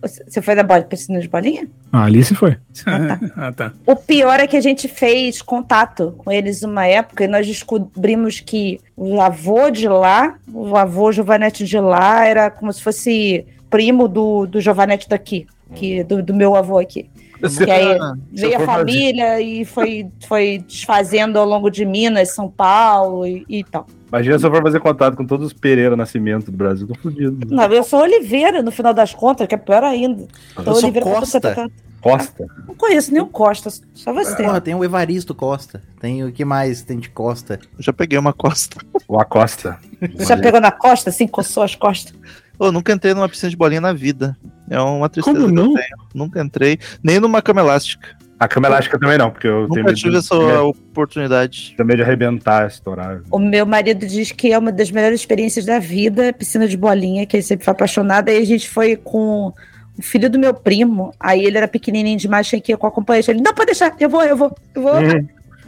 Você 0.01 0.41
foi 0.41 0.55
da 0.55 0.63
bola 0.63 0.81
piscina 0.81 1.19
de 1.19 1.27
bolinha? 1.27 1.67
Ah, 1.91 2.05
ali 2.05 2.23
se 2.23 2.33
foi. 2.33 2.57
ah, 3.37 3.51
tá. 3.51 3.71
O 3.85 3.95
pior 3.95 4.39
é 4.39 4.47
que 4.47 4.57
a 4.57 4.61
gente 4.61 4.87
fez 4.87 5.43
contato 5.43 6.15
com 6.17 6.31
eles 6.31 6.63
uma 6.63 6.87
época 6.87 7.23
e 7.23 7.27
nós 7.27 7.45
descobrimos 7.45 8.39
que 8.39 8.79
o 8.95 9.21
avô 9.21 9.69
de 9.69 9.87
lá, 9.87 10.35
o 10.51 10.75
avô 10.75 11.11
Giovanetti 11.11 11.65
de 11.65 11.79
lá, 11.79 12.25
era 12.25 12.49
como 12.49 12.73
se 12.73 12.81
fosse 12.81 13.45
primo 13.69 14.07
do, 14.07 14.47
do 14.47 14.59
Giovanetti 14.59 15.07
daqui, 15.07 15.45
que, 15.75 16.03
do, 16.03 16.23
do 16.23 16.33
meu 16.33 16.55
avô 16.55 16.79
aqui. 16.79 17.07
Que 17.39 17.71
aí 17.71 17.97
veio 18.31 18.55
a 18.55 18.59
fazer- 18.59 18.65
família 18.65 19.41
e 19.41 19.63
foi, 19.65 20.07
foi 20.27 20.63
desfazendo 20.67 21.37
ao 21.39 21.45
longo 21.45 21.69
de 21.69 21.85
Minas, 21.85 22.33
São 22.33 22.49
Paulo 22.49 23.25
e, 23.25 23.45
e 23.47 23.63
tal. 23.63 23.85
Imagina 24.09 24.39
se 24.39 24.45
eu 24.45 24.51
for 24.51 24.61
fazer 24.63 24.79
contato 24.79 25.15
com 25.17 25.25
todos 25.25 25.47
os 25.47 25.53
Pereira 25.53 25.95
Nascimento 25.95 26.49
do 26.49 26.57
Brasil. 26.57 26.87
Tô 26.87 26.95
fudido. 26.95 27.45
Não, 27.53 27.63
eu 27.65 27.83
sou 27.83 28.01
Oliveira, 28.01 28.61
no 28.63 28.71
final 28.71 28.93
das 28.93 29.13
contas, 29.13 29.45
que 29.47 29.55
é 29.55 29.57
pior 29.57 29.83
ainda. 29.83 30.25
Então, 30.53 30.63
Eu 30.65 30.75
sou 30.75 30.83
Oliveira 30.83 31.05
você 31.05 31.19
Costa. 31.19 31.41
tocar. 31.41 31.69
Costa. 31.99 32.45
Não 32.67 32.75
conheço 32.75 33.11
nem 33.11 33.21
o 33.21 33.25
Costa, 33.25 33.69
só 33.93 34.13
você. 34.13 34.35
Porra, 34.41 34.61
tem 34.61 34.73
o 34.75 34.83
Evaristo 34.83 35.35
Costa. 35.35 35.81
Tem 35.99 36.23
o 36.23 36.31
que 36.31 36.45
mais 36.45 36.81
tem 36.83 36.99
de 36.99 37.09
Costa? 37.09 37.59
eu 37.77 37.83
já 37.83 37.91
peguei 37.91 38.17
uma 38.17 38.31
costa. 38.31 38.77
O 39.07 39.19
Acosta. 39.19 39.77
Você 40.15 40.25
já 40.25 40.37
pegou 40.37 40.61
na 40.61 40.71
costa, 40.71 41.09
assim, 41.09 41.27
coçou 41.27 41.63
as 41.63 41.75
costas? 41.75 42.13
Eu 42.59 42.71
nunca 42.71 42.93
entrei 42.93 43.13
numa 43.13 43.27
piscina 43.27 43.49
de 43.49 43.57
bolinha 43.57 43.81
na 43.81 43.91
vida. 43.93 44.37
É 44.69 44.79
uma 44.79 45.07
tristeza 45.09 45.37
Como 45.37 45.51
que 45.53 45.59
eu 45.59 45.65
não? 45.65 45.73
tenho. 45.73 45.97
Nunca 46.13 46.41
entrei. 46.41 46.77
Nem 47.03 47.19
numa 47.19 47.41
cama 47.41 47.61
elástica. 47.61 48.09
A 48.39 48.47
cama 48.47 48.67
elástica 48.67 48.99
também 48.99 49.17
não, 49.17 49.31
porque 49.31 49.47
eu 49.47 49.67
tenho 49.69 49.83
Nunca 49.85 49.95
tive 49.95 50.17
essa 50.17 50.29
tenho 50.35 50.45
medo- 50.47 50.67
oportunidade. 50.67 51.73
tenho 51.75 51.87
medo 51.87 51.97
de 51.97 52.03
arrebentar, 52.03 52.67
estourar. 52.67 53.21
O 53.31 53.39
meu 53.39 53.65
marido 53.65 54.05
diz 54.05 54.31
que 54.31 54.51
é 54.53 54.57
uma 54.59 54.71
das 54.71 54.91
melhores 54.91 55.19
experiências 55.19 55.65
da 55.65 55.79
vida, 55.79 56.31
piscina 56.33 56.67
de 56.67 56.77
bolinha, 56.77 57.25
que 57.25 57.35
ele 57.37 57.43
sempre 57.43 57.65
foi 57.65 57.71
apaixonado. 57.71 58.29
Aí 58.29 58.37
a 58.41 58.45
gente 58.45 58.69
foi 58.69 58.95
com 58.95 59.51
o 59.97 60.01
filho 60.03 60.29
do 60.29 60.37
meu 60.37 60.53
primo, 60.53 61.11
aí 61.19 61.43
ele 61.45 61.57
era 61.57 61.67
pequenininho 61.67 62.17
demais, 62.19 62.47
tinha 62.47 62.61
que 62.61 62.71
ir 62.71 62.77
com 62.77 62.85
a 62.85 62.89
acompanhante. 62.89 63.31
Ele, 63.31 63.41
não, 63.41 63.53
pode 63.55 63.67
deixar, 63.67 63.95
eu 63.99 64.07
vou, 64.09 64.23
eu 64.23 64.37
vou, 64.37 64.55
eu 64.75 64.81
vou. 64.83 64.93
Uhum. 64.97 65.27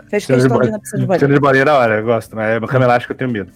Fez 0.10 0.26
Piscina 0.26 0.38
de 0.38 0.38
questão 0.38 0.38
de 0.38 0.46
ir 0.46 0.50
bolinha. 0.50 0.72
na 0.74 0.80
piscina 0.80 1.00
de 1.02 1.08
bolinha. 1.08 1.20
Piscina 1.20 1.34
de 1.34 1.40
bolinha 1.40 1.62
é 1.62 1.66
da 1.66 1.78
hora, 1.80 1.96
eu 2.00 2.06
gosto, 2.06 2.36
mas 2.36 2.64
a 2.64 2.68
cama 2.68 2.86
elástica 2.86 3.14
eu 3.14 3.18
tenho 3.18 3.32
medo. 3.32 3.52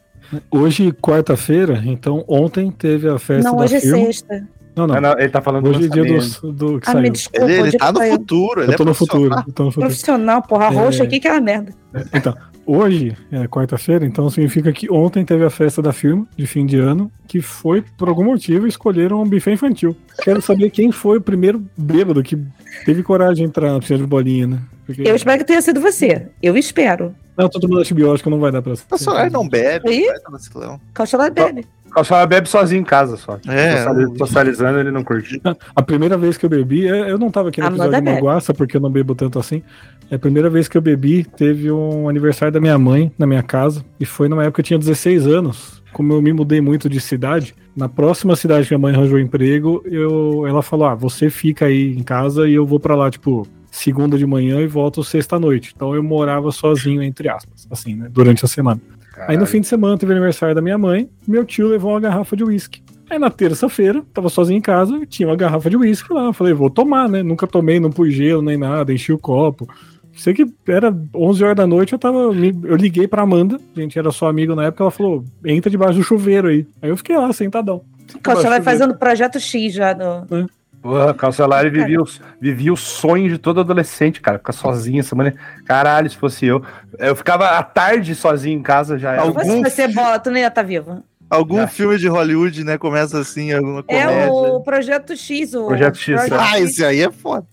Hoje, 0.50 0.92
quarta-feira, 0.94 1.80
então 1.86 2.24
ontem 2.28 2.72
teve 2.72 3.08
a 3.08 3.20
festa 3.20 3.48
Não, 3.48 3.58
da 3.58 3.64
hoje 3.66 3.76
é 3.76 3.80
sexta. 3.80 4.48
Não, 4.76 4.88
não. 4.88 4.96
Ah, 4.96 5.02
não, 5.02 5.20
ele 5.20 5.30
tá 5.30 5.42
falando 5.42 5.68
Hoje 5.70 5.86
é 5.86 5.88
dia 5.88 6.04
lançamento. 6.16 6.42
do, 6.54 6.74
do 6.74 6.80
que 6.80 6.90
Ah, 6.90 6.94
me 6.96 7.02
saiu. 7.02 7.12
desculpa, 7.12 7.46
Ele, 7.46 7.54
ele 7.62 7.70
dia 7.70 7.80
tá 7.80 7.86
que 7.88 7.92
no 7.94 7.98
saiu. 8.00 8.14
futuro. 8.14 8.62
Ele 8.64 8.72
Eu 8.74 8.78
tô 8.78 8.84
é 8.84 8.86
no 8.88 8.94
futuro. 8.94 9.20
profissional. 9.30 9.44
eu 9.48 9.54
tô 9.54 9.64
no 9.64 9.72
futuro. 9.72 9.88
Profissional, 9.88 10.42
porra, 10.42 10.66
É. 10.66 10.70
roxa 10.70 11.04
aqui 11.04 11.20
que 11.20 11.28
é 11.28 11.32
uma 11.32 11.42
merda. 11.42 11.74
Então, 12.14 12.36
hoje 12.66 13.16
é 13.32 13.48
quarta-feira, 13.48 14.04
então 14.06 14.30
significa 14.30 14.72
que 14.74 14.92
ontem 14.92 15.24
teve 15.24 15.44
a 15.46 15.50
festa 15.52 15.82
da 15.82 15.94
firma 15.94 16.26
de 16.36 16.48
fim 16.48 16.66
de 16.66 16.80
ano, 16.80 17.12
que 17.28 17.40
foi, 17.42 17.84
por 17.98 18.10
algum 18.10 18.24
motivo, 18.24 18.66
escolheram 18.66 19.22
um 19.22 19.30
buffet 19.30 19.52
infantil. 19.54 19.96
Quero 20.24 20.42
saber 20.42 20.70
quem 20.72 20.92
foi 20.92 21.18
o 21.18 21.22
primeiro 21.22 21.64
bêbado 21.78 22.24
que 22.24 22.38
teve 22.86 23.04
coragem 23.04 23.36
de 23.36 23.50
entrar 23.50 23.72
na 23.72 23.80
piscina 23.80 24.00
de 24.00 24.06
bolinha, 24.08 24.48
né? 24.48 24.60
Porque... 24.88 25.02
Eu 25.08 25.16
espero 25.16 25.38
que 25.38 25.46
tenha 25.46 25.62
sido 25.62 25.80
você. 25.80 26.28
Eu 26.42 26.58
espero. 26.58 27.14
Não, 27.38 27.48
tô 27.50 27.60
tomando 27.60 27.80
antibiótico, 27.80 28.30
não 28.30 28.40
vai 28.40 28.52
dar 28.52 28.62
pra. 28.62 28.74
O 28.74 28.98
Solar 28.98 29.32
não 29.32 29.48
bebe. 29.48 30.06
Vacilão. 30.30 30.80
Cautelar 30.94 31.32
bebe. 31.32 31.66
O 31.96 32.04
só 32.04 32.26
bebe 32.26 32.50
sozinho 32.50 32.82
em 32.82 32.84
casa 32.84 33.18
só. 33.18 33.40
É, 33.48 33.86
Socializando, 34.18 34.80
ele 34.80 34.92
não 34.92 35.04
curte. 35.04 35.42
A 35.76 35.82
primeira 35.82 36.18
vez 36.18 36.38
que 36.38 36.46
eu 36.46 36.50
bebi, 36.50 36.88
é, 36.88 37.12
eu 37.12 37.18
não 37.18 37.30
tava 37.30 37.50
aqui 37.50 37.62
no 37.62 37.68
episódio 37.68 37.92
de 37.92 38.02
bebe. 38.02 38.16
Maguaça, 38.16 38.54
porque 38.54 38.78
eu 38.78 38.82
não 38.82 38.90
bebo 38.90 39.14
tanto 39.14 39.38
assim. 39.40 39.62
É 40.10 40.16
a 40.16 40.20
primeira 40.20 40.50
vez 40.50 40.68
que 40.68 40.78
eu 40.78 40.82
bebi, 40.82 41.24
teve 41.24 41.72
um 41.72 42.10
aniversário 42.10 42.52
da 42.52 42.60
minha 42.60 42.78
mãe 42.78 43.12
na 43.18 43.26
minha 43.26 43.44
casa, 43.44 43.84
e 44.00 44.06
foi 44.06 44.28
numa 44.28 44.44
época 44.44 44.56
que 44.56 44.62
eu 44.62 44.66
tinha 44.66 44.80
16 44.80 45.28
anos. 45.28 45.84
Como 45.92 46.14
eu 46.14 46.22
me 46.22 46.34
mudei 46.34 46.60
muito 46.60 46.90
de 46.90 47.00
cidade, 47.00 47.56
na 47.76 47.88
próxima 47.88 48.36
cidade 48.36 48.68
que 48.68 48.74
a 48.74 48.78
mãe 48.78 48.94
arranjou 48.94 49.20
emprego, 49.20 49.84
eu, 49.86 50.46
ela 50.48 50.62
falou: 50.62 50.88
Ah, 50.88 50.96
você 50.96 51.30
fica 51.30 51.66
aí 51.66 51.96
em 51.96 52.04
casa 52.04 52.48
e 52.48 52.54
eu 52.54 52.66
vou 52.66 52.80
pra 52.80 52.96
lá, 52.96 53.10
tipo, 53.12 53.48
segunda 53.72 54.18
de 54.18 54.26
manhã 54.26 54.62
e 54.62 54.68
volto 54.68 55.04
sexta 55.04 55.36
à 55.36 55.40
noite. 55.40 55.74
Então 55.76 55.96
eu 55.96 56.04
morava 56.04 56.52
sozinho, 56.52 57.02
entre 57.02 57.30
aspas, 57.30 57.68
assim, 57.70 57.96
né, 57.96 58.08
durante 58.12 58.46
a 58.46 58.48
semana. 58.48 58.80
Aí 59.28 59.38
no 59.38 59.46
fim 59.46 59.62
de 59.62 59.68
semana 59.68 59.98
teve 59.98 60.12
aniversário 60.12 60.56
da 60.56 60.62
minha 60.62 60.78
mãe, 60.78 61.10
meu 61.28 61.46
tio 61.46 61.68
levou 61.68 61.92
uma 61.92 62.00
garrafa 62.00 62.36
de 62.36 62.44
uísque. 62.44 62.82
Aí 63.10 63.20
na 63.20 63.30
terça-feira, 63.30 64.04
tava 64.14 64.30
sozinho 64.30 64.58
em 64.58 64.62
casa, 64.62 65.06
tinha 65.06 65.28
uma 65.28 65.36
garrafa 65.36 65.70
de 65.70 65.78
uísque 65.78 66.12
lá. 66.12 66.26
Eu 66.26 66.34
falei, 66.34 66.54
vou 66.54 66.70
tomar, 66.70 67.08
né? 67.08 67.22
Nunca 67.22 67.46
tomei, 67.46 67.80
não 67.80 67.92
pus 67.92 68.14
gelo 68.14 68.42
nem 68.42 68.58
nada, 68.58 68.94
enchi 68.94 69.14
o 69.14 69.20
copo. 69.20 69.68
Sei 70.16 70.34
que 70.34 70.46
era 70.68 70.96
11 71.14 71.44
horas 71.44 71.56
da 71.56 71.66
noite, 71.66 71.94
eu 71.94 72.00
tava. 72.00 72.18
Eu 72.20 72.76
liguei 72.76 73.08
pra 73.08 73.24
Amanda, 73.24 73.60
a 73.76 73.80
gente 73.80 73.98
era 73.98 74.12
só 74.12 74.28
amigo 74.28 74.56
na 74.56 74.66
época, 74.66 74.84
ela 74.84 74.92
falou: 74.92 75.24
entra 75.44 75.72
debaixo 75.72 75.98
do 75.98 76.04
chuveiro 76.04 76.48
aí. 76.48 76.68
Aí 76.82 76.90
eu 76.90 76.98
fiquei 76.98 77.18
lá, 77.18 77.32
sentadão. 77.34 77.82
Cautelar 78.22 78.60
Chuveiro. 78.60 78.64
fazendo 78.64 78.96
projeto 78.96 79.40
X 79.40 79.74
já 79.74 79.96
no. 79.96 80.48
Porra, 80.84 81.14
Calcelari 81.14 81.70
vivia, 81.70 82.02
o- 82.02 82.08
vivia 82.42 82.74
o 82.74 82.78
sonho 82.78 83.30
de 83.30 83.38
todo 83.38 83.62
adolescente, 83.62 84.20
cara. 84.22 84.38
Ficar 84.38 84.52
sozinho 84.52 85.00
essa 85.00 85.16
manhã. 85.16 85.34
Caralho, 85.66 86.10
se 86.10 86.18
fosse 86.18 86.46
eu. 86.46 86.62
Eu 87.00 87.16
ficava 87.16 87.48
à 87.58 87.64
tarde 87.64 88.14
sozinho 88.14 88.60
em 88.60 88.62
casa 88.62 89.00
já. 89.00 89.14
Era. 89.14 89.22
Algum 89.22 89.64
Se 89.64 89.72
você 89.72 89.88
bola, 89.88 90.20
tu 90.20 90.30
nem 90.30 90.42
ia 90.44 90.50
estar 90.50 90.62
viva. 90.62 91.02
Algum 91.30 91.56
Já. 91.62 91.68
filme 91.68 91.98
de 91.98 92.08
Hollywood, 92.08 92.64
né? 92.64 92.78
Começa 92.78 93.18
assim, 93.20 93.52
alguma 93.54 93.80
É 93.88 94.04
comédia. 94.04 94.32
o 94.34 94.62
Projeto 94.62 95.16
X. 95.18 95.54
O 95.56 95.68
Projeto 95.68 95.96
X, 95.98 96.16
Project 96.28 96.38
Ah, 96.54 96.60
esse 96.60 96.86
aí 96.86 97.02
é 97.02 97.10
foda. 97.12 97.48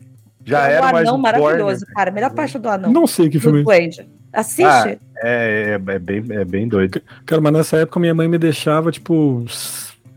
Já 0.45 0.69
É 0.69 0.73
era 0.75 0.87
o 0.93 0.97
anão 0.97 1.17
maravilhoso, 1.17 1.63
Warner. 1.63 1.95
cara. 1.95 2.11
Melhor 2.11 2.31
parte 2.33 2.59
do 2.59 2.69
anão. 2.69 2.93
Não 2.93 3.07
sei 3.07 3.31
que 3.31 3.39
filme. 3.39 3.65
Assiste. 4.33 4.99
É, 5.23 5.79
é, 5.79 5.93
é 5.95 5.99
bem, 5.99 6.25
é 6.31 6.45
bem 6.45 6.67
doido. 6.69 7.01
Cara, 7.25 7.41
mas 7.41 7.53
nessa 7.53 7.77
época 7.79 8.01
minha 8.01 8.15
mãe 8.15 8.27
me 8.29 8.39
deixava, 8.39 8.91
tipo. 8.91 9.45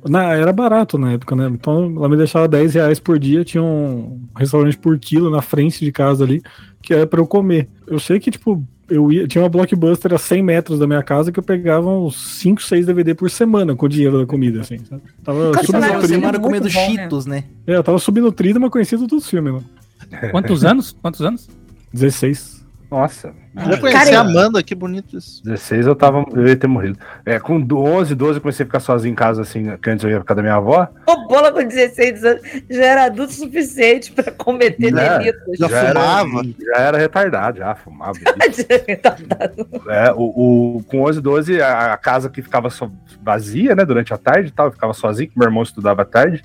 Na, 0.07 0.33
era 0.33 0.51
barato 0.51 0.97
na 0.97 1.13
época, 1.13 1.35
né? 1.35 1.47
Então 1.47 1.93
ela 1.95 2.09
me 2.09 2.17
deixava 2.17 2.47
10 2.47 2.73
reais 2.75 2.99
por 2.99 3.17
dia, 3.17 3.43
tinha 3.45 3.63
um 3.63 4.21
restaurante 4.35 4.77
por 4.77 4.97
quilo 4.99 5.29
na 5.29 5.41
frente 5.41 5.83
de 5.83 5.91
casa 5.91 6.23
ali, 6.23 6.41
que 6.81 6.93
era 6.93 7.07
pra 7.07 7.19
eu 7.19 7.27
comer. 7.27 7.69
Eu 7.87 7.99
sei 7.99 8.19
que, 8.19 8.29
tipo, 8.29 8.63
eu 8.89 9.11
ia, 9.11 9.27
tinha 9.27 9.41
uma 9.43 9.49
blockbuster 9.49 10.13
a 10.13 10.17
100 10.17 10.43
metros 10.43 10.79
da 10.79 10.85
minha 10.85 11.01
casa 11.01 11.31
que 11.31 11.39
eu 11.39 11.43
pegava 11.43 11.89
uns 11.89 12.39
5, 12.39 12.61
6 12.61 12.85
DVD 12.85 13.15
por 13.15 13.29
semana 13.29 13.75
com 13.75 13.85
o 13.85 13.89
dinheiro 13.89 14.19
da 14.19 14.25
comida, 14.25 14.61
assim, 14.61 14.77
sabe? 14.79 15.01
Tava 15.23 15.51
Cara, 15.51 15.65
subnutrido. 15.65 16.07
semana 16.07 16.37
é 16.37 16.41
comendo 16.41 16.63
muito 16.63 16.73
bom, 16.73 16.87
né? 16.91 16.95
Cheetos, 16.97 17.25
né? 17.25 17.43
É, 17.65 17.75
eu 17.75 17.83
tava 17.83 17.99
subnutrido, 17.99 18.59
mas 18.59 18.69
conhecia 18.69 18.97
todos 18.97 19.23
os 19.23 19.29
filmes, 19.29 19.53
né? 19.53 20.29
Quantos 20.31 20.63
anos? 20.65 20.95
Quantos 21.01 21.21
anos? 21.21 21.49
16. 21.93 22.62
Nossa. 22.93 23.33
Já 23.55 23.77
conheci 23.79 24.13
a 24.13 24.19
Amanda, 24.19 24.61
que 24.61 24.75
bonito 24.75 25.17
isso. 25.17 25.43
16 25.43 25.87
eu 25.87 25.95
tava. 25.95 26.23
Eu 26.31 26.47
ia 26.47 26.55
ter 26.55 26.67
morrido. 26.67 26.99
É, 27.25 27.39
com 27.39 27.55
11, 27.55 28.13
12 28.13 28.37
eu 28.37 28.41
comecei 28.41 28.63
a 28.63 28.67
ficar 28.67 28.79
sozinho 28.79 29.11
em 29.13 29.15
casa, 29.15 29.41
assim, 29.41 29.75
que 29.77 29.89
antes 29.89 30.03
eu 30.05 30.11
ia 30.11 30.19
ficar 30.19 30.35
da 30.35 30.43
minha 30.43 30.53
avó. 30.53 30.87
O 31.09 31.27
Bola 31.27 31.51
com 31.51 31.67
16 31.67 32.23
anos 32.23 32.41
já 32.69 32.85
era 32.85 33.05
adulto 33.05 33.31
o 33.31 33.35
suficiente 33.35 34.11
pra 34.11 34.31
cometer 34.31 34.91
Já. 34.91 35.17
delitos. 35.17 35.57
Já 35.57 35.69
fumava? 35.69 36.41
Era, 36.41 36.55
já 36.77 36.81
era 36.83 36.97
retardado, 36.99 37.57
já 37.57 37.73
fumava. 37.75 38.13
Retardado. 38.87 39.67
É, 39.89 40.11
o, 40.13 40.77
o- 40.77 40.83
com 40.87 41.01
11, 41.01 41.19
12, 41.19 41.61
a, 41.61 41.93
a 41.93 41.97
casa 41.97 42.29
que 42.29 42.43
ficava 42.43 42.69
só 42.69 42.91
vazia, 43.23 43.73
né, 43.75 43.83
durante 43.85 44.13
a 44.13 44.17
tarde 44.17 44.49
e 44.49 44.51
tal, 44.51 44.67
eu 44.67 44.71
ficava 44.71 44.93
sozinho, 44.93 45.29
que 45.31 45.37
meu 45.39 45.47
irmão 45.47 45.63
estudava 45.63 46.03
à 46.03 46.05
tarde. 46.05 46.43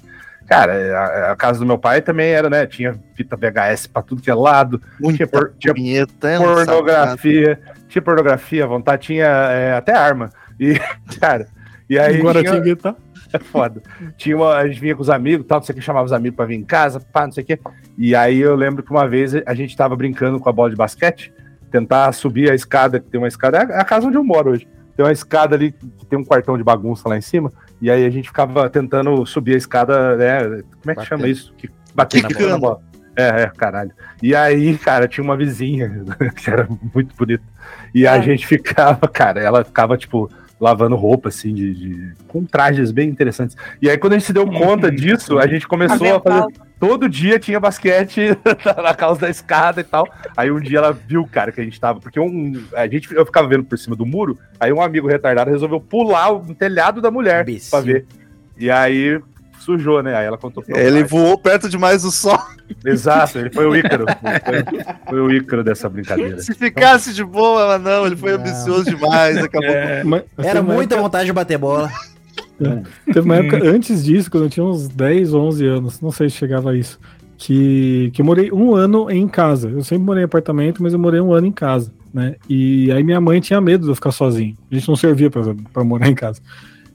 Cara, 0.49 0.73
a, 0.99 1.33
a 1.33 1.37
casa 1.37 1.59
do 1.59 1.67
meu 1.67 1.77
pai 1.79 2.01
também 2.01 2.31
era, 2.31 2.49
né, 2.49 2.67
tinha 2.67 2.99
fita 3.15 3.37
VHS 3.37 3.87
pra 3.87 4.01
tudo 4.01 4.23
que 4.23 4.31
é 4.31 4.35
lado, 4.35 4.81
Muita 4.99 5.17
tinha, 5.19 5.27
por- 5.29 5.53
tinha 5.59 5.75
punheta. 5.75 6.29
é 6.29 6.39
pornografia, 6.39 7.61
tinha 7.87 8.03
pornografia 8.03 8.65
à 8.65 8.67
vontade, 8.67 9.03
tinha 9.03 9.27
é, 9.27 9.75
até 9.75 9.93
arma. 9.93 10.31
E, 10.59 10.79
cara, 11.21 11.47
e 11.89 11.99
aí 11.99 12.19
Agora 12.19 12.43
tinha, 12.43 12.63
tinha 12.63 12.77
tá. 12.77 12.95
é 13.33 13.39
foda. 13.39 13.83
Tinha 14.17 14.37
uma, 14.37 14.55
a 14.57 14.67
gente 14.67 14.81
vinha 14.81 14.95
com 14.97 15.03
os 15.03 15.11
amigos, 15.11 15.47
tal, 15.47 15.59
não 15.59 15.65
sei 15.67 15.75
o 15.75 15.77
que, 15.79 15.85
chamava 15.85 16.07
os 16.07 16.13
amigos 16.15 16.37
pra 16.37 16.47
vir 16.47 16.57
em 16.57 16.65
casa, 16.65 16.99
pá, 16.99 17.27
não 17.27 17.33
sei 17.33 17.45
o 17.45 17.47
que. 17.47 17.59
E 17.99 18.15
aí 18.17 18.39
eu 18.41 18.57
lembro 18.57 18.83
que 18.83 18.91
uma 18.91 19.07
vez 19.07 19.35
a 19.47 19.55
gente 19.55 19.77
tava 19.77 19.95
brincando 19.97 20.41
com 20.41 20.49
a 20.49 20.53
bola 20.53 20.71
de 20.71 20.77
basquete, 20.77 21.31
tentar 21.71 22.11
subir 22.13 22.51
a 22.51 22.55
escada, 22.55 22.99
que 22.99 23.11
tem 23.11 23.21
uma 23.21 23.29
escada, 23.29 23.59
é 23.59 23.79
a 23.81 23.85
casa 23.85 24.07
onde 24.07 24.17
eu 24.17 24.25
moro 24.25 24.53
hoje. 24.53 24.67
Tem 24.97 25.05
uma 25.05 25.13
escada 25.13 25.55
ali 25.55 25.73
que 25.73 26.07
tem 26.07 26.19
um 26.19 26.25
quartão 26.25 26.57
de 26.57 26.65
bagunça 26.65 27.07
lá 27.09 27.17
em 27.19 27.21
cima, 27.21 27.53
e 27.81 27.91
aí 27.91 28.05
a 28.05 28.11
gente 28.11 28.29
ficava 28.29 28.69
tentando 28.69 29.25
subir 29.27 29.55
a 29.55 29.59
escada, 29.59 30.17
né? 30.17 30.63
Como 30.81 30.91
é 30.91 30.95
que 30.95 31.05
chama 31.07 31.29
isso? 31.29 31.53
Que, 31.57 31.69
bater 31.95 32.23
na 32.23 32.59
bola. 32.59 32.81
É, 33.17 33.43
é, 33.43 33.47
caralho. 33.57 33.91
E 34.23 34.35
aí, 34.35 34.79
cara, 34.79 35.09
tinha 35.09 35.25
uma 35.25 35.37
vizinha 35.37 36.05
que 36.37 36.49
era 36.49 36.69
muito 36.95 37.15
bonita. 37.17 37.43
E 37.95 38.07
a 38.07 38.17
É. 38.17 38.23
gente 38.23 38.47
ficava, 38.47 39.09
cara, 39.09 39.41
ela 39.41 39.65
ficava, 39.65 39.97
tipo, 39.97 40.31
lavando 40.61 40.95
roupa, 40.95 41.29
assim, 41.29 41.53
de, 41.53 41.75
de- 41.75 42.13
com 42.29 42.45
trajes 42.45 42.91
bem 42.93 43.09
interessantes. 43.09 43.57
E 43.83 43.91
aí, 43.91 43.99
quando 43.99 44.13
a 44.13 44.19
gente 44.19 44.27
se 44.27 44.33
deu 44.33 44.47
conta 44.47 44.89
disso, 44.93 45.39
a 45.39 45.47
gente 45.49 45.67
começou 45.67 46.17
a 46.17 46.21
fazer. 46.21 46.47
Todo 46.79 47.09
dia 47.09 47.39
tinha 47.39 47.59
basquete 47.59 48.39
na 48.83 48.95
causa 48.95 49.21
da 49.23 49.31
escada 49.31 49.81
e 49.81 49.85
tal. 49.85 50.07
Aí 50.37 50.51
um 50.51 50.61
dia 50.61 50.79
ela 50.79 50.93
viu, 50.93 51.27
cara, 51.31 51.51
que 51.51 51.61
a 51.61 51.65
gente 51.65 51.81
tava. 51.81 52.01
Porque 52.01 52.21
um, 52.21 52.63
a 52.75 52.87
gente, 52.87 53.13
eu 53.15 53.27
ficava 53.27 53.49
vendo 53.49 53.65
por 53.65 53.77
cima 53.77 53.97
do 53.97 54.07
muro. 54.07 54.39
Aí 54.61 54.73
um 54.73 54.81
amigo 54.81 55.09
retardado 55.09 55.51
resolveu 55.51 55.81
pular 55.81 56.31
o 56.33 56.55
telhado 56.55 57.01
da 57.01 57.11
mulher 57.11 57.43
Imbecil. 57.49 57.71
pra 57.71 57.81
ver. 57.81 58.07
E 58.57 58.71
aí 58.71 59.21
sujou, 59.59 60.03
né? 60.03 60.15
Aí 60.17 60.25
ela 60.25 60.39
contou 60.39 60.63
meu 60.67 60.77
Ele 60.77 61.01
pai. 61.01 61.05
voou 61.05 61.37
perto 61.37 61.69
demais 61.69 62.03
do 62.03 62.11
sol. 62.13 62.39
Exato, 62.87 63.39
ele 63.39 63.51
foi 63.51 63.67
o 63.67 63.75
Ícaro. 63.77 64.07
Foi, 64.45 64.85
foi 65.11 65.21
o 65.21 65.33
Ícaro 65.33 65.65
dessa 65.65 65.89
brincadeira. 65.89 66.39
Se 66.41 66.55
ficasse 66.55 67.13
de 67.13 67.25
boa, 67.25 67.67
mas 67.67 67.83
não, 67.83 68.07
ele 68.07 68.17
foi 68.17 68.33
Não. 68.33 68.39
ambicioso 68.41 68.85
demais. 68.85 69.37
Acabou. 69.39 69.69
Mas 70.05 70.47
Era 70.47 70.63
muita 70.63 70.97
vontade 70.97 71.27
de 71.27 71.33
bater 71.33 71.59
bola. 71.59 71.91
Teve 73.07 73.21
uma 73.21 73.37
época 73.37 73.61
antes 73.65 74.05
disso, 74.05 74.31
quando 74.31 74.45
eu 74.45 74.51
tinha 74.51 74.65
uns 74.65 74.89
10, 74.89 75.35
11 75.35 75.67
anos, 75.67 76.01
não 76.01 76.11
sei 76.11 76.29
se 76.29 76.37
chegava 76.37 76.71
a 76.71 76.77
isso, 76.77 76.99
que, 77.37 78.11
que 78.13 78.21
eu 78.21 78.27
morei 78.27 78.51
um 78.51 78.75
ano 78.75 79.11
em 79.11 79.29
casa. 79.29 79.71
Eu 79.71 79.85
sempre 79.85 80.05
morei 80.05 80.23
em 80.23 80.27
apartamento, 80.27 80.83
mas 80.83 80.93
eu 80.93 80.99
morei 80.99 81.21
um 81.21 81.33
ano 81.33 81.47
em 81.47 81.53
casa, 81.53 81.93
né? 82.13 82.35
E 82.49 82.91
aí 82.91 83.03
minha 83.05 83.21
mãe 83.21 83.41
tinha 83.41 83.61
medo 83.61 83.85
de 83.85 83.91
eu 83.91 83.95
ficar 83.95 84.11
sozinho. 84.11 84.57
A 84.71 84.75
gente 84.75 84.89
não 84.89 84.97
servia 84.97 85.31
pra 85.31 85.85
morar 85.85 86.09
em 86.09 86.15
casa. 86.15 86.41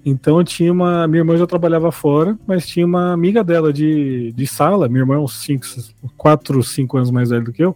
Então 0.05 0.37
eu 0.37 0.43
tinha 0.43 0.71
uma. 0.71 1.07
Minha 1.07 1.21
irmã 1.21 1.37
já 1.37 1.47
trabalhava 1.47 1.91
fora, 1.91 2.37
mas 2.45 2.67
tinha 2.67 2.85
uma 2.85 3.13
amiga 3.13 3.41
dela 3.43 3.71
de, 3.71 4.33
de 4.33 4.45
sala, 4.45 4.89
minha 4.89 5.01
irmã 5.01 5.15
é 5.15 5.19
uns 5.19 5.41
5, 5.41 5.65
4, 6.17 6.61
5 6.61 6.97
anos 6.97 7.09
mais 7.09 7.29
velha 7.29 7.41
do 7.41 7.53
que 7.53 7.63
eu. 7.63 7.75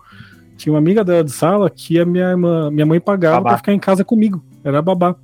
Tinha 0.58 0.74
uma 0.74 0.80
amiga 0.80 1.04
dela 1.04 1.24
de 1.24 1.32
sala 1.32 1.70
que 1.70 2.00
a 2.00 2.06
minha 2.06 2.32
irmã, 2.32 2.70
minha 2.70 2.86
mãe 2.86 3.00
pagava 3.00 3.42
pra 3.42 3.58
ficar 3.58 3.74
em 3.74 3.80
casa 3.80 4.04
comigo. 4.04 4.44
Era 4.64 4.82
babá. 4.82 5.16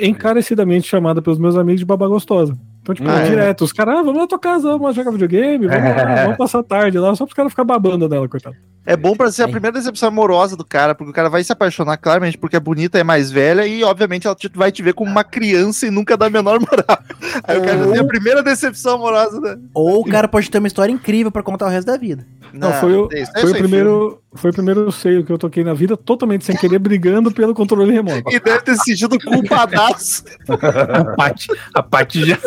Encarecidamente 0.00 0.88
chamada 0.88 1.20
pelos 1.20 1.38
meus 1.38 1.56
amigos 1.56 1.80
de 1.80 1.84
babá 1.86 2.06
gostosa. 2.06 2.56
Então, 2.82 2.94
tipo, 2.94 3.08
Ah, 3.08 3.20
é? 3.20 3.28
direto, 3.28 3.62
os 3.62 3.72
caras, 3.72 3.98
ah, 3.98 4.02
vamos 4.02 4.20
na 4.20 4.26
tua 4.26 4.38
casa, 4.38 4.76
vamos 4.76 4.96
jogar 4.96 5.12
videogame, 5.12 5.68
vamos, 5.68 5.84
lá, 5.84 6.14
vamos 6.24 6.36
passar 6.36 6.58
a 6.58 6.62
tarde 6.64 6.98
lá, 6.98 7.14
só 7.14 7.24
pros 7.24 7.34
caras 7.34 7.52
ficar 7.52 7.62
babando 7.64 8.08
dela, 8.08 8.28
coitado. 8.28 8.56
É 8.84 8.96
bom 8.96 9.14
pra 9.14 9.30
ser 9.30 9.44
a 9.44 9.48
primeira 9.48 9.78
decepção 9.78 10.08
amorosa 10.08 10.56
do 10.56 10.64
cara, 10.64 10.92
porque 10.92 11.12
o 11.12 11.14
cara 11.14 11.28
vai 11.30 11.44
se 11.44 11.52
apaixonar 11.52 11.96
claramente 11.98 12.36
porque 12.36 12.56
é 12.56 12.60
bonita, 12.60 12.98
é 12.98 13.04
mais 13.04 13.30
velha 13.30 13.64
e, 13.64 13.84
obviamente, 13.84 14.26
ela 14.26 14.36
vai 14.54 14.72
te 14.72 14.82
ver 14.82 14.92
como 14.94 15.08
uma 15.08 15.22
criança 15.22 15.86
e 15.86 15.90
nunca 15.92 16.16
dá 16.16 16.26
a 16.26 16.30
menor 16.30 16.58
moral. 16.58 16.98
Aí 17.46 17.58
o 17.58 17.62
cara 17.62 17.78
já 17.78 17.90
tem 17.92 18.00
a 18.00 18.04
primeira 18.04 18.42
decepção 18.42 18.96
amorosa, 18.96 19.40
né? 19.40 19.56
Ou 19.72 20.00
o 20.00 20.04
cara 20.04 20.26
pode 20.26 20.50
ter 20.50 20.58
uma 20.58 20.66
história 20.66 20.90
incrível 20.90 21.30
pra 21.30 21.44
contar 21.44 21.66
o 21.66 21.68
resto 21.68 21.86
da 21.86 21.96
vida. 21.96 22.26
Não, 22.52 22.72
foi, 22.72 22.92
o, 22.94 23.08
isso- 23.12 23.30
foi, 23.40 23.50
o 23.52 23.54
primeiro, 23.54 24.18
foi 24.34 24.50
o 24.50 24.54
primeiro 24.54 24.90
seio 24.90 25.24
que 25.24 25.32
eu 25.32 25.36
toquei 25.38 25.62
na 25.62 25.74
vida, 25.74 25.96
totalmente 25.96 26.44
sem 26.44 26.56
querer, 26.56 26.78
brigando 26.78 27.30
pelo 27.30 27.54
controle 27.54 27.92
remoto. 27.92 28.30
E 28.30 28.40
deve 28.40 28.62
ter 28.62 28.76
sentido 28.76 29.18
culpadaço. 29.20 30.24
A 30.48 31.04
Paty, 31.16 31.48
a 31.74 31.82
Paty 31.82 32.26
já, 32.26 32.38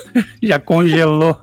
já 0.42 0.60
congelou. 0.60 1.40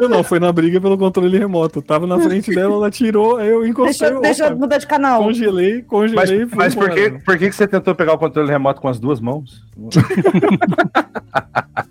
Não, 0.00 0.08
não, 0.08 0.24
foi 0.24 0.40
na 0.40 0.50
briga 0.52 0.80
pelo 0.80 0.98
controle 0.98 1.38
remoto. 1.38 1.78
Eu 1.78 1.82
tava 1.82 2.06
na 2.06 2.18
frente 2.18 2.54
dela, 2.54 2.74
ela 2.74 2.90
tirou, 2.90 3.36
aí 3.36 3.48
eu 3.48 3.66
encostei, 3.66 4.08
Deixa, 4.08 4.20
deixa 4.20 4.46
eu 4.46 4.56
mudar 4.56 4.78
de 4.78 4.86
canal. 4.86 5.22
congelei, 5.22 5.76
Mas, 5.76 5.86
congelei 5.86 6.46
fui 6.46 6.58
mas 6.58 6.74
por, 6.74 6.90
que, 6.90 7.10
por 7.10 7.38
que, 7.38 7.48
que 7.48 7.54
você 7.54 7.66
tentou 7.66 7.94
pegar 7.94 8.14
o 8.14 8.18
controle 8.18 8.50
remoto 8.50 8.80
com 8.80 8.88
as 8.88 8.98
duas 8.98 9.20
mãos? 9.20 9.64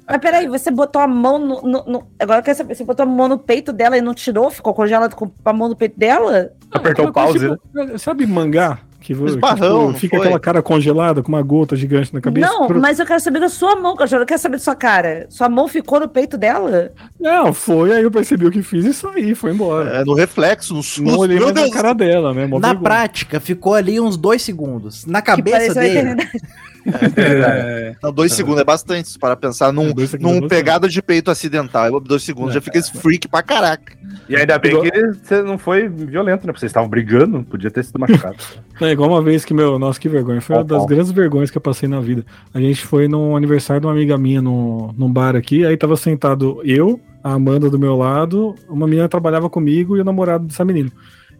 Mas 0.09 0.21
peraí, 0.21 0.47
você 0.47 0.71
botou 0.71 1.01
a 1.01 1.07
mão 1.07 1.37
no, 1.37 1.61
no- 1.61 1.83
no- 1.85 2.07
Agora 2.19 2.39
eu 2.39 2.43
quero 2.43 2.57
saber, 2.57 2.75
você 2.75 2.83
botou 2.83 3.03
a 3.03 3.07
mão 3.07 3.27
no 3.27 3.37
peito 3.37 3.73
dela 3.73 3.97
e 3.97 4.01
não 4.01 4.13
tirou? 4.13 4.49
Ficou 4.49 4.73
congelado 4.73 5.15
com 5.15 5.29
a 5.43 5.53
mão 5.53 5.69
no 5.69 5.75
peito 5.75 5.97
dela? 5.99 6.51
Apertou 6.71 7.07
o 7.07 7.13
pause, 7.13 7.47
né? 7.49 7.55
tipo, 7.55 7.99
Sabe 7.99 8.25
mangá? 8.25 8.79
Que, 8.99 9.13
que, 9.15 9.23
Esbarrão, 9.23 9.91
não 9.91 9.93
fica 9.93 10.17
foi? 10.17 10.25
aquela 10.25 10.39
cara 10.39 10.61
congelada 10.61 11.21
com 11.21 11.29
uma 11.29 11.41
gota 11.41 11.75
gigante 11.77 12.13
na 12.13 12.19
cabeça. 12.19 12.47
não, 12.51 12.67
Pro- 12.67 12.81
mas 12.81 12.99
eu 12.99 13.05
quero 13.05 13.19
saber 13.21 13.39
da 13.39 13.47
sua 13.47 13.75
mão, 13.75 13.95
Cachorro. 13.95 14.23
Eu 14.23 14.25
quero 14.25 14.41
saber 14.41 14.57
da 14.57 14.63
sua 14.63 14.75
cara. 14.75 15.27
Sua 15.29 15.47
mão 15.47 15.67
ficou 15.67 15.99
no 15.99 16.09
peito 16.09 16.37
dela? 16.37 16.91
Não, 17.19 17.53
foi, 17.53 17.93
aí 17.95 18.03
eu 18.03 18.11
percebi 18.11 18.45
o 18.47 18.51
que 18.51 18.61
fiz 18.61 18.85
e 18.85 18.93
saí, 18.93 19.33
foi 19.35 19.51
embora. 19.51 19.97
É, 19.97 20.03
no 20.03 20.13
reflexo, 20.13 20.73
no 20.73 20.81
susto. 20.83 21.03
Não 21.03 21.19
olhei 21.19 21.39
na 21.39 21.69
cara 21.69 21.93
dela, 21.93 22.33
né? 22.33 22.47
mó 22.47 22.59
Na 22.59 22.69
vergonha. 22.69 22.83
prática, 22.89 23.39
ficou 23.39 23.75
ali 23.75 23.99
uns 23.99 24.17
dois 24.17 24.41
segundos. 24.41 25.05
Na 25.05 25.21
Que 25.21 25.27
cabeça 25.27 25.73
dele. 25.75 26.15
É, 27.15 27.95
Não, 28.01 28.11
dois 28.11 28.33
segundos 28.33 28.61
é 28.61 28.63
bastante, 28.63 29.17
para 29.19 29.35
pensar 29.35 29.71
num, 29.71 29.89
É, 29.89 29.91
é 29.91 30.17
num 30.19 30.47
pegada 30.47 30.87
de 30.87 31.01
peito 31.01 31.31
acidental. 31.31 31.99
Dois 31.99 32.23
segundos 32.23 32.51
É. 32.51 32.53
já 32.55 32.61
fica 32.61 32.77
esse 32.77 32.91
freak 32.97 33.27
pra 33.27 33.43
caraca. 33.43 33.93
E 34.29 34.35
ainda 34.35 34.57
bem 34.57 34.81
que 34.81 35.13
você 35.13 35.41
não 35.41 35.57
foi 35.57 35.87
violento, 35.87 36.45
né? 36.45 36.51
Porque 36.51 36.59
vocês 36.59 36.69
estavam 36.69 36.89
brigando, 36.89 37.43
podia 37.43 37.71
ter 37.71 37.83
sido 37.83 37.99
machucado. 37.99 38.37
É 38.79 38.91
igual 38.91 39.09
uma 39.09 39.23
vez 39.23 39.43
que, 39.43 39.55
meu, 39.55 39.79
nossa, 39.79 39.99
que 39.99 40.07
vergonha. 40.07 40.39
Foi 40.39 40.55
uma 40.55 40.63
das 40.63 40.85
grandes 40.85 41.11
vergonhas 41.11 41.49
que 41.49 41.57
eu 41.57 41.61
passei 41.61 41.89
na 41.89 41.99
vida. 41.99 42.23
A 42.53 42.59
gente 42.59 42.85
foi 42.85 43.07
num 43.07 43.35
aniversário 43.35 43.81
de 43.81 43.87
uma 43.87 43.93
amiga 43.93 44.19
minha 44.19 44.39
no, 44.39 44.93
num 44.95 45.11
bar 45.11 45.35
aqui, 45.35 45.65
aí 45.65 45.75
tava 45.75 45.97
sentado 45.97 46.61
eu, 46.63 47.01
a 47.23 47.33
Amanda 47.33 47.71
do 47.71 47.79
meu 47.79 47.95
lado, 47.97 48.53
uma 48.69 48.85
menina 48.85 49.09
trabalhava 49.09 49.49
comigo 49.49 49.97
e 49.97 50.01
o 50.01 50.03
namorado 50.03 50.45
dessa 50.45 50.63
menina. 50.63 50.91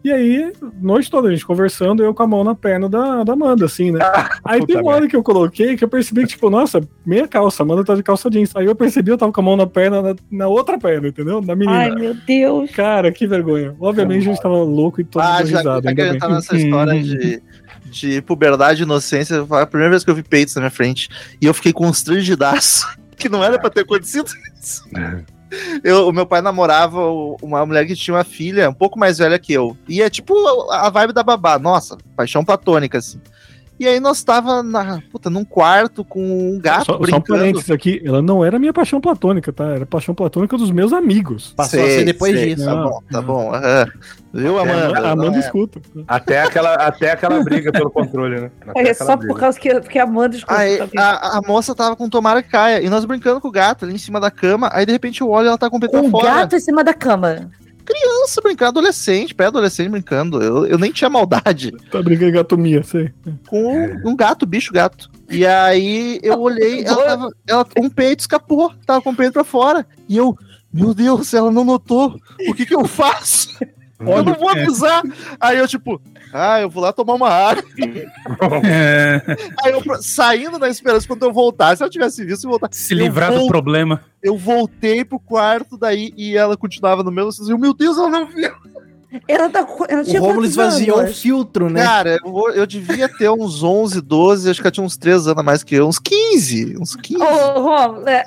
E 0.07 0.13
aí, 0.13 0.53
noite 0.81 1.11
toda, 1.11 1.27
a 1.27 1.31
gente 1.31 1.45
conversando, 1.45 2.01
eu 2.01 2.13
com 2.13 2.23
a 2.23 2.27
mão 2.27 2.41
na 2.41 2.55
perna 2.55 2.87
da, 2.87 3.25
da 3.25 3.33
Amanda, 3.33 3.65
assim, 3.65 3.91
né? 3.91 3.99
Aí 4.41 4.61
puta 4.61 4.71
tem 4.71 4.81
uma 4.81 4.93
hora 4.93 5.05
que 5.05 5.15
eu 5.17 5.21
coloquei 5.21 5.75
que 5.75 5.83
eu 5.83 5.89
percebi 5.89 6.21
que, 6.21 6.27
tipo, 6.27 6.49
nossa, 6.49 6.79
meia 7.05 7.27
calça, 7.27 7.61
a 7.61 7.65
Amanda 7.65 7.83
tá 7.83 7.93
de 7.93 8.01
calça 8.01 8.29
jeans. 8.29 8.55
Aí 8.55 8.65
eu 8.65 8.73
percebi, 8.73 9.11
eu 9.11 9.17
tava 9.17 9.33
com 9.33 9.41
a 9.41 9.43
mão 9.43 9.57
na 9.57 9.67
perna, 9.67 10.01
na, 10.01 10.15
na 10.31 10.47
outra 10.47 10.79
perna, 10.79 11.09
entendeu? 11.09 11.41
Da 11.41 11.57
menina. 11.57 11.77
Ai, 11.77 11.91
meu 11.91 12.13
Deus. 12.13 12.71
Cara, 12.71 13.11
que 13.11 13.27
vergonha. 13.27 13.75
Obviamente 13.81 14.29
a 14.29 14.31
gente 14.31 14.41
tava 14.41 14.55
louco 14.63 15.01
e 15.01 15.03
todo 15.03 15.21
Ah, 15.21 15.43
já, 15.43 15.57
risada, 15.57 15.81
já 15.81 15.93
que 15.93 16.01
ainda 16.01 16.03
a 16.03 16.13
gente 16.13 16.21
tá 16.21 16.29
nessa 16.29 16.55
história 16.55 17.03
de, 17.03 17.43
de 17.91 18.21
puberdade 18.21 18.83
e 18.83 18.85
inocência, 18.85 19.45
foi 19.45 19.61
a 19.61 19.67
primeira 19.67 19.89
vez 19.89 20.05
que 20.05 20.09
eu 20.09 20.15
vi 20.15 20.23
peitos 20.23 20.55
na 20.55 20.61
minha 20.61 20.71
frente 20.71 21.09
e 21.41 21.45
eu 21.45 21.53
fiquei 21.53 21.73
constrangidaço, 21.73 22.87
que 23.17 23.27
não 23.27 23.43
era 23.43 23.59
pra 23.59 23.69
ter 23.69 23.81
acontecido 23.81 24.29
isso. 24.57 24.87
Eu, 25.83 26.07
o 26.07 26.11
meu 26.11 26.25
pai 26.25 26.41
namorava 26.41 26.99
uma 27.41 27.65
mulher 27.65 27.85
que 27.85 27.95
tinha 27.95 28.15
uma 28.15 28.23
filha 28.23 28.69
um 28.69 28.73
pouco 28.73 28.99
mais 28.99 29.17
velha 29.17 29.39
que 29.39 29.53
eu. 29.53 29.77
E 29.87 30.01
é 30.01 30.09
tipo 30.09 30.33
a 30.71 30.89
vibe 30.89 31.13
da 31.13 31.23
babá, 31.23 31.57
nossa, 31.57 31.97
paixão 32.15 32.43
platônica, 32.43 32.97
assim. 32.97 33.19
E 33.79 33.87
aí 33.87 33.99
nós 33.99 34.23
tava 34.23 34.63
na, 34.63 34.99
puta, 35.11 35.29
num 35.29 35.45
quarto 35.45 36.03
com 36.03 36.19
um 36.55 36.59
gato 36.59 36.85
Só, 36.85 36.93
só 36.93 36.97
um 36.97 37.01
brincando. 37.01 37.25
parênteses 37.39 37.69
aqui, 37.71 38.01
ela 38.03 38.21
não 38.21 38.43
era 38.43 38.57
minha 38.57 38.73
paixão 38.73 38.99
platônica, 38.99 39.53
tá? 39.53 39.65
Era 39.65 39.85
paixão 39.85 40.15
platônica 40.15 40.57
dos 40.57 40.71
meus 40.71 40.91
amigos. 40.93 41.53
passou 41.55 41.79
a 41.81 41.85
ser 41.85 42.03
depois 42.05 42.37
disso. 42.39 42.65
Tá 42.65 42.73
Não. 42.75 42.83
bom, 42.89 43.01
tá 43.11 43.21
bom. 43.21 43.53
aham. 43.53 43.85
Viu, 44.33 44.59
Amanda? 44.59 44.99
a 44.99 45.11
Amanda 45.11 45.37
é. 45.37 45.39
escuta. 45.39 45.79
Até 46.07 46.41
aquela, 46.41 46.73
até 46.75 47.11
aquela 47.11 47.43
briga 47.43 47.71
pelo 47.71 47.89
controle, 47.89 48.41
né? 48.41 48.51
Até 48.67 48.89
É 48.89 48.93
só 48.93 49.15
briga. 49.15 49.33
por 49.33 49.39
causa 49.39 49.59
que, 49.59 49.79
que 49.81 49.97
a 49.99 50.03
Amanda 50.03 50.35
escuta. 50.35 50.57
Aí, 50.59 50.77
tá 50.89 51.11
a, 51.11 51.37
a 51.37 51.41
moça 51.41 51.73
tava 51.73 51.95
com 51.95 52.09
tomara 52.09 52.43
que 52.43 52.49
caia. 52.49 52.81
E 52.81 52.89
nós 52.89 53.05
brincando 53.05 53.39
com 53.41 53.47
o 53.47 53.51
gato 53.51 53.85
ali 53.85 53.93
em 53.95 53.97
cima 53.99 54.19
da 54.19 54.29
cama. 54.29 54.69
Aí 54.73 54.85
de 54.85 54.91
repente 54.91 55.21
eu 55.21 55.29
olho 55.29 55.45
e 55.45 55.47
ela 55.49 55.57
tá 55.57 55.69
com 55.69 55.77
o 55.77 55.79
peito 55.79 55.97
Com 55.99 56.07
o 56.07 56.11
fora. 56.11 56.25
gato 56.33 56.55
em 56.55 56.59
cima 56.59 56.83
da 56.83 56.93
cama. 56.93 57.49
Criança 57.87 58.41
brincando, 58.41 58.79
adolescente, 58.79 59.33
pré-adolescente 59.33 59.89
brincando. 59.89 60.43
Eu, 60.43 60.65
eu 60.65 60.77
nem 60.77 60.91
tinha 60.91 61.09
maldade. 61.09 61.71
Tá 61.89 62.01
brincando 62.01 62.33
gatomia, 62.33 62.83
sei. 62.83 63.13
Com 63.47 64.01
um 64.03 64.13
gato, 64.13 64.45
bicho 64.45 64.73
gato. 64.73 65.09
E 65.29 65.45
aí 65.45 66.19
eu 66.21 66.39
olhei, 66.41 66.83
ela 66.83 67.05
tava. 67.05 67.29
Ela, 67.47 67.65
um 67.79 67.89
peito 67.89 68.19
escapou, 68.19 68.73
tava 68.85 69.01
com 69.01 69.11
o 69.11 69.15
peito 69.15 69.31
pra 69.31 69.45
fora. 69.45 69.87
E 70.09 70.17
eu, 70.17 70.37
meu 70.71 70.93
Deus, 70.93 71.33
ela 71.33 71.49
não 71.49 71.63
notou. 71.63 72.19
O 72.49 72.53
que 72.53 72.65
que 72.65 72.75
eu 72.75 72.85
faço? 72.85 73.57
eu 73.99 74.23
não 74.23 74.33
vou 74.33 74.49
avisar. 74.49 75.01
Aí 75.39 75.57
eu, 75.57 75.67
tipo, 75.67 76.01
ah, 76.33 76.61
eu 76.61 76.69
vou 76.69 76.83
lá 76.83 76.91
tomar 76.93 77.13
uma 77.13 77.29
água. 77.29 77.63
é, 78.65 79.21
Aí 79.63 79.71
eu, 79.71 79.81
saindo 80.01 80.59
na 80.59 80.69
esperança 80.69 81.07
quando 81.07 81.23
eu 81.23 81.33
voltar, 81.33 81.75
se 81.75 81.83
eu 81.83 81.89
tivesse 81.89 82.23
visto, 82.25 82.45
eu 82.45 82.51
voltar. 82.51 82.69
se 82.71 82.93
livrar 82.93 83.33
do 83.33 83.47
problema. 83.47 84.03
Eu 84.21 84.37
voltei 84.37 85.05
pro 85.05 85.19
quarto 85.19 85.77
daí 85.77 86.13
e 86.17 86.35
ela 86.35 86.57
continuava 86.57 87.03
no 87.03 87.11
mesmo. 87.11 87.29
Assim, 87.29 87.57
meu 87.57 87.73
Deus, 87.73 87.97
ela 87.97 88.09
não 88.09 88.27
viu. 88.27 88.51
Ela, 89.27 89.49
tá, 89.49 89.65
ela 89.87 90.03
O 90.03 90.19
Romulo 90.19 90.45
esvaziou 90.45 90.97
um 90.97 91.01
anos? 91.01 91.21
filtro, 91.21 91.69
né? 91.69 91.81
Cara, 91.81 92.19
eu, 92.23 92.49
eu 92.53 92.65
devia 92.65 93.07
ter 93.07 93.29
uns 93.29 93.63
11, 93.63 94.01
12, 94.01 94.49
acho 94.49 94.61
que 94.61 94.67
ela 94.67 94.71
tinha 94.71 94.85
uns 94.85 94.97
3 94.97 95.27
anos 95.27 95.39
a 95.39 95.43
mais 95.43 95.63
que 95.63 95.75
eu, 95.75 95.87
uns 95.87 95.97
15. 95.97 96.77
Uns 96.77 96.95
15 96.95 97.23
Ô, 97.23 97.61
Romulo, 97.61 98.07
é, 98.07 98.25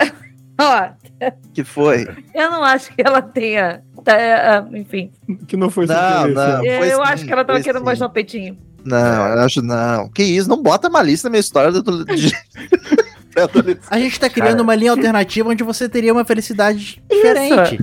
ó, 0.60 0.90
que 1.54 1.64
foi. 1.64 2.06
eu 2.34 2.50
não 2.50 2.62
acho 2.64 2.94
que 2.94 3.02
ela 3.02 3.20
tenha. 3.22 3.82
tá, 4.04 4.16
é, 4.20 4.30
é, 4.74 4.78
enfim, 4.78 5.10
Que 5.46 5.56
não 5.56 5.70
foi 5.70 5.86
Não, 5.86 6.28
não. 6.28 6.64
É, 6.66 6.78
foi 6.78 6.92
eu 6.92 6.96
sim, 7.04 7.12
acho 7.12 7.24
que 7.24 7.32
ela 7.32 7.44
tava 7.44 7.60
querendo 7.60 7.78
sim. 7.80 7.84
mostrar 7.84 8.06
o 8.06 8.10
peitinho. 8.10 8.58
Não, 8.84 9.26
eu 9.28 9.40
acho 9.40 9.60
não. 9.62 10.08
Que 10.08 10.22
isso, 10.22 10.48
não 10.48 10.62
bota 10.62 10.88
malícia 10.88 11.26
na 11.26 11.30
minha 11.30 11.40
história 11.40 11.70
do, 11.70 12.04
de... 12.04 12.32
A 13.90 13.98
gente 13.98 14.18
tá 14.18 14.28
criando 14.28 14.50
Cara. 14.52 14.62
uma 14.62 14.74
linha 14.74 14.90
alternativa 14.90 15.48
onde 15.48 15.62
você 15.62 15.88
teria 15.88 16.12
uma 16.12 16.24
felicidade 16.24 17.02
diferente. 17.08 17.78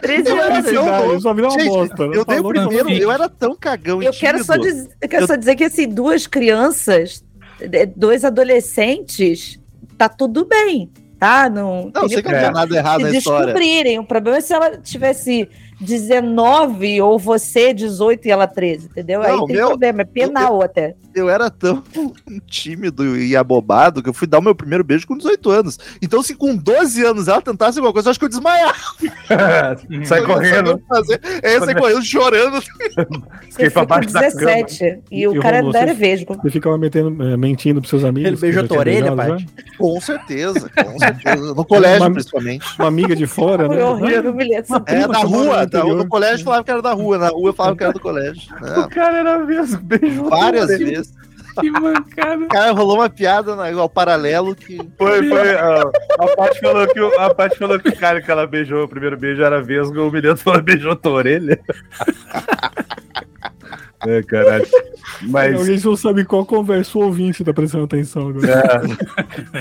13 0.00 0.28
Eu 0.28 0.36
era 0.36 0.54
anos. 0.58 0.68
seu- 0.68 0.82
Verdade, 0.84 1.22
só 1.22 1.34
virou 1.34 1.50
uma 1.50 1.58
Gente, 1.60 1.68
bosta. 1.70 2.02
Eu 2.02 2.24
dei 2.24 2.38
o 2.40 2.48
primeiro, 2.48 2.90
eu 2.90 3.10
era 3.10 3.28
tão 3.28 3.56
cagão 3.56 4.02
e 4.02 4.06
Eu 4.06 4.12
quero, 4.12 4.42
só 4.44 4.56
dizer, 4.56 4.88
eu 5.00 5.08
quero 5.08 5.22
Eu- 5.24 5.26
só 5.28 5.36
dizer 5.36 5.54
que 5.56 5.64
assim, 5.64 5.88
duas 5.88 6.26
crianças, 6.26 7.24
eh, 7.60 7.86
dois 7.86 8.24
adolescentes, 8.24 9.58
tá 9.96 10.08
tudo 10.08 10.44
bem, 10.44 10.90
tá? 11.18 11.48
Não, 11.50 11.90
Não, 11.94 12.08
sei 12.08 12.22
que 12.22 12.30
não 12.30 12.38
tinha 12.38 12.50
nada 12.50 12.76
errado 12.76 13.00
na 13.02 13.10
história. 13.10 13.46
descobrirem. 13.46 13.98
O 13.98 14.04
problema 14.04 14.38
é 14.38 14.40
se 14.40 14.52
ela 14.54 14.76
tivesse 14.78 15.48
19 15.80 17.00
ou 17.02 17.18
você 17.18 17.72
18 17.72 18.26
e 18.26 18.30
ela 18.30 18.46
13, 18.46 18.86
entendeu? 18.86 19.20
Não, 19.20 19.26
Aí 19.42 19.46
tem 19.46 19.56
meu- 19.56 19.68
problema, 19.68 20.02
é 20.02 20.04
penal 20.04 20.62
até. 20.62 20.94
Eu 21.14 21.28
era 21.28 21.50
tão 21.50 21.82
tímido 22.46 23.16
e 23.16 23.36
abobado 23.36 24.02
que 24.02 24.08
eu 24.08 24.14
fui 24.14 24.26
dar 24.26 24.38
o 24.38 24.42
meu 24.42 24.54
primeiro 24.54 24.84
beijo 24.84 25.06
com 25.06 25.16
18 25.16 25.50
anos. 25.50 25.78
Então, 26.00 26.22
se 26.22 26.34
com 26.34 26.54
12 26.56 27.04
anos 27.04 27.28
ela 27.28 27.40
tentasse 27.42 27.78
alguma 27.78 27.92
coisa, 27.92 28.08
eu 28.08 28.10
acho 28.10 28.18
que 28.18 28.24
eu 28.24 28.28
desmaiava. 28.28 28.74
Sai 30.04 30.20
Eu 30.20 30.26
correndo, 30.26 30.82
Fazer. 30.88 31.20
É, 31.42 31.56
eu 31.56 31.64
saí 31.64 31.74
correndo, 31.74 32.02
chorando. 32.04 32.60
fiquei 32.62 32.90
pra 32.94 33.06
Você 33.50 33.70
foi 33.70 33.82
com 33.82 33.86
baixo 33.86 34.12
da 34.12 34.20
cama. 34.20 34.34
17 34.34 35.00
e, 35.10 35.20
E 35.20 35.28
o 35.28 35.40
cara 35.40 35.58
ainda 35.60 35.78
era 35.78 35.94
vesgo. 35.94 36.36
Você 36.42 36.50
fica 36.50 36.70
lá 36.70 36.78
metendo, 36.78 37.22
eh, 37.22 37.36
mentindo 37.36 37.80
pros 37.80 37.90
seus 37.90 38.04
amigos. 38.04 38.28
Ele 38.28 38.36
beijou 38.40 38.62
que 38.62 38.68
tua 38.68 38.78
orelha, 38.78 39.14
Paty? 39.14 39.30
já. 39.42 39.62
Com 39.78 40.00
certeza, 40.00 40.70
com 40.70 40.98
certeza. 40.98 41.54
No 41.54 41.64
colégio, 41.64 42.02
Uma- 42.02 42.12
principalmente. 42.12 42.66
Uma 42.78 42.88
amiga 42.88 43.16
de 43.16 43.26
fora, 43.26 43.66
Foi 43.66 43.76
né? 43.76 43.84
horrível, 43.84 44.34
É, 44.40 44.62
da 44.62 45.06
mora 45.06 45.18
rua, 45.18 45.66
rua. 45.68 45.80
interior. 45.80 45.96
No 45.96 46.08
colégio 46.08 46.44
falava 46.44 46.64
que 46.64 46.70
era 46.70 46.82
da 46.82 46.92
rua, 46.92 47.18
na 47.18 47.28
rua 47.28 47.52
falava 47.52 47.76
que 47.76 47.84
era 47.84 47.92
do 47.92 48.00
colégio. 48.00 48.42
O 48.60 48.66
Não, 48.80 48.88
cara 48.88 49.18
era 49.18 49.38
mesmo, 49.38 49.78
beijou. 49.82 50.30
várias 50.30 50.66
vezes. 50.78 51.14
Que 51.60 51.70
mancada. 51.72 52.46
Cara, 52.50 52.70
rolou 52.72 52.96
uma 52.98 53.10
piada 53.10 53.56
na- 53.56 53.68
ao 53.80 53.88
paralelo 53.88 54.54
que. 54.54 54.78
Foi, 54.96 55.28
foi. 55.28 55.54
A, 55.56 55.82
a 56.20 56.36
Paty 56.36 56.60
falou 56.60 56.86
que 56.86 57.00
o, 57.00 57.20
a 57.20 57.34
Paty 57.34 57.58
falou 57.58 57.80
que 57.80 57.88
o 57.88 57.96
cara 57.96 58.22
que 58.22 58.30
ela 58.30 58.46
beijou, 58.46 58.84
o 58.84 58.88
primeiro 58.88 59.16
beijo 59.16 59.42
era 59.42 59.60
vesgo, 59.60 60.02
o 60.06 60.10
Milena 60.12 60.36
falou 60.36 60.62
beijou 60.62 60.94
tua 60.94 61.12
orelha. 61.12 61.58
É, 64.06 64.22
caralho. 64.22 64.66
Mas. 65.22 65.60
A 65.60 65.64
gente 65.64 65.84
não 65.84 65.96
sabe 65.96 66.24
qual 66.24 66.46
conversa 66.46 66.98
o 66.98 67.02
ouvinte 67.02 67.42
tá 67.42 67.52
prestando 67.52 67.84
atenção 67.84 68.28
agora. 68.28 68.82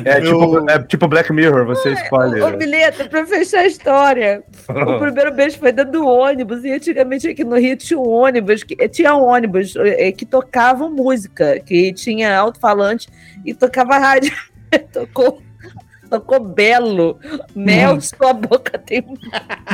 É, 0.06 0.18
é 0.18 0.22
tipo, 0.22 0.70
é 0.70 0.80
tipo 0.84 1.08
Black 1.08 1.34
Mirror, 1.34 1.66
você 1.66 1.94
escolhe. 1.94 2.42
Ô, 2.42 2.52
Mileta, 2.52 3.06
pra 3.06 3.26
fechar 3.26 3.62
a 3.62 3.68
história, 3.68 4.44
o 4.70 5.00
primeiro 5.00 5.34
beijo 5.34 5.58
foi 5.58 5.72
dentro 5.72 5.94
do 5.94 6.06
ônibus, 6.06 6.64
e 6.64 6.72
antigamente 6.72 7.28
aqui 7.28 7.44
no 7.44 7.58
Rio 7.58 7.76
tinha 7.78 8.00
um 8.00 8.10
ônibus, 8.10 8.64
que, 8.64 8.76
tinha 8.90 9.16
um 9.16 9.24
ônibus 9.24 9.76
eh, 9.76 10.12
que 10.12 10.26
tocavam 10.26 10.92
música, 10.92 11.60
que 11.60 11.92
tinha 11.94 12.38
alto-falante 12.38 13.08
e 13.46 13.54
tocava 13.54 13.98
rádio. 13.98 14.34
Tocou, 14.92 15.42
tocou 16.10 16.40
Belo, 16.40 17.18
Mel, 17.56 18.00
sua 18.02 18.34
boca 18.34 18.78
tem 18.78 19.04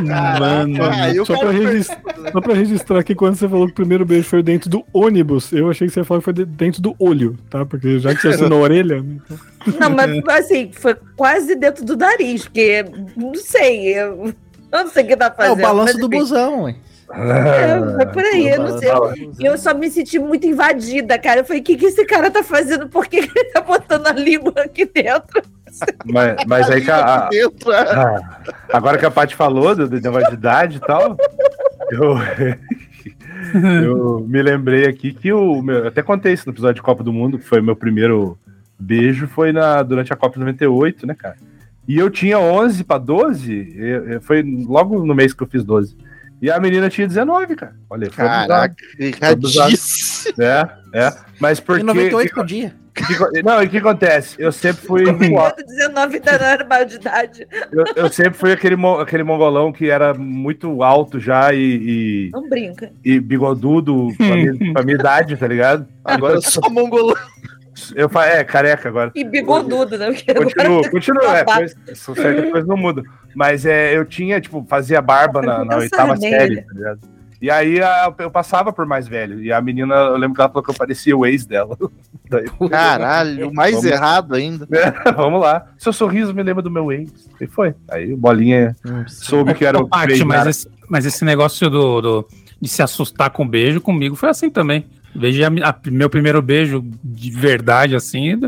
Mano. 0.02 0.82
aí 0.82 1.18
o 1.20 1.24
Só 1.26 1.38
pra, 1.38 1.50
registrar, 1.50 2.02
só 2.32 2.40
pra 2.40 2.54
registrar 2.54 3.02
que 3.04 3.14
quando 3.14 3.36
você 3.36 3.48
falou 3.48 3.66
que 3.66 3.72
o 3.72 3.76
primeiro 3.76 4.04
beijo 4.04 4.28
foi 4.28 4.42
dentro 4.42 4.68
do 4.68 4.84
ônibus, 4.92 5.52
eu 5.52 5.70
achei 5.70 5.86
que 5.86 5.94
você 5.94 6.00
ia 6.00 6.04
falar 6.04 6.20
que 6.20 6.24
foi 6.24 6.32
de- 6.32 6.44
dentro 6.44 6.82
do 6.82 6.94
olho, 6.98 7.36
tá? 7.48 7.64
Porque 7.64 7.98
já 7.98 8.14
que 8.14 8.20
você 8.22 8.28
assinou 8.28 8.58
a 8.60 8.62
orelha. 8.62 9.02
né, 9.02 9.16
então- 9.24 9.38
Não, 9.80 9.90
mas 9.90 10.22
assim, 10.44 10.70
foi 10.72 10.94
quase 11.16 11.54
dentro 11.54 11.84
do 11.84 11.96
nariz, 11.96 12.42
porque 12.44 12.84
não 13.16 13.34
sei, 13.34 13.94
eu, 13.98 14.34
não 14.70 14.88
sei 14.88 15.04
o 15.04 15.06
que 15.06 15.16
tá 15.16 15.26
É 15.26 15.30
fazendo. 15.30 15.58
o 15.58 15.62
balanço 15.62 15.92
mas, 15.94 16.00
do 16.00 16.08
busão, 16.08 16.64
ué. 16.64 16.76
É, 17.12 17.94
foi 17.96 18.06
por 18.06 18.22
aí, 18.24 18.48
eu 18.48 18.60
não 18.60 18.78
sei. 18.78 18.90
E 19.38 19.44
eu 19.44 19.58
só 19.58 19.74
me 19.74 19.90
senti 19.90 20.18
muito 20.18 20.46
invadida, 20.46 21.18
cara. 21.18 21.40
Eu 21.40 21.44
falei, 21.44 21.60
o 21.60 21.64
que, 21.64 21.76
que 21.76 21.86
esse 21.86 22.04
cara 22.06 22.30
tá 22.30 22.42
fazendo? 22.42 22.88
Por 22.88 23.06
que, 23.06 23.26
que 23.26 23.38
ele 23.38 23.50
tá 23.50 23.60
botando 23.60 24.06
a 24.06 24.12
língua 24.12 24.52
aqui 24.56 24.84
dentro? 24.86 25.42
Mas, 26.06 26.36
mas 26.46 26.70
aí 26.70 26.80
que 26.82 26.90
a, 26.90 27.04
a- 27.24 27.28
dentro, 27.28 27.72
é. 27.72 27.80
Ah, 27.80 28.40
agora 28.72 28.96
que 28.96 29.04
a 29.04 29.10
Paty 29.10 29.34
falou 29.34 29.74
do, 29.74 29.88
do 29.88 30.00
negócio 30.00 30.28
de 30.30 30.34
idade 30.36 30.76
e 30.76 30.80
tal, 30.80 31.16
eu, 31.90 32.14
eu 33.84 34.20
me 34.28 34.42
lembrei 34.42 34.86
aqui 34.86 35.12
que 35.12 35.32
o. 35.32 35.62
meu- 35.62 35.78
eu 35.80 35.88
até 35.88 36.02
contei 36.02 36.32
isso 36.32 36.46
no 36.46 36.52
episódio 36.52 36.76
de 36.76 36.82
Copa 36.82 37.02
do 37.02 37.12
Mundo, 37.12 37.38
que 37.38 37.44
foi 37.44 37.60
meu 37.60 37.76
primeiro 37.76 38.38
beijo, 38.78 39.26
foi 39.26 39.52
na, 39.52 39.82
durante 39.82 40.12
a 40.12 40.16
Copa 40.16 40.34
de 40.34 40.40
98, 40.40 41.06
né, 41.06 41.14
cara? 41.14 41.36
E 41.86 41.98
eu 41.98 42.08
tinha 42.08 42.38
11 42.38 42.82
para 42.84 42.98
12, 42.98 43.74
eu- 43.76 44.08
eu- 44.12 44.20
foi 44.20 44.42
logo 44.66 45.04
no 45.04 45.14
mês 45.14 45.34
que 45.34 45.42
eu 45.42 45.46
fiz 45.46 45.62
12. 45.64 45.96
E 46.44 46.50
a 46.50 46.60
menina 46.60 46.90
tinha 46.90 47.06
19, 47.08 47.56
cara. 47.56 47.74
Olha, 47.88 48.10
foi 48.10 48.22
Caraca, 48.22 48.74
erradíssimo. 48.98 50.34
É, 50.42 50.68
é. 50.92 51.12
Mas 51.40 51.58
porque. 51.58 51.80
Em 51.80 51.86
98 51.86 52.34
podia. 52.34 52.74
que- 52.94 53.06
que- 53.06 53.42
não, 53.42 53.62
e 53.62 53.66
o 53.66 53.70
que 53.70 53.78
acontece? 53.78 54.36
Eu 54.38 54.52
sempre 54.52 54.86
fui. 54.86 55.04
De 55.04 55.64
19 55.64 56.16
ainda 56.16 56.38
não 56.38 56.46
era 56.46 56.64
maior 56.66 56.84
de 56.84 56.96
idade. 56.96 57.48
Eu, 57.72 57.84
eu 57.96 58.12
sempre 58.12 58.34
fui 58.34 58.52
aquele, 58.52 58.76
aquele 59.00 59.22
mongolão 59.22 59.72
que 59.72 59.88
era 59.88 60.12
muito 60.12 60.82
alto 60.82 61.18
já 61.18 61.50
e, 61.54 62.28
Não 62.30 62.46
brinca. 62.46 62.90
e, 63.02 63.12
e 63.12 63.20
bigodudo 63.20 64.08
pra 64.18 64.36
minha, 64.36 64.72
pra 64.74 64.82
minha 64.82 64.96
idade, 64.98 65.38
tá 65.38 65.48
ligado? 65.48 65.86
Agora 66.04 66.34
eu 66.34 66.42
sou 66.42 66.70
mongolão. 66.70 67.16
Eu 67.94 68.08
fa- 68.08 68.26
é, 68.26 68.44
careca 68.44 68.88
agora. 68.88 69.10
E 69.14 69.24
bigodudo, 69.24 69.98
né? 69.98 70.12
Porque 70.12 70.32
Continua, 70.34 70.66
agora- 70.78 70.90
continua. 70.90 71.38
É, 71.38 71.44
coisa, 71.44 71.74
são 71.94 72.14
certas 72.14 72.50
coisas 72.50 72.68
não 72.68 72.76
mudam. 72.76 73.04
Mas 73.34 73.66
é, 73.66 73.96
eu 73.96 74.04
tinha, 74.04 74.40
tipo, 74.40 74.64
fazia 74.68 75.02
barba 75.02 75.42
na, 75.42 75.64
na 75.64 75.76
oitava 75.78 76.16
série, 76.16 76.62
tá 76.62 76.72
ligado? 76.72 77.00
E 77.42 77.50
aí 77.50 77.82
a- 77.82 78.14
eu 78.18 78.30
passava 78.30 78.72
por 78.72 78.86
mais 78.86 79.06
velho. 79.08 79.42
E 79.42 79.52
a 79.52 79.60
menina, 79.60 79.94
eu 79.94 80.16
lembro 80.16 80.34
que 80.36 80.40
ela 80.40 80.48
falou 80.48 80.62
que 80.62 80.70
eu 80.70 80.74
parecia 80.74 81.16
o 81.16 81.26
ex 81.26 81.44
dela. 81.44 81.76
Daí, 82.30 82.46
Caralho, 82.70 83.52
mais 83.52 83.74
Vamos. 83.74 83.90
errado 83.90 84.34
ainda. 84.34 84.66
vamos 85.14 85.40
lá. 85.40 85.66
Seu 85.76 85.92
sorriso 85.92 86.32
me 86.32 86.42
lembra 86.42 86.62
do 86.62 86.70
meu 86.70 86.90
ex. 86.92 87.10
E 87.40 87.46
foi. 87.46 87.74
Aí 87.88 88.12
o 88.12 88.16
Bolinha 88.16 88.74
soube 89.06 89.52
que 89.54 89.64
era 89.66 89.78
o 89.82 89.88
ex 90.08 90.20
mas 90.22 90.46
esse, 90.46 90.68
mas 90.88 91.04
esse 91.04 91.24
negócio 91.24 91.68
do, 91.68 92.00
do- 92.00 92.28
de 92.60 92.68
se 92.68 92.82
assustar 92.82 93.28
com 93.30 93.46
beijo 93.46 93.80
comigo 93.80 94.14
foi 94.16 94.30
assim 94.30 94.48
também. 94.48 94.86
Veja 95.14 95.48
meu 95.86 96.10
primeiro 96.10 96.42
beijo 96.42 96.84
de 97.02 97.30
verdade, 97.30 97.94
assim, 97.94 98.40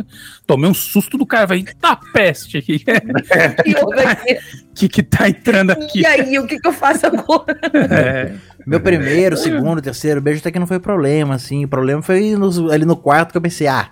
tomei 0.46 0.68
um 0.68 0.74
susto 0.74 1.16
do 1.16 1.24
cara, 1.24 1.46
falei, 1.48 1.64
eita 1.66 1.96
peste, 2.12 2.58
aqui. 2.58 2.82
que, 4.74 4.88
que 4.88 5.02
tá 5.02 5.28
entrando 5.28 5.70
aqui? 5.70 6.00
E 6.00 6.06
aí, 6.06 6.38
o 6.38 6.46
que, 6.46 6.58
que 6.58 6.68
eu 6.68 6.72
faço 6.72 7.06
agora? 7.06 7.58
É, 7.90 8.34
Meu 8.66 8.80
primeiro, 8.80 9.36
segundo, 9.36 9.80
terceiro 9.80 10.20
beijo 10.20 10.40
até 10.40 10.50
que 10.50 10.58
não 10.58 10.66
foi 10.66 10.78
problema, 10.78 11.34
assim. 11.34 11.64
O 11.64 11.68
problema 11.68 12.02
foi 12.02 12.36
nos- 12.36 12.58
ali 12.70 12.84
no 12.84 12.96
quarto 12.96 13.32
que 13.32 13.38
eu 13.38 13.42
pensei, 13.42 13.66
ah, 13.68 13.88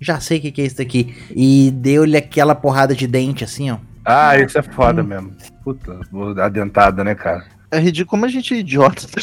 já 0.00 0.20
sei 0.20 0.38
o 0.38 0.40
que, 0.40 0.52
que 0.52 0.62
é 0.62 0.66
isso 0.66 0.78
daqui. 0.78 1.14
E 1.34 1.70
deu-lhe 1.72 2.16
aquela 2.16 2.54
porrada 2.54 2.94
de 2.94 3.06
dente, 3.06 3.44
assim, 3.44 3.70
ó. 3.70 3.78
Ah, 4.04 4.36
isso 4.38 4.58
é 4.58 4.62
foda 4.62 5.02
mesmo. 5.02 5.32
Puta, 5.62 6.00
vou 6.10 6.34
dar 6.34 6.48
dentada, 6.48 7.04
né, 7.04 7.14
cara? 7.14 7.44
É 7.72 7.78
ridículo, 7.78 8.10
como 8.10 8.26
a 8.26 8.28
gente 8.28 8.52
é 8.52 8.58
idiota. 8.58 9.06
tá. 9.08 9.20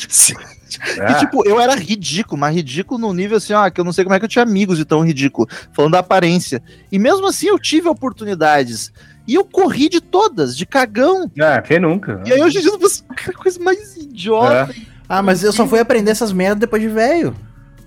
É. 0.97 1.12
E 1.12 1.16
tipo, 1.20 1.47
eu 1.47 1.62
era 1.62 1.76
ridículo, 1.76 2.39
mas 2.39 2.56
ridículo 2.56 3.00
no 3.00 3.14
nível 3.14 3.38
assim, 3.38 3.54
ó, 3.54 3.70
que 3.70 3.80
eu 3.80 3.86
não 3.86 3.93
sei 3.93 4.04
como 4.04 4.16
é 4.16 4.20
que 4.20 4.26
eu 4.26 4.30
tinha 4.30 4.41
amigos 4.43 4.78
de 4.78 4.86
tão 4.86 5.06
ridículo, 5.06 5.47
falando 5.72 5.91
da 5.91 6.00
aparência. 6.00 6.62
E 6.91 6.97
mesmo 6.97 7.28
assim 7.28 7.47
eu 7.47 7.60
tive 7.60 7.88
oportunidades. 7.88 8.91
E 9.28 9.36
eu 9.36 9.45
corri 9.45 9.88
de 9.88 10.02
todas, 10.02 10.58
de 10.58 10.66
cagão. 10.66 11.30
Ah, 11.39 11.62
quem 11.62 11.80
nunca? 11.80 12.24
E 12.26 12.34
aí 12.34 12.41
hoje 12.41 12.58
em 12.58 12.62
dia 12.62 12.72
eu 12.72 12.80
penso, 12.80 13.04
que 13.16 13.32
coisa 13.34 13.60
mais 13.60 13.95
idiota. 13.95 14.72
É. 14.72 14.82
Ah, 15.08 15.22
mas 15.22 15.43
eu 15.43 15.54
só 15.54 15.68
fui 15.68 15.80
aprender 15.80 16.10
essas 16.10 16.32
merdas 16.32 16.62
depois 16.62 16.82
de 16.82 16.88
velho. 16.88 17.36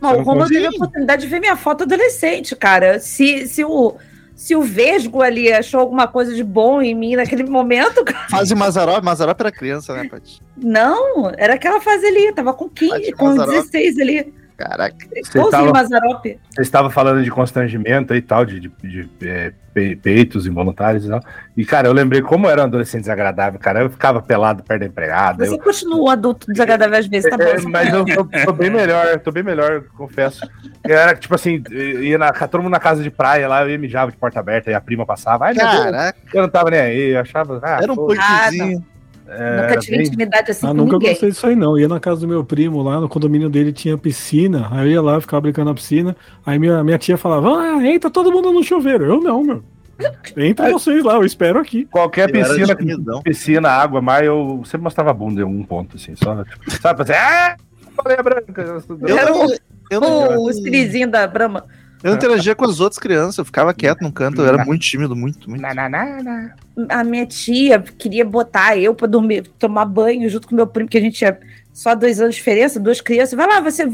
Não, 0.00 0.10
Você 0.10 0.14
o 0.14 0.18
não 0.18 0.24
Romulo 0.24 0.48
teve 0.48 0.66
a 0.66 0.70
oportunidade 0.70 1.22
de 1.22 1.28
ver 1.28 1.40
minha 1.40 1.56
foto 1.56 1.82
adolescente, 1.82 2.54
cara. 2.54 2.98
Se, 2.98 3.46
se, 3.48 3.64
o, 3.64 3.96
se 4.34 4.56
o 4.56 4.62
Vesgo 4.62 5.22
ali 5.22 5.52
achou 5.52 5.80
alguma 5.80 6.06
coisa 6.06 6.34
de 6.34 6.42
bom 6.42 6.82
em 6.82 6.94
mim 6.94 7.16
naquele 7.16 7.44
momento, 7.44 8.02
cara, 8.04 8.28
Fase 8.28 8.54
Mazarop, 8.54 9.04
Mazarop 9.04 9.40
era 9.40 9.52
criança, 9.52 9.94
né, 9.94 10.08
Paty? 10.08 10.40
não, 10.56 11.30
era 11.36 11.54
aquela 11.54 11.80
fase 11.80 12.06
ali, 12.06 12.32
tava 12.32 12.52
com 12.54 12.68
15, 12.68 12.90
Tati 12.90 13.12
com 13.12 13.26
Mazzaropi. 13.26 13.56
16 13.56 13.98
ali. 13.98 14.34
Caraca. 14.56 14.96
Igualzinho 15.14 15.50
tava-. 15.50 15.72
Você 16.50 16.62
estava 16.62 16.90
falando 16.90 17.22
de 17.24 17.30
constrangimento 17.30 18.14
e 18.14 18.22
tal, 18.22 18.44
de, 18.44 18.60
de, 18.60 18.68
de, 18.82 19.08
é, 19.22 19.52
pe- 19.74 19.96
peitos 19.96 20.46
involuntários 20.46 21.04
e 21.04 21.08
tal. 21.08 21.20
E, 21.56 21.64
cara, 21.64 21.88
eu 21.88 21.92
lembrei 21.92 22.22
como 22.22 22.48
era 22.48 22.60
um 22.60 22.64
adolescente 22.64 23.00
desagradável, 23.02 23.58
cara. 23.58 23.80
Eu 23.80 23.90
ficava 23.90 24.22
pelado 24.22 24.62
perto 24.62 24.80
da 24.80 24.86
empregada. 24.86 25.44
Você 25.46 25.54
eu- 25.54 25.58
continua 25.58 25.98
um 26.00 26.08
adulto 26.08 26.46
desagradável 26.52 26.98
às 26.98 27.06
vezes, 27.06 27.28
tá 27.28 27.36
bom? 27.36 27.44
É, 27.44 27.60
mas 27.62 27.92
eu 27.92 28.04
tô, 28.04 28.24
tô 28.24 28.52
bem 28.52 28.70
melhor, 28.70 29.18
tô 29.20 29.32
bem 29.32 29.42
melhor, 29.42 29.82
confesso. 29.96 30.48
Eu 30.84 30.96
era 30.96 31.16
tipo 31.16 31.34
assim, 31.34 31.62
ia 31.70 32.18
na, 32.18 32.30
todo 32.32 32.62
mundo 32.62 32.72
na 32.72 32.80
casa 32.80 33.02
de 33.02 33.10
praia 33.10 33.48
lá, 33.48 33.62
eu 33.62 33.70
ia 33.70 33.78
mijava 33.78 34.10
de 34.10 34.16
porta 34.16 34.38
aberta 34.38 34.70
e 34.70 34.74
a 34.74 34.80
prima 34.80 35.04
passava. 35.06 35.46
Ai, 35.46 35.54
Deus, 35.54 35.68
Caraca, 35.70 36.18
eu 36.32 36.42
não 36.42 36.48
tava 36.48 36.70
nem 36.70 36.80
aí, 36.80 37.10
eu 37.14 37.20
achava. 37.20 37.58
Ah, 37.62 37.78
era 37.82 37.92
um 37.92 37.96
pô, 37.96 38.06
punkzinho. 38.06 38.84
É, 39.28 39.62
Nunca 39.62 39.78
tive 39.80 39.96
bem- 39.98 40.06
intimidade 40.06 40.50
assim 40.50 40.66
Ah, 40.66 40.70
com 40.70 40.74
nunca 40.74 40.92
ninguém. 40.94 41.10
gostei 41.10 41.30
disso 41.30 41.46
aí, 41.46 41.56
não. 41.56 41.78
Ia 41.78 41.88
na 41.88 42.00
casa 42.00 42.20
do 42.20 42.28
meu 42.28 42.44
primo 42.44 42.82
lá, 42.82 43.00
no 43.00 43.08
condomínio 43.08 43.48
dele 43.48 43.72
tinha 43.72 43.96
piscina. 43.96 44.68
Aí 44.70 44.88
eu 44.88 44.92
ia 44.92 45.02
lá, 45.02 45.20
ficava 45.20 45.40
brincando 45.40 45.68
na 45.70 45.74
piscina. 45.74 46.16
Aí 46.44 46.58
minha, 46.58 46.82
minha 46.84 46.98
tia 46.98 47.16
falava: 47.16 47.48
Ah, 47.60 47.86
entra 47.86 48.10
todo 48.10 48.30
mundo 48.32 48.52
no 48.52 48.62
chuveiro. 48.62 49.04
Eu 49.04 49.20
não, 49.20 49.42
meu. 49.42 49.62
Entra 50.36 50.70
vocês 50.72 51.04
lá, 51.04 51.14
eu 51.14 51.24
espero 51.24 51.60
aqui. 51.60 51.84
Qualquer 51.84 52.28
Eu 52.28 52.32
piscina, 52.32 52.76
piscina, 53.22 53.68
água, 53.68 54.00
mar, 54.02 54.24
eu 54.24 54.60
sempre 54.64 54.82
mostrava 54.82 55.10
a 55.10 55.14
bunda 55.14 55.40
em 55.40 55.44
algum 55.44 55.62
ponto, 55.62 55.96
assim, 55.96 56.16
só, 56.16 56.42
tipo, 56.42 56.70
sabe, 56.80 56.96
pra 56.96 57.04
dizer, 57.04 57.16
ah, 57.16 57.56
falei 57.96 58.16
a 58.18 58.22
branca. 58.22 58.82
Eu 59.00 59.16
não, 59.26 59.46
o- 59.46 59.56
eu 59.90 60.00
não, 60.00 60.44
O, 60.44 61.08
da 61.10 61.26
Brahma. 61.28 61.66
Eu 62.02 62.10
não 62.10 62.16
interagia 62.16 62.54
com 62.54 62.64
as 62.64 62.80
outras 62.80 62.98
crianças, 62.98 63.38
eu 63.38 63.44
ficava 63.44 63.72
quieto 63.72 64.00
num 64.02 64.10
canto, 64.10 64.40
eu 64.40 64.46
era 64.48 64.64
muito 64.64 64.82
tímido, 64.82 65.14
muito, 65.14 65.48
muito. 65.48 65.60
Na, 65.62 65.72
na, 65.74 65.88
na, 65.88 66.22
na. 66.22 66.50
A 66.88 67.04
minha 67.04 67.26
tia 67.26 67.78
queria 67.80 68.24
botar 68.24 68.76
eu 68.76 68.94
pra 68.94 69.06
dormir, 69.06 69.42
tomar 69.58 69.84
banho 69.84 70.28
junto 70.28 70.48
com 70.48 70.54
meu 70.54 70.66
primo, 70.66 70.88
que 70.88 70.98
a 70.98 71.00
gente 71.00 71.16
tinha 71.18 71.38
só 71.72 71.94
dois 71.94 72.20
anos 72.20 72.34
de 72.34 72.38
diferença, 72.40 72.80
duas 72.80 73.00
crianças. 73.00 73.34
Vai 73.34 73.46
lá, 73.46 73.60
você 73.60 73.84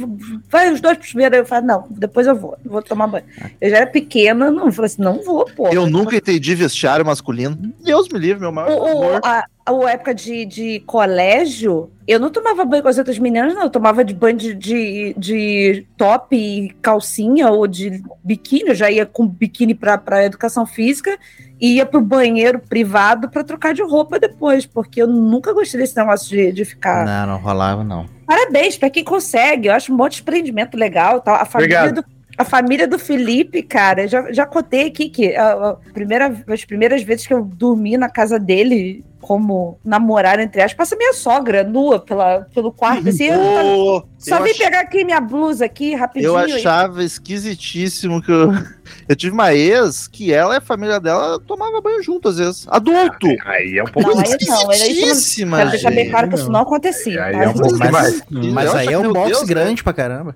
vai 0.51 0.73
os 0.73 0.81
dois 0.81 0.97
primeiro. 0.99 1.37
Eu 1.37 1.47
falo, 1.47 1.67
não, 1.67 1.87
depois 1.91 2.27
eu 2.27 2.35
vou, 2.37 2.57
vou 2.65 2.83
tomar 2.83 3.07
banho. 3.09 3.25
Eu 3.61 3.71
já 3.71 3.77
era 3.79 3.87
pequena, 3.87 4.51
não, 4.51 4.67
eu 4.67 4.73
falei 4.73 4.87
assim, 4.87 5.03
não 5.03 5.23
vou, 5.23 5.45
pô. 5.57 5.69
Eu 5.69 5.87
nunca 5.89 6.17
entendi 6.17 6.55
vestiário 6.55 7.05
masculino. 7.05 7.57
Deus 7.85 8.09
me 8.09 8.19
livre, 8.19 8.41
meu 8.41 8.53
maior 8.53 8.71
o- 8.71 8.87
amor. 8.87 9.21
a, 9.25 9.45
a 9.69 9.91
época 9.91 10.15
de, 10.15 10.45
de 10.45 10.81
colégio, 10.81 11.91
eu 12.07 12.19
não 12.19 12.31
tomava 12.31 12.65
banho 12.65 12.83
com 12.83 12.89
as 12.89 12.99
outras 12.99 13.19
meninas, 13.19 13.55
não. 13.55 13.65
Eu 13.65 13.71
tomava 13.71 14.05
de 14.05 14.15
banho 14.15 14.37
de, 14.37 14.55
de, 14.55 15.15
de 15.17 15.87
top 15.97 16.35
e 16.35 16.71
calcinha 16.81 17.49
ou 17.51 17.67
de 17.67 18.03
biquíni. 18.25 18.71
Eu 18.71 18.75
já 18.75 18.91
ia 18.91 19.05
com 19.05 19.27
biquíni 19.27 19.75
pra, 19.75 19.99
pra 19.99 20.25
educação 20.25 20.65
física 20.65 21.19
e 21.61 21.75
ia 21.75 21.85
pro 21.87 22.01
banheiro 22.01 22.61
privado 22.61 23.29
pra 23.29 23.45
trocar 23.45 23.75
de 23.75 23.83
roupa 23.83 24.19
depois, 24.19 24.65
porque 24.65 25.03
eu 25.03 25.07
nunca 25.07 25.53
gostei 25.53 25.81
desse 25.81 25.97
negócio 25.97 26.29
de, 26.29 26.53
de 26.53 26.65
ficar. 26.65 27.05
Não, 27.05 27.35
não 27.35 27.39
rolava, 27.43 27.85
não. 27.85 28.07
Parabéns 28.27 28.79
pra 28.79 28.91
quem 28.91 29.05
consegue. 29.05 29.69
Eu 29.69 29.75
acho 29.75 29.93
um 29.93 29.97
monte 29.97 30.17
de 30.17 30.23
empreendimento 30.23 30.77
legal. 30.77 31.21
Tal. 31.21 31.35
A 31.35 31.45
família 31.45 31.83
Obrigado. 31.83 32.05
do. 32.05 32.19
A 32.39 32.45
família 32.45 32.87
do 32.87 33.01
Felipe, 33.01 33.65
cara, 33.65 34.07
já, 34.07 34.31
já 34.31 34.47
contei 34.47 34.87
aqui 34.87 35.09
que 35.09 35.35
a, 35.35 35.71
a 35.71 35.75
primeira, 35.93 36.33
as 36.47 36.65
primeiras 36.65 37.03
vezes 37.03 37.27
que 37.27 37.35
eu 37.35 37.43
dormi 37.43 37.97
na 37.97 38.09
casa 38.09 38.39
dele, 38.39 39.05
como 39.21 39.79
namorada, 39.85 40.43
entre 40.43 40.61
aspas, 40.63 40.89
passa 40.89 40.97
minha 40.97 41.13
sogra 41.13 41.63
nua 41.65 41.99
pela, 41.99 42.47
pelo 42.55 42.73
quarto. 42.73 43.09
Assim, 43.09 43.29
tava- 43.29 43.65
Ô, 43.65 44.03
só 44.17 44.41
vim 44.43 44.51
ach- 44.51 44.59
pegar 44.59 44.81
aqui 44.81 45.05
minha 45.05 45.21
blusa 45.21 45.65
aqui 45.65 45.95
rapidinho. 45.95 46.39
Eu 46.39 46.49
e- 46.49 46.53
achava 46.55 47.03
esquisitíssimo 47.05 48.23
que 48.23 48.31
eu. 48.31 48.51
Eu 49.07 49.15
tive 49.15 49.33
uma 49.35 49.53
ex 49.55 50.07
que 50.09 50.33
ela 50.33 50.55
e 50.55 50.57
a 50.57 50.61
família 50.63 50.99
dela 50.99 51.39
tomava 51.47 51.79
banho 51.81 52.03
junto 52.03 52.29
às 52.29 52.39
vezes. 52.39 52.67
Adulto! 52.69 53.27
Aí 53.45 53.77
é 53.77 53.83
um 53.83 53.87
pouco. 53.87 54.09
Não, 54.11 54.19
aí 54.19 54.25
não, 54.25 54.31
aí 54.33 54.65
não- 54.65 54.73
Esquisitíssima, 54.73 55.57
Quero 55.59 55.71
deixar 55.71 55.91
bem 55.91 56.11
claro 56.11 56.29
que 56.31 56.35
isso 56.37 56.51
não 56.51 56.61
acontecia. 56.61 57.23
Aí 57.25 57.33
tá? 57.35 57.43
é 57.45 57.49
um 57.49 57.53
pouco 57.53 57.77
Mas- 57.79 58.23
demais. 58.31 58.53
Mas 58.55 58.75
aí 58.75 58.89
é 58.93 58.99
um 58.99 59.13
box 59.13 59.29
Deus, 59.31 59.43
grande 59.45 59.85
pra 59.85 59.93
caramba. 59.93 60.35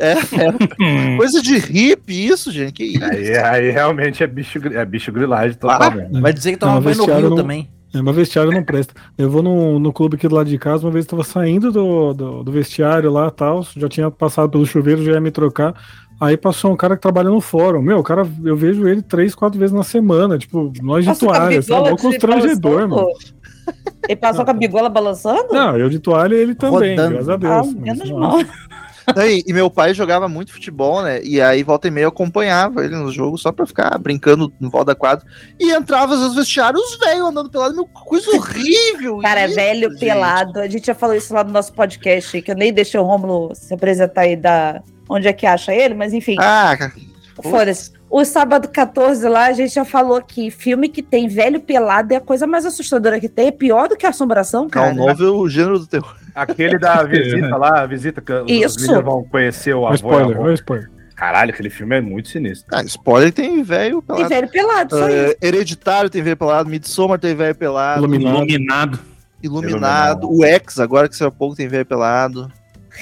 É, 0.00 0.12
é 0.12 0.16
coisa 1.16 1.40
de 1.40 1.58
hippie 1.58 2.26
isso, 2.26 2.50
gente. 2.50 2.72
Que 2.72 2.84
isso? 2.84 3.04
Aí, 3.04 3.36
aí 3.38 3.70
realmente 3.70 4.22
é 4.22 4.26
bicho, 4.26 4.58
é 4.76 4.84
bicho 4.84 5.12
grilagem 5.12 5.52
Ah, 5.52 5.60
totalmente. 5.60 6.20
Vai 6.20 6.32
dizer 6.32 6.56
que 6.56 6.64
Não, 6.64 6.74
toma 6.74 6.80
banho 6.80 6.96
no 6.96 7.04
Rio 7.04 7.30
não- 7.30 7.36
também. 7.36 7.70
É, 7.94 8.00
mas 8.00 8.16
vestiário 8.16 8.50
não 8.50 8.64
presta. 8.64 8.94
Eu 9.18 9.28
vou 9.28 9.42
no, 9.42 9.78
no 9.78 9.92
clube 9.92 10.16
aqui 10.16 10.26
do 10.26 10.34
lado 10.34 10.48
de 10.48 10.58
casa, 10.58 10.86
uma 10.86 10.92
vez 10.92 11.04
eu 11.04 11.10
tava 11.10 11.24
saindo 11.24 11.70
do, 11.70 12.14
do, 12.14 12.42
do 12.42 12.52
vestiário 12.52 13.10
lá 13.10 13.30
tal, 13.30 13.62
já 13.76 13.88
tinha 13.88 14.10
passado 14.10 14.50
pelo 14.50 14.64
chuveiro, 14.64 15.04
já 15.04 15.12
ia 15.12 15.20
me 15.20 15.30
trocar. 15.30 15.74
Aí 16.20 16.36
passou 16.36 16.72
um 16.72 16.76
cara 16.76 16.94
que 16.94 17.02
trabalha 17.02 17.28
no 17.28 17.40
fórum. 17.40 17.82
Meu, 17.82 17.98
o 17.98 18.02
cara, 18.02 18.26
eu 18.44 18.56
vejo 18.56 18.86
ele 18.86 19.02
três, 19.02 19.34
quatro 19.34 19.58
vezes 19.58 19.74
na 19.74 19.82
semana. 19.82 20.38
Tipo, 20.38 20.72
nós 20.80 21.04
de 21.04 21.18
toalha, 21.18 21.60
sabe? 21.60 21.88
É 21.88 21.92
um 21.92 21.96
constrangedor, 21.96 22.88
mano. 22.88 23.08
Ele 24.08 24.16
passou 24.16 24.44
com 24.44 24.50
a 24.52 24.54
bigola 24.54 24.88
balançando? 24.88 25.52
Não, 25.52 25.76
eu 25.76 25.88
de 25.88 25.98
toalha 25.98 26.34
e 26.34 26.38
ele 26.38 26.54
também, 26.54 26.90
Rodando. 26.90 27.10
graças 27.10 27.28
a 27.28 27.34
ah, 27.34 27.36
Deus. 27.36 27.74
mas, 27.74 27.74
menos 27.74 28.10
nossa. 28.10 28.36
mal. 28.36 28.54
E, 29.26 29.44
e 29.46 29.52
meu 29.52 29.70
pai 29.70 29.94
jogava 29.94 30.28
muito 30.28 30.52
futebol, 30.52 31.02
né? 31.02 31.20
E 31.22 31.40
aí, 31.40 31.62
volta 31.62 31.88
e 31.88 31.90
meia, 31.90 32.04
eu 32.04 32.08
acompanhava 32.08 32.84
ele 32.84 32.96
no 32.96 33.10
jogo 33.10 33.36
só 33.36 33.50
pra 33.50 33.66
ficar 33.66 33.96
brincando 33.98 34.52
no 34.60 34.70
volta 34.70 34.86
da 34.86 34.94
quadra. 34.94 35.26
E 35.58 35.70
entrava 35.72 36.14
às 36.14 36.20
vezes 36.20 36.34
nos 36.34 36.36
vestiários, 36.36 36.82
os 36.82 36.98
velhos 36.98 37.28
andando 37.28 37.50
pelado. 37.50 37.74
Meu, 37.74 37.86
coisa 37.86 38.30
horrível! 38.30 39.18
Cara, 39.18 39.46
isso, 39.46 39.54
velho 39.54 39.90
gente. 39.90 40.00
pelado. 40.00 40.60
A 40.60 40.68
gente 40.68 40.86
já 40.86 40.94
falou 40.94 41.16
isso 41.16 41.32
lá 41.34 41.44
no 41.44 41.52
nosso 41.52 41.72
podcast, 41.72 42.40
que 42.40 42.50
eu 42.50 42.56
nem 42.56 42.72
deixei 42.72 42.98
o 42.98 43.04
Rômulo 43.04 43.54
se 43.54 43.74
apresentar 43.74 44.22
aí 44.22 44.36
da 44.36 44.82
onde 45.08 45.28
é 45.28 45.32
que 45.32 45.46
acha 45.46 45.74
ele, 45.74 45.94
mas 45.94 46.12
enfim, 46.12 46.36
Ah, 46.38 46.76
foda-se. 47.42 47.92
O 48.14 48.26
sábado 48.26 48.68
14 48.68 49.26
lá, 49.26 49.46
a 49.46 49.52
gente 49.54 49.72
já 49.72 49.86
falou 49.86 50.20
que 50.20 50.50
filme 50.50 50.86
que 50.90 51.02
tem 51.02 51.26
velho 51.28 51.58
pelado 51.58 52.12
é 52.12 52.16
a 52.16 52.20
coisa 52.20 52.46
mais 52.46 52.66
assustadora 52.66 53.18
que 53.18 53.26
tem. 53.26 53.46
É 53.48 53.50
pior 53.50 53.88
do 53.88 53.96
que 53.96 54.04
assombração, 54.04 54.68
Cal 54.68 54.82
cara. 54.84 54.94
Novo 54.94 55.24
é 55.24 55.30
o 55.30 55.48
gênero 55.48 55.78
do 55.78 55.86
terror. 55.86 56.14
Aquele 56.34 56.78
da 56.78 57.02
visita 57.08 57.56
lá, 57.56 57.80
a 57.80 57.86
visita 57.86 58.20
que 58.20 58.30
os 58.30 58.50
Isso. 58.50 58.80
meninos 58.82 59.02
vão 59.02 59.24
conhecer 59.24 59.74
o 59.74 59.80
o 59.80 59.86
avô. 59.86 59.94
spoiler, 59.94 60.38
o 60.40 60.52
spoiler. 60.52 60.90
Caralho, 61.16 61.52
aquele 61.52 61.70
filme 61.70 61.96
é 61.96 62.00
muito 62.02 62.28
sinistro. 62.28 62.66
Ah, 62.70 62.82
spoiler 62.82 63.32
tem 63.32 63.62
velho 63.62 64.02
Tem 64.02 64.16
pelado. 64.16 64.28
velho 64.28 64.48
pelado, 64.50 64.98
só 64.98 65.08
isso. 65.08 65.36
É, 65.40 65.46
Hereditário 65.46 66.10
tem 66.10 66.22
velho 66.22 66.36
pelado, 66.36 66.68
Midsommar 66.68 67.18
tem 67.18 67.34
velho 67.34 67.54
pelado, 67.54 68.00
Iluminado. 68.00 68.36
Iluminado. 68.36 68.98
Iluminado, 69.42 70.30
o 70.30 70.44
X 70.44 70.78
agora 70.78 71.08
que 71.08 71.16
saiu 71.16 71.28
há 71.28 71.32
pouco 71.32 71.56
tem 71.56 71.66
velho 71.66 71.86
pelado. 71.86 72.52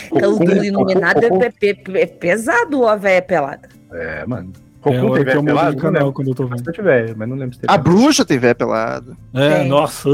O 0.09 0.21
do 0.45 0.65
Iluminado 0.65 1.25
é, 1.25 1.29
é- 1.29 1.71
é- 1.71 2.03
é 2.03 2.07
pesado 2.07 2.87
a 2.87 2.95
velha 2.95 3.21
pelada. 3.23 3.69
É, 3.93 4.25
mano. 4.25 4.53
É 4.83 5.25
tem 5.25 5.35
eu 5.35 5.45
pelado? 5.45 5.77
canal 5.77 5.93
lembro. 6.03 6.13
quando 6.15 6.29
eu 6.29 6.35
tô 6.35 6.43
vendo. 6.45 6.57
Bastante 6.57 6.83
velho, 6.83 7.15
mas 7.17 7.29
não 7.29 7.37
lembro 7.37 7.55
se 7.55 7.61
tem. 7.61 7.75
A 7.75 7.79
bruxa 7.79 8.25
tem 8.25 8.39
velho 8.39 8.55
pelado. 8.57 9.17
É, 9.35 9.59
Tem. 9.61 9.69
nossa. 9.69 10.09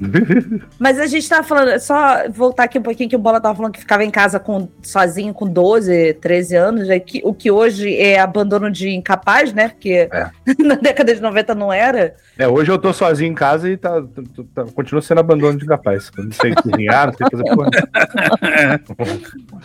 Mas 0.78 0.98
a 0.98 1.06
gente 1.06 1.28
tava 1.28 1.42
falando, 1.42 1.78
só 1.80 2.28
voltar 2.30 2.64
aqui 2.64 2.78
um 2.78 2.82
pouquinho 2.82 3.08
que 3.08 3.16
o 3.16 3.18
Bola 3.18 3.40
tava 3.40 3.54
falando 3.54 3.72
que 3.72 3.80
ficava 3.80 4.04
em 4.04 4.10
casa 4.10 4.38
com, 4.40 4.68
sozinho 4.82 5.32
com 5.32 5.46
12, 5.48 6.14
13 6.14 6.56
anos, 6.56 6.90
é 6.90 6.98
que, 6.98 7.20
o 7.24 7.32
que 7.32 7.50
hoje 7.50 7.94
é 7.96 8.18
abandono 8.18 8.70
de 8.70 8.90
incapaz, 8.90 9.52
né? 9.52 9.68
Porque 9.68 10.08
É. 10.12 10.30
na 10.62 10.74
década 10.74 11.14
de 11.14 11.20
90 11.20 11.54
não 11.54 11.72
era. 11.72 12.14
É, 12.38 12.48
hoje 12.48 12.70
eu 12.70 12.78
tô 12.78 12.92
sozinho 12.92 13.30
em 13.30 13.34
casa 13.34 13.68
e 13.68 13.76
tá, 13.76 14.02
tá- 14.02 14.42
tá- 14.54 14.64
continua 14.74 15.00
sendo 15.00 15.20
abandono 15.20 15.58
de 15.58 15.66
capaz. 15.66 16.10
Eu 16.16 16.24
não 16.24 16.32
sei 16.32 16.52
cozinhar, 16.54 17.06
não 17.06 17.14
sei 17.14 17.26
fazer 17.30 17.44
porra. 17.54 17.70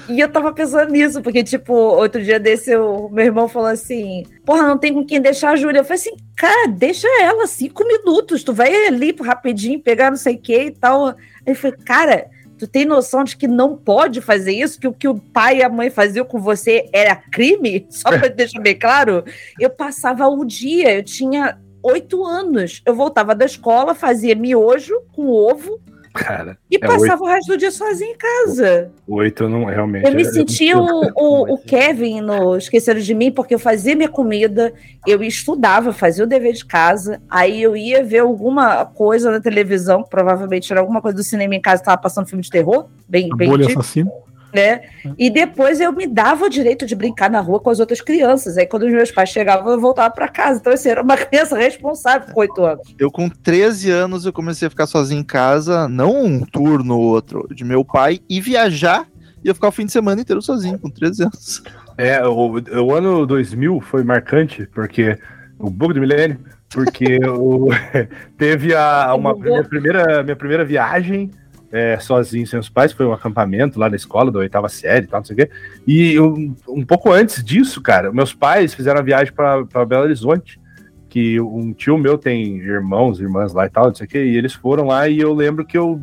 E 0.08 0.20
eu 0.20 0.30
tava 0.30 0.52
pensando 0.54 0.92
nisso, 0.92 1.22
porque, 1.22 1.44
tipo, 1.44 1.74
outro 1.74 2.22
dia 2.24 2.40
desse, 2.40 2.76
o 2.76 3.10
meu 3.10 3.26
irmão 3.26 3.48
falou 3.48 3.70
assim: 3.70 4.24
Porra, 4.50 4.68
não 4.68 4.80
tem 4.80 4.91
com 4.91 5.06
quem 5.06 5.22
deixar 5.22 5.52
a 5.52 5.56
Júlia. 5.56 5.82
Eu 5.82 5.84
falei 5.84 6.02
assim: 6.02 6.18
Cara, 6.36 6.68
deixa 6.70 7.08
ela 7.22 7.45
cinco 7.45 7.86
minutos, 7.86 8.43
tu 8.43 8.52
vai 8.52 8.88
ali 8.88 9.16
rapidinho 9.22 9.80
pegar 9.80 10.10
não 10.10 10.18
sei 10.18 10.34
o 10.34 10.39
que 10.39 10.60
e 10.60 10.72
tal. 10.72 11.14
Eu 11.45 11.54
falei: 11.54 11.78
Cara, 11.86 12.26
tu 12.58 12.66
tem 12.66 12.84
noção 12.84 13.24
de 13.24 13.38
que 13.38 13.47
não 13.47 13.78
pode 13.78 14.22
fazer 14.22 14.54
isso? 14.54 14.80
Que 14.80 14.88
o 14.88 14.91
que 14.91 15.08
o 15.08 15.20
pai 15.20 15.60
e 15.60 15.64
a 15.64 15.70
mãe 15.70 15.91
faziam 15.91 16.26
com 16.26 16.41
você 16.41 16.89
era 16.91 17.16
crime? 17.16 17.86
Só 17.91 18.10
pra 18.10 18.28
deixar 18.28 18.60
bem 18.60 18.76
claro, 18.76 19.24
eu 19.60 19.70
passava 19.70 20.28
o 20.28 20.43
dia, 20.43 20.95
eu 20.95 21.04
tinha 21.04 21.60
oito 21.84 22.26
anos. 22.26 22.82
Eu 22.88 22.95
voltava 22.95 23.36
da 23.36 23.45
escola, 23.45 23.93
fazia 23.93 24.34
miojo 24.34 25.00
com 25.14 25.28
ovo. 25.28 25.80
Cara, 26.14 26.57
E 26.70 26.76
É, 26.76 26.80
passava 26.80 27.24
o 27.24 27.28
resto 27.28 27.47
do 27.51 27.57
dia 27.57 27.72
sozinha 27.72 28.12
em 28.12 28.18
casa. 28.18 28.91
oito 29.07 29.43
eu 29.43 29.49
não 29.49 29.66
realmente. 29.66 30.05
Eu 30.07 30.14
me 30.14 30.26
sentia 30.26 30.76
muito- 30.76 31.14
o, 31.16 31.51
o, 31.51 31.53
o 31.53 31.57
Kevin 31.57 32.22
no 32.22 32.57
Esqueceram 32.57 32.99
de 32.99 33.14
Mim, 33.14 33.32
porque 33.32 33.53
eu 33.55 33.60
fazia 33.60 33.95
minha 33.95 34.10
comida, 34.10 34.74
eu 35.05 35.22
estudava, 35.24 35.93
fazia 35.93 36.24
o 36.24 36.28
dever 36.28 36.53
de 36.53 36.66
casa, 36.66 37.22
aí 37.30 37.62
eu 37.62 37.76
ia 37.76 38.03
ver 38.03 38.20
alguma 38.20 38.86
coisa 38.86 39.32
na 39.32 39.39
televisão, 39.39 40.03
que 40.03 40.10
provavelmente 40.10 40.72
era 40.72 40.82
alguma 40.82 41.01
coisa 41.01 41.16
do 41.18 41.24
cinema 41.24 41.55
em 41.55 41.62
casa, 41.62 41.82
estava 41.82 42.01
passando 42.01 42.28
filme 42.28 42.43
de 42.43 42.49
terror, 42.49 42.88
bem, 43.07 43.30
bem 43.36 43.47
bolha 43.49 43.64
típico, 43.64 43.80
assassina. 43.82 44.12
Né? 44.54 44.82
E 45.18 45.30
depois 45.30 45.80
eu 45.80 45.91
me 45.91 46.08
dava 46.08 46.45
o 46.45 46.50
direito 46.50 46.86
de 46.86 46.95
brincar 46.95 47.30
na 47.30 47.39
rua 47.39 47.60
com 47.60 47.70
as 47.70 47.80
outras 47.80 48.02
crianças. 48.02 48.58
Aí 48.58 48.66
quando 48.66 48.84
os 48.84 48.91
meus 48.91 49.12
pais 49.12 49.30
chegavam, 49.30 49.72
eu 49.72 49.80
voltava 49.80 50.14
para 50.14 50.28
casa. 50.28 50.60
Então, 50.60 50.74
assim, 50.74 50.89
era 50.89 51.02
uma 51.02 51.16
criança 51.18 51.58
responsável 51.58 52.34
com 52.34 52.39
oito 52.41 52.64
anos. 52.64 52.95
Eu, 52.97 53.12
com 53.12 53.30
13 53.30 53.91
anos, 53.91 54.26
eu 54.26 54.34
comecei 54.34 54.68
a 54.68 54.70
ficar 54.70 54.88
sozinho 54.88 55.22
em 55.22 55.24
casa, 55.24 55.88
não 55.88 56.24
um 56.24 56.41
turno 56.41 56.97
ou 56.97 57.04
outro, 57.04 57.47
de 57.54 57.64
meu 57.64 57.84
pai, 57.84 58.20
e 58.30 58.41
viajar. 58.41 59.08
E 59.43 59.47
eu 59.47 59.56
ficar 59.56 59.70
o 59.70 59.72
fim 59.72 59.86
de 59.86 59.91
semana 59.91 60.20
inteiro 60.20 60.41
sozinho, 60.41 60.78
com 60.78 60.89
13 60.89 61.24
anos. 61.24 61.64
É, 61.97 62.26
o, 62.26 62.60
o 62.84 62.93
ano 62.93 63.26
2000 63.26 63.80
foi 63.82 64.04
marcante, 64.04 64.68
porque 64.74 65.18
o 65.58 65.70
bug 65.70 65.93
do 65.93 66.02
milênio, 66.02 66.39
porque 66.70 67.20
o, 67.26 67.70
teve 68.38 68.76
a, 68.76 69.14
uma, 69.16 69.36
minha, 69.36 69.64
primeira, 69.64 70.24
minha 70.24 70.36
primeira 70.36 70.66
viagem 70.66 71.32
é, 71.72 71.99
sozinho, 71.99 72.47
sem 72.47 72.59
os 72.59 72.70
pais, 72.70 72.91
foi 72.91 73.05
um 73.05 73.13
acampamento 73.13 73.80
lá 73.80 73.89
na 73.89 73.95
escola, 73.95 74.32
da 74.32 74.39
oitava 74.39 74.70
série 74.70 75.05
e 75.05 75.07
tal, 75.07 75.20
não 75.20 75.26
sei 75.26 75.34
o 75.34 75.38
quê. 75.38 75.49
E 75.86 76.20
um, 76.20 76.55
um 76.67 76.86
pouco 76.86 77.11
antes 77.11 77.43
disso, 77.43 77.82
cara, 77.82 78.11
meus 78.11 78.34
pais 78.34 78.74
fizeram 78.74 78.99
a 78.99 79.03
viagem 79.03 79.34
para 79.34 79.86
Belo 79.86 80.03
Horizonte, 80.03 80.59
que 81.07 81.39
um 81.39 81.74
tio 81.74 81.97
meu 81.97 82.17
tem 82.17 82.57
irmãos, 82.57 83.20
irmãs 83.20 83.53
lá 83.53 83.65
e 83.65 83.70
tal, 83.70 83.88
não 83.88 83.95
sei 83.95 84.05
o 84.05 84.09
quê, 84.09 84.24
e 84.26 84.38
eles 84.38 84.53
foram 84.53 84.88
lá 84.88 85.07
e 85.07 85.20
eu 85.20 85.34
lembro 85.34 85.65
que 85.65 85.78
eu 85.78 85.99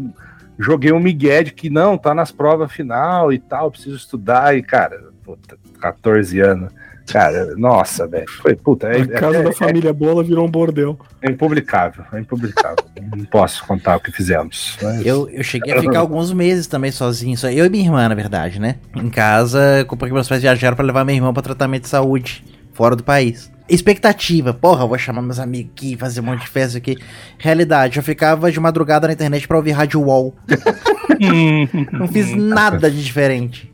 joguei 0.58 0.92
um 0.92 1.00
migué 1.00 1.42
de 1.42 1.52
que 1.52 1.68
não, 1.68 1.98
tá 1.98 2.14
nas 2.14 2.32
provas 2.32 2.72
final 2.72 3.32
e 3.32 3.38
tal, 3.38 3.70
preciso 3.70 3.96
estudar, 3.96 4.56
e 4.56 4.62
cara, 4.62 5.10
puta, 5.22 5.58
14 5.80 6.40
anos. 6.40 6.72
Cara, 7.06 7.54
nossa, 7.56 8.06
velho. 8.06 8.26
Foi, 8.42 8.54
puta, 8.56 8.88
é, 8.88 9.00
A 9.02 9.06
casa 9.08 9.38
é- 9.38 9.42
da 9.44 9.52
família 9.52 9.92
Bola 9.92 10.22
virou 10.24 10.44
um 10.46 10.50
bordel. 10.50 10.98
é 11.22 11.30
impublicável, 11.30 12.04
é 12.12 12.18
impublicável. 12.20 12.76
não 13.16 13.24
posso 13.26 13.64
contar 13.64 13.96
o 13.96 14.00
que 14.00 14.10
fizemos. 14.12 14.76
mas- 14.82 15.04
Eu, 15.06 15.28
eu 15.30 15.42
cheguei 15.44 15.72
a 15.72 15.80
ficar 15.80 16.00
alguns 16.00 16.32
meses 16.32 16.66
também 16.66 16.90
sozinho, 16.90 17.36
só 17.36 17.48
eu 17.50 17.64
e 17.64 17.68
minha 17.70 17.84
irmã, 17.84 18.08
na 18.08 18.14
verdade, 18.14 18.60
né? 18.60 18.76
Em 18.94 19.08
casa, 19.08 19.84
porque 19.88 20.12
meus 20.12 20.28
pais 20.28 20.42
viajaram 20.42 20.76
pra 20.76 20.84
levar 20.84 21.04
minha 21.04 21.16
irmã 21.18 21.32
pra 21.32 21.42
tratamento 21.42 21.82
de 21.84 21.88
saúde, 21.88 22.44
fora 22.72 22.96
do 22.96 23.04
país. 23.04 23.50
Expectativa, 23.68 24.54
porra, 24.54 24.86
vou 24.86 24.96
chamar 24.96 25.22
meus 25.22 25.40
amigos 25.40 25.72
aqui, 25.72 25.96
fazer 25.96 26.20
um 26.20 26.24
monte 26.24 26.42
de 26.42 26.48
festa 26.48 26.78
aqui. 26.78 26.96
Realidade, 27.36 27.96
eu 27.96 28.02
ficava 28.02 28.50
de 28.52 28.60
madrugada 28.60 29.08
na 29.08 29.12
internet 29.12 29.46
pra 29.48 29.56
ouvir 29.56 29.72
Rádio 29.72 30.00
Wall. 30.02 30.34
Não 31.92 32.06
fiz 32.08 32.34
nada 32.34 32.90
de 32.90 33.02
diferente. 33.02 33.72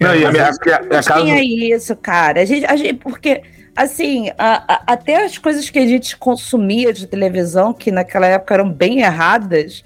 Não, 0.00 0.14
e 0.14 0.24
a 0.24 0.32
minha, 0.32 0.44
a, 0.48 0.98
a. 0.98 1.02
Tinha 1.02 1.42
isso, 1.74 1.94
cara. 1.96 2.40
A 2.40 2.44
gente, 2.44 2.64
a 2.66 2.76
gente, 2.76 2.94
porque, 2.94 3.42
assim, 3.76 4.30
a- 4.38 4.64
a- 4.74 4.82
até 4.92 5.24
as 5.24 5.38
coisas 5.38 5.70
que 5.70 5.78
a 5.78 5.86
gente 5.86 6.16
consumia 6.16 6.92
de 6.92 7.06
televisão, 7.06 7.72
que 7.72 7.90
naquela 7.90 8.26
época 8.26 8.54
eram 8.54 8.70
bem 8.70 9.00
erradas, 9.00 9.84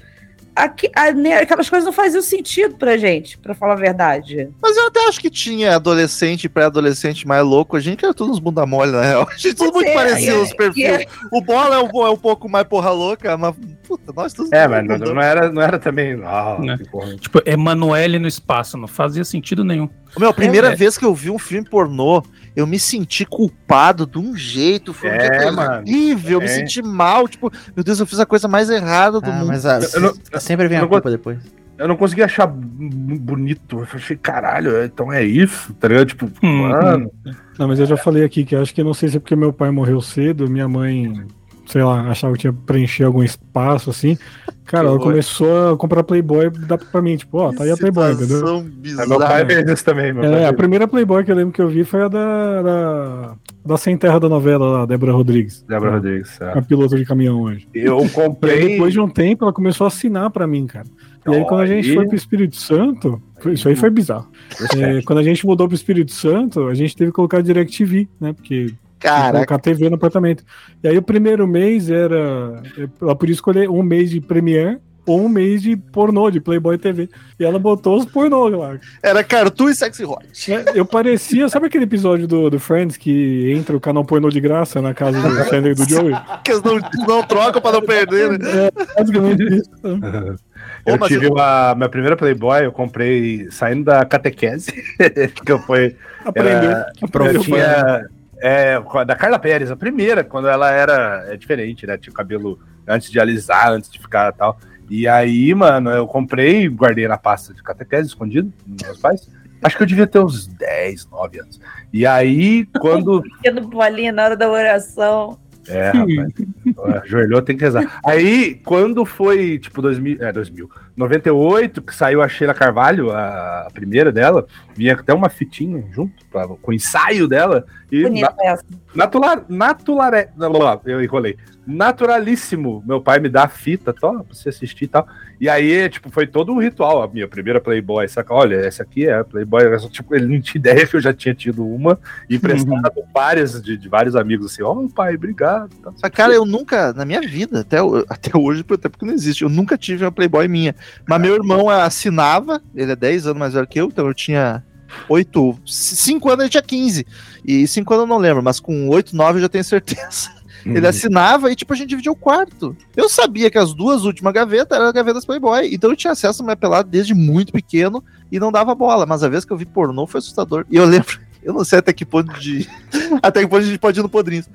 aqui, 0.65 0.91
a- 0.95 1.13
né, 1.13 1.39
aquelas 1.39 1.69
coisas 1.69 1.85
não 1.87 1.93
faziam 1.93 2.23
sentido 2.23 2.77
pra 2.77 2.97
gente, 2.97 3.39
pra 3.39 3.55
falar 3.55 3.75
a 3.75 3.77
verdade. 3.77 4.49
Mas 4.61 4.77
eu 4.77 4.87
até 4.87 5.07
acho 5.09 5.21
que 5.21 5.31
tinha 5.31 5.77
adolescente 5.77 6.45
e 6.45 6.49
pré-adolescente 6.49 7.27
mais 7.27 7.45
louco. 7.45 7.77
A 7.77 7.81
gente 7.81 8.05
era 8.05 8.13
todos 8.15 8.39
bunda 8.39 8.65
mole, 8.67 8.93
na 8.93 9.03
real. 9.03 9.29
A 9.31 9.37
gente 9.37 9.55
tudo 9.55 9.73
muito 9.75 9.89
é, 9.89 10.35
os 10.35 10.53
perfis. 10.55 10.85
é. 10.85 11.07
O 11.33 11.41
Bola 11.41 11.77
é 11.77 11.79
um, 11.79 12.07
é 12.07 12.11
um 12.11 12.17
pouco 12.17 12.49
mais 12.49 12.67
porra 12.67 12.91
louca, 12.91 13.37
mas 13.37 13.55
puta, 13.87 14.13
nós 14.15 14.33
todos. 14.33 14.53
É, 14.53 14.67
mas 14.69 14.87
não, 14.87 14.99
não 15.15 15.23
era, 15.23 15.51
não 15.51 15.63
era 15.63 15.79
também. 15.79 16.21
Ah, 16.25 16.57
Né? 16.61 16.77
porra. 16.91 17.17
Tipo, 17.17 17.41
Emanuele 17.47 18.19
no 18.19 18.29
espaço, 18.29 18.77
não 18.77 18.89
fazia 18.89 19.25
sentido 19.25 19.65
nenhum. 19.65 19.89
Meu, 20.19 20.31
a 20.31 20.35
primeira 20.35 20.73
É. 20.73 20.75
vez 20.75 20.97
que 20.99 21.05
eu 21.05 21.15
vi 21.15 21.31
um 21.31 21.39
filme 21.39 21.69
pornô, 21.69 22.23
eu 22.59 22.67
me 22.67 22.79
senti 22.79 23.25
culpado 23.25 24.05
de 24.07 24.19
um 24.19 24.37
jeito. 24.37 24.93
Foi 24.93 25.09
um 25.11 25.13
É, 25.13 25.51
mano. 25.51 25.85
terrível, 25.85 26.33
eu 26.33 26.39
me 26.41 26.47
É. 26.47 26.49
senti 26.49 26.83
mal. 26.83 27.29
Tipo, 27.29 27.51
meu 27.77 27.85
Deus, 27.85 28.01
eu 28.01 28.07
fiz 28.07 28.19
a 28.19 28.27
coisa 28.27 28.49
mais 28.49 28.69
errada 28.69 29.21
do 29.21 29.31
Ah, 29.31 29.35
mundo. 29.35 29.47
mas 29.47 29.65
a, 29.65 29.79
Eu 29.95 30.01
não- 30.01 30.41
sempre 30.41 30.67
vem 30.67 30.79
eu 30.79 30.85
a 30.85 30.89
culpa 30.89 31.11
depois. 31.11 31.39
Eu 31.79 31.87
não 31.87 31.97
consegui 31.97 32.25
achar 32.25 32.47
bonito. 32.49 33.79
Eu 33.79 33.87
achei, 33.95 34.17
caralho, 34.17 34.83
então 34.85 35.13
é 35.13 35.23
isso, 35.25 35.73
tá 35.75 35.87
ligado? 35.89 36.09
Tipo, 36.09 36.27
Hum, 36.43 36.63
mano. 36.69 37.11
Não, 37.59 37.69
mas 37.69 37.79
eu 37.79 37.87
já 37.87 37.97
falei 37.97 38.25
aqui 38.25 38.45
que 38.45 38.57
acho 38.57 38.75
que 38.75 38.83
não 38.83 38.93
sei 38.95 39.09
se 39.09 39.17
é 39.17 39.21
porque 39.21 39.37
meu 39.37 39.53
pai 39.53 39.71
morreu 39.71 40.01
cedo, 40.01 40.51
minha 40.51 40.69
mãe, 40.69 41.25
sei 41.69 41.83
lá, 41.83 42.03
achava 42.11 42.33
que 42.35 42.41
tinha 42.41 42.53
que 42.53 42.59
preencher 42.61 43.05
algum 43.05 43.23
espaço 43.23 43.91
assim. 43.91 44.17
Cara, 44.65 44.89
ela 44.89 44.99
começou 44.99 45.73
a 45.73 45.77
comprar 45.79 46.03
Playboy 46.05 46.51
dá 46.51 46.77
pra 46.77 47.01
mim, 47.01 47.17
tipo, 47.17 47.39
ó, 47.39 47.53
tá 47.53 47.65
aí 47.65 47.71
a 47.71 47.77
Playboy, 47.77 48.13
entendeu? 48.13 48.37
Situação 48.37 48.67
Mas 48.97 49.09
meu 49.09 49.19
pai 49.19 49.45
bizarra. 49.45 49.47
fez 49.65 49.71
isso 49.79 49.85
também. 49.85 50.13
Meu 50.13 50.23
pai 50.31 50.43
É, 50.43 50.47
a 50.47 50.53
primeira 50.53 50.87
Playboy 50.87 51.25
que 51.25 51.31
eu 51.33 51.37
lembro 51.37 51.53
que 51.53 51.63
eu 51.63 51.69
vi 51.69 51.85
foi 51.85 52.03
a 52.03 52.09
da, 52.09 52.63
da, 52.63 53.35
da 53.65 53.77
Sem 53.79 53.97
Terra 53.97 54.19
da 54.21 54.29
novela 54.29 54.71
lá, 54.71 54.87
Débora 54.87 55.13
Rodrigues. 55.13 55.63
Débora 55.67 55.93
Rodrigues. 55.93 56.39
é. 56.41 56.59
A 56.59 56.61
piloto 56.61 56.97
de 56.97 57.05
caminhão 57.07 57.41
hoje. 57.43 57.67
Eu 57.73 57.99
E 58.01 58.03
aí, 58.03 58.11
comprei. 58.11 58.69
depois 58.69 58.93
de 58.93 59.01
um 59.01 59.09
tempo, 59.09 59.45
ela 59.45 59.53
começou 59.55 59.85
a 59.87 59.89
assinar 59.89 60.31
pra 60.31 60.47
mim, 60.47 60.67
cara. 60.67 60.87
E 61.27 61.35
aí, 61.35 61.45
quando 61.47 61.61
a 61.61 61.67
gente 61.67 61.95
foi 61.95 62.07
pro 62.07 62.17
Espírito 62.17 62.57
Santo, 62.57 63.21
isso 63.47 63.69
aí 63.69 63.77
foi 63.77 63.91
bizarro. 63.91 64.29
É, 64.77 65.03
quando 65.03 65.19
a 65.19 65.23
gente 65.23 65.45
mudou 65.47 65.67
pro 65.67 65.75
Espírito 65.75 66.13
Santo, 66.13 66.69
a 66.69 66.75
gente 66.75 66.97
teve 66.97 67.11
que 67.11 67.15
colocar 67.17 67.43
DirecTV, 67.43 68.09
né? 68.21 68.33
Porque 68.33 68.73
Caraca, 68.99 69.33
colocar 69.33 69.59
TV 69.59 69.89
no 69.89 69.97
apartamento. 69.97 70.43
E 70.83 70.89
aí, 70.89 70.99
o 70.99 71.03
primeiro 71.03 71.47
mês 71.47 71.91
era. 71.91 72.63
Ela 73.01 73.15
podia 73.17 73.35
escolher 73.35 73.69
um 73.71 73.83
mês 73.83 74.11
de 74.11 74.21
Premiere 74.21 74.79
ou 75.07 75.25
um 75.25 75.29
mês 75.29 75.63
de 75.63 75.75
pornô, 75.75 76.31
de 76.31 76.39
Playboy 76.39 76.77
TV. 76.77 77.09
E 77.41 77.45
ela 77.45 77.59
botou 77.59 77.97
os 77.97 78.05
pornô 78.05 78.47
lá. 78.49 78.77
era 79.03 79.25
Cartoon 79.25 79.71
e 79.71 79.75
Sexy 79.75 80.05
Hot. 80.05 80.53
É, 80.53 80.65
Eu 80.75 80.85
parecia. 80.85 81.49
Sabe 81.49 81.67
aquele 81.67 81.85
episódio 81.85 82.27
do, 82.27 82.51
do 82.51 82.61
Friends 82.61 82.99
que 82.99 83.51
entra 83.57 83.75
o 83.75 83.81
canal 83.81 84.05
pornô 84.05 84.29
de 84.29 84.39
graça 84.39 84.83
na 84.83 84.93
casa 84.93 85.19
do 85.19 85.45
Chandler 85.49 85.73
e 85.73 85.75
do 85.75 85.89
Joey? 85.89 86.15
Que 86.45 86.51
eles 86.53 86.63
não, 86.63 86.79
não 87.07 87.23
trocam 87.23 87.63
pra 87.63 87.73
não 87.73 87.81
perder, 87.83 88.39
né? 88.39 88.71
Basicamente 88.99 89.43
isso. 89.45 89.71
Eu 90.85 90.95
Ô, 90.95 91.07
tive 91.09 91.27
eu- 91.27 91.33
uma. 91.33 91.75
Minha 91.75 91.89
primeira 91.89 92.17
Playboy, 92.17 92.65
eu 92.65 92.73
comprei 92.73 93.47
saindo 93.51 93.85
da 93.85 94.05
catequese. 94.05 94.73
que 95.45 95.53
eu 95.53 95.59
fui. 95.61 95.95
Aprendeu. 96.25 96.71
Eu 96.71 96.85
Aprendeu. 97.03 97.41
tinha. 97.43 98.07
É, 98.41 98.81
da 99.05 99.17
Carla 99.17 99.39
Pérez, 99.39 99.71
a 99.71 99.77
primeira, 99.77 100.23
quando 100.23 100.49
ela 100.49 100.71
era. 100.71 101.27
É 101.29 101.37
diferente, 101.37 101.87
né? 101.87 101.97
Tinha 101.99 102.13
o 102.13 102.17
cabelo 102.17 102.59
antes 102.87 103.11
de 103.11 103.21
alisar, 103.21 103.71
antes 103.71 103.91
de 103.91 103.99
ficar 103.99 104.33
tal. 104.33 104.59
E 104.91 105.07
aí, 105.07 105.55
mano, 105.55 105.91
eu 105.91 106.07
comprei, 106.07 106.69
guardei 106.69 107.07
na 107.07 107.19
pasta 107.19 107.53
de 107.53 107.63
catequese, 107.63 108.09
escondido, 108.09 108.53
nos 108.67 108.83
meus 108.83 108.99
pais. 108.99 109.29
Acho 109.63 109.77
que 109.77 109.83
eu 109.83 109.87
devia 109.87 110.07
ter 110.07 110.21
uns 110.21 110.47
10, 110.47 111.07
9 111.11 111.41
anos. 111.41 111.61
E 111.93 112.07
aí, 112.07 112.65
quando. 112.81 113.23
Pequeno 113.43 113.69
bolinho 113.69 114.13
na 114.13 114.25
hora 114.25 114.37
da 114.37 114.49
oração. 114.49 115.39
É, 115.67 115.91
rapaz. 115.91 117.03
Ajoelhou, 117.03 117.43
tem 117.43 117.57
que 117.57 117.65
rezar. 117.65 118.01
Aí, 118.05 118.55
quando 118.65 119.05
foi, 119.05 119.59
tipo, 119.59 119.83
2000, 119.83 120.23
é, 120.23 120.33
2000, 120.33 120.71
98, 120.99 121.81
que 121.81 121.95
saiu 121.95 122.21
a 122.21 122.29
Sheila 122.29 122.53
Carvalho, 122.53 123.13
a, 123.13 123.67
a 123.69 123.71
primeira 123.73 124.11
dela, 124.11 124.47
vinha 124.75 124.95
até 124.95 125.15
uma 125.15 125.29
fitinha 125.29 125.85
junto, 125.93 126.27
pra- 126.27 126.49
com 126.49 126.71
o 126.71 126.75
ensaio 126.75 127.29
dela, 127.29 127.65
e 127.91 128.03
Bonita 128.03 128.35
essa. 128.43 128.65
natural, 128.95 129.45
natural, 129.49 130.83
eu 130.85 131.03
enrolei, 131.03 131.37
naturalíssimo, 131.67 132.83
meu 132.87 133.01
pai 133.01 133.19
me 133.19 133.29
dá 133.29 133.45
a 133.45 133.49
fita, 133.49 133.93
tó, 133.93 134.13
pra 134.25 134.35
você 134.35 134.49
assistir 134.49 134.85
e 134.85 134.89
tal, 134.89 135.07
e 135.41 135.49
aí, 135.49 135.89
tipo, 135.89 136.11
foi 136.11 136.27
todo 136.27 136.53
um 136.53 136.59
ritual, 136.59 137.03
a 137.03 137.09
minha 137.09 137.29
primeira 137.29 137.61
Playboy, 137.61 138.07
saca, 138.09 138.35
olha, 138.35 138.57
essa 138.57 138.83
aqui 138.83 139.07
é 139.07 139.19
a 139.21 139.25
Playboy, 139.25 139.63
tipo, 139.91 140.15
ele 140.15 140.27
não 140.27 140.41
tinha 140.41 140.59
ideia 140.59 140.87
que 140.87 140.97
eu 140.97 141.01
já 141.01 141.15
tinha 141.15 141.35
tido 141.35 141.65
uma, 141.65 141.99
e 142.29 142.37
emprestado 142.37 142.93
várias, 143.15 143.63
de, 143.63 143.77
de 143.77 143.89
vários 143.89 144.17
amigos, 144.17 144.53
assim, 144.53 144.63
ó, 144.63 144.75
pai, 144.95 145.15
obrigado, 145.15 145.71
tá. 146.01 146.11
Cara, 146.11 146.35
eu 146.35 146.45
nunca, 146.45 146.93
na 146.93 147.05
minha 147.05 147.21
vida, 147.21 147.61
até, 147.61 147.79
até 148.09 148.37
hoje, 148.37 148.65
até 148.69 148.89
porque 148.89 149.07
não 149.07 149.15
existe, 149.15 149.43
eu 149.43 149.49
nunca 149.49 149.79
tive 149.79 150.05
uma 150.05 150.13
Playboy 150.13 150.47
minha. 150.49 150.75
Mas 151.07 151.21
meu 151.21 151.35
irmão 151.35 151.69
assinava, 151.69 152.63
ele 152.75 152.93
é 152.93 152.97
10 152.97 153.27
anos 153.27 153.39
mais 153.39 153.55
velho 153.55 153.67
que 153.67 153.81
eu, 153.81 153.87
então 153.87 154.07
eu 154.07 154.15
tinha 154.15 154.63
8, 155.09 155.61
5 155.67 156.29
anos, 156.29 156.41
ele 156.41 156.51
tinha 156.51 156.63
15. 156.63 157.07
E 157.45 157.67
5 157.67 157.95
anos 157.95 158.03
eu 158.05 158.09
não 158.09 158.19
lembro, 158.19 158.43
mas 158.43 158.61
com 158.61 158.89
8, 158.89 159.15
9 159.15 159.39
eu 159.39 159.43
já 159.43 159.49
tenho 159.49 159.65
certeza. 159.65 160.39
Ele 160.65 160.87
assinava 160.87 161.51
e, 161.51 161.57
tipo, 161.57 161.73
a 161.73 161.77
gente 161.77 161.89
dividia 161.89 162.13
o 162.13 162.17
quarto. 162.17 162.77
Eu 162.97 163.09
sabia 163.09 163.51
que 163.51 163.59
as 163.59 163.73
duas 163.73 164.05
últimas 164.05 164.33
gavetas 164.33 164.79
eram 164.79 164.93
gavetas 164.93 165.25
Playboy. 165.25 165.73
Então 165.73 165.91
eu 165.91 165.97
tinha 165.97 166.13
acesso 166.13 166.43
a 166.43 166.45
minha 166.45 166.57
pelada 166.57 166.89
desde 166.89 167.15
muito 167.15 167.53
pequeno 167.53 168.05
e 168.31 168.39
não 168.39 168.53
dava 168.53 168.75
bola. 168.75 169.07
Mas 169.07 169.23
a 169.23 169.29
vez 169.29 169.45
que 169.45 169.53
eu 169.53 169.57
vi 169.57 169.65
pornô 169.65 170.07
foi 170.07 170.19
assustador. 170.19 170.67
E 170.69 170.77
eu 170.77 170.85
lembro, 170.85 171.19
eu 171.43 171.53
não 171.53 171.65
sei 171.65 171.79
até 171.79 171.93
que 171.93 172.05
ponto 172.05 172.39
de. 172.39 172.69
até 173.23 173.41
que 173.41 173.47
ponto 173.47 173.63
a 173.63 173.67
gente 173.67 173.79
pode 173.79 173.99
ir 173.99 174.03
no 174.03 174.09
Podrinhos. 174.09 174.49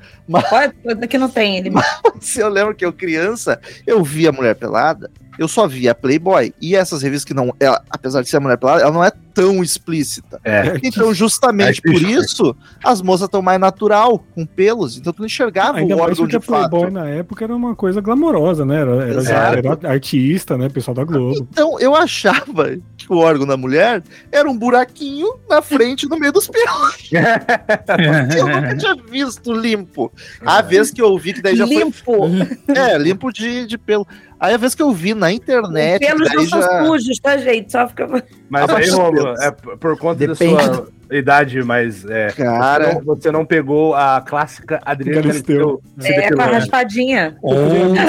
Pode, 0.49 1.07
que 1.07 1.17
não 1.17 1.29
tem 1.29 1.57
ele. 1.57 1.71
Se 2.19 2.41
eu 2.41 2.49
lembro 2.49 2.75
que 2.75 2.85
eu 2.85 2.93
criança, 2.93 3.59
eu 3.87 4.03
via 4.03 4.31
mulher 4.31 4.55
pelada, 4.55 5.09
eu 5.37 5.47
só 5.47 5.67
via 5.67 5.93
Playboy. 5.95 6.53
E 6.61 6.75
essas 6.75 7.01
revistas 7.01 7.25
que 7.25 7.33
não. 7.33 7.53
Ela, 7.59 7.81
apesar 7.89 8.21
de 8.21 8.29
ser 8.29 8.39
mulher 8.39 8.57
pelada, 8.57 8.81
ela 8.83 8.91
não 8.91 9.03
é 9.03 9.11
tão 9.33 9.63
explícita. 9.63 10.39
É. 10.43 10.77
Então, 10.83 11.11
justamente 11.13 11.81
É 11.83 11.91
por 11.91 12.01
isso. 12.01 12.55
as 12.83 13.01
moças 13.01 13.25
estão 13.25 13.41
mais 13.41 13.59
natural, 13.59 14.19
com 14.35 14.45
pelos. 14.45 14.95
Então 14.97 15.11
tu 15.11 15.19
não 15.19 15.25
enxergava 15.25 15.79
Ainda 15.79 15.95
o 15.95 15.99
órgão 15.99 16.27
de 16.27 16.35
a 16.35 16.39
Playboy 16.39 16.81
fato. 16.81 16.93
na 16.93 17.09
época 17.09 17.43
era 17.43 17.55
uma 17.55 17.75
coisa 17.75 17.99
glamourosa, 17.99 18.63
né? 18.63 18.81
Era, 18.81 19.03
era, 19.09 19.57
era 19.57 19.89
artista, 19.91 20.55
né? 20.57 20.69
Pessoal 20.69 20.93
da 20.93 21.03
Globo. 21.03 21.47
Então 21.51 21.79
eu 21.79 21.95
achava 21.95 22.77
que 22.95 23.11
o 23.11 23.17
órgão 23.17 23.47
da 23.47 23.57
mulher 23.57 24.03
era 24.31 24.47
um 24.49 24.55
buraquinho 24.57 25.27
na 25.49 25.61
frente, 25.63 26.07
no 26.07 26.17
meio 26.19 26.31
dos 26.31 26.47
pelos. 26.47 27.09
Eu 28.37 28.47
nunca 28.47 28.75
tinha 28.77 28.95
visto 29.09 29.51
limpo. 29.53 30.11
A 30.45 30.61
vez 30.61 30.91
que 30.91 31.01
eu 31.01 31.17
vi 31.17 31.33
que 31.33 31.41
daí 31.41 31.55
já 31.55 31.65
Limpo. 31.65 31.91
foi. 32.03 32.75
É, 32.75 32.97
limpo 32.97 33.31
de, 33.31 33.65
de 33.65 33.77
pelo. 33.77 34.07
Aí 34.43 34.53
a 34.53 34.57
vez 34.57 34.75
que 34.75 34.83
eu 34.83 34.91
vi 34.91 35.13
na 35.13 35.31
internet. 35.31 36.05
Pelos 36.05 36.27
daí 36.27 36.35
não 36.35 36.45
são 36.45 36.61
já... 36.61 36.85
sujos, 36.85 37.17
tá, 37.17 37.37
gente? 37.37 37.71
Só 37.71 37.87
fica. 37.87 38.05
Mas 38.49 38.69
aí, 38.69 38.89
Romulo, 38.89 39.35
é 39.41 39.51
por 39.51 39.97
conta 39.97 40.27
Depende 40.27 40.57
da 40.57 40.75
sua 40.75 40.87
idade, 41.09 41.63
mas 41.63 42.03
é, 42.03 42.27
Cara. 42.27 42.87
você, 42.87 42.93
não, 42.93 43.03
você 43.05 43.31
não 43.31 43.45
pegou 43.45 43.95
a 43.95 44.19
clássica 44.19 44.81
Adriana 44.83 45.21
Galisteu. 45.21 45.81
É, 46.03 46.29
com 46.29 46.41
a 46.41 46.45
raspadinha. 46.45 47.37
Ou, 47.41 47.55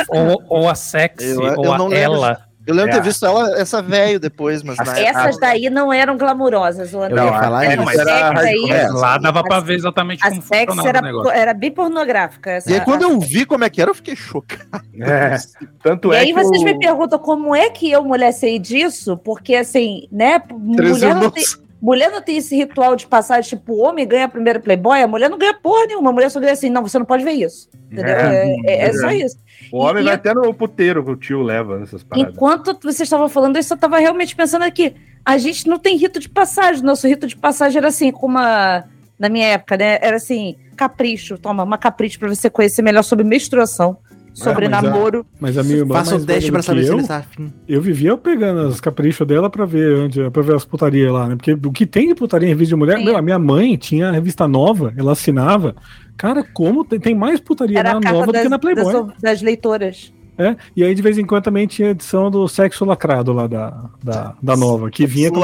ou, 0.09 0.43
ou 0.49 0.69
a 0.69 0.75
sexy, 0.75 1.25
Eu- 1.25 1.47
eu 1.47 1.59
ou 1.61 1.73
a 1.73 1.79
não 1.79 1.87
lembro. 1.87 2.21
Eu 2.67 2.75
lembro 2.75 2.93
de 2.93 2.97
É. 2.97 3.01
ter 3.01 3.07
visto 3.07 3.27
ela, 3.27 3.59
essa 3.59 3.83
velho 3.83 4.19
depois, 4.19 4.63
mas 4.63 4.79
na 4.79 4.99
Essas 4.99 5.39
daí 5.39 5.69
não 5.69 5.93
eram 5.93 6.17
glamourosas, 6.17 6.93
o 6.95 6.97
Eu 6.99 7.03
André. 7.03 7.17
ia 7.25 7.31
Não, 7.31 7.39
falar 7.39 7.65
é, 7.67 7.75
isso. 7.75 7.85
mas 7.85 7.99
a 7.99 8.03
era 8.11 8.41
aí, 8.41 8.67
hardcore. 8.71 9.01
Lá 9.01 9.19
dava 9.19 9.41
a- 9.41 9.43
pra 9.45 9.61
ver 9.61 9.75
exatamente 9.75 10.25
a 10.27 10.31
como 10.31 10.43
sex 10.43 10.75
funcionava 10.75 11.09
era, 11.31 11.39
era 11.39 11.55
bipornográfica. 11.55 12.51
essa- 12.53 12.71
E 12.71 12.75
aí, 12.75 12.81
quando 12.81 13.03
eu 13.03 13.21
vi 13.21 13.45
como 13.45 13.65
é 13.65 13.71
que 13.71 13.83
era, 13.83 13.91
eu 13.91 13.95
fiquei 13.95 14.17
chocado. 14.17 14.65
É, 15.01 15.37
tanto 15.83 16.13
E 16.13 16.17
é 16.17 16.21
aí 16.21 16.27
que 16.29 16.33
vocês 16.35 16.63
o- 16.63 16.65
me 16.65 16.79
perguntam 16.79 17.19
como 17.19 17.55
é 17.55 17.69
que 17.71 17.91
eu, 17.91 18.03
mulher, 18.03 18.33
sei 18.33 18.59
disso? 18.59 19.17
Porque, 19.19 19.55
assim, 19.57 20.09
né, 20.11 20.39
Três 20.77 20.93
mulher 20.93 21.15
não, 21.15 21.31
tem, 21.31 21.45
mulher 21.85 22.11
não 22.11 22.23
tem 22.23 22.37
esse 22.39 22.57
ritual 22.57 22.97
de 22.97 23.07
passagem, 23.07 23.51
tipo, 23.59 23.75
o 23.75 23.79
homem 23.81 24.07
ganha 24.07 24.25
a 24.25 24.29
primeira 24.29 24.59
Playboy, 24.59 25.03
a 25.03 25.07
mulher 25.07 25.29
não 25.29 25.39
ganha 25.39 25.55
porra 25.55 25.87
nenhuma. 25.87 26.11
A 26.11 26.13
mulher 26.13 26.31
só 26.31 26.41
ganha 26.41 26.53
assim, 26.53 26.71
não, 26.71 26.83
você 26.83 26.99
não 26.99 27.07
pode 27.07 27.23
ver 27.25 27.33
isso. 27.33 27.69
Entendeu? 27.93 28.15
É, 28.15 28.47
É, 28.47 28.57
é- 28.67 28.81
é 28.89 28.93
só 28.95 29.11
isso. 29.11 29.37
o 29.73 29.79
homem 29.79 30.03
E- 30.03 30.05
vai 30.07 30.15
e- 30.15 30.17
até 30.17 30.33
no 30.35 30.53
puteiro 30.55 31.05
que 31.05 31.11
o 31.11 31.17
tio 31.17 31.43
leva 31.43 31.79
nessas 31.79 32.03
paradas. 32.03 32.35
Enquanto 32.35 32.75
vocês 32.83 33.01
estavam 33.01 33.29
falando 33.29 33.59
isso, 33.59 33.73
eu 33.73 33.77
estava 33.77 33.99
realmente 33.99 34.35
pensando 34.35 34.63
aqui. 34.63 34.95
A 35.25 35.39
gente 35.39 35.69
não 35.69 35.79
tem 35.79 35.97
rito 35.97 36.19
de 36.19 36.29
passagem. 36.29 36.83
Nosso 36.83 37.07
rito 37.07 37.27
de 37.27 37.37
passagem 37.37 37.79
era 37.79 37.89
assim, 37.89 38.11
como 38.11 38.37
uma. 38.39 38.85
Na 39.19 39.29
minha 39.29 39.47
época, 39.47 39.77
né? 39.77 39.99
Era 40.03 40.17
assim, 40.17 40.57
capricho. 40.77 41.39
Toma, 41.39 41.63
uma 41.63 41.79
capricho 41.79 42.19
para 42.19 42.29
você 42.29 42.51
conhecer 42.51 42.83
melhor 42.83 43.03
sobre 43.05 43.25
menstruação, 43.25 43.97
sobre 44.35 44.69
mas 44.69 44.79
a- 44.79 44.83
namoro. 44.91 45.25
Mas 45.41 45.57
a 45.57 45.63
minha 45.63 45.79
irmã. 45.79 45.95
Faça 45.95 46.11
mais 46.13 46.25
teste 46.27 46.51
pra 46.51 46.61
do 46.61 46.65
saber 46.65 46.85
se 46.85 46.91
eu, 46.91 46.99
ele 46.99 47.07
tá 47.07 47.17
afim. 47.19 47.53
Eu 47.67 47.81
vivia 47.81 48.17
pegando 48.19 48.61
as 48.69 48.81
caprichos 48.81 49.27
dela 49.27 49.49
pra 49.49 49.65
ver 49.65 49.97
onde, 49.97 50.31
pra 50.31 50.43
ver 50.43 50.57
as 50.57 50.65
putarias 50.65 51.11
lá, 51.13 51.29
né? 51.29 51.37
Porque 51.37 51.53
o 51.53 51.73
que 51.73 51.87
tem 51.87 52.09
de 52.09 52.15
putaria 52.15 52.47
em 52.47 52.51
revista 52.51 52.75
de 52.75 52.79
mulher, 52.79 52.99
Sim. 52.99 53.05
meu, 53.05 53.17
a 53.17 53.23
minha 53.23 53.39
mãe 53.39 53.77
tinha 53.77 54.09
a 54.09 54.13
revista 54.13 54.47
nova, 54.47 54.93
ela 54.97 55.13
assinava. 55.13 55.75
Cara, 56.17 56.45
como 56.53 56.85
tem, 56.85 57.01
tem 57.01 57.15
mais 57.15 57.41
putaria 57.41 57.79
Era 57.79 57.99
na 58.01 58.09
a 58.11 58.13
nova 58.13 58.27
do 58.27 58.33
das, 58.33 58.43
que 58.43 58.49
na 58.49 58.59
Playboy. 58.59 58.93
das, 58.93 59.07
das 59.21 59.43
leitoras. 59.43 60.13
É, 60.37 60.57
e 60.77 60.83
aí 60.83 60.93
de 60.97 61.01
vez 61.01 61.17
em 61.17 61.25
quando 61.25 61.45
também 61.45 61.65
tinha 61.65 61.91
edição 61.91 62.29
do 62.29 62.49
Sexo 62.49 62.85
Lacrado 62.85 63.33
lá 63.33 63.47
da, 63.47 63.85
da, 64.03 64.35
da 64.43 64.57
nova, 64.57 64.91
que 64.91 65.07
vinha 65.07 65.31
com 65.31 65.41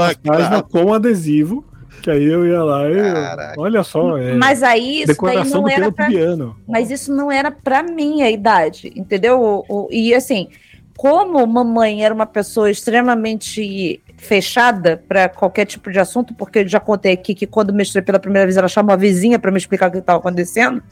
com 0.69 0.93
adesivo, 0.93 1.65
que 2.01 2.11
aí 2.11 2.25
eu 2.25 2.47
ia 2.47 2.63
lá 2.63 2.89
e. 2.91 2.97
Caraca. 3.13 3.61
Olha 3.61 3.83
só, 3.85 4.17
é. 4.19 4.35
Mas 4.35 4.63
aí 4.63 4.99
isso 5.03 5.07
daí 5.07 5.07
decoração 5.07 5.61
não 5.61 5.63
do 5.65 5.71
era 5.71 5.77
piano 5.81 5.93
pra 5.93 6.07
piano. 6.07 6.57
Mas 6.69 6.91
isso 6.91 7.15
não 7.15 7.31
era 7.31 7.51
pra 7.51 7.83
minha 7.83 8.31
idade, 8.31 8.93
entendeu? 8.97 9.41
O- 9.41 9.65
o- 9.69 9.89
E 9.91 10.15
assim, 10.15 10.49
como 10.97 11.47
mamãe 11.47 12.05
era 12.05 12.13
uma 12.15 12.27
pessoa 12.27 12.71
extremamente 12.71 14.01
fechada 14.17 15.03
para 15.09 15.29
qualquer 15.29 15.65
tipo 15.65 15.91
de 15.91 15.99
assunto, 15.99 16.35
porque 16.35 16.61
eu 16.61 16.69
já 16.69 16.79
contei 16.81 17.13
aqui 17.13 17.35
que 17.35 17.47
quando 17.47 17.73
mestrei 17.73 18.03
pela 18.03 18.19
primeira 18.19 18.47
vez, 18.47 18.57
ela 18.57 18.69
chamou 18.69 18.93
a 18.93 18.97
vizinha 18.97 19.39
para 19.39 19.51
me 19.51 19.59
explicar 19.59 19.89
o 19.89 19.93
que 19.93 19.99
estava 19.99 20.19
acontecendo. 20.19 20.83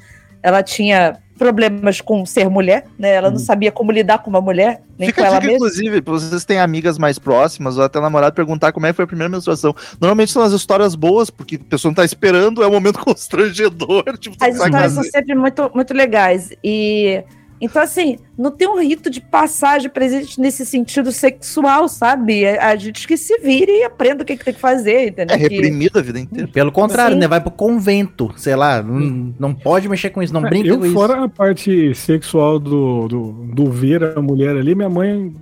Ela 0.43 0.63
tinha 0.63 1.19
problemas 1.39 2.01
com 2.01 2.27
ser 2.27 2.51
mulher, 2.51 2.85
né? 2.99 3.15
Ela 3.15 3.31
não 3.31 3.39
sabia 3.39 3.71
como 3.71 3.93
lidar 3.93 4.19
com 4.19 4.29
uma 4.29 4.41
mulher, 4.41 4.83
nem 4.99 5.09
Fica 5.09 5.23
com 5.23 5.27
ela 5.29 5.39
dica, 5.39 5.53
mesma. 5.53 5.67
inclusive, 5.69 6.01
vocês 6.01 6.45
têm 6.45 6.59
amigas 6.59 6.99
mais 6.99 7.19
próximas 7.19 7.79
ou 7.79 7.85
até 7.85 8.01
namorado 8.01 8.35
perguntar 8.35 8.73
como 8.73 8.87
é 8.87 8.91
que 8.91 8.97
foi 8.97 9.05
a 9.05 9.09
primeira 9.09 9.31
menstruação. 9.31 9.75
Normalmente 10.01 10.33
são 10.33 10.43
as 10.43 10.53
histórias 10.53 10.97
boas, 10.97 11.31
porque 11.31 11.55
a 11.55 11.71
pessoa 11.71 11.91
não 11.91 11.95
tá 11.95 12.05
esperando, 12.05 12.63
é 12.63 12.67
um 12.67 12.73
momento 12.73 12.99
constrangedor. 13.05 14.03
Tipo, 14.19 14.37
As 14.41 14.57
histórias 14.57 14.93
são 14.93 15.05
sempre 15.05 15.35
muito, 15.35 15.71
muito 15.73 15.95
legais. 15.95 16.51
E 16.63 17.23
então, 17.61 17.83
assim, 17.83 18.19
não 18.37 18.51
tem 18.51 18.69
um 18.69 18.81
rito 18.81 19.11
de 19.11 19.21
passagem 19.21 19.91
presente 19.91 20.41
nesse 20.41 20.65
sentido 20.65 21.11
sexual, 21.13 21.89
sabe? 21.89 22.47
A, 22.47 22.69
a 22.71 22.77
gente 22.77 23.07
que 23.07 23.17
se 23.17 23.39
vire 23.41 23.73
e 23.73 23.85
aprenda 23.85 24.23
o 24.23 24.27
que, 24.27 24.37
que 24.37 24.45
tem 24.45 24.55
que 24.55 24.61
fazer, 24.61 25.09
entendeu? 25.09 25.35
É 25.37 25.39
Que- 25.39 25.55
reprimido 25.55 25.99
a 25.99 26.03
vida 26.03 26.21
inteira. 26.21 26.49
Pelo 26.49 26.71
contrário, 26.71 27.15
Sim. 27.15 27.21
né? 27.21 27.29
Vai 27.29 27.41
pro 27.41 27.51
convento, 27.51 28.33
sei 28.37 28.55
lá. 28.57 28.83
Não, 28.83 29.35
não 29.39 29.55
pode 29.55 29.89
mexer 29.89 30.11
com 30.11 30.23
isso, 30.23 30.33
não 30.33 30.47
É, 30.47 30.49
brinca 30.51 30.69
eu, 30.69 30.79
com 30.79 30.85
isso. 30.87 30.95
fora 30.95 31.25
a 31.25 31.29
parte 31.29 31.95
sexual 31.95 32.59
do, 32.59 33.09
do, 33.09 33.33
do 33.55 33.71
ver 33.71 34.03
a 34.17 34.23
mulher 34.23 34.57
ali, 34.57 34.75
minha 34.75 34.89
mãe, 34.89 35.33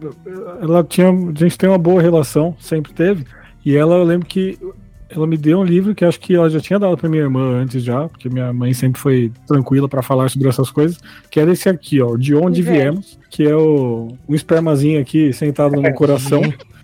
ela 0.61 0.83
tinha, 0.83 1.09
a 1.11 1.39
gente 1.39 1.59
tem 1.59 1.69
uma 1.69 1.79
boa 1.79 2.01
relação, 2.01 2.57
sempre 2.61 2.93
teve. 2.93 3.25
E 3.64 3.77
ela, 3.77 3.97
eu 3.97 4.05
lembro 4.05 4.27
que 4.27 4.59
ela 5.09 5.26
me 5.26 5.36
deu 5.36 5.59
um 5.61 5.64
livro 5.64 5.94
que 5.94 6.04
acho 6.04 6.18
que 6.18 6.34
ela 6.34 6.50
já 6.50 6.61
tinha 6.61 6.78
dado 6.78 6.96
pra 6.96 7.09
minha 7.09 7.22
irmã 7.22 7.61
antes 7.61 7.82
já, 7.82 8.09
porque 8.09 8.28
minha 8.28 8.52
mãe 8.52 8.74
sempre 8.74 9.00
foi 9.00 9.32
tranquila 9.46 9.88
pra 9.88 10.02
falar 10.02 10.28
sobre 10.30 10.48
essas 10.48 10.70
coisas, 10.70 10.98
que 11.30 11.38
era 11.38 11.52
esse 11.52 11.68
aqui, 11.68 12.00
ó, 12.02 12.16
De 12.16 12.34
Onde 12.34 12.61
Inveja. 12.61 12.76
Viemos, 12.80 13.18
que 13.30 13.44
é 13.44 13.54
o, 13.54 14.09
um 14.28 14.34
espermazinho 14.34 15.00
aqui 15.00 15.32
sentado 15.32 15.80
no 15.80 15.94
coração, 15.94 16.42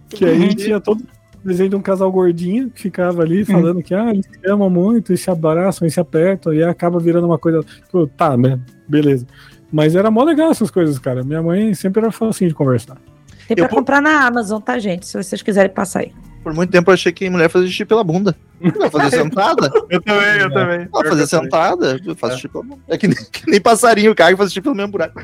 que 0.08 0.24
aí 0.24 0.54
tinha 0.54 0.80
todo 0.80 1.00
o 1.00 1.48
desenho 1.48 1.70
de 1.70 1.76
um 1.76 1.82
casal 1.82 2.10
gordinho 2.12 2.70
que 2.70 2.80
ficava 2.82 3.22
ali 3.22 3.44
falando 3.44 3.82
que 3.82 3.92
ah, 3.94 4.10
eles 4.10 4.24
se 4.26 4.48
amam 4.50 4.70
muito, 4.70 5.12
e 5.12 5.16
se 5.18 5.28
abraçam 5.28 5.86
e 5.88 5.90
se 5.90 5.98
apertam, 5.98 6.54
e 6.54 6.62
acaba 6.62 7.00
virando 7.00 7.26
uma 7.26 7.38
coisa. 7.38 7.64
Pô, 7.90 8.06
tá, 8.06 8.36
né? 8.36 8.60
Beleza. 8.88 9.26
Mas 9.72 9.96
era 9.96 10.10
mó 10.10 10.22
legal 10.22 10.50
essas 10.52 10.70
coisas, 10.70 10.98
cara. 10.98 11.24
Minha 11.24 11.42
mãe 11.42 11.74
sempre 11.74 12.00
era 12.02 12.12
facinho 12.12 12.48
de 12.50 12.54
conversar. 12.54 12.96
Tem 13.48 13.56
pra 13.56 13.64
Eu- 13.64 13.70
comprar 13.70 14.00
na 14.00 14.24
Amazon, 14.26 14.60
tá, 14.60 14.78
gente? 14.78 15.06
Se 15.06 15.20
vocês 15.20 15.42
quiserem 15.42 15.72
passar 15.74 16.00
aí. 16.00 16.12
Por 16.42 16.52
muito 16.52 16.70
tempo 16.70 16.90
eu 16.90 16.94
achei 16.94 17.12
que 17.12 17.30
mulher 17.30 17.48
fazia 17.48 17.68
xixi 17.68 17.84
pela 17.84 18.02
bunda. 18.02 18.34
Vai 18.78 18.90
fazer 18.90 19.16
sentada? 19.16 19.70
Eu 19.90 20.00
também, 20.00 20.40
eu 20.40 20.52
também. 20.52 20.88
Vai 20.90 21.08
fazer 21.08 21.26
sentada? 21.26 22.00
Eu 22.04 22.14
faço 22.14 22.36
xixi 22.36 22.48
pela 22.48 22.64
bunda. 22.64 22.82
É 22.88 22.96
que 22.96 23.08
nem, 23.08 23.16
que 23.16 23.50
nem 23.50 23.60
passarinho 23.60 24.14
caga 24.14 24.32
e 24.32 24.36
faz 24.36 24.50
xixi 24.50 24.60
pelo 24.60 24.74
mesmo 24.74 24.92
buraco. 24.92 25.20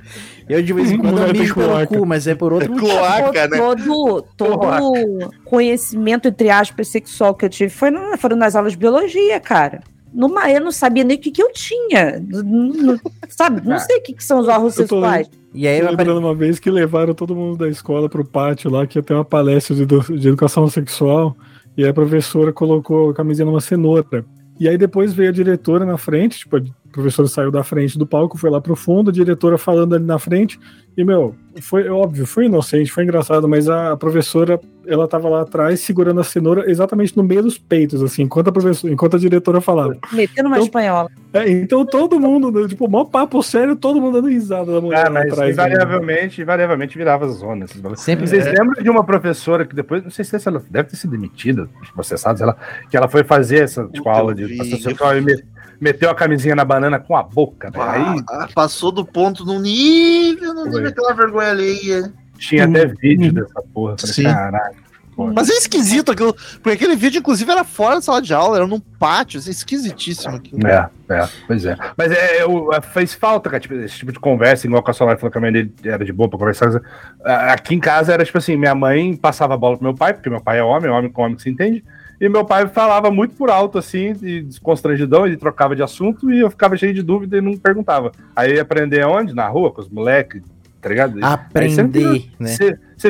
Eu 0.48 0.62
de 0.62 0.72
vez 0.72 0.90
em 0.90 0.98
quando 0.98 1.12
Mulher 1.12 1.28
eu 1.28 1.40
mijo 1.40 1.54
pelo 1.54 1.86
cu, 1.86 2.06
mas 2.06 2.26
é 2.26 2.34
por 2.34 2.52
outro 2.52 2.70
motivo. 2.70 2.90
Cloaca, 2.90 3.48
né? 3.48 3.56
Todo, 3.58 4.22
todo 4.36 5.30
conhecimento, 5.44 6.28
entre 6.28 6.50
aspas, 6.50 6.88
sexual 6.88 7.34
que 7.34 7.44
eu 7.44 7.48
tive 7.48 7.70
foi 7.70 7.90
foram 8.18 8.36
nas 8.36 8.54
aulas 8.54 8.72
de 8.72 8.78
biologia, 8.78 9.40
cara. 9.40 9.82
Numa, 10.12 10.50
eu 10.50 10.60
não 10.60 10.72
sabia 10.72 11.04
nem 11.04 11.16
o 11.16 11.20
que, 11.20 11.30
que 11.30 11.42
eu 11.42 11.52
tinha. 11.52 12.20
Não- 12.20 12.42
não- 12.42 13.00
sabe? 13.28 13.66
Não 13.66 13.78
sei 13.80 13.98
o 13.98 14.02
que, 14.02 14.14
que 14.14 14.24
são 14.24 14.40
os 14.40 14.48
órgãos 14.48 14.76
Eu 14.78 14.86
tô 14.86 14.96
sexuais. 14.96 15.30
E 15.54 15.66
aí 15.66 15.78
Eu 15.80 15.90
lembrando 15.90 16.18
uma 16.18 16.34
vez 16.34 16.58
que 16.58 16.70
levaram 16.70 17.14
todo 17.14 17.34
mundo 17.34 17.58
da 17.58 17.68
escola 17.68 18.08
pro 18.08 18.24
pátio 18.24 18.70
lá, 18.70 18.86
que 18.86 18.98
ia 18.98 19.02
ter 19.02 19.14
uma 19.14 19.24
palestra 19.24 19.74
de, 19.74 19.86
de 19.86 20.28
educação 20.28 20.68
sexual, 20.68 21.36
e 21.76 21.84
aí 21.84 21.90
a 21.90 21.94
professora 21.94 22.52
colocou 22.52 23.10
a 23.10 23.14
camisinha 23.14 23.46
numa 23.46 23.60
cenoura. 23.60 24.24
E 24.60 24.68
aí 24.68 24.76
depois 24.76 25.12
veio 25.14 25.30
a 25.30 25.32
diretora 25.32 25.86
na 25.86 25.96
frente, 25.96 26.38
tipo, 26.40 26.56
a 26.88 26.92
professora 26.92 27.28
saiu 27.28 27.50
da 27.50 27.62
frente 27.62 27.98
do 27.98 28.06
palco, 28.06 28.36
foi 28.38 28.50
lá 28.50 28.60
pro 28.60 28.74
fundo, 28.76 29.10
a 29.10 29.12
diretora 29.12 29.58
falando 29.58 29.94
ali 29.94 30.04
na 30.04 30.18
frente, 30.18 30.58
e, 30.96 31.04
meu, 31.04 31.32
foi 31.60 31.88
óbvio, 31.88 32.26
foi 32.26 32.46
inocente, 32.46 32.90
foi 32.90 33.04
engraçado, 33.04 33.46
mas 33.48 33.68
a 33.68 33.96
professora, 33.96 34.58
ela 34.84 35.06
tava 35.06 35.28
lá 35.28 35.42
atrás 35.42 35.78
segurando 35.78 36.18
a 36.20 36.24
cenoura 36.24 36.68
exatamente 36.68 37.16
no 37.16 37.22
meio 37.22 37.42
dos 37.42 37.56
peitos, 37.56 38.02
assim, 38.02 38.22
enquanto 38.22 38.48
a 38.48 38.52
professora, 38.52 38.92
enquanto 38.92 39.14
a 39.14 39.18
diretora 39.18 39.60
falava. 39.60 39.96
Metendo 40.12 40.48
uma 40.48 40.56
Então- 40.56 40.64
espanhola. 40.66 41.08
É, 41.32 41.48
então 41.48 41.84
todo 41.86 42.18
mundo, 42.18 42.66
tipo, 42.66 42.88
mó 42.88 43.04
papo 43.04 43.40
sério, 43.42 43.76
todo 43.76 44.00
mundo 44.00 44.14
dando 44.14 44.28
risada 44.30 44.72
da 44.72 44.80
mulher 44.80 45.00
Ah, 45.00 45.04
lá 45.04 45.10
mas 45.10 45.32
atrás. 45.32 45.56
né? 45.56 45.62
invariavelmente, 45.68 46.40
invariavelmente 46.42 46.98
virava 46.98 47.28
zona. 47.28 47.66
esses. 47.66 47.80
Sempre 48.00 48.26
Vocês 48.26 48.46
é. 48.46 48.50
lembram 48.52 48.82
de 48.82 48.88
uma 48.90 49.04
professora 49.04 49.64
que 49.66 49.74
depois, 49.76 50.02
não 50.02 50.10
sei 50.10 50.24
se 50.24 50.36
ela 50.48 50.60
deve 50.70 50.88
ter 50.88 50.96
sido 50.96 51.10
demitida, 51.10 51.68
processada, 51.94 52.38
sei 52.38 52.46
lá, 52.46 52.56
que 52.90 52.96
ela 52.96 53.06
foi 53.08 53.22
fazer 53.22 53.58
essa 53.62 53.84
tipo, 53.84 53.98
Puta, 54.04 54.10
aula 54.10 54.34
de 54.34 54.46
vi. 54.46 54.56
Meteu 55.80 56.10
a 56.10 56.14
camisinha 56.14 56.54
na 56.54 56.64
banana 56.64 56.98
com 56.98 57.16
a 57.16 57.22
boca, 57.22 57.70
né? 57.70 57.78
Aí 57.80 58.22
Ah, 58.28 58.48
passou 58.54 58.90
do 58.92 59.04
ponto 59.04 59.44
no 59.44 59.58
nível, 59.60 60.54
não 60.54 60.70
teve 60.70 60.88
aquela 60.88 61.12
vergonha 61.14 61.50
alheia. 61.50 62.12
tinha 62.38 62.64
até 62.64 62.86
vídeo 62.86 63.32
dessa 63.32 63.62
porra. 63.74 63.96
Falei, 63.98 64.14
Sim. 64.14 64.22
caralho. 64.24 64.76
porra. 65.16 65.32
Mas 65.34 65.50
é 65.50 65.54
esquisito 65.54 66.12
aquilo, 66.12 66.32
porque 66.62 66.70
aquele 66.70 66.94
vídeo, 66.94 67.18
inclusive, 67.18 67.50
era 67.50 67.64
fora 67.64 67.96
da 67.96 68.00
sala 68.00 68.22
de 68.22 68.32
aula, 68.32 68.56
era 68.58 68.66
num 68.66 68.78
pátio, 68.78 69.38
assim, 69.40 69.50
esquisitíssimo 69.50 70.36
aquilo. 70.36 70.64
É, 70.66 70.88
é, 71.08 71.28
pois 71.46 71.64
é. 71.66 71.76
Mas 71.96 72.12
é, 72.12 72.42
eu, 72.42 72.72
é, 72.72 72.80
fez 72.80 73.14
falta, 73.14 73.50
cara, 73.50 73.60
tipo, 73.60 73.74
esse 73.74 73.98
tipo 73.98 74.12
de 74.12 74.20
conversa, 74.20 74.66
igual 74.66 74.80
com 74.82 74.90
a 74.90 74.94
Solar 74.94 75.16
falou 75.18 75.30
que 75.32 75.38
a 75.38 75.40
mãe 75.40 75.52
dele 75.52 75.72
era 75.84 76.04
de 76.04 76.12
boa 76.12 76.28
pra 76.28 76.38
conversar. 76.38 76.80
Ah, 77.24 77.52
Aqui 77.52 77.74
em 77.74 77.80
casa 77.80 78.12
era 78.14 78.24
tipo 78.24 78.38
assim: 78.38 78.56
minha 78.56 78.74
mãe 78.76 79.16
passava 79.16 79.54
a 79.54 79.56
bola 79.56 79.76
pro 79.76 79.84
meu 79.84 79.94
pai, 79.94 80.12
porque 80.14 80.30
meu 80.30 80.40
pai 80.40 80.58
é 80.58 80.62
homem, 80.62 80.88
homem 80.90 81.10
com 81.10 81.22
homem 81.22 81.36
que 81.36 81.42
se 81.42 81.50
entende. 81.50 81.84
E 82.20 82.28
meu 82.28 82.44
pai 82.44 82.66
falava 82.66 83.10
muito 83.10 83.34
por 83.34 83.48
alto, 83.50 83.78
assim, 83.78 84.12
e 84.22 84.42
desconstrangidão, 84.42 85.26
ele 85.26 85.36
trocava 85.36 85.76
de 85.76 85.82
assunto 85.82 86.32
e 86.32 86.40
eu 86.40 86.50
ficava 86.50 86.76
cheio 86.76 86.92
de 86.92 87.02
dúvida 87.02 87.38
e 87.38 87.40
não 87.40 87.56
perguntava. 87.56 88.10
Aí 88.34 88.54
ia 88.54 88.62
aprender 88.62 89.04
onde? 89.06 89.34
Na 89.34 89.46
rua, 89.48 89.70
com 89.72 89.80
os 89.80 89.88
moleques, 89.88 90.42
tá 90.80 90.88
ligado? 90.88 91.18
Aí 91.22 91.70
você 91.70 91.82
vira- 91.84 92.08
Aprender, 92.10 92.30
né? 92.38 92.48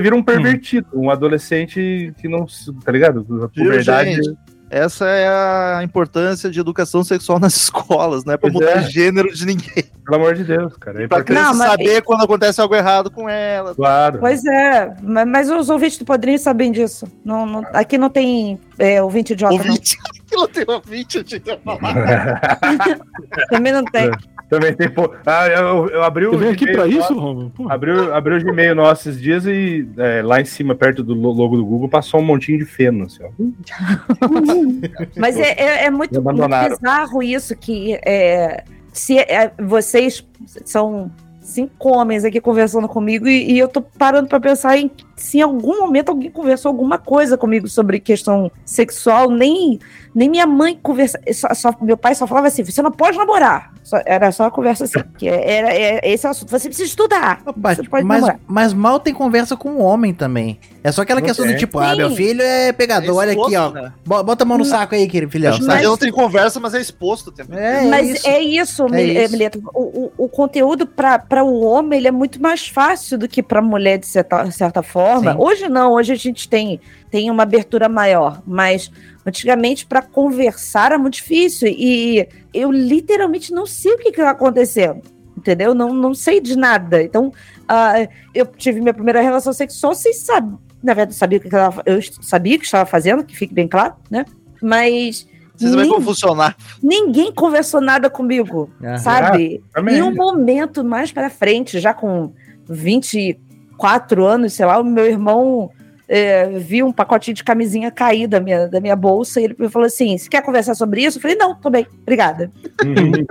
Vira 0.00 0.14
um 0.14 0.22
pervertido, 0.22 0.86
um 0.92 1.10
adolescente 1.10 2.12
que 2.20 2.28
não, 2.28 2.46
tá 2.84 2.92
ligado? 2.92 3.20
A 3.20 3.22
Viu, 3.46 3.48
puberdade. 3.48 4.14
gente? 4.14 4.36
Essa 4.70 5.06
é 5.06 5.26
a 5.28 5.80
importância 5.82 6.50
de 6.50 6.60
educação 6.60 7.02
sexual 7.02 7.38
nas 7.40 7.56
escolas, 7.56 8.24
não 8.24 8.34
é 8.34 8.36
pra 8.36 8.50
Pois 8.50 8.54
mudar 8.54 8.78
é. 8.78 8.90
gênero 8.90 9.32
de 9.32 9.46
ninguém. 9.46 9.84
Pelo 10.04 10.16
amor 10.16 10.34
de 10.34 10.44
Deus, 10.44 10.76
cara. 10.76 11.02
É 11.04 11.08
Pra 11.08 11.22
criança 11.22 11.44
Não, 11.50 11.54
mas- 11.56 11.70
saber 11.70 12.02
quando 12.02 12.22
acontece 12.24 12.60
algo 12.60 12.74
errado 12.74 13.10
com 13.10 13.28
ela. 13.28 13.74
Claro. 13.74 14.18
Pois 14.20 14.44
é, 14.44 14.94
ma- 15.02 15.24
mas 15.26 15.50
os 15.50 15.68
ouvintes 15.70 15.98
do 15.98 16.04
Podrinho 16.04 16.38
sabem 16.38 16.70
disso. 16.72 17.06
Não, 17.24 17.44
não- 17.46 17.64
aqui 17.72 17.96
não 17.98 18.10
tem 18.10 18.58
é, 18.78 19.02
ouvinte 19.02 19.32
idiota, 19.32 19.54
Ouvinte, 19.54 19.96
aquilo 20.20 20.48
tem 20.48 20.64
ouvinte, 20.66 21.18
eu 21.18 21.24
tinha 21.24 21.40
falar. 21.64 21.80
não. 21.94 23.46
Também 23.50 23.72
não 23.72 23.84
tem. 23.84 24.10
Também 24.48 24.72
tem. 24.74 24.88
Pô, 24.88 25.12
ah, 25.26 25.46
eu, 25.48 25.88
eu 25.88 26.02
abri 26.02 26.26
o. 26.26 26.30
Você 26.30 26.36
vem 26.38 26.48
aqui 26.52 26.66
pra 26.72 26.86
nosso- 26.86 26.98
isso, 26.98 27.14
Romulo? 27.18 27.52
Abriu, 27.68 28.14
abriu 28.14 28.36
o 28.38 28.42
Gmail 28.42 28.74
nosso 28.74 29.08
esses 29.10 29.20
dias 29.20 29.44
e 29.46 29.86
é, 29.98 30.22
lá 30.22 30.40
em 30.40 30.44
cima, 30.46 30.74
perto 30.74 31.02
do 31.02 31.12
lo- 31.14 31.32
logo 31.32 31.56
do 31.56 31.64
Google, 31.66 31.88
passou 31.88 32.20
um 32.20 32.24
montinho 32.24 32.58
de 32.58 32.64
feno. 32.64 33.04
Assim, 33.04 33.22
ó. 33.24 33.28
Mas 35.16 35.36
é, 35.36 35.52
é, 35.52 35.84
é 35.86 35.90
muito, 35.90 36.20
muito 36.22 36.48
bizarro 36.48 37.22
isso 37.22 37.54
que 37.56 37.94
é, 38.04 38.64
se 38.92 39.18
é, 39.18 39.52
vocês 39.58 40.26
são 40.64 41.10
cinco 41.48 41.88
homens 41.96 42.24
aqui 42.24 42.40
conversando 42.40 42.86
comigo 42.86 43.26
e, 43.26 43.52
e 43.52 43.58
eu 43.58 43.68
tô 43.68 43.80
parando 43.80 44.28
pra 44.28 44.38
pensar 44.38 44.76
em 44.76 44.90
se 45.16 45.38
em 45.38 45.42
algum 45.42 45.80
momento 45.80 46.10
alguém 46.10 46.30
conversou 46.30 46.68
alguma 46.68 46.96
coisa 46.98 47.36
comigo 47.36 47.66
sobre 47.66 47.98
questão 47.98 48.52
sexual, 48.64 49.30
nem, 49.30 49.80
nem 50.14 50.28
minha 50.28 50.46
mãe 50.46 50.78
conversa, 50.80 51.18
só, 51.32 51.52
só- 51.54 51.74
meu 51.80 51.96
pai 51.96 52.14
só 52.14 52.24
falava 52.26 52.46
assim, 52.46 52.62
você 52.64 52.80
não 52.82 52.92
pode 52.92 53.18
namorar. 53.18 53.72
Só- 53.82 54.00
era 54.06 54.30
só 54.30 54.44
uma 54.44 54.50
conversa 54.50 54.84
assim, 54.84 55.00
que 55.16 55.26
era, 55.28 55.74
é, 55.74 56.00
esse 56.04 56.24
é 56.24 56.28
o 56.28 56.30
assunto, 56.30 56.50
você 56.50 56.68
precisa 56.68 56.86
estudar. 56.88 57.42
Mas, 57.56 57.78
Você 57.78 57.88
pode 57.88 58.04
mas, 58.04 58.20
namorar. 58.20 58.40
mas 58.46 58.72
mal 58.72 59.00
tem 59.00 59.12
conversa 59.12 59.56
com 59.56 59.70
o 59.70 59.78
homem 59.80 60.14
também. 60.14 60.60
É 60.88 60.92
só 60.92 61.02
aquela 61.02 61.20
Não 61.20 61.26
questão 61.26 61.44
do 61.44 61.50
tem. 61.50 61.58
tipo, 61.58 61.78
ah, 61.78 61.94
meu 61.94 62.10
filho 62.14 62.40
é 62.42 62.72
pegador, 62.72 63.16
olha 63.16 63.32
aqui, 63.32 63.56
ó. 63.56 63.70
Né? 63.70 63.92
Bo- 64.04 64.22
Bota 64.22 64.44
a 64.44 64.46
mão 64.46 64.58
no 64.58 64.64
saco 64.64 64.94
aí, 64.94 65.06
querido 65.06 65.30
filhão. 65.30 65.58
Dia 65.58 65.82
não 65.82 65.96
tem 65.96 66.10
conversa, 66.10 66.58
mas 66.58 66.74
é 66.74 66.80
exposto 66.80 67.30
também. 67.30 67.58
É, 67.58 67.84
é 67.84 67.88
Mas 67.88 68.08
isso. 68.10 68.26
é 68.28 68.40
isso, 68.40 68.94
É 68.94 69.02
isso. 69.02 69.32
Mileto. 69.32 69.62
O, 69.74 69.82
o, 69.82 70.12
o 70.24 70.28
conteúdo 70.28 70.86
para 70.86 71.44
o 71.44 71.60
homem 71.60 71.98
ele 71.98 72.08
é 72.08 72.12
muito 72.12 72.40
mais 72.40 72.66
fácil 72.66 73.18
do 73.18 73.28
que 73.28 73.42
para 73.42 73.58
a 73.58 73.62
mulher, 73.62 73.98
de 73.98 74.06
certa, 74.06 74.50
certa 74.50 74.82
forma. 74.82 75.32
Sim. 75.32 75.38
Hoje 75.38 75.68
não, 75.68 75.92
hoje 75.92 76.12
a 76.12 76.16
gente 76.16 76.48
tem, 76.48 76.80
tem 77.10 77.30
uma 77.30 77.42
abertura 77.42 77.88
maior, 77.88 78.40
mas 78.46 78.90
antigamente 79.26 79.84
para 79.86 80.00
conversar 80.02 80.86
era 80.86 80.98
muito 80.98 81.14
difícil. 81.14 81.68
E 81.68 82.26
eu 82.54 82.72
literalmente 82.72 83.52
não 83.52 83.66
sei 83.66 83.92
o 83.92 83.98
que 83.98 84.08
está 84.08 84.30
acontecendo. 84.30 85.02
Entendeu? 85.36 85.72
Não, 85.72 85.92
não 85.92 86.14
sei 86.14 86.40
de 86.40 86.56
nada. 86.58 87.00
Então, 87.00 87.32
ah, 87.68 88.08
eu 88.34 88.44
tive 88.44 88.80
minha 88.80 88.92
primeira 88.92 89.20
relação 89.20 89.52
sexual 89.52 89.94
sem 89.94 90.12
saber. 90.12 90.56
Na 90.82 90.94
verdade, 90.94 91.12
eu 91.12 91.18
sabia 91.18 91.38
o 91.38 91.40
que 91.40 91.54
ela, 91.54 91.74
eu 91.84 92.00
sabia 92.20 92.56
o 92.56 92.58
que 92.58 92.64
estava 92.64 92.86
fazendo, 92.86 93.24
que 93.24 93.36
fique 93.36 93.52
bem 93.52 93.66
claro, 93.66 93.94
né? 94.10 94.24
Mas 94.62 95.26
Vocês 95.56 95.70
sabem 95.72 95.88
como 95.88 96.04
funcionar. 96.04 96.56
ninguém 96.82 97.32
conversou 97.32 97.80
nada 97.80 98.08
comigo, 98.08 98.70
sabe? 98.98 99.62
também. 99.72 99.96
Em 99.96 100.02
um 100.02 100.14
momento 100.14 100.84
mais 100.84 101.10
pra 101.10 101.28
frente, 101.30 101.80
já 101.80 101.92
com 101.92 102.32
24 102.68 104.24
anos, 104.24 104.52
sei 104.52 104.66
lá, 104.66 104.78
o 104.78 104.84
meu 104.84 105.06
irmão 105.06 105.70
é, 106.08 106.48
viu 106.58 106.86
um 106.86 106.92
pacotinho 106.92 107.34
de 107.34 107.44
camisinha 107.44 107.90
cair 107.90 108.26
da 108.26 108.40
minha, 108.40 108.66
da 108.66 108.80
minha 108.80 108.96
bolsa 108.96 109.40
e 109.40 109.44
ele 109.44 109.68
falou 109.68 109.86
assim: 109.86 110.16
Você 110.16 110.28
quer 110.28 110.42
conversar 110.42 110.74
sobre 110.74 111.02
isso? 111.04 111.18
Eu 111.18 111.22
falei: 111.22 111.36
Não, 111.36 111.54
tô 111.54 111.68
bem, 111.68 111.86
obrigada. 112.02 112.50
Uhum. 112.84 113.26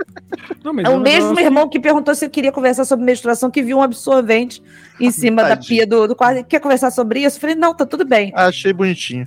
Não, 0.64 0.72
mas 0.72 0.84
É 0.86 0.88
o 0.88 1.00
mesmo 1.00 1.30
negócio- 1.30 1.44
irmão 1.46 1.68
que 1.68 1.80
perguntou 1.80 2.14
se 2.14 2.24
eu 2.24 2.30
queria 2.30 2.52
conversar 2.52 2.84
sobre 2.84 3.04
menstruação, 3.04 3.50
que 3.50 3.62
viu 3.62 3.78
um 3.78 3.82
absorvente 3.82 4.62
em 5.00 5.10
cima 5.10 5.42
da 5.42 5.48
Tadinho. 5.50 5.68
pia 5.68 5.86
do, 5.86 6.06
do 6.08 6.14
quarto. 6.14 6.44
Quer 6.44 6.60
conversar 6.60 6.90
sobre 6.92 7.20
isso? 7.20 7.36
Eu 7.36 7.40
falei: 7.40 7.56
Não, 7.56 7.74
tá 7.74 7.84
tudo 7.84 8.04
bem. 8.04 8.32
Achei 8.34 8.72
bonitinho. 8.72 9.26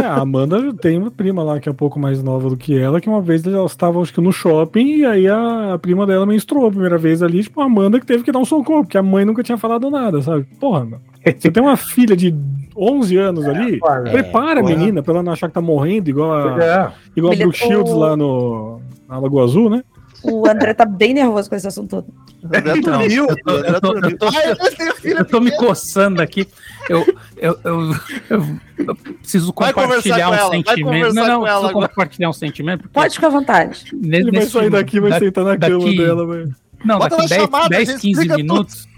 É, 0.00 0.02
a 0.04 0.16
Amanda 0.16 0.74
tem 0.74 0.98
uma 0.98 1.12
prima 1.12 1.40
lá 1.44 1.60
que 1.60 1.68
é 1.68 1.72
um 1.72 1.76
pouco 1.76 1.96
mais 1.96 2.20
nova 2.20 2.50
do 2.50 2.56
que 2.56 2.76
ela, 2.76 3.00
que 3.00 3.08
uma 3.08 3.22
vez 3.22 3.46
elas 3.46 3.70
estavam, 3.70 4.02
acho 4.02 4.12
que 4.12 4.20
no 4.20 4.32
shopping, 4.32 4.96
e 4.96 5.04
aí 5.06 5.28
a, 5.28 5.74
a 5.74 5.78
prima 5.78 6.04
dela 6.08 6.26
menstruou 6.26 6.66
a 6.66 6.70
primeira 6.72 6.98
vez 6.98 7.22
ali, 7.22 7.40
tipo, 7.44 7.60
a 7.60 7.66
Amanda 7.66 8.00
que 8.00 8.04
teve 8.06 8.24
que 8.24 8.32
dar 8.32 8.40
um 8.40 8.44
socorro, 8.44 8.82
porque 8.82 8.98
a 8.98 9.02
mãe 9.02 9.24
nunca 9.24 9.44
tinha 9.44 9.56
falado 9.56 9.88
nada, 9.90 10.20
sabe? 10.22 10.42
Porra, 10.58 10.84
meu. 10.84 10.98
Você 11.24 11.50
tem 11.50 11.62
uma 11.62 11.76
filha 11.76 12.16
de 12.16 12.34
11 12.76 13.16
anos 13.16 13.46
ali, 13.46 13.78
Claro. 13.78 14.04
prepara 14.10 14.60
a 14.60 14.62
porra. 14.62 14.76
menina 14.76 15.02
pra 15.02 15.14
ela 15.14 15.22
não 15.22 15.32
achar 15.32 15.48
que 15.48 15.54
tá 15.54 15.60
morrendo, 15.60 16.08
igual 16.10 16.32
a, 16.32 16.62
É. 16.64 16.92
igual 17.16 17.32
a 17.32 17.36
Brooke 17.36 17.56
Shields 17.58 17.92
o- 17.92 17.98
lá 17.98 18.16
no, 18.16 18.80
na 19.08 19.18
Lagoa 19.18 19.44
Azul, 19.44 19.70
né? 19.70 19.82
O 20.22 20.48
André 20.48 20.72
tá 20.72 20.86
bem 20.86 21.12
nervoso 21.12 21.48
com 21.50 21.54
esse 21.54 21.68
assunto 21.68 21.90
todo. 22.02 22.06
André 22.44 22.78
Então, 22.78 22.98
dormiu. 22.98 23.26
eu 23.28 23.36
tô- 23.36 23.50
eu 23.52 25.18
eu 25.18 25.26
eu 25.32 25.40
me 25.40 25.50
coçando 25.56 26.22
aqui. 26.22 26.48
Eu, 26.88 27.04
eu, 27.36 27.58
eu, 27.62 27.92
eu- 28.30 28.46
eu 28.86 28.94
preciso 29.20 29.52
compartilhar 29.52 30.30
um 30.30 30.50
sentimento. 30.50 31.14
Não, 31.14 31.26
não, 31.26 31.40
preciso 31.42 31.66
agora. 31.68 31.88
compartilhar 31.88 32.30
um 32.30 32.32
sentimento. 32.32 32.88
Pode 32.90 33.14
ficar 33.14 33.26
à 33.26 33.30
vontade. 33.30 33.84
Ele 33.92 34.22
vai 34.30 34.40
nesse- 34.40 34.50
sair 34.52 34.70
daqui, 34.70 34.98
vai 35.00 35.10
da- 35.10 35.18
sentar 35.18 35.44
na 35.44 35.56
cama 35.58 35.92
dela, 35.94 36.26
vai. 36.26 36.44
Não, 36.84 36.98
Bota 36.98 37.16
daqui 37.16 37.22
na 37.22 37.28
10, 37.28 37.42
chamada, 37.42 37.68
10 37.68 37.88
a 37.88 37.92
gente 37.92 38.00
15 38.02 38.12
explica 38.20 38.36
minutos. 38.36 38.88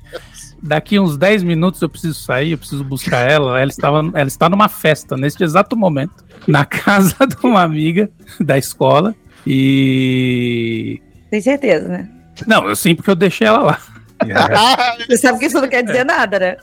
daqui 0.66 0.98
uns 0.98 1.16
10 1.16 1.42
minutos 1.42 1.80
eu 1.80 1.88
preciso 1.88 2.14
sair, 2.14 2.52
eu 2.52 2.58
preciso 2.58 2.84
buscar 2.84 3.30
ela. 3.30 3.60
Ela, 3.60 3.70
estava, 3.70 3.98
ela 4.14 4.28
está 4.28 4.48
numa 4.48 4.68
festa 4.68 5.16
neste 5.16 5.42
exato 5.44 5.76
momento, 5.76 6.24
na 6.46 6.64
casa 6.66 7.26
de 7.26 7.36
uma 7.44 7.62
amiga 7.62 8.10
da 8.40 8.58
escola. 8.58 9.14
E. 9.46 11.00
Tem 11.30 11.40
certeza, 11.40 11.88
né? 11.88 12.08
Não, 12.46 12.68
eu 12.68 12.76
sim, 12.76 12.94
porque 12.94 13.10
eu 13.10 13.14
deixei 13.14 13.46
ela 13.46 13.62
lá. 13.62 13.80
Você 15.06 15.16
sabe 15.18 15.38
que 15.38 15.46
isso 15.46 15.60
não 15.60 15.68
quer 15.68 15.82
dizer 15.82 16.04
nada, 16.04 16.38
né? 16.38 16.56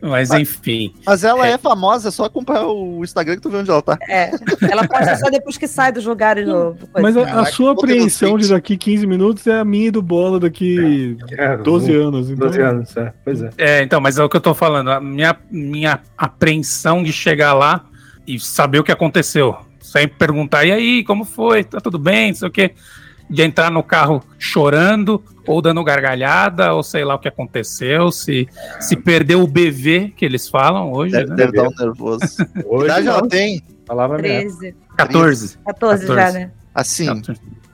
Mas 0.00 0.30
enfim. 0.30 0.94
Mas 1.04 1.24
ela 1.24 1.46
é 1.46 1.58
famosa, 1.58 2.08
é 2.08 2.10
só 2.10 2.24
acompanhar 2.24 2.66
o 2.66 3.02
Instagram 3.04 3.36
que 3.36 3.42
tu 3.42 3.50
vê 3.50 3.58
onde 3.58 3.70
ela 3.70 3.82
tá. 3.82 3.98
É. 4.08 4.30
Ela 4.70 4.86
posta 4.86 5.16
só 5.16 5.30
depois 5.30 5.56
que 5.56 5.68
sai 5.68 5.92
dos 5.92 6.04
lugares 6.04 6.46
do. 6.46 6.76
coisa. 6.92 7.02
Mas 7.02 7.16
a, 7.16 7.40
a 7.40 7.44
sua 7.46 7.74
ter 7.74 7.80
apreensão 7.80 8.38
de 8.38 8.48
daqui 8.48 8.76
15 8.76 9.06
minutos 9.06 9.46
é 9.46 9.58
a 9.58 9.64
minha 9.64 9.88
e 9.88 9.90
do 9.90 10.02
Bola 10.02 10.40
daqui 10.40 11.16
É, 11.32 11.56
12 11.56 11.94
anos. 11.94 12.30
Então, 12.30 12.46
12 12.46 12.60
anos, 12.60 12.96
é. 12.96 13.12
Pois 13.24 13.42
é. 13.42 13.50
É, 13.58 13.82
então, 13.82 14.00
mas 14.00 14.18
é 14.18 14.24
o 14.24 14.28
que 14.28 14.36
eu 14.36 14.40
tô 14.40 14.54
falando. 14.54 14.90
A 14.90 15.00
minha, 15.00 15.36
minha 15.50 16.00
apreensão 16.16 17.02
de 17.02 17.12
chegar 17.12 17.52
lá 17.52 17.84
e 18.26 18.38
saber 18.38 18.78
o 18.78 18.84
que 18.84 18.92
aconteceu. 18.92 19.56
Sempre 19.80 20.16
perguntar, 20.16 20.64
e 20.64 20.72
aí, 20.72 21.04
como 21.04 21.24
foi? 21.24 21.64
Tá 21.64 21.80
tudo 21.80 21.98
bem? 21.98 22.28
Não 22.28 22.36
sei 22.36 22.48
o 22.48 22.50
quê. 22.50 22.72
De 23.32 23.42
entrar 23.42 23.70
no 23.70 23.82
carro 23.82 24.22
chorando, 24.38 25.22
ou 25.46 25.62
dando 25.62 25.82
gargalhada, 25.82 26.74
ou 26.74 26.82
sei 26.82 27.04
lá 27.04 27.14
o 27.14 27.18
que 27.18 27.28
aconteceu, 27.28 28.12
se, 28.12 28.46
se 28.80 28.94
perdeu 28.94 29.42
o 29.42 29.46
BV 29.46 30.12
que 30.16 30.24
eles 30.24 30.48
falam 30.48 30.92
hoje, 30.92 31.12
Deve, 31.12 31.30
né? 31.30 31.36
deve 31.36 31.52
dar 31.52 31.68
um 31.68 31.74
nervoso. 31.78 32.26
Hoje 32.66 32.84
idade 32.84 33.06
não, 33.06 33.12
ela 33.18 33.28
tem? 33.28 33.62
falava 33.86 34.18
mesmo. 34.18 34.58
13, 34.58 34.76
14. 34.96 35.58
14 35.64 36.06
já, 36.06 36.14
14. 36.14 36.38
né? 36.38 36.50
Assim, 36.74 37.22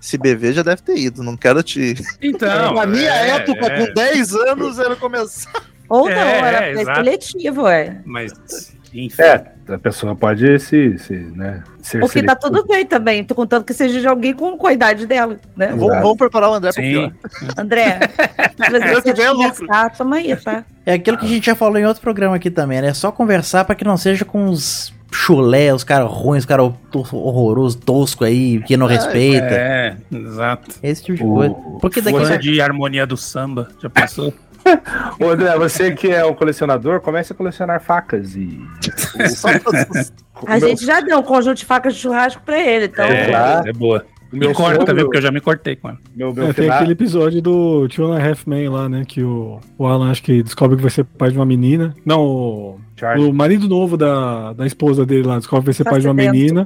esse 0.00 0.18
BV 0.18 0.52
já 0.52 0.62
deve 0.62 0.82
ter 0.82 0.96
ido. 0.96 1.22
Não 1.22 1.36
quero 1.36 1.62
te. 1.62 1.94
Então. 2.20 2.74
Na 2.74 2.86
minha 2.86 3.10
é, 3.10 3.30
época, 3.30 3.66
é, 3.66 3.86
com 3.86 3.94
10 3.94 4.34
anos, 4.34 4.78
era 4.78 4.96
começar. 4.96 5.52
Ou 5.88 6.08
É, 6.08 6.14
não, 6.14 6.46
era 6.46 6.66
é, 6.66 6.68
é, 6.70 6.80
exato. 6.80 6.98
coletivo, 6.98 7.66
é. 7.68 8.02
Mas, 8.04 8.76
enfim. 8.94 9.22
É, 9.22 9.44
a 9.68 9.78
pessoa 9.78 10.14
pode 10.16 10.58
se, 10.60 10.98
se 10.98 11.12
né, 11.14 11.62
ser 11.82 12.00
Porque 12.00 12.22
tá 12.22 12.32
seletiva. 12.38 12.60
tudo 12.62 12.66
bem 12.66 12.86
também. 12.86 13.22
Tô 13.24 13.34
contando 13.34 13.64
que 13.64 13.74
seja 13.74 14.00
de 14.00 14.06
alguém 14.06 14.32
com, 14.32 14.56
com 14.56 14.66
a 14.66 14.72
idade 14.72 15.06
dela, 15.06 15.36
né? 15.56 15.68
Vamos, 15.68 15.96
vamos 16.00 16.16
preparar 16.16 16.50
o 16.50 16.54
André 16.54 16.72
pro 16.72 16.82
pior. 16.82 17.12
André, 17.56 17.98
se 18.64 18.70
você 18.70 19.02
que 19.02 19.10
quiser 19.12 19.30
lucro. 19.30 19.66
toma 19.96 20.16
aí, 20.16 20.34
tá? 20.36 20.64
É 20.86 20.94
aquilo 20.94 21.18
que 21.18 21.26
a 21.26 21.28
gente 21.28 21.44
já 21.46 21.54
falou 21.54 21.78
em 21.78 21.84
outro 21.86 22.00
programa 22.02 22.36
aqui 22.36 22.50
também, 22.50 22.80
né? 22.80 22.88
É 22.88 22.94
só 22.94 23.12
conversar 23.12 23.64
pra 23.64 23.74
que 23.74 23.84
não 23.84 23.96
seja 23.96 24.24
com 24.24 24.46
os 24.46 24.92
chulé, 25.10 25.72
os 25.72 25.84
caras 25.84 26.10
ruins, 26.10 26.40
os 26.42 26.46
caras 26.46 26.70
horrorosos, 27.12 27.74
tosco 27.80 28.24
aí, 28.24 28.62
que 28.62 28.76
não 28.76 28.86
respeita. 28.86 29.46
É, 29.46 29.96
exato. 30.12 30.70
Esse 30.82 31.02
tipo 31.02 31.18
de 31.18 31.24
O- 31.24 31.34
coisa. 31.34 31.54
Porque 31.80 32.00
daqui 32.00 32.18
Força 32.18 32.38
de 32.38 32.60
harmonia 32.60 33.06
do 33.06 33.16
samba, 33.16 33.68
já 33.82 33.88
pensou? 33.90 34.32
Ô, 35.20 35.30
André, 35.30 35.56
você 35.58 35.92
que 35.92 36.08
é 36.08 36.24
um 36.24 36.34
colecionador, 36.34 37.00
comece 37.00 37.32
a 37.32 37.36
colecionar 37.36 37.80
facas 37.80 38.34
e. 38.36 38.60
A 40.46 40.58
gente 40.58 40.84
já 40.84 41.00
deu 41.00 41.18
um 41.18 41.22
conjunto 41.22 41.58
de 41.58 41.64
facas 41.64 41.94
de 41.94 42.00
churrasco 42.00 42.42
pra 42.44 42.58
ele, 42.60 42.86
então. 42.86 43.04
é, 43.04 43.26
claro. 43.28 43.68
é 43.68 43.72
boa. 43.72 44.04
o 44.30 44.34
Me 44.34 44.40
meu 44.40 44.52
corta, 44.52 44.78
sogro- 44.80 44.94
viu? 44.94 45.04
Porque 45.06 45.18
eu 45.18 45.22
já 45.22 45.32
me 45.32 45.40
cortei 45.40 45.74
com 45.76 45.88
ela. 45.88 45.98
Meu, 46.14 46.32
meu 46.32 46.48
É, 46.48 46.52
tem 46.52 46.70
aquele 46.70 46.92
episódio 46.92 47.42
do 47.42 47.88
Two 47.88 48.12
and 48.12 48.18
a 48.22 48.28
Half 48.28 48.46
Men 48.46 48.68
lá, 48.68 48.88
né? 48.88 49.04
Que 49.06 49.22
o, 49.22 49.58
o 49.76 49.86
Alan 49.86 50.10
acho 50.10 50.22
que 50.22 50.42
descobre 50.42 50.76
que 50.76 50.82
vai 50.82 50.90
ser 50.90 51.04
pai 51.04 51.30
de 51.30 51.38
uma 51.38 51.46
menina. 51.46 51.94
Não, 52.04 52.22
o, 52.24 52.80
o 53.18 53.32
marido 53.32 53.68
novo 53.68 53.96
da, 53.96 54.52
da 54.52 54.64
esposa 54.66 55.04
dele 55.04 55.26
lá 55.26 55.38
descobre 55.38 55.62
que 55.62 55.66
vai 55.66 55.74
ser 55.74 55.84
pai 55.84 56.00
de 56.00 56.06
uma 56.06 56.14
menina. 56.14 56.64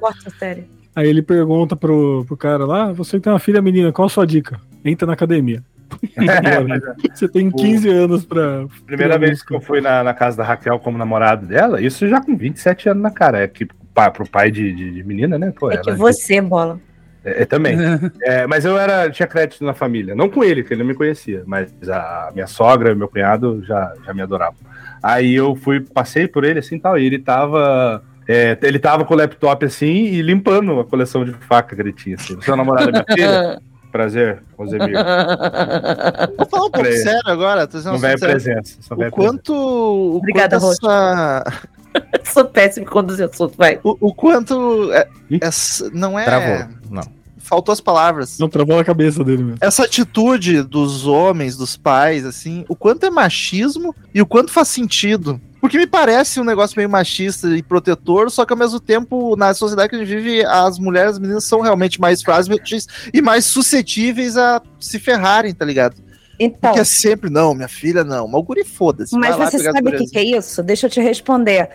Aí 0.95 1.09
ele 1.09 1.23
pergunta 1.23 1.75
pro, 1.75 2.25
pro 2.27 2.37
cara 2.37 2.67
lá: 2.67 2.89
"Ah, 2.89 2.93
Você 2.93 3.17
que 3.17 3.23
tem 3.23 3.33
uma 3.33 3.39
filha 3.39 3.63
menina, 3.63 3.91
qual 3.91 4.05
a 4.07 4.11
sua 4.11 4.27
dica? 4.27 4.61
Entra 4.85 5.07
na 5.07 5.15
academia. 5.15 5.63
Você 7.15 7.29
tem 7.29 7.51
15 7.51 7.89
anos 7.89 8.25
pra. 8.25 8.67
Primeira 8.87 9.19
vez 9.19 9.43
que 9.43 9.55
eu 9.55 9.61
fui 9.61 9.81
na, 9.81 10.03
na 10.03 10.15
casa 10.15 10.37
da 10.37 10.45
Raquel 10.45 10.79
como 10.79 10.99
namorado 10.99 11.47
dela, 11.47 11.81
isso 11.81 12.09
já 12.09 12.21
com 12.21 12.37
27 12.37 12.89
anos 12.89 13.03
na 13.03 13.11
cara. 13.11 13.41
É 13.41 13.49
que 13.49 13.67
pá, 13.95 14.11
pro 14.11 14.29
pai 14.29 14.51
de, 14.51 14.73
de, 14.73 14.91
de 14.93 15.05
menina, 15.05 15.39
né? 15.39 15.53
Pô, 15.59 15.71
É 15.71 15.75
ela- 15.75 15.85
que 15.85 15.93
você, 15.93 16.41
bola. 16.41 16.81
É, 17.25 17.43
é, 17.43 17.45
também. 17.45 17.77
É, 18.23 18.47
mas 18.47 18.65
eu 18.65 18.77
era, 18.79 19.09
tinha 19.11 19.27
crédito 19.27 19.65
na 19.65 19.75
família. 19.75 20.15
Não 20.15 20.29
com 20.29 20.43
ele, 20.43 20.63
que 20.65 20.73
ele 20.75 20.83
não 20.83 20.89
me 20.89 20.95
conhecia, 20.95 21.43
mas 21.47 21.73
a 21.89 22.31
minha 22.35 22.47
sogra 22.47 22.91
e 22.93 22.95
meu 22.95 23.09
cunhado 23.09 23.63
já, 23.65 23.95
já 24.05 24.13
me 24.13 24.23
adoravam. 24.23 24.57
Aí 25.03 25.35
eu 25.35 25.55
fui, 25.55 25.81
passei 25.81 26.27
por 26.29 26.45
ele 26.45 26.59
assim 26.59 26.79
tal, 26.79 26.99
e 26.99 27.05
ele 27.07 27.19
tava. 27.19 28.03
é, 28.27 28.57
ele 28.63 28.79
tava 28.79 29.05
com 29.05 29.15
o 29.15 29.17
laptop 29.17 29.65
assim 29.65 29.87
e 30.07 30.23
limpando 30.23 30.79
a 30.81 30.85
coleção 30.85 31.25
de 31.25 31.33
faca 31.33 31.75
que 31.77 31.83
ele 31.83 31.93
tinha. 31.93 32.17
Assim. 32.17 32.39
Seu 32.43 32.57
namorado 32.57 32.89
é 32.89 32.93
minha 32.93 33.05
filha? 33.09 33.63
Prazer, 33.93 34.43
Rosemir. 34.59 34.95
Vou 36.39 36.47
falar 36.47 36.67
um 36.67 36.71
pouco 36.71 36.93
sério 36.93 37.21
agora. 37.27 37.67
Tô 37.67 37.79
Não 37.83 37.99
vai 37.99 38.17
presença. 38.17 38.79
Só 38.81 38.95
O 38.95 39.11
quanto. 39.11 39.53
O 39.55 40.17
Obrigada, 40.17 40.59
quanto 40.59 40.73
essa, 40.73 41.45
Sou 42.25 42.45
péssimo 42.47 42.87
em 42.87 42.89
conduzir 42.89 43.29
assunto, 43.29 43.55
vai. 43.57 43.79
o, 43.85 43.97
o 44.09 44.15
quanto. 44.15 44.91
é- 44.93 45.09
essa- 45.43 45.91
não 45.93 46.19
é. 46.19 46.25
Travou. 46.25 46.69
Não. 46.91 47.03
Faltou 47.43 47.73
as 47.73 47.81
palavras. 47.81 48.39
Não 48.39 48.49
travou 48.49 48.79
a 48.79 48.85
cabeça 48.85 49.23
dele 49.25 49.43
mesmo. 49.43 49.59
Essa 49.61 49.85
atitude 49.85 50.63
dos 50.63 51.07
homens, 51.07 51.57
dos 51.57 51.77
pais, 51.77 52.25
assim, 52.25 52.65
o 52.69 52.77
quanto 52.77 53.05
é 53.05 53.11
machismo 53.11 53.95
e 54.15 54.23
o 54.23 54.27
quanto 54.27 54.53
faz 54.53 54.69
sentido. 54.69 55.41
Porque 55.61 55.79
me 55.79 55.87
parece 55.87 56.41
um 56.41 56.45
negócio 56.45 56.77
meio 56.77 56.91
machista 56.91 57.49
e 57.57 57.63
protetor, 57.63 58.31
só 58.31 58.45
que 58.45 58.53
ao 58.53 58.59
mesmo 58.59 58.81
tempo, 58.81 59.37
na 59.37 59.55
sociedade 59.55 59.91
que 59.91 59.97
a 59.97 59.99
gente 59.99 60.09
vive, 60.09 60.45
as 60.45 60.79
mulheres, 60.79 61.13
as 61.13 61.19
meninas 61.21 61.45
são 61.45 61.61
realmente 61.61 62.01
mais 62.01 62.21
frágeis 62.21 62.89
e 63.15 63.23
mais 63.23 63.45
suscetíveis 63.45 64.37
a 64.37 64.61
se 64.81 64.99
ferrarem, 64.99 65.55
tá 65.55 65.65
ligado? 65.65 66.03
Então, 66.39 66.71
Porque 66.71 66.81
é 66.81 66.85
sempre, 66.85 67.31
não, 67.31 67.55
minha 67.55 67.69
filha 67.69 68.03
não. 68.03 68.27
Mas 68.27 68.41
o 68.41 68.43
guri 68.43 68.65
foda-se. 68.65 69.17
mas 69.17 69.37
você 69.37 69.59
sabe 69.61 69.89
o 69.89 69.99
que, 69.99 70.07
que 70.07 70.19
é 70.19 70.25
isso? 70.25 70.63
Deixa 70.63 70.87
eu 70.87 70.91
te 70.91 71.01
responder. 71.01 71.71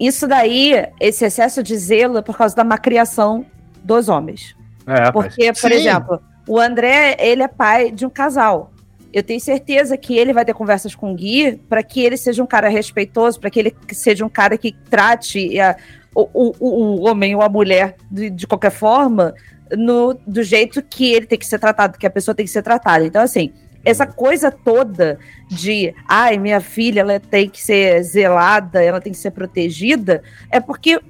Isso 0.00 0.26
daí, 0.26 0.86
esse 1.00 1.24
excesso 1.24 1.62
de 1.62 1.76
zelo 1.76 2.18
é 2.18 2.22
por 2.22 2.36
causa 2.36 2.56
da 2.56 2.64
macriação 2.64 3.46
dos 3.84 4.08
homens. 4.08 4.56
É. 4.88 5.12
Porque, 5.12 5.52
por 5.52 5.70
Sim. 5.70 5.76
exemplo, 5.76 6.20
o 6.46 6.58
André, 6.58 7.16
ele 7.20 7.42
é 7.42 7.48
pai 7.48 7.90
de 7.90 8.06
um 8.06 8.10
casal. 8.10 8.72
Eu 9.12 9.22
tenho 9.22 9.40
certeza 9.40 9.96
que 9.96 10.16
ele 10.16 10.32
vai 10.32 10.44
ter 10.44 10.54
conversas 10.54 10.94
com 10.94 11.12
o 11.12 11.14
Gui 11.14 11.56
para 11.68 11.82
que 11.82 12.02
ele 12.02 12.16
seja 12.16 12.42
um 12.42 12.46
cara 12.46 12.68
respeitoso, 12.68 13.40
para 13.40 13.50
que 13.50 13.58
ele 13.58 13.76
seja 13.92 14.24
um 14.24 14.28
cara 14.28 14.56
que 14.58 14.72
trate 14.90 15.58
a- 15.60 15.76
o, 16.14 16.28
o- 16.34 16.54
o 17.00 17.08
homem 17.08 17.34
ou 17.34 17.42
a 17.42 17.48
mulher 17.48 17.96
de, 18.10 18.28
de 18.30 18.46
qualquer 18.46 18.70
forma 18.70 19.34
no, 19.76 20.14
do 20.26 20.42
jeito 20.42 20.82
que 20.82 21.12
ele 21.12 21.26
tem 21.26 21.38
que 21.38 21.46
ser 21.46 21.58
tratado, 21.58 21.98
que 21.98 22.06
a 22.06 22.10
pessoa 22.10 22.34
tem 22.34 22.44
que 22.44 22.52
ser 22.52 22.62
tratada. 22.62 23.04
Então, 23.04 23.22
assim, 23.22 23.52
essa 23.84 24.06
coisa 24.06 24.50
toda 24.50 25.18
de, 25.48 25.94
ai, 26.06 26.36
minha 26.38 26.60
filha, 26.60 27.00
ela 27.00 27.20
tem 27.20 27.48
que 27.48 27.62
ser 27.62 28.02
zelada, 28.02 28.82
ela 28.82 29.00
tem 29.00 29.12
que 29.12 29.18
ser 29.18 29.30
protegida, 29.30 30.22
é 30.50 30.60
porque 30.60 31.00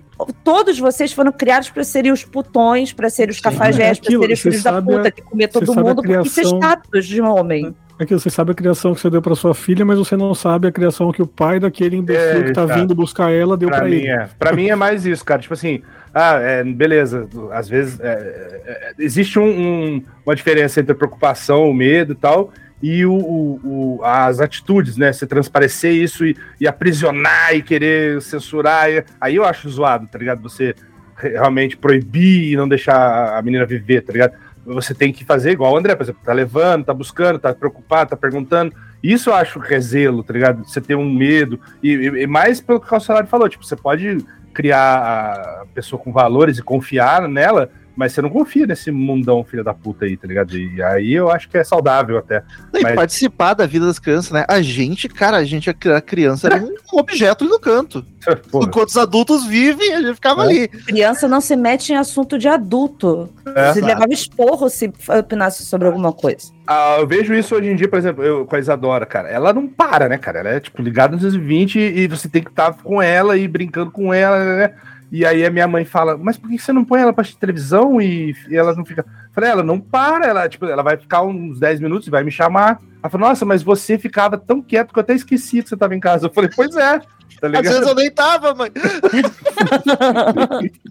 todos 0.45 0.79
vocês 0.79 1.13
foram 1.13 1.31
criados 1.33 1.71
para 1.71 1.85
serem 1.85 2.13
os 2.13 2.25
putões, 2.25 2.93
para 2.93 3.09
serem 3.11 3.31
os 3.33 3.41
cafajés, 3.41 3.99
é 3.99 4.01
para 4.01 4.09
aquilo, 4.09 4.23
serem 4.23 4.35
os 4.35 4.41
filhos 4.41 4.63
da 4.63 4.73
sabe 4.73 4.93
a- 4.93 4.97
puta, 4.97 5.11
que 5.11 5.23
comer 5.23 5.49
todo 5.49 5.67
você 5.67 5.73
sabe 5.75 5.81
a 5.81 5.89
mundo, 5.89 6.03
porque 6.03 6.21
isso 6.29 6.41
é 6.41 6.43
criação- 6.43 6.59
status 6.59 7.07
de 7.07 7.23
um 7.23 7.27
homem. 7.29 7.75
É 8.01 8.07
que 8.07 8.15
você 8.15 8.31
sabe 8.31 8.53
a 8.53 8.55
criação 8.55 8.95
que 8.95 9.01
você 9.01 9.11
deu 9.11 9.21
pra 9.21 9.35
sua 9.35 9.53
filha, 9.55 9.85
mas 9.85 9.99
você 9.99 10.17
não 10.17 10.33
sabe 10.33 10.69
a 10.69 10.73
criação 10.73 11.11
que 11.11 11.21
o 11.21 11.27
pai 11.27 11.59
daquele 11.59 11.97
imbecil 11.97 12.41
É, 12.41 12.45
que 12.45 12.53
tá 12.53 12.65
tá. 12.65 12.75
vindo 12.77 12.95
buscar 12.95 13.33
ela 13.33 13.57
deu 13.57 13.69
mim, 13.85 13.97
ele. 13.97 14.07
é. 14.07 14.29
pra 14.39 14.53
mim 14.53 14.69
é 14.69 14.77
mais 14.77 15.05
isso, 15.05 15.25
cara. 15.25 15.41
Tipo 15.43 15.55
assim, 15.55 15.83
ah, 16.15 16.37
é, 16.41 16.63
beleza, 16.63 17.27
às 17.51 17.69
vezes 17.69 17.99
é, 17.99 18.07
é, 18.07 18.71
é, 18.71 18.93
existe 19.01 19.37
um- 19.41 19.45
um- 19.51 20.03
uma 20.25 20.37
diferença 20.37 20.79
entre 20.79 20.93
a 20.93 20.95
preocupação, 20.95 21.69
o 21.69 21.75
medo 21.75 22.13
e 22.13 22.15
tal, 22.17 22.53
e 22.83 23.05
o, 23.05 23.13
o- 23.13 23.61
o- 23.99 24.05
as 24.05 24.41
atitudes, 24.41 24.97
né? 24.97 25.13
Você 25.13 25.27
transparecer 25.27 25.93
isso 25.93 26.25
e, 26.25 26.37
e 26.61 26.67
aprisionar 26.69 27.55
e 27.55 27.63
querer 27.63 28.21
censurar. 28.23 28.91
e- 28.91 29.05
aí 29.21 29.37
eu 29.37 29.45
acho 29.45 29.69
zoado, 29.69 30.07
tá 30.07 30.19
ligado? 30.19 30.41
Você 30.43 30.75
re- 31.17 31.31
realmente 31.31 31.77
proibir 31.77 32.53
e 32.53 32.57
não 32.57 32.69
deixar 32.69 33.37
a 33.37 33.43
menina 33.43 33.67
viver, 33.67 34.03
tá 34.03 34.13
ligado? 34.13 34.33
Você 34.65 34.95
tem 34.95 35.13
que 35.13 35.25
fazer 35.25 35.51
igual 35.53 35.73
o 35.73 35.77
André, 35.77 35.95
por 35.97 36.03
exemplo, 36.03 36.21
tá 36.25 36.33
levando, 36.33 36.85
tá 36.85 36.93
buscando, 36.95 37.39
tá 37.39 37.55
preocupado, 37.55 38.11
tá 38.11 38.17
perguntando. 38.17 38.73
Isso 39.03 39.31
eu 39.31 39.35
acho 39.35 39.59
rezelo, 39.59 40.23
tá 40.23 40.33
ligado? 40.33 40.65
Você 40.65 40.81
ter 40.81 40.95
um 40.95 41.09
medo. 41.11 41.59
E, 41.83 41.91
e- 41.93 42.27
mais 42.27 42.61
pelo 42.61 42.81
que 42.81 42.95
o 42.95 43.01
salário 43.01 43.29
falou, 43.29 43.49
tipo, 43.49 43.65
você 43.65 43.77
pode 43.77 44.19
criar 44.53 45.63
a 45.63 45.67
pessoa 45.75 46.01
com 46.01 46.13
valores 46.13 46.59
e 46.59 46.63
confiar 46.63 47.27
nela, 47.29 47.71
mas 47.99 48.13
você 48.13 48.23
não 48.23 48.31
confia 48.31 48.65
nesse 48.65 48.93
mundão 48.93 49.43
filha 49.43 49.65
da 49.65 49.75
puta 49.75 50.05
aí, 50.05 50.17
tá 50.17 50.29
ligado? 50.29 50.57
E 50.57 50.81
aí 50.81 51.13
eu 51.13 51.29
acho 51.29 51.49
que 51.49 51.59
é 51.59 51.65
saudável 51.65 52.17
até. 52.17 52.41
Tem 52.71 52.81
que 52.81 52.83
Mas- 52.85 52.95
participar 52.95 53.55
da 53.55 53.67
vida 53.67 53.85
das 53.87 53.99
crianças, 53.99 54.31
né? 54.31 54.45
A 54.49 54.63
gente, 54.63 55.09
cara, 55.09 55.37
a 55.39 55.45
gente, 55.45 55.69
a 55.69 56.01
criança 56.01 56.47
era 56.47 56.63
um 56.63 56.77
objeto 56.93 57.43
ali 57.43 57.51
no 57.53 57.59
canto. 57.59 58.07
Porra, 58.53 58.67
Enquanto 58.67 58.89
os 58.91 58.97
adultos 58.97 59.45
vivem, 59.47 59.95
a 59.95 60.01
gente 60.01 60.15
ficava 60.15 60.43
É. 60.43 60.47
ali. 60.47 60.69
Criança 60.69 61.27
não 61.27 61.41
se 61.41 61.57
mete 61.57 61.93
em 61.93 61.97
assunto 61.97 62.39
de 62.39 62.47
adulto. 62.47 63.29
É. 63.55 63.73
se 63.73 63.81
levava 63.81 64.13
esporro 64.13 64.69
se 64.69 64.93
opinasse 65.19 65.65
sobre 65.65 65.89
alguma 65.89 66.13
coisa. 66.13 66.53
Ah, 66.67 66.97
eu 67.01 67.07
vejo 67.07 67.35
isso 67.35 67.55
hoje 67.57 67.69
em 67.71 67.75
dia, 67.75 67.89
por 67.89 67.99
exemplo, 67.99 68.23
eu, 68.23 68.45
com 68.47 68.55
a 68.55 68.59
Isadora, 68.59 69.07
cara. 69.07 69.29
Ela 69.29 69.53
não 69.53 69.67
para, 69.67 70.09
né, 70.09 70.19
cara? 70.19 70.39
Ela 70.41 70.51
é, 70.51 70.61
tipo, 70.61 70.81
ligada 70.83 71.13
no 71.13 71.17
220 71.19 71.79
e 71.81 72.07
você 72.07 72.29
tem 72.29 72.43
que 72.45 72.51
estar 72.51 72.75
com 72.75 73.01
ela 73.03 73.37
e 73.37 73.49
brincando 73.49 73.91
com 73.91 74.13
ela, 74.15 74.39
né? 74.45 74.75
E 75.11 75.25
aí 75.25 75.45
a 75.45 75.51
minha 75.51 75.67
mãe 75.67 75.85
fala, 75.85 76.17
mas 76.17 76.37
por 76.37 76.51
que 76.51 76.59
você 76.59 76.73
não 76.73 76.85
põe 76.85 77.01
ela 77.01 77.13
pra 77.13 77.25
televisão 77.25 78.01
e, 78.01 78.35
e 78.49 78.57
ela 78.57 78.75
não 78.75 78.85
fica... 78.85 79.05
Falei, 79.33 79.51
ela 79.51 79.63
não 79.63 79.81
para, 79.81 80.27
ela, 80.27 80.49
tipo, 80.49 80.67
ela 80.67 80.83
vai 80.83 80.97
ficar 80.97 81.23
uns 81.23 81.59
10 81.59 81.81
minutos 81.81 82.09
e 82.09 82.11
vai 82.11 82.23
me 82.23 82.31
chamar. 82.31 82.79
Ela 83.03 83.11
falou, 83.11 83.29
nossa, 83.29 83.45
mas 83.45 83.63
você 83.63 83.97
ficava 83.97 84.37
tão 84.37 84.61
quieto 84.61 84.93
que 84.93 84.99
eu 84.99 85.03
até 85.03 85.15
esqueci 85.15 85.63
que 85.63 85.69
você 85.69 85.77
tava 85.77 85.95
em 85.95 86.01
casa. 86.01 86.27
Eu 86.27 86.33
falei, 86.33 86.51
pois 86.55 86.77
é, 86.77 87.01
tá 87.41 87.47
Às 87.47 87.53
ligado? 87.53 87.73
vezes 87.73 87.89
eu 87.89 87.95
nem 87.95 88.11
tava, 88.11 88.55
mãe. 88.55 88.71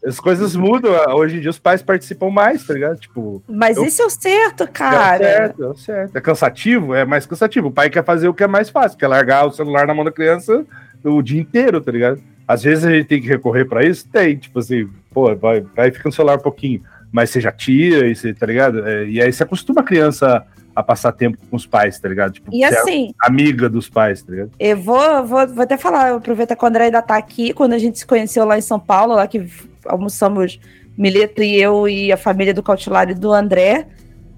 As 0.06 0.20
coisas 0.20 0.56
mudam, 0.56 0.92
hoje 1.16 1.38
em 1.38 1.42
dia 1.42 1.50
os 1.50 1.60
pais 1.60 1.82
participam 1.82 2.30
mais, 2.30 2.66
tá 2.66 2.74
ligado? 2.74 3.00
Tipo, 3.00 3.44
Mas 3.48 3.78
Eu- 3.78 3.86
isso 3.86 4.02
é 4.02 4.06
o 4.06 4.10
certo, 4.10 4.64
É 4.64 4.68
cara. 4.68 5.18
certo, 5.18 5.72
é 5.72 5.76
certo. 5.78 6.16
É 6.16 6.22
cansativo? 6.22 6.94
É 6.94 7.06
mais 7.06 7.26
cansativo. 7.26 7.68
O 7.68 7.72
pai 7.72 7.90
quer 7.90 8.04
fazer 8.04 8.28
o 8.28 8.34
que 8.34 8.44
é 8.44 8.48
mais 8.48 8.70
fácil, 8.70 8.98
que 8.98 9.06
é 9.06 9.08
largar 9.08 9.46
o 9.46 9.52
celular 9.52 9.88
na 9.88 9.94
mão 9.94 10.06
da 10.06 10.12
criança 10.12 10.66
o 11.04 11.22
dia 11.22 11.40
inteiro, 11.40 11.80
tá 11.80 11.92
ligado? 11.92 12.22
Às 12.48 12.64
vezes 12.64 12.84
a 12.86 12.92
gente 12.92 13.06
tem 13.08 13.22
que 13.22 13.28
recorrer 13.28 13.66
pra 13.66 13.86
isso? 13.86 14.08
Tem, 14.10 14.36
tipo 14.36 14.60
assim, 14.60 14.90
pô, 15.14 15.34
vai, 15.36 15.62
vai 15.76 15.92
fica 15.92 16.08
no 16.10 16.14
celular 16.14 16.38
um 16.38 16.42
pouquinho, 16.42 16.82
mas 17.12 17.30
você 17.30 17.40
já 17.40 17.52
tira, 17.52 18.08
e 18.08 18.16
você, 18.16 18.34
tá 18.34 18.46
ligado? 18.46 18.86
É, 18.88 19.06
e 19.06 19.22
aí 19.22 19.32
você 19.32 19.44
acostuma 19.44 19.82
a 19.82 19.84
criança 19.84 20.44
a 20.78 20.84
passar 20.84 21.12
tempo 21.12 21.40
com 21.50 21.56
os 21.56 21.66
pais, 21.66 22.00
tá 22.00 22.08
ligado? 22.08 22.34
Tipo, 22.34 22.52
E 22.54 22.60
ser 22.60 22.78
assim, 22.78 23.12
amiga 23.20 23.68
dos 23.68 23.90
pais, 23.90 24.22
tá 24.22 24.32
ligado? 24.32 24.52
eu 24.60 24.78
vou, 24.78 25.26
vou, 25.26 25.48
vou 25.48 25.64
até 25.64 25.76
falar, 25.76 26.14
aproveitar 26.14 26.56
que 26.56 26.64
o 26.64 26.68
André 26.68 26.86
ainda 26.86 27.02
tá 27.02 27.18
aqui, 27.18 27.52
quando 27.52 27.74
a 27.74 27.80
gente 27.80 27.98
se 27.98 28.06
conheceu 28.06 28.46
lá 28.46 28.60
em 28.60 28.62
São 28.62 28.80
Paulo, 28.80 29.16
lá 29.16 29.28
que 29.28 29.44
almoçamos 29.88 30.60
Mileto 30.96 31.42
e 31.42 31.60
eu 31.60 31.90
e 31.90 32.12
a 32.12 32.18
família 32.18 32.54
do 32.54 32.62
Cautelar 32.62 33.10
e 33.10 33.16
do 33.16 33.34
André, 33.34 33.88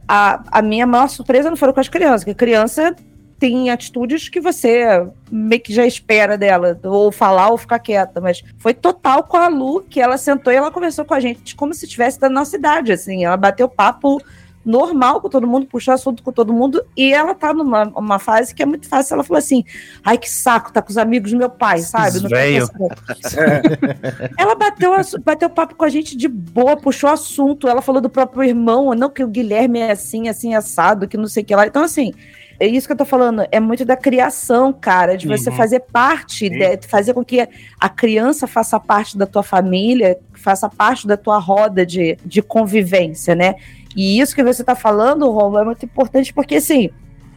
a, 0.08 0.42
a 0.50 0.62
minha 0.62 0.88
maior 0.88 1.10
surpresa 1.10 1.50
não 1.50 1.58
foram 1.58 1.74
com 1.74 1.82
as 1.82 1.90
crianças, 1.90 2.24
porque 2.24 2.46
criança 2.46 2.96
tem 3.38 3.70
atitudes 3.70 4.30
que 4.30 4.40
você 4.40 5.08
meio 5.30 5.62
que 5.62 5.74
já 5.74 5.86
espera 5.86 6.38
dela, 6.38 6.80
ou 6.86 7.12
falar 7.12 7.50
ou 7.50 7.58
ficar 7.58 7.80
quieta, 7.80 8.22
mas 8.22 8.42
foi 8.58 8.74
total 8.74 9.24
com 9.24 9.36
a 9.36 9.50
Lu, 9.50 9.82
que 9.82 10.00
ela 10.00 10.18
sentou 10.18 10.54
e 10.54 10.56
ela 10.56 10.72
conversou 10.72 11.04
com 11.04 11.14
a 11.14 11.20
gente 11.20 11.54
como 11.54 11.74
se 11.74 11.84
estivesse 11.84 12.18
da 12.18 12.30
nossa 12.30 12.56
idade, 12.56 12.94
assim, 12.94 13.26
ela 13.26 13.36
bateu 13.36 13.68
papo 13.68 14.22
normal 14.70 15.20
com 15.20 15.30
todo 15.30 15.48
mundo, 15.48 15.66
puxou 15.66 15.94
assunto 15.94 16.22
com 16.22 16.32
todo 16.32 16.54
mundo, 16.54 16.86
e 16.96 17.12
ela 17.12 17.34
tá 17.34 17.54
numa 17.54 17.84
uma 17.96 18.20
fase 18.20 18.54
que 18.54 18.62
é 18.62 18.66
muito 18.66 18.88
fácil, 18.88 19.16
ela 19.16 19.24
falou 19.24 19.40
assim, 19.40 19.64
ai 20.04 20.18
que 20.18 20.30
saco, 20.30 20.72
tá 20.72 20.82
com 20.82 20.92
os 20.92 20.98
amigos 20.98 21.32
do 21.32 21.38
meu 21.38 21.50
pai, 21.50 21.80
sabe? 21.80 22.20
Velho. 22.20 22.70
pensando. 23.08 24.30
ela 24.38 24.56
bateu, 24.56 24.92
bateu 25.24 25.50
papo 25.50 25.76
com 25.76 25.86
a 25.86 25.90
gente 25.90 26.16
de 26.16 26.28
boa, 26.28 26.78
puxou 26.78 27.10
assunto, 27.10 27.68
ela 27.68 27.82
falou 27.82 28.00
do 28.00 28.10
próprio 28.10 28.44
irmão, 28.44 28.94
não 28.94 29.10
que 29.10 29.24
o 29.24 29.28
Guilherme 29.28 29.80
é 29.80 29.92
assim, 29.92 30.30
assim, 30.30 30.54
assado, 30.54 31.08
que 31.08 31.18
não 31.18 31.28
sei 31.28 31.42
o 31.42 31.46
que 31.46 31.56
lá, 31.56 31.66
então 31.66 31.84
assim... 31.84 32.14
É 32.62 32.68
isso 32.68 32.88
que 32.88 32.92
eu 32.92 32.98
tô 32.98 33.06
falando, 33.06 33.48
é 33.54 33.60
muito 33.62 33.86
da 33.86 33.96
criação, 33.96 34.74
cara, 34.74 35.16
de 35.16 35.26
você 35.26 35.50
Uhum. 35.50 35.56
fazer 35.56 35.80
parte, 35.80 36.50
de, 36.50 36.86
fazer 36.90 37.14
com 37.14 37.24
que 37.24 37.48
a 37.80 37.88
criança 37.88 38.48
faça 38.48 38.78
parte 38.78 39.18
da 39.18 39.26
tua 39.26 39.42
família, 39.42 40.20
faça 40.34 40.68
parte 40.68 41.08
da 41.08 41.16
tua 41.16 41.38
roda 41.38 41.86
de, 41.86 42.18
de 42.26 42.42
convivência, 42.42 43.34
né? 43.34 43.56
E 43.96 44.20
isso 44.20 44.36
que 44.36 44.44
você 44.44 44.64
tá 44.64 44.76
falando, 44.76 45.30
Romulo, 45.30 45.60
é 45.60 45.66
muito 45.66 45.86
importante 45.86 46.34
porque, 46.34 46.56
assim, 46.56 46.90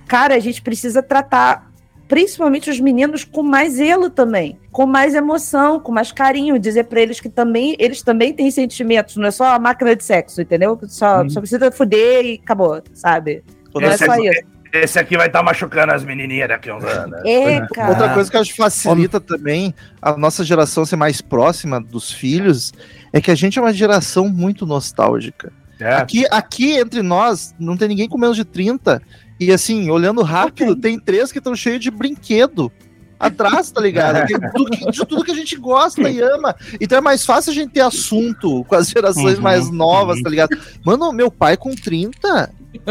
cara, 0.06 0.34
a 0.34 0.38
gente 0.38 0.60
precisa 0.62 1.02
tratar 1.02 1.70
principalmente 2.08 2.68
os 2.68 2.78
meninos 2.78 3.24
com 3.24 3.42
mais 3.42 3.74
zelo 3.74 4.10
também, 4.10 4.58
com 4.70 4.84
mais 4.84 5.14
emoção, 5.14 5.80
com 5.80 5.90
mais 5.90 6.12
carinho, 6.12 6.58
dizer 6.58 6.84
pra 6.84 7.00
eles 7.00 7.18
que 7.20 7.28
também 7.30 7.74
eles 7.78 8.02
também 8.02 8.34
têm 8.34 8.50
sentimentos, 8.50 9.16
não 9.16 9.26
é 9.26 9.30
só 9.30 9.54
a 9.54 9.58
máquina 9.58 9.96
de 9.96 10.04
sexo, 10.04 10.42
entendeu? 10.42 10.78
Só, 10.88 11.22
Uhum. 11.22 11.30
só 11.30 11.40
precisa 11.40 11.72
fuder 11.72 12.24
e 12.26 12.40
acabou, 12.42 12.82
sabe? 12.92 13.42
Não 13.74 13.80
é 13.82 13.94
Esse 13.94 14.04
só 14.04 14.12
aqui- 14.12 14.28
isso. 14.28 14.52
Esse 14.74 14.98
aqui 14.98 15.16
vai 15.18 15.26
estar 15.26 15.42
machucando 15.42 15.92
as 15.92 16.02
menininhas 16.02 16.48
daqui 16.48 16.70
a 16.70 16.76
uns 16.76 16.84
anos. 16.84 17.20
É, 17.26 17.60
cara. 17.74 17.90
Outra 17.90 18.14
coisa 18.14 18.30
que 18.30 18.36
eu 18.36 18.40
acho 18.40 18.50
que 18.52 18.56
facilita 18.56 19.20
também 19.20 19.74
a 20.00 20.16
nossa 20.16 20.42
geração 20.44 20.84
ser 20.86 20.96
mais 20.96 21.20
próxima 21.20 21.78
dos 21.78 22.10
filhos 22.10 22.72
é 23.12 23.20
que 23.20 23.30
a 23.30 23.34
gente 23.34 23.58
é 23.58 23.62
uma 23.62 23.72
geração 23.72 24.28
muito 24.30 24.64
nostálgica. 24.66 25.52
É. 25.80 25.94
Aqui, 25.94 26.26
aqui 26.30 26.72
entre 26.78 27.02
nós, 27.02 27.54
não 27.58 27.76
tem 27.76 27.88
ninguém 27.88 28.08
com 28.08 28.18
menos 28.18 28.36
de 28.36 28.44
30. 28.44 29.02
E 29.40 29.50
assim, 29.52 29.90
olhando 29.90 30.22
rápido, 30.22 30.76
tem 30.76 30.98
três 30.98 31.32
que 31.32 31.38
estão 31.38 31.54
cheios 31.56 31.80
de 31.80 31.90
brinquedo. 31.90 32.70
Atrás, 33.18 33.70
tá 33.70 33.80
ligado? 33.80 34.26
Que- 34.26 34.38
do 34.38 34.64
que- 34.66 34.90
de 34.90 35.06
tudo 35.06 35.24
que 35.24 35.30
a 35.30 35.34
gente 35.34 35.56
gosta 35.56 36.08
e 36.10 36.20
ama. 36.20 36.54
Então 36.80 36.98
é 36.98 37.00
mais 37.00 37.24
fácil 37.24 37.52
a 37.52 37.54
gente 37.54 37.70
ter 37.72 37.80
assunto 37.80 38.64
com 38.64 38.74
as 38.74 38.88
gerações 38.88 39.36
Uhum, 39.36 39.42
mais 39.42 39.70
novas, 39.70 40.16
uhum. 40.16 40.22
tá 40.24 40.30
ligado? 40.30 40.58
Mano, 40.84 41.12
meu 41.12 41.30
pai 41.30 41.56
com 41.56 41.72
30 41.72 42.50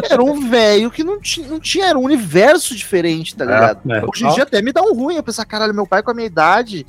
era 0.09 0.23
um 0.23 0.47
velho 0.49 0.89
que 0.89 1.03
não 1.03 1.19
tinha, 1.19 1.47
não 1.49 1.59
tinha, 1.59 1.87
era 1.87 1.99
um 1.99 2.03
universo 2.03 2.73
diferente, 2.75 3.35
tá 3.35 3.43
ligado? 3.43 3.91
É. 3.91 4.01
Hoje 4.05 4.25
em 4.25 4.33
dia 4.33 4.43
até 4.43 4.61
me 4.61 4.71
dá 4.71 4.81
um 4.81 4.93
ruim. 4.93 5.15
Eu 5.15 5.23
pensar, 5.23 5.43
caralho, 5.43 5.73
meu 5.73 5.85
pai 5.87 6.01
com 6.01 6.11
a 6.11 6.13
minha 6.13 6.27
idade, 6.27 6.85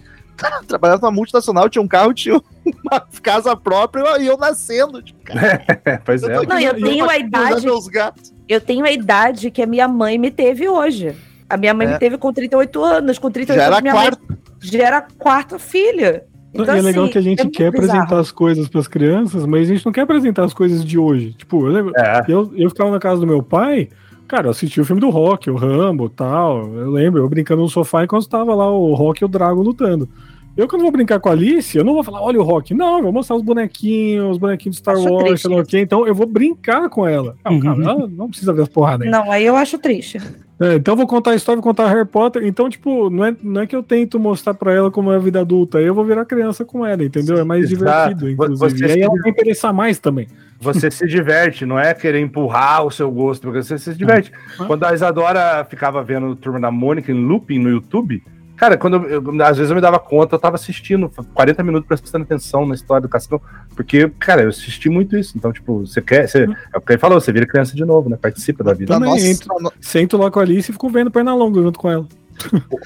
trabalhando 0.67 1.03
numa 1.03 1.11
multinacional, 1.13 1.69
tinha 1.69 1.83
um 1.83 1.89
carro, 1.89 2.13
tinha 2.15 2.35
uma 2.35 3.01
casa 3.23 3.57
própria 3.57 4.19
e 4.21 4.27
eu 4.27 4.37
nascendo. 4.37 5.03
Tipo, 5.03 5.23
cara, 5.25 5.65
É, 5.85 5.99
pois 6.05 6.23
é. 6.23 6.35
tô 6.35 6.41
aqui 6.41 6.49
Não, 6.49 6.61
eu 6.61 6.75
tenho 6.75 7.09
a 7.09 7.19
idade- 7.19 7.65
meus 7.67 7.87
gatos. 7.89 8.33
Eu 8.49 8.61
tenho 8.61 8.85
a 8.85 8.91
idade 8.93 9.51
que 9.51 9.63
a 9.63 9.67
minha 9.67 9.87
mãe 9.89 10.19
me 10.19 10.31
teve 10.31 10.69
hoje. 10.69 11.15
A 11.49 11.57
minha 11.57 11.73
mãe 11.75 11.87
É. 11.87 11.93
me 11.93 11.99
teve 11.99 12.19
com 12.19 12.33
38 12.33 12.83
anos. 12.83 13.19
Com 13.19 13.31
38 13.31 13.59
Já 13.59 13.67
era 13.67 13.75
anos, 13.77 13.83
minha 13.83 13.95
mãe 13.95 14.05
quarto. 14.05 14.39
já 14.61 14.79
era 14.87 14.99
a 14.99 15.03
quarta 15.03 15.59
filha. 15.59 16.25
Então, 16.55 16.75
e 16.75 16.79
é 16.79 16.83
legal 16.83 17.05
assim, 17.05 17.13
que 17.13 17.19
a 17.19 17.23
gente 17.23 17.41
é 17.41 17.45
quer 17.51 17.71
bizarro. 17.71 17.91
apresentar 18.01 18.21
as 18.21 18.31
coisas 18.31 18.69
para 18.69 18.81
as 18.81 18.89
crianças, 18.89 19.47
mas 19.47 19.71
a 19.71 19.75
gente 19.75 19.87
não 19.87 19.93
quer 19.93 20.03
apresentar 20.03 20.45
as 20.45 20.53
coisas 20.53 20.85
de 20.85 20.99
hoje. 20.99 21.33
Tipo, 21.33 21.67
eu, 21.67 21.73
lembro, 21.73 21.93
É. 21.97 22.23
eu, 22.29 22.53
eu 22.55 22.69
ficava 22.69 22.91
na 22.91 22.99
casa 22.99 23.21
do 23.23 23.27
meu 23.27 23.43
pai, 23.43 23.89
cara, 24.33 24.47
eu 24.47 24.51
assisti 24.51 24.81
o 24.81 24.85
filme 24.85 24.99
do 25.01 25.11
Rock, 25.11 25.51
o 25.51 25.57
Rambo 25.57 26.09
tal. 26.09 26.67
Eu 26.73 26.91
lembro, 26.91 27.21
eu 27.21 27.29
brincando 27.29 27.61
no 27.61 27.69
sofá 27.69 28.03
enquanto 28.03 28.23
estava 28.23 28.55
lá 28.55 28.71
o 28.71 28.95
Rock 28.95 29.23
e 29.23 29.27
o 29.27 29.29
Drago 29.29 29.61
lutando. 29.63 30.09
Eu, 30.57 30.67
quando 30.67 30.83
vou 30.83 30.91
brincar 30.91 31.21
com 31.21 31.29
a 31.29 31.33
Alice, 31.33 31.77
eu 31.77 31.85
não 31.85 31.93
vou 31.95 32.03
falar, 32.03 32.23
olha 32.23 32.39
o 32.41 32.43
Rock. 32.43 32.73
Não, 32.75 32.97
eu 32.99 33.03
vou 33.05 33.13
mostrar 33.13 33.37
os 33.37 33.43
bonequinhos, 33.43 34.33
os 34.33 34.39
bonequinhos 34.39 34.77
de 34.77 34.81
Star 34.81 34.95
Acho 34.97 35.05
Wars, 35.11 35.25
triste 35.25 35.43
sei 35.49 35.55
lá 35.57 35.63
o 35.63 35.67
quê. 35.67 35.81
Então 35.81 36.07
eu 36.07 36.15
vou 36.15 36.27
brincar 36.27 36.89
com 36.89 37.07
ela. 37.07 37.37
Não, 37.45 37.61
cara, 37.61 37.77
Uhum. 37.77 37.83
ela 37.91 38.07
não 38.09 38.29
precisa 38.29 38.53
ver 38.55 38.63
as 38.63 38.69
porradas 38.69 39.07
aí. 39.07 39.11
Não, 39.13 39.31
aí 39.31 39.45
eu 39.45 39.55
acho 39.57 39.79
triste. 39.79 40.19
É, 40.63 40.77
então 40.77 40.93
eu 40.93 40.97
vou 40.97 41.09
contar 41.09 41.33
a 41.33 41.35
história, 41.35 41.61
vou 41.61 41.71
contar 41.71 41.89
Harry 41.89 42.07
Potter. 42.07 42.47
Então, 42.47 42.71
tipo, 42.71 43.11
não 43.11 43.25
é, 43.25 43.35
não 43.43 43.63
é 43.63 43.67
que 43.67 43.75
eu 43.75 43.83
tento 43.83 44.17
mostrar 44.17 44.55
pra 44.55 44.73
ela 44.73 44.93
como 44.93 45.11
é 45.11 45.17
a 45.17 45.19
vida 45.19 45.41
adulta. 45.41 45.79
Aí 45.79 45.85
eu 45.85 45.95
vou 45.95 46.05
virar 46.05 46.25
criança 46.25 46.65
com 46.65 46.87
ela, 46.87 47.03
entendeu? 47.03 47.37
É 47.37 47.43
mais 47.43 47.65
Exato. 47.65 48.15
divertido, 48.15 48.31
inclusive. 48.31 48.79
você 48.79 48.87
E 48.87 48.93
aí 48.93 49.01
ela 49.01 49.21
vai 49.21 49.31
interessar 49.31 49.75
mais 49.75 49.99
também. 49.99 50.29
Você 50.61 50.89
se 50.93 51.05
diverte, 51.09 51.67
não 51.67 51.77
é 51.77 51.93
querer 51.93 52.21
empurrar 52.21 52.87
o 52.87 52.91
seu 52.93 53.11
gosto, 53.11 53.43
porque 53.43 53.61
você 53.61 53.77
se 53.77 53.93
diverte. 53.95 54.31
É. 54.61 54.65
Quando 54.65 54.85
a 54.85 54.95
Isadora 54.95 55.67
ficava 55.69 56.05
vendo 56.05 56.37
Turma 56.37 56.61
da 56.61 56.71
Mônica 56.71 57.11
em 57.11 57.27
looping 57.27 57.59
no 57.59 57.69
YouTube, 57.69 58.23
cara, 58.63 58.79
quando 58.79 58.95
eu, 59.09 59.21
eu- 59.21 59.43
às 59.45 59.57
vezes 59.57 59.71
eu 59.71 59.75
me 59.75 59.83
dava 59.83 59.99
conta, 59.99 60.37
eu 60.37 60.39
tava 60.39 60.55
assistindo 60.55 61.11
40 61.35 61.65
minutos 61.65 61.89
prestando 61.89 62.23
atenção 62.23 62.65
na 62.65 62.77
história 62.77 63.03
do 63.03 63.09
Cascão, 63.09 63.41
porque, 63.75 64.09
cara, 64.21 64.43
eu 64.43 64.51
assisti 64.51 64.89
muito 64.89 65.17
isso. 65.17 65.37
Então, 65.37 65.53
tipo, 65.53 65.81
você 65.85 66.01
quer, 66.01 66.29
você, 66.29 66.45
é 66.73 66.79
o 66.79 66.81
que 66.81 66.93
ele 66.93 66.99
falou, 67.01 67.21
você 67.21 67.33
vira 67.33 67.45
criança 67.45 67.75
de 67.75 67.85
novo, 67.85 68.09
né? 68.09 68.17
Participa 68.17 68.63
da 68.63 68.73
vida. 68.73 68.93
Na 68.93 69.01
Também 69.05 69.15
nossa, 69.15 69.27
entro. 69.27 69.73
Sento 69.81 70.17
lá 70.17 70.31
com 70.31 70.39
a 70.39 70.43
Alice 70.43 70.71
e 70.71 70.73
fico 70.73 70.89
vendo 70.89 71.11
perna 71.11 71.35
longa 71.35 71.61
junto 71.61 71.77
com 71.77 71.91
ela. 71.91 72.07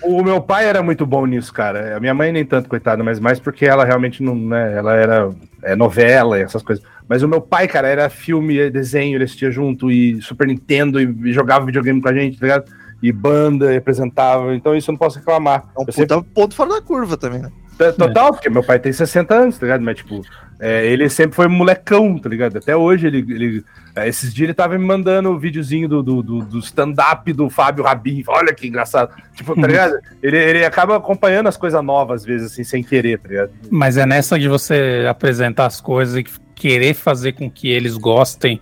O, 0.03 0.21
o 0.21 0.25
meu 0.25 0.41
pai 0.41 0.65
era 0.67 0.83
muito 0.83 1.05
bom 1.05 1.27
nisso, 1.27 1.53
cara. 1.53 1.95
A 1.99 2.01
minha 2.01 2.15
mãe 2.15 2.33
nem 2.33 2.45
tanto, 2.45 2.71
coitada, 2.71 3.05
mas 3.05 3.21
mais 3.21 3.39
porque 3.39 3.67
ela 3.67 3.85
realmente 3.85 4.23
não, 4.23 4.35
né? 4.35 4.79
Ela 4.79 4.95
era 4.95 5.31
é, 5.63 5.77
novela 5.77 6.39
e 6.39 6.43
essas 6.43 6.63
coisas. 6.63 6.83
Mas 7.07 7.23
o 7.23 7.29
meu 7.29 7.41
pai, 7.43 7.69
cara, 7.69 7.87
era 7.87 8.09
filme, 8.09 8.71
desenho, 8.71 9.17
ele 9.17 9.25
assistia 9.25 9.51
junto, 9.51 9.91
e 9.91 10.21
Super 10.23 10.47
Nintendo, 10.47 10.99
e, 11.01 11.05
e 11.27 11.33
jogava 11.35 11.67
videogame 11.67 12.01
com 12.01 12.09
a 12.09 12.15
gente, 12.15 12.39
tá 12.39 12.47
ligado? 12.47 12.65
E 13.03 13.13
banda, 13.13 13.73
e 13.73 13.77
apresentava. 13.77 14.55
Então 14.55 14.75
isso 14.75 14.91
eu 14.91 14.93
não 14.95 14.99
posso 14.99 15.19
reclamar. 15.19 15.65
É 15.77 15.81
um 15.81 15.85
Eu 15.87 15.93
sempre- 15.93 16.23
ponto 16.35 16.55
fora 16.55 16.71
da 16.71 16.83
curva 16.83 17.17
também, 17.17 17.41
né? 17.41 17.51
Total, 17.99 18.33
porque 18.33 18.49
meu 18.49 18.63
pai 18.65 18.79
tem 18.79 18.91
60 18.91 19.35
anos, 19.35 19.59
tá 19.59 19.67
ligado? 19.67 19.83
Mas, 19.83 19.97
tipo, 19.97 20.23
é, 20.59 20.87
ele 20.87 21.11
sempre 21.11 21.37
foi 21.37 21.47
molecão, 21.47 22.19
tá 22.19 22.27
ligado? 22.27 22.57
Até 22.57 22.75
hoje 22.75 23.07
ele. 23.07 23.19
ele 23.19 23.65
é, 23.95 24.09
esses 24.09 24.33
dias 24.33 24.47
ele 24.47 24.55
tava 24.55 24.79
me 24.79 24.85
mandando 24.85 25.31
o 25.31 25.39
videozinho 25.39 25.87
do, 25.87 26.03
do, 26.03 26.23
do, 26.23 26.39
do 26.43 26.59
stand-up 26.61 27.31
do 27.35 27.51
Fábio 27.51 27.85
Rabin. 27.85 28.23
Olha 28.29 28.55
que 28.55 28.67
engraçado. 28.67 29.11
Tipo, 29.35 29.55
tá 29.61 29.67
ligado? 29.67 29.95
ele, 30.23 30.39
ele 30.39 30.65
acaba 30.65 30.97
acompanhando 30.97 31.49
as 31.49 31.57
coisas 31.59 31.83
novas, 31.85 32.23
às 32.23 32.27
vezes, 32.27 32.51
assim, 32.53 32.65
sem 32.65 32.83
querer, 32.83 33.19
tá 33.19 33.29
ligado? 33.29 33.51
Mas 33.71 33.99
é 33.99 34.07
nessa 34.07 34.39
de 34.39 34.49
você 34.49 35.07
apresentar 35.09 35.67
as 35.67 35.79
coisas 35.79 36.17
e 36.17 36.25
querer 36.55 36.95
fazer 36.95 37.33
com 37.33 37.51
que 37.51 37.69
eles 37.69 37.99
gostem 37.99 38.59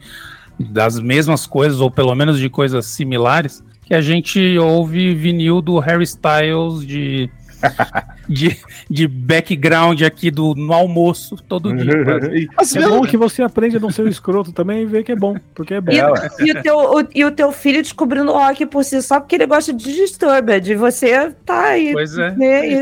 das 0.59 0.99
mesmas 1.01 1.47
coisas, 1.47 1.81
ou 1.81 1.91
pelo 1.91 2.15
menos 2.15 2.39
de 2.39 2.49
coisas 2.51 2.87
similares, 2.87 3.63
que 3.87 3.95
a 3.95 4.01
gente 4.01 4.57
ouve 4.59 5.15
vinil 5.15 5.61
do 5.61 5.79
Harry 5.79 6.05
Styles 6.05 6.87
de 6.87 7.31
de, 8.29 8.59
de 8.91 9.09
background 9.09 10.03
aqui 10.03 10.31
do, 10.31 10.55
no 10.55 10.73
almoço 10.73 11.37
todo 11.49 11.75
dia. 11.75 11.95
Mas 12.57 12.77
é 12.77 12.87
bom 12.87 13.03
que 13.03 13.17
você 13.17 13.43
aprende 13.43 13.79
a 13.79 13.81
não 13.81 13.91
ser 13.91 14.03
um 14.03 14.09
escroto 14.09 14.53
também 14.53 14.83
e 14.83 14.87
ver 14.87 15.03
que 15.03 15.13
é 15.13 15.17
bom, 15.17 15.37
porque 15.55 15.75
é 15.75 15.81
bom. 15.81 15.91
E, 15.93 16.03
o- 16.03 16.15
e 16.47 16.51
o 16.53 16.63
teu, 16.63 16.77
o- 16.77 17.09
e 17.15 17.25
o 17.25 17.31
teu 17.31 17.53
filho 17.53 17.83
descobrindo 17.83 18.31
o 18.31 18.35
rock 18.35 18.67
por 18.67 18.85
si 18.85 19.01
só 19.01 19.19
porque 19.19 19.37
ele 19.37 19.47
gosta 19.47 19.73
de 19.73 19.83
Disturbed. 19.95 20.71
E 20.71 20.75
você 20.75 21.31
tá 21.47 21.69
aí. 21.69 21.93
Pois 21.93 22.17
é. 22.19 22.33
né, 22.33 22.69
e- 22.71 22.81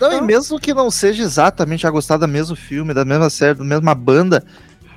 Não, 0.00 0.18
e 0.18 0.20
mesmo 0.20 0.58
que 0.60 0.74
não 0.74 0.90
seja 0.90 1.22
exatamente 1.22 1.86
a 1.86 1.90
gostar 1.90 2.18
do 2.18 2.28
mesmo 2.28 2.54
filme, 2.54 2.92
da 2.92 3.04
mesma 3.06 3.30
série, 3.30 3.56
da 3.58 3.64
mesma 3.64 3.94
banda, 3.94 4.44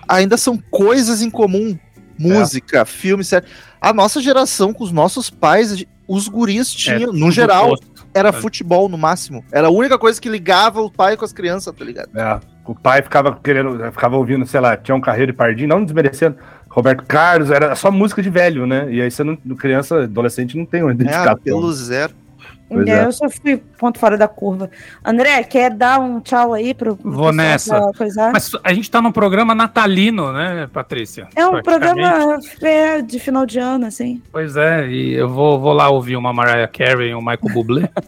ainda 0.10 0.36
são 0.36 0.57
coisas 0.69 1.22
em 1.22 1.30
comum. 1.30 1.78
Música, 2.19 2.84
filme, 2.86 3.23
série. 3.23 3.45
A 3.81 3.91
nossa 3.91 4.21
geração, 4.21 4.71
com 4.73 4.83
os 4.83 4.91
nossos 4.91 5.29
pais, 5.29 5.83
os 6.07 6.27
guris 6.27 6.71
tinham, 6.71 7.11
no 7.11 7.19
tudo 7.19 7.31
geral, 7.31 7.65
oposto. 7.73 8.05
era 8.13 8.29
É. 8.29 8.31
futebol 8.31 8.87
no 8.87 8.97
máximo. 8.97 9.43
Era 9.51 9.67
a 9.67 9.71
única 9.71 9.97
coisa 9.97 10.21
que 10.21 10.29
ligava 10.29 10.81
o 10.81 10.91
pai 10.91 11.17
com 11.17 11.25
as 11.25 11.33
crianças, 11.33 11.73
tá 11.75 11.83
ligado? 11.83 12.09
É, 12.15 12.39
o 12.65 12.75
pai 12.75 13.01
ficava 13.01 13.35
querendo, 13.43 13.91
ficava 13.91 14.15
ouvindo, 14.17 14.45
sei 14.45 14.59
lá, 14.59 14.77
tinha 14.77 14.93
um 14.95 15.01
carreiro 15.01 15.31
de 15.31 15.37
pardinho, 15.37 15.67
não 15.69 15.83
desmerecendo. 15.83 16.35
Roberto 16.69 17.03
Carlos, 17.05 17.49
era 17.49 17.75
só 17.75 17.91
música 17.91 18.21
de 18.21 18.29
velho, 18.29 18.65
né? 18.65 18.87
E 18.93 19.01
aí 19.01 19.09
você 19.11 19.23
não, 19.23 19.35
criança, 19.57 20.03
adolescente, 20.03 20.55
não 20.55 20.65
tem 20.65 20.81
uma 20.83 20.91
É, 20.91 20.93
identificação. 20.93 21.35
pelo 21.43 21.73
zero. 21.73 22.13
Pois 22.72 22.88
É, 22.88 23.02
é. 23.02 23.06
Eu 23.06 23.11
só 23.11 23.30
fui 23.30 23.61
ponto 23.77 23.99
fora 23.99 24.18
da 24.18 24.27
curva. 24.27 24.69
André, 25.03 25.43
quer 25.43 25.72
dar 25.72 25.99
um 25.99 26.22
tchau 26.22 26.53
aí 26.53 26.73
pro. 26.73 26.98
Vou 27.03 27.34
nessa. 27.34 27.91
Mas 28.31 28.52
a 28.64 28.73
gente 28.73 28.89
tá 28.89 29.02
num 29.02 29.11
programa 29.11 29.53
natalino, 29.53 30.31
né, 30.31 30.69
Patrícia? 30.72 31.27
é 31.35 31.45
um 31.45 31.61
programa 31.61 32.39
é, 32.61 33.02
de 33.02 33.19
final 33.19 33.45
de 33.45 33.60
ano, 33.60 33.85
assim. 33.85 34.22
Pois 34.31 34.56
é, 34.56 34.88
e 34.88 35.14
eu 35.14 35.27
vou, 35.27 35.60
vou 35.60 35.73
lá 35.73 35.89
ouvir 35.89 36.15
uma 36.15 36.31
Mariah 36.31 36.68
Carey 36.68 37.10
e 37.10 37.15
um 37.15 37.19
Michael 37.19 37.53
Bublé. 37.53 37.89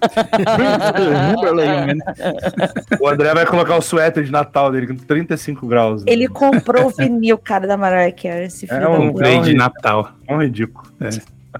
O 2.99 3.07
André 3.07 3.33
vai 3.33 3.45
colocar 3.45 3.75
o 3.75 3.81
suéter 3.81 4.23
de 4.23 4.31
Natal 4.31 4.71
dele 4.71 4.87
com 4.87 4.95
35 4.95 5.67
graus. 5.67 6.03
né? 6.03 6.11
Ele 6.11 6.27
comprou 6.27 6.87
o 6.87 6.89
vinil, 6.89 7.37
cara, 7.37 7.67
da 7.67 7.75
Mariah 7.75 8.11
Carey, 8.11 8.45
esse 8.45 8.67
filho 8.67 8.81
É 8.81 8.87
um. 8.87 9.07
Comprei 9.07 9.39
de 9.41 9.53
Natal. 9.53 10.11
É 10.27 10.35
um 10.35 10.41
ridículo. 10.41 10.87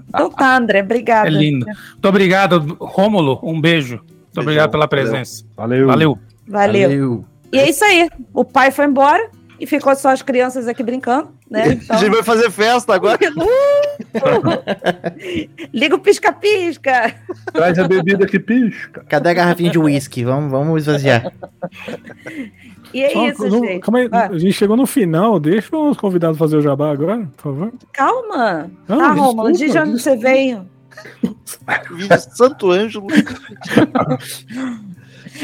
Então 0.08 0.30
tá, 0.30 0.56
André, 0.56 0.82
obrigado. 0.82 1.26
É 1.26 1.30
lindo. 1.30 1.66
Muito 1.66 2.08
obrigado, 2.08 2.76
Rômulo. 2.80 3.40
Um 3.42 3.60
beijo. 3.60 3.96
Muito 3.96 4.40
obrigado 4.40 4.70
pela 4.70 4.88
presença. 4.88 5.44
Valeu. 5.56 5.86
Valeu. 5.86 6.18
Valeu. 6.46 7.24
E 7.52 7.58
é 7.58 7.68
isso 7.68 7.84
aí. 7.84 8.08
O 8.32 8.44
pai 8.44 8.70
foi 8.70 8.86
embora 8.86 9.30
e 9.58 9.66
ficou 9.66 9.94
só 9.94 10.08
as 10.10 10.22
crianças 10.22 10.66
aqui 10.66 10.82
brincando, 10.82 11.30
né? 11.50 11.78
Então... 11.84 11.96
A 11.96 11.98
gente 12.00 12.12
vai 12.12 12.22
fazer 12.22 12.50
festa 12.50 12.94
agora. 12.94 13.18
Liga 15.72 15.94
o 15.94 16.00
pisca-pisca. 16.00 17.14
Traz 17.52 17.78
a 17.78 17.86
bebida 17.86 18.26
que 18.26 18.40
pisca. 18.40 19.04
Cadê 19.08 19.30
a 19.30 19.34
garrafinha 19.34 19.70
de 19.70 19.78
uísque? 19.78 20.24
Vamos, 20.24 20.50
vamos 20.50 20.82
esvaziar. 20.82 21.32
E 22.94 23.02
é 23.02 23.10
Só- 23.10 23.26
isso, 23.28 23.48
não- 23.48 23.64
gente. 23.64 23.80
calma 23.80 23.98
aí, 23.98 24.08
Ah. 24.12 24.26
a 24.30 24.38
gente 24.38 24.52
chegou 24.52 24.76
no 24.76 24.86
final, 24.86 25.40
deixa 25.40 25.76
os 25.76 25.96
convidados 25.96 26.38
fazer 26.38 26.56
o 26.56 26.62
jabá 26.62 26.92
agora, 26.92 27.28
por 27.36 27.42
favor. 27.42 27.72
Calma. 27.92 28.70
Não, 28.88 28.98
tá, 28.98 29.04
desculpa, 29.08 29.22
Romulo, 29.26 29.52
diz 29.52 29.72
de 29.72 29.78
onde 29.78 30.00
você 30.00 30.16
veio. 30.16 30.66
Vídeo 31.90 32.20
Santo 32.36 32.70
Ângelo. 32.70 33.08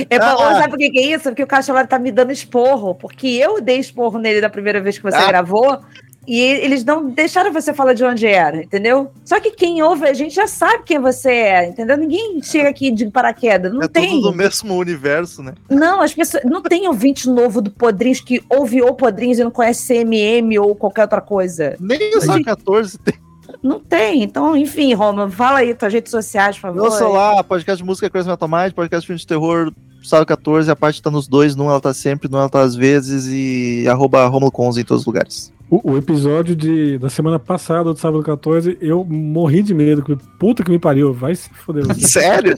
É, 0.09 0.17
Ah. 0.17 0.37
pra- 0.37 0.37
Sabe 0.55 0.69
por 0.69 0.79
que, 0.79 0.91
que 0.91 0.99
é 1.01 1.15
isso? 1.15 1.25
Porque 1.25 1.43
o 1.43 1.47
Cachalari 1.47 1.89
tá 1.89 1.99
me 1.99 2.13
dando 2.13 2.31
esporro. 2.31 2.95
Porque 2.95 3.27
eu 3.27 3.61
dei 3.61 3.79
esporro 3.79 4.19
nele 4.19 4.41
da 4.41 4.49
primeira 4.49 4.81
vez 4.81 4.97
que 4.97 5.03
você 5.03 5.17
Ah. 5.17 5.27
gravou. 5.27 5.81
E 6.27 6.39
eles 6.39 6.85
não 6.85 7.09
deixaram 7.09 7.53
você 7.53 7.73
falar 7.73 7.95
de 7.95 8.05
onde 8.05 8.27
era, 8.27 8.63
entendeu? 8.63 9.11
Só 9.25 9.41
que 9.41 9.51
quem 9.51 9.83
ouve 9.83 10.07
a 10.07 10.13
gente 10.13 10.35
já 10.35 10.47
sabe 10.47 10.85
quem 10.85 10.99
você 11.01 11.31
é, 11.31 11.69
entendeu? 11.69 11.97
Ninguém 11.97 12.43
chega 12.43 12.69
aqui 12.69 12.91
de 12.91 13.07
paraquedas. 13.07 13.73
Não 13.73 13.83
É 13.83 13.89
tem. 13.89 14.11
tudo 14.11 14.31
do 14.31 14.37
mesmo 14.37 14.75
universo, 14.77 15.43
né? 15.43 15.55
Não, 15.69 16.01
as 16.01 16.13
pessoas. 16.15 16.45
Não 16.45 16.63
tem 16.63 16.87
ouvinte 16.87 17.29
novo 17.29 17.61
do 17.63 17.71
Podrinhos 17.71 18.21
que 18.21 18.43
ouve 18.49 18.83
o 18.83 18.95
Podrinhos 18.95 19.39
e 19.39 19.45
não 19.45 19.51
conhece 19.51 19.87
CMM 19.89 20.59
ou 20.59 20.75
qualquer 20.77 21.03
outra 21.03 21.21
coisa. 21.21 21.75
Nem 21.81 22.17
o 22.17 22.21
Só 22.21 22.41
14 22.43 22.99
tem. 22.99 23.15
Não 23.63 23.81
tem. 23.81 24.23
Então, 24.23 24.57
enfim, 24.57 24.93
Roma, 24.95 25.29
fala 25.29 25.59
aí 25.61 25.75
tuas 25.75 25.93
redes 25.93 26.11
sociais, 26.11 26.57
por 26.57 26.63
favor. 26.63 26.85
Eu 26.85 26.91
sou 26.93 27.13
lá, 27.13 27.43
podcast 27.43 27.83
de 27.83 27.87
música 27.87 28.09
Crazy 28.09 28.29
Metal 28.29 28.49
Mind, 28.49 28.73
podcast 28.73 29.01
de 29.01 29.07
filme 29.09 29.19
de 29.19 29.27
terror, 29.27 29.73
sábado 30.05 30.27
14, 30.29 30.71
a 30.71 30.77
parte 30.77 31.03
tá 31.03 31.11
nos 31.11 31.27
dois, 31.27 31.57
num 31.57 31.69
ela 31.69 31.81
tá 31.81 31.93
sempre, 31.93 32.31
num 32.31 32.39
ela 32.39 32.49
tá 32.49 32.61
às 32.61 32.77
vezes, 32.77 33.27
e 33.27 33.89
arroba 33.89 34.25
Romulo 34.29 34.53
Conze 34.53 34.81
em 34.81 34.85
todos 34.85 35.03
os 35.03 35.07
lugares. 35.07 35.53
O, 35.71 35.93
o 35.93 35.97
episódio 35.97 36.57
de, 36.57 36.99
da 36.99 37.09
semana 37.09 37.39
passada, 37.39 37.85
do 37.93 37.97
sábado 37.97 38.23
14, 38.25 38.77
eu 38.81 39.05
morri 39.05 39.63
de 39.63 39.73
medo. 39.73 40.03
que- 40.03 40.17
Puta 40.39 40.65
que 40.65 40.71
me 40.71 40.79
pariu, 40.81 41.13
vai 41.15 41.35
se 41.35 41.49
foder. 41.51 41.85
Sério? 41.95 42.57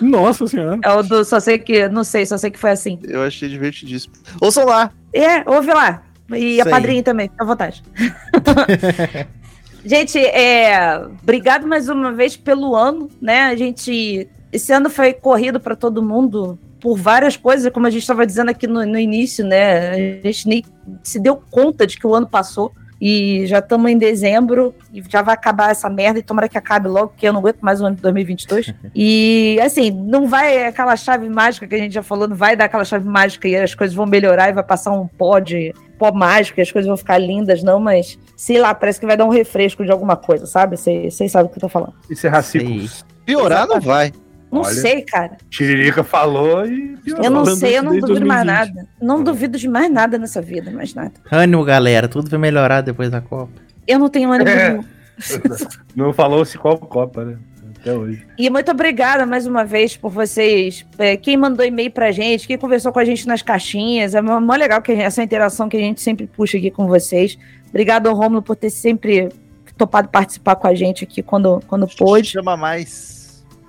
Nossa 0.00 0.46
senhora. 0.46 0.78
É 0.82 0.90
o 0.90 1.02
do 1.02 1.24
só 1.24 1.38
sei 1.38 1.58
que. 1.58 1.86
Não 1.88 2.02
sei, 2.02 2.24
só 2.24 2.38
sei 2.38 2.50
que 2.50 2.58
foi 2.58 2.70
assim. 2.70 2.98
Eu 3.04 3.22
achei 3.22 3.48
divertidíssimo. 3.50 4.14
Ouçam 4.40 4.64
lá. 4.64 4.90
É, 5.12 5.48
ouve 5.48 5.72
lá. 5.74 6.02
E 6.30 6.34
a 6.34 6.38
Isso 6.38 6.64
aí. 6.64 6.70
padrinha 6.70 7.02
também, 7.02 7.28
fica 7.28 7.44
à 7.44 7.46
vontade. 7.46 7.82
gente, 9.84 10.18
é, 10.18 10.98
obrigado 11.22 11.66
mais 11.66 11.88
uma 11.88 12.12
vez 12.12 12.36
pelo 12.36 12.74
ano, 12.74 13.10
né? 13.20 13.42
A 13.44 13.56
gente. 13.56 14.26
Esse 14.52 14.72
ano 14.72 14.88
foi 14.88 15.12
corrido 15.12 15.58
para 15.58 15.74
todo 15.76 16.02
mundo 16.02 16.58
por 16.84 16.98
várias 16.98 17.34
coisas, 17.34 17.72
como 17.72 17.86
a 17.86 17.90
gente 17.90 18.02
estava 18.02 18.26
dizendo 18.26 18.50
aqui 18.50 18.66
no, 18.66 18.84
no 18.84 18.98
início, 18.98 19.42
né? 19.42 19.92
A 19.92 20.26
gente 20.26 20.46
nem 20.46 20.62
se 21.02 21.18
deu 21.18 21.42
conta 21.50 21.86
de 21.86 21.96
que 21.96 22.06
o 22.06 22.14
ano 22.14 22.26
passou. 22.26 22.70
E 23.00 23.46
já 23.46 23.58
estamos 23.60 23.90
em 23.90 23.96
dezembro 23.96 24.74
e 24.92 25.02
já 25.08 25.22
vai 25.22 25.34
acabar 25.34 25.70
essa 25.70 25.88
merda 25.88 26.18
e 26.18 26.22
tomara 26.22 26.46
que 26.46 26.58
acabe 26.58 26.86
logo, 26.86 27.08
porque 27.08 27.26
eu 27.26 27.32
não 27.32 27.40
aguento 27.40 27.60
mais 27.60 27.80
o 27.80 27.86
ano 27.86 27.96
de 27.96 28.02
2022. 28.02 28.74
e 28.94 29.58
assim, 29.62 29.90
não 29.90 30.28
vai 30.28 30.66
aquela 30.66 30.94
chave 30.94 31.26
mágica 31.26 31.66
que 31.66 31.74
a 31.74 31.78
gente 31.78 31.92
já 31.94 32.02
falou, 32.02 32.28
não 32.28 32.36
vai 32.36 32.54
dar 32.54 32.66
aquela 32.66 32.84
chave 32.84 33.08
mágica 33.08 33.48
e 33.48 33.56
as 33.56 33.74
coisas 33.74 33.96
vão 33.96 34.04
melhorar 34.04 34.50
e 34.50 34.52
vai 34.52 34.62
passar 34.62 34.92
um 34.92 35.06
pó 35.06 35.38
de 35.38 35.74
pó 35.98 36.12
mágico 36.12 36.60
e 36.60 36.62
as 36.62 36.70
coisas 36.70 36.86
vão 36.86 36.98
ficar 36.98 37.16
lindas, 37.16 37.62
não, 37.62 37.80
mas 37.80 38.18
sei 38.36 38.60
lá, 38.60 38.74
parece 38.74 39.00
que 39.00 39.06
vai 39.06 39.16
dar 39.16 39.24
um 39.24 39.30
refresco 39.30 39.84
de 39.84 39.90
alguma 39.90 40.16
coisa, 40.16 40.44
sabe? 40.44 40.76
Vocês 40.76 41.32
sabem 41.32 41.46
o 41.46 41.48
que 41.48 41.56
eu 41.56 41.62
tô 41.62 41.68
falando. 41.68 41.94
Encerrar 42.10 42.42
ciclos. 42.42 43.06
Piorar 43.24 43.66
não 43.66 43.80
vai. 43.80 44.12
Não 44.54 44.62
Olha. 44.62 44.74
sei, 44.74 45.02
cara. 45.02 45.36
Tiririca 45.50 46.04
falou 46.04 46.64
e. 46.66 46.96
Eu 47.06 47.30
não 47.30 47.44
sei, 47.44 47.76
eu 47.78 47.82
não 47.82 47.98
duvido 47.98 48.24
mais 48.26 48.44
2020. 48.46 48.74
nada. 48.74 48.88
Não 49.02 49.22
duvido 49.22 49.58
de 49.58 49.68
mais 49.68 49.90
nada 49.92 50.16
nessa 50.18 50.40
vida, 50.40 50.70
mais 50.70 50.94
nada. 50.94 51.12
Ânimo, 51.30 51.64
galera. 51.64 52.06
Tudo 52.08 52.30
vai 52.30 52.38
melhorar 52.38 52.80
depois 52.80 53.10
da 53.10 53.20
Copa. 53.20 53.52
Eu 53.86 53.98
não 53.98 54.08
tenho 54.08 54.30
ânimo 54.32 54.48
É. 54.50 54.70
nenhum. 54.70 54.84
Não 55.94 56.12
falou-se 56.12 56.58
qual 56.58 56.76
Copa, 56.76 57.24
né? 57.24 57.36
Até 57.80 57.92
hoje. 57.92 58.26
E 58.38 58.50
muito 58.50 58.70
obrigada 58.70 59.24
mais 59.26 59.46
uma 59.46 59.64
vez 59.64 59.96
por 59.96 60.10
vocês. 60.10 60.84
é, 60.98 61.16
quem 61.16 61.36
mandou 61.36 61.64
e-mail 61.64 61.90
pra 61.90 62.10
gente, 62.10 62.46
quem 62.48 62.56
conversou 62.58 62.90
com 62.92 62.98
a 62.98 63.04
gente 63.04 63.26
nas 63.28 63.42
caixinhas. 63.42 64.14
É 64.14 64.20
mó 64.22 64.54
legal 64.56 64.80
que 64.82 64.90
essa 64.92 65.22
interação 65.22 65.68
que 65.68 65.76
a 65.76 65.80
gente 65.80 66.00
sempre 66.00 66.26
puxa 66.26 66.56
aqui 66.58 66.70
com 66.70 66.86
vocês. 66.88 67.38
Obrigado 67.68 68.08
ao 68.08 68.14
Romulo 68.16 68.42
por 68.42 68.56
ter 68.56 68.70
sempre 68.70 69.28
topado 69.76 70.08
participar 70.08 70.56
com 70.56 70.66
a 70.66 70.74
gente 70.74 71.04
aqui 71.04 71.22
quando, 71.22 71.60
quando 71.68 71.86
pôde. 71.96 72.28
Chama 72.30 72.56
mais. 72.56 73.13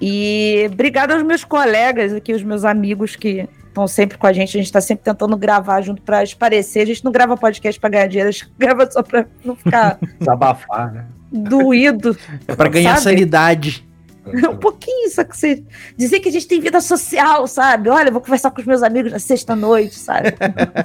E 0.02 0.68
obrigado 0.72 1.12
aos 1.12 1.24
meus 1.24 1.44
colegas 1.44 2.14
aqui, 2.14 2.34
os 2.34 2.44
meus 2.44 2.66
amigos 2.66 3.16
que 3.16 3.48
estão 3.68 3.88
sempre 3.88 4.18
com 4.18 4.28
a 4.28 4.34
gente. 4.34 4.50
A 4.50 4.60
gente 4.60 4.66
está 4.66 4.82
sempre 4.82 5.04
tentando 5.04 5.36
gravar 5.38 5.82
junto 5.82 6.02
para 6.02 6.24
esparecer. 6.24 6.84
A 6.84 6.86
gente 6.86 7.04
não 7.04 7.12
grava 7.12 7.38
podcast 7.38 7.80
para 7.80 7.90
ganhar 7.90 8.08
dinheiro, 8.08 8.30
a 8.30 8.32
gente 8.32 8.52
grava 8.58 8.90
só 8.90 9.04
para 9.04 9.26
não 9.44 9.56
ficar 9.56 10.00
Desabafar, 10.20 10.94
né? 10.94 11.06
doído. 11.32 12.18
É 12.48 12.56
pra 12.56 12.70
ganhar 12.70 12.98
Sabe? 12.98 13.16
sanidade. 13.18 13.86
Um 14.26 14.58
pouquinho, 14.58 15.08
só 15.12 15.24
que 15.24 15.38
você 15.38 15.64
dizer 15.96 16.20
que 16.20 16.30
a 16.30 16.32
gente 16.32 16.48
tem 16.48 16.60
vida 16.60 16.82
social, 16.82 17.46
sabe? 17.46 17.90
Olha, 17.90 18.08
eu 18.08 18.12
vou 18.12 18.22
conversar 18.22 18.50
com 18.50 18.60
os 18.60 18.66
meus 18.66 18.82
amigos 18.82 19.12
na 19.12 19.20
sexta-noite, 19.20 19.94
sabe? 19.94 20.34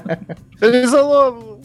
Feliz 0.61 0.93
ano 0.93 1.09
novo! 1.09 1.61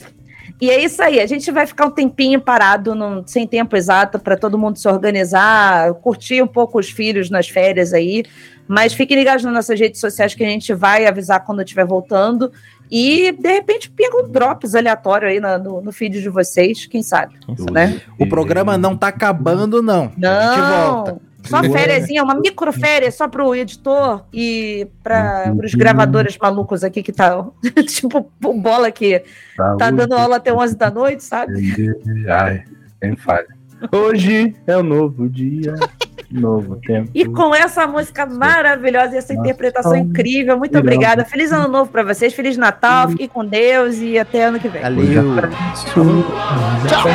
E 0.66 0.70
é 0.72 0.84
isso 0.84 1.00
aí, 1.04 1.20
a 1.20 1.28
gente 1.28 1.52
vai 1.52 1.68
ficar 1.68 1.86
um 1.86 1.92
tempinho 1.92 2.42
parado, 2.42 2.96
num- 2.96 3.22
sem 3.28 3.46
tempo 3.46 3.76
exato, 3.78 4.18
para 4.18 4.36
todo 4.36 4.58
mundo 4.58 4.80
se 4.80 4.88
organizar, 4.88 5.94
curtir 5.96 6.42
um 6.42 6.48
pouco 6.48 6.80
os 6.80 6.90
filhos 6.90 7.30
nas 7.30 7.48
férias 7.48 7.94
aí. 7.94 8.24
Mas 8.68 8.92
fiquem 8.94 9.16
ligados 9.16 9.44
nas 9.44 9.54
nossas 9.54 9.80
redes 9.80 10.00
sociais 10.02 10.34
que 10.34 10.44
a 10.44 10.48
gente 10.50 10.74
vai 10.74 11.06
avisar 11.06 11.44
quando 11.46 11.62
estiver 11.62 11.86
voltando. 11.86 12.52
E, 12.90 13.32
de 13.32 13.48
repente, 13.48 13.92
pega 13.92 14.18
um 14.24 14.28
drops 14.28 14.74
aleatório 14.74 15.28
aí 15.28 15.40
na- 15.40 15.60
no, 15.60 15.82
no 15.82 15.92
feed 15.92 16.20
de 16.20 16.30
vocês, 16.30 16.88
quem 16.88 17.04
sabe, 17.04 17.36
né? 17.72 18.02
O 18.20 18.28
programa 18.28 18.76
não 18.76 18.98
tá 18.98 19.10
acabando, 19.10 19.84
não. 19.84 20.06
A 20.06 20.08
gente 20.08 20.20
Não, 20.20 20.96
volta. 20.96 21.18
Só 21.45 21.63
fériasinha, 21.63 22.23
uma 22.23 22.35
micro 22.35 22.72
férias 22.73 23.15
só 23.15 23.27
pro 23.27 23.55
editor 23.55 24.26
e 24.34 24.88
para 25.03 25.53
os 25.63 25.73
gravadores 25.73 26.38
malucos 26.38 26.84
aqui 26.84 27.03
que 27.03 27.11
tá 27.11 27.45
tipo 27.88 28.30
o 28.43 28.53
bola 28.53 28.91
que 28.91 29.23
tá 29.55 29.91
dando 29.91 30.13
aula 30.13 30.38
até 30.38 30.53
11 30.53 30.76
da 30.76 30.89
noite, 30.89 31.23
sabe? 31.23 31.53
Ai, 32.27 32.63
quem 33.01 33.15
falha. 33.15 33.47
Hoje 33.91 34.55
é 34.65 34.77
um 34.77 34.84
novo 34.84 35.30
dia, 35.30 35.76
novo 36.31 36.77
tempo. 36.77 37.11
E 37.13 37.26
com 37.26 37.53
essa 37.53 37.85
música 37.85 38.26
maravilhosa 38.26 39.15
e 39.15 39.17
essa 39.17 39.34
interpretação 39.34 39.95
incrível, 39.95 40.57
muito 40.57 40.77
obrigada. 40.77 41.26
Feliz 41.26 41.51
ano 41.51 41.67
novo 41.67 41.91
para 41.91 42.03
vocês, 42.03 42.34
feliz 42.34 42.57
Natal, 42.57 43.09
fiquem 43.09 43.27
com 43.27 43.45
Deus 43.45 43.97
e 43.97 44.17
até 44.17 44.45
ano 44.45 44.59
que 44.59 44.69
vem. 44.69 44.81
Valeu. 44.81 45.35
Tchau. 46.88 47.05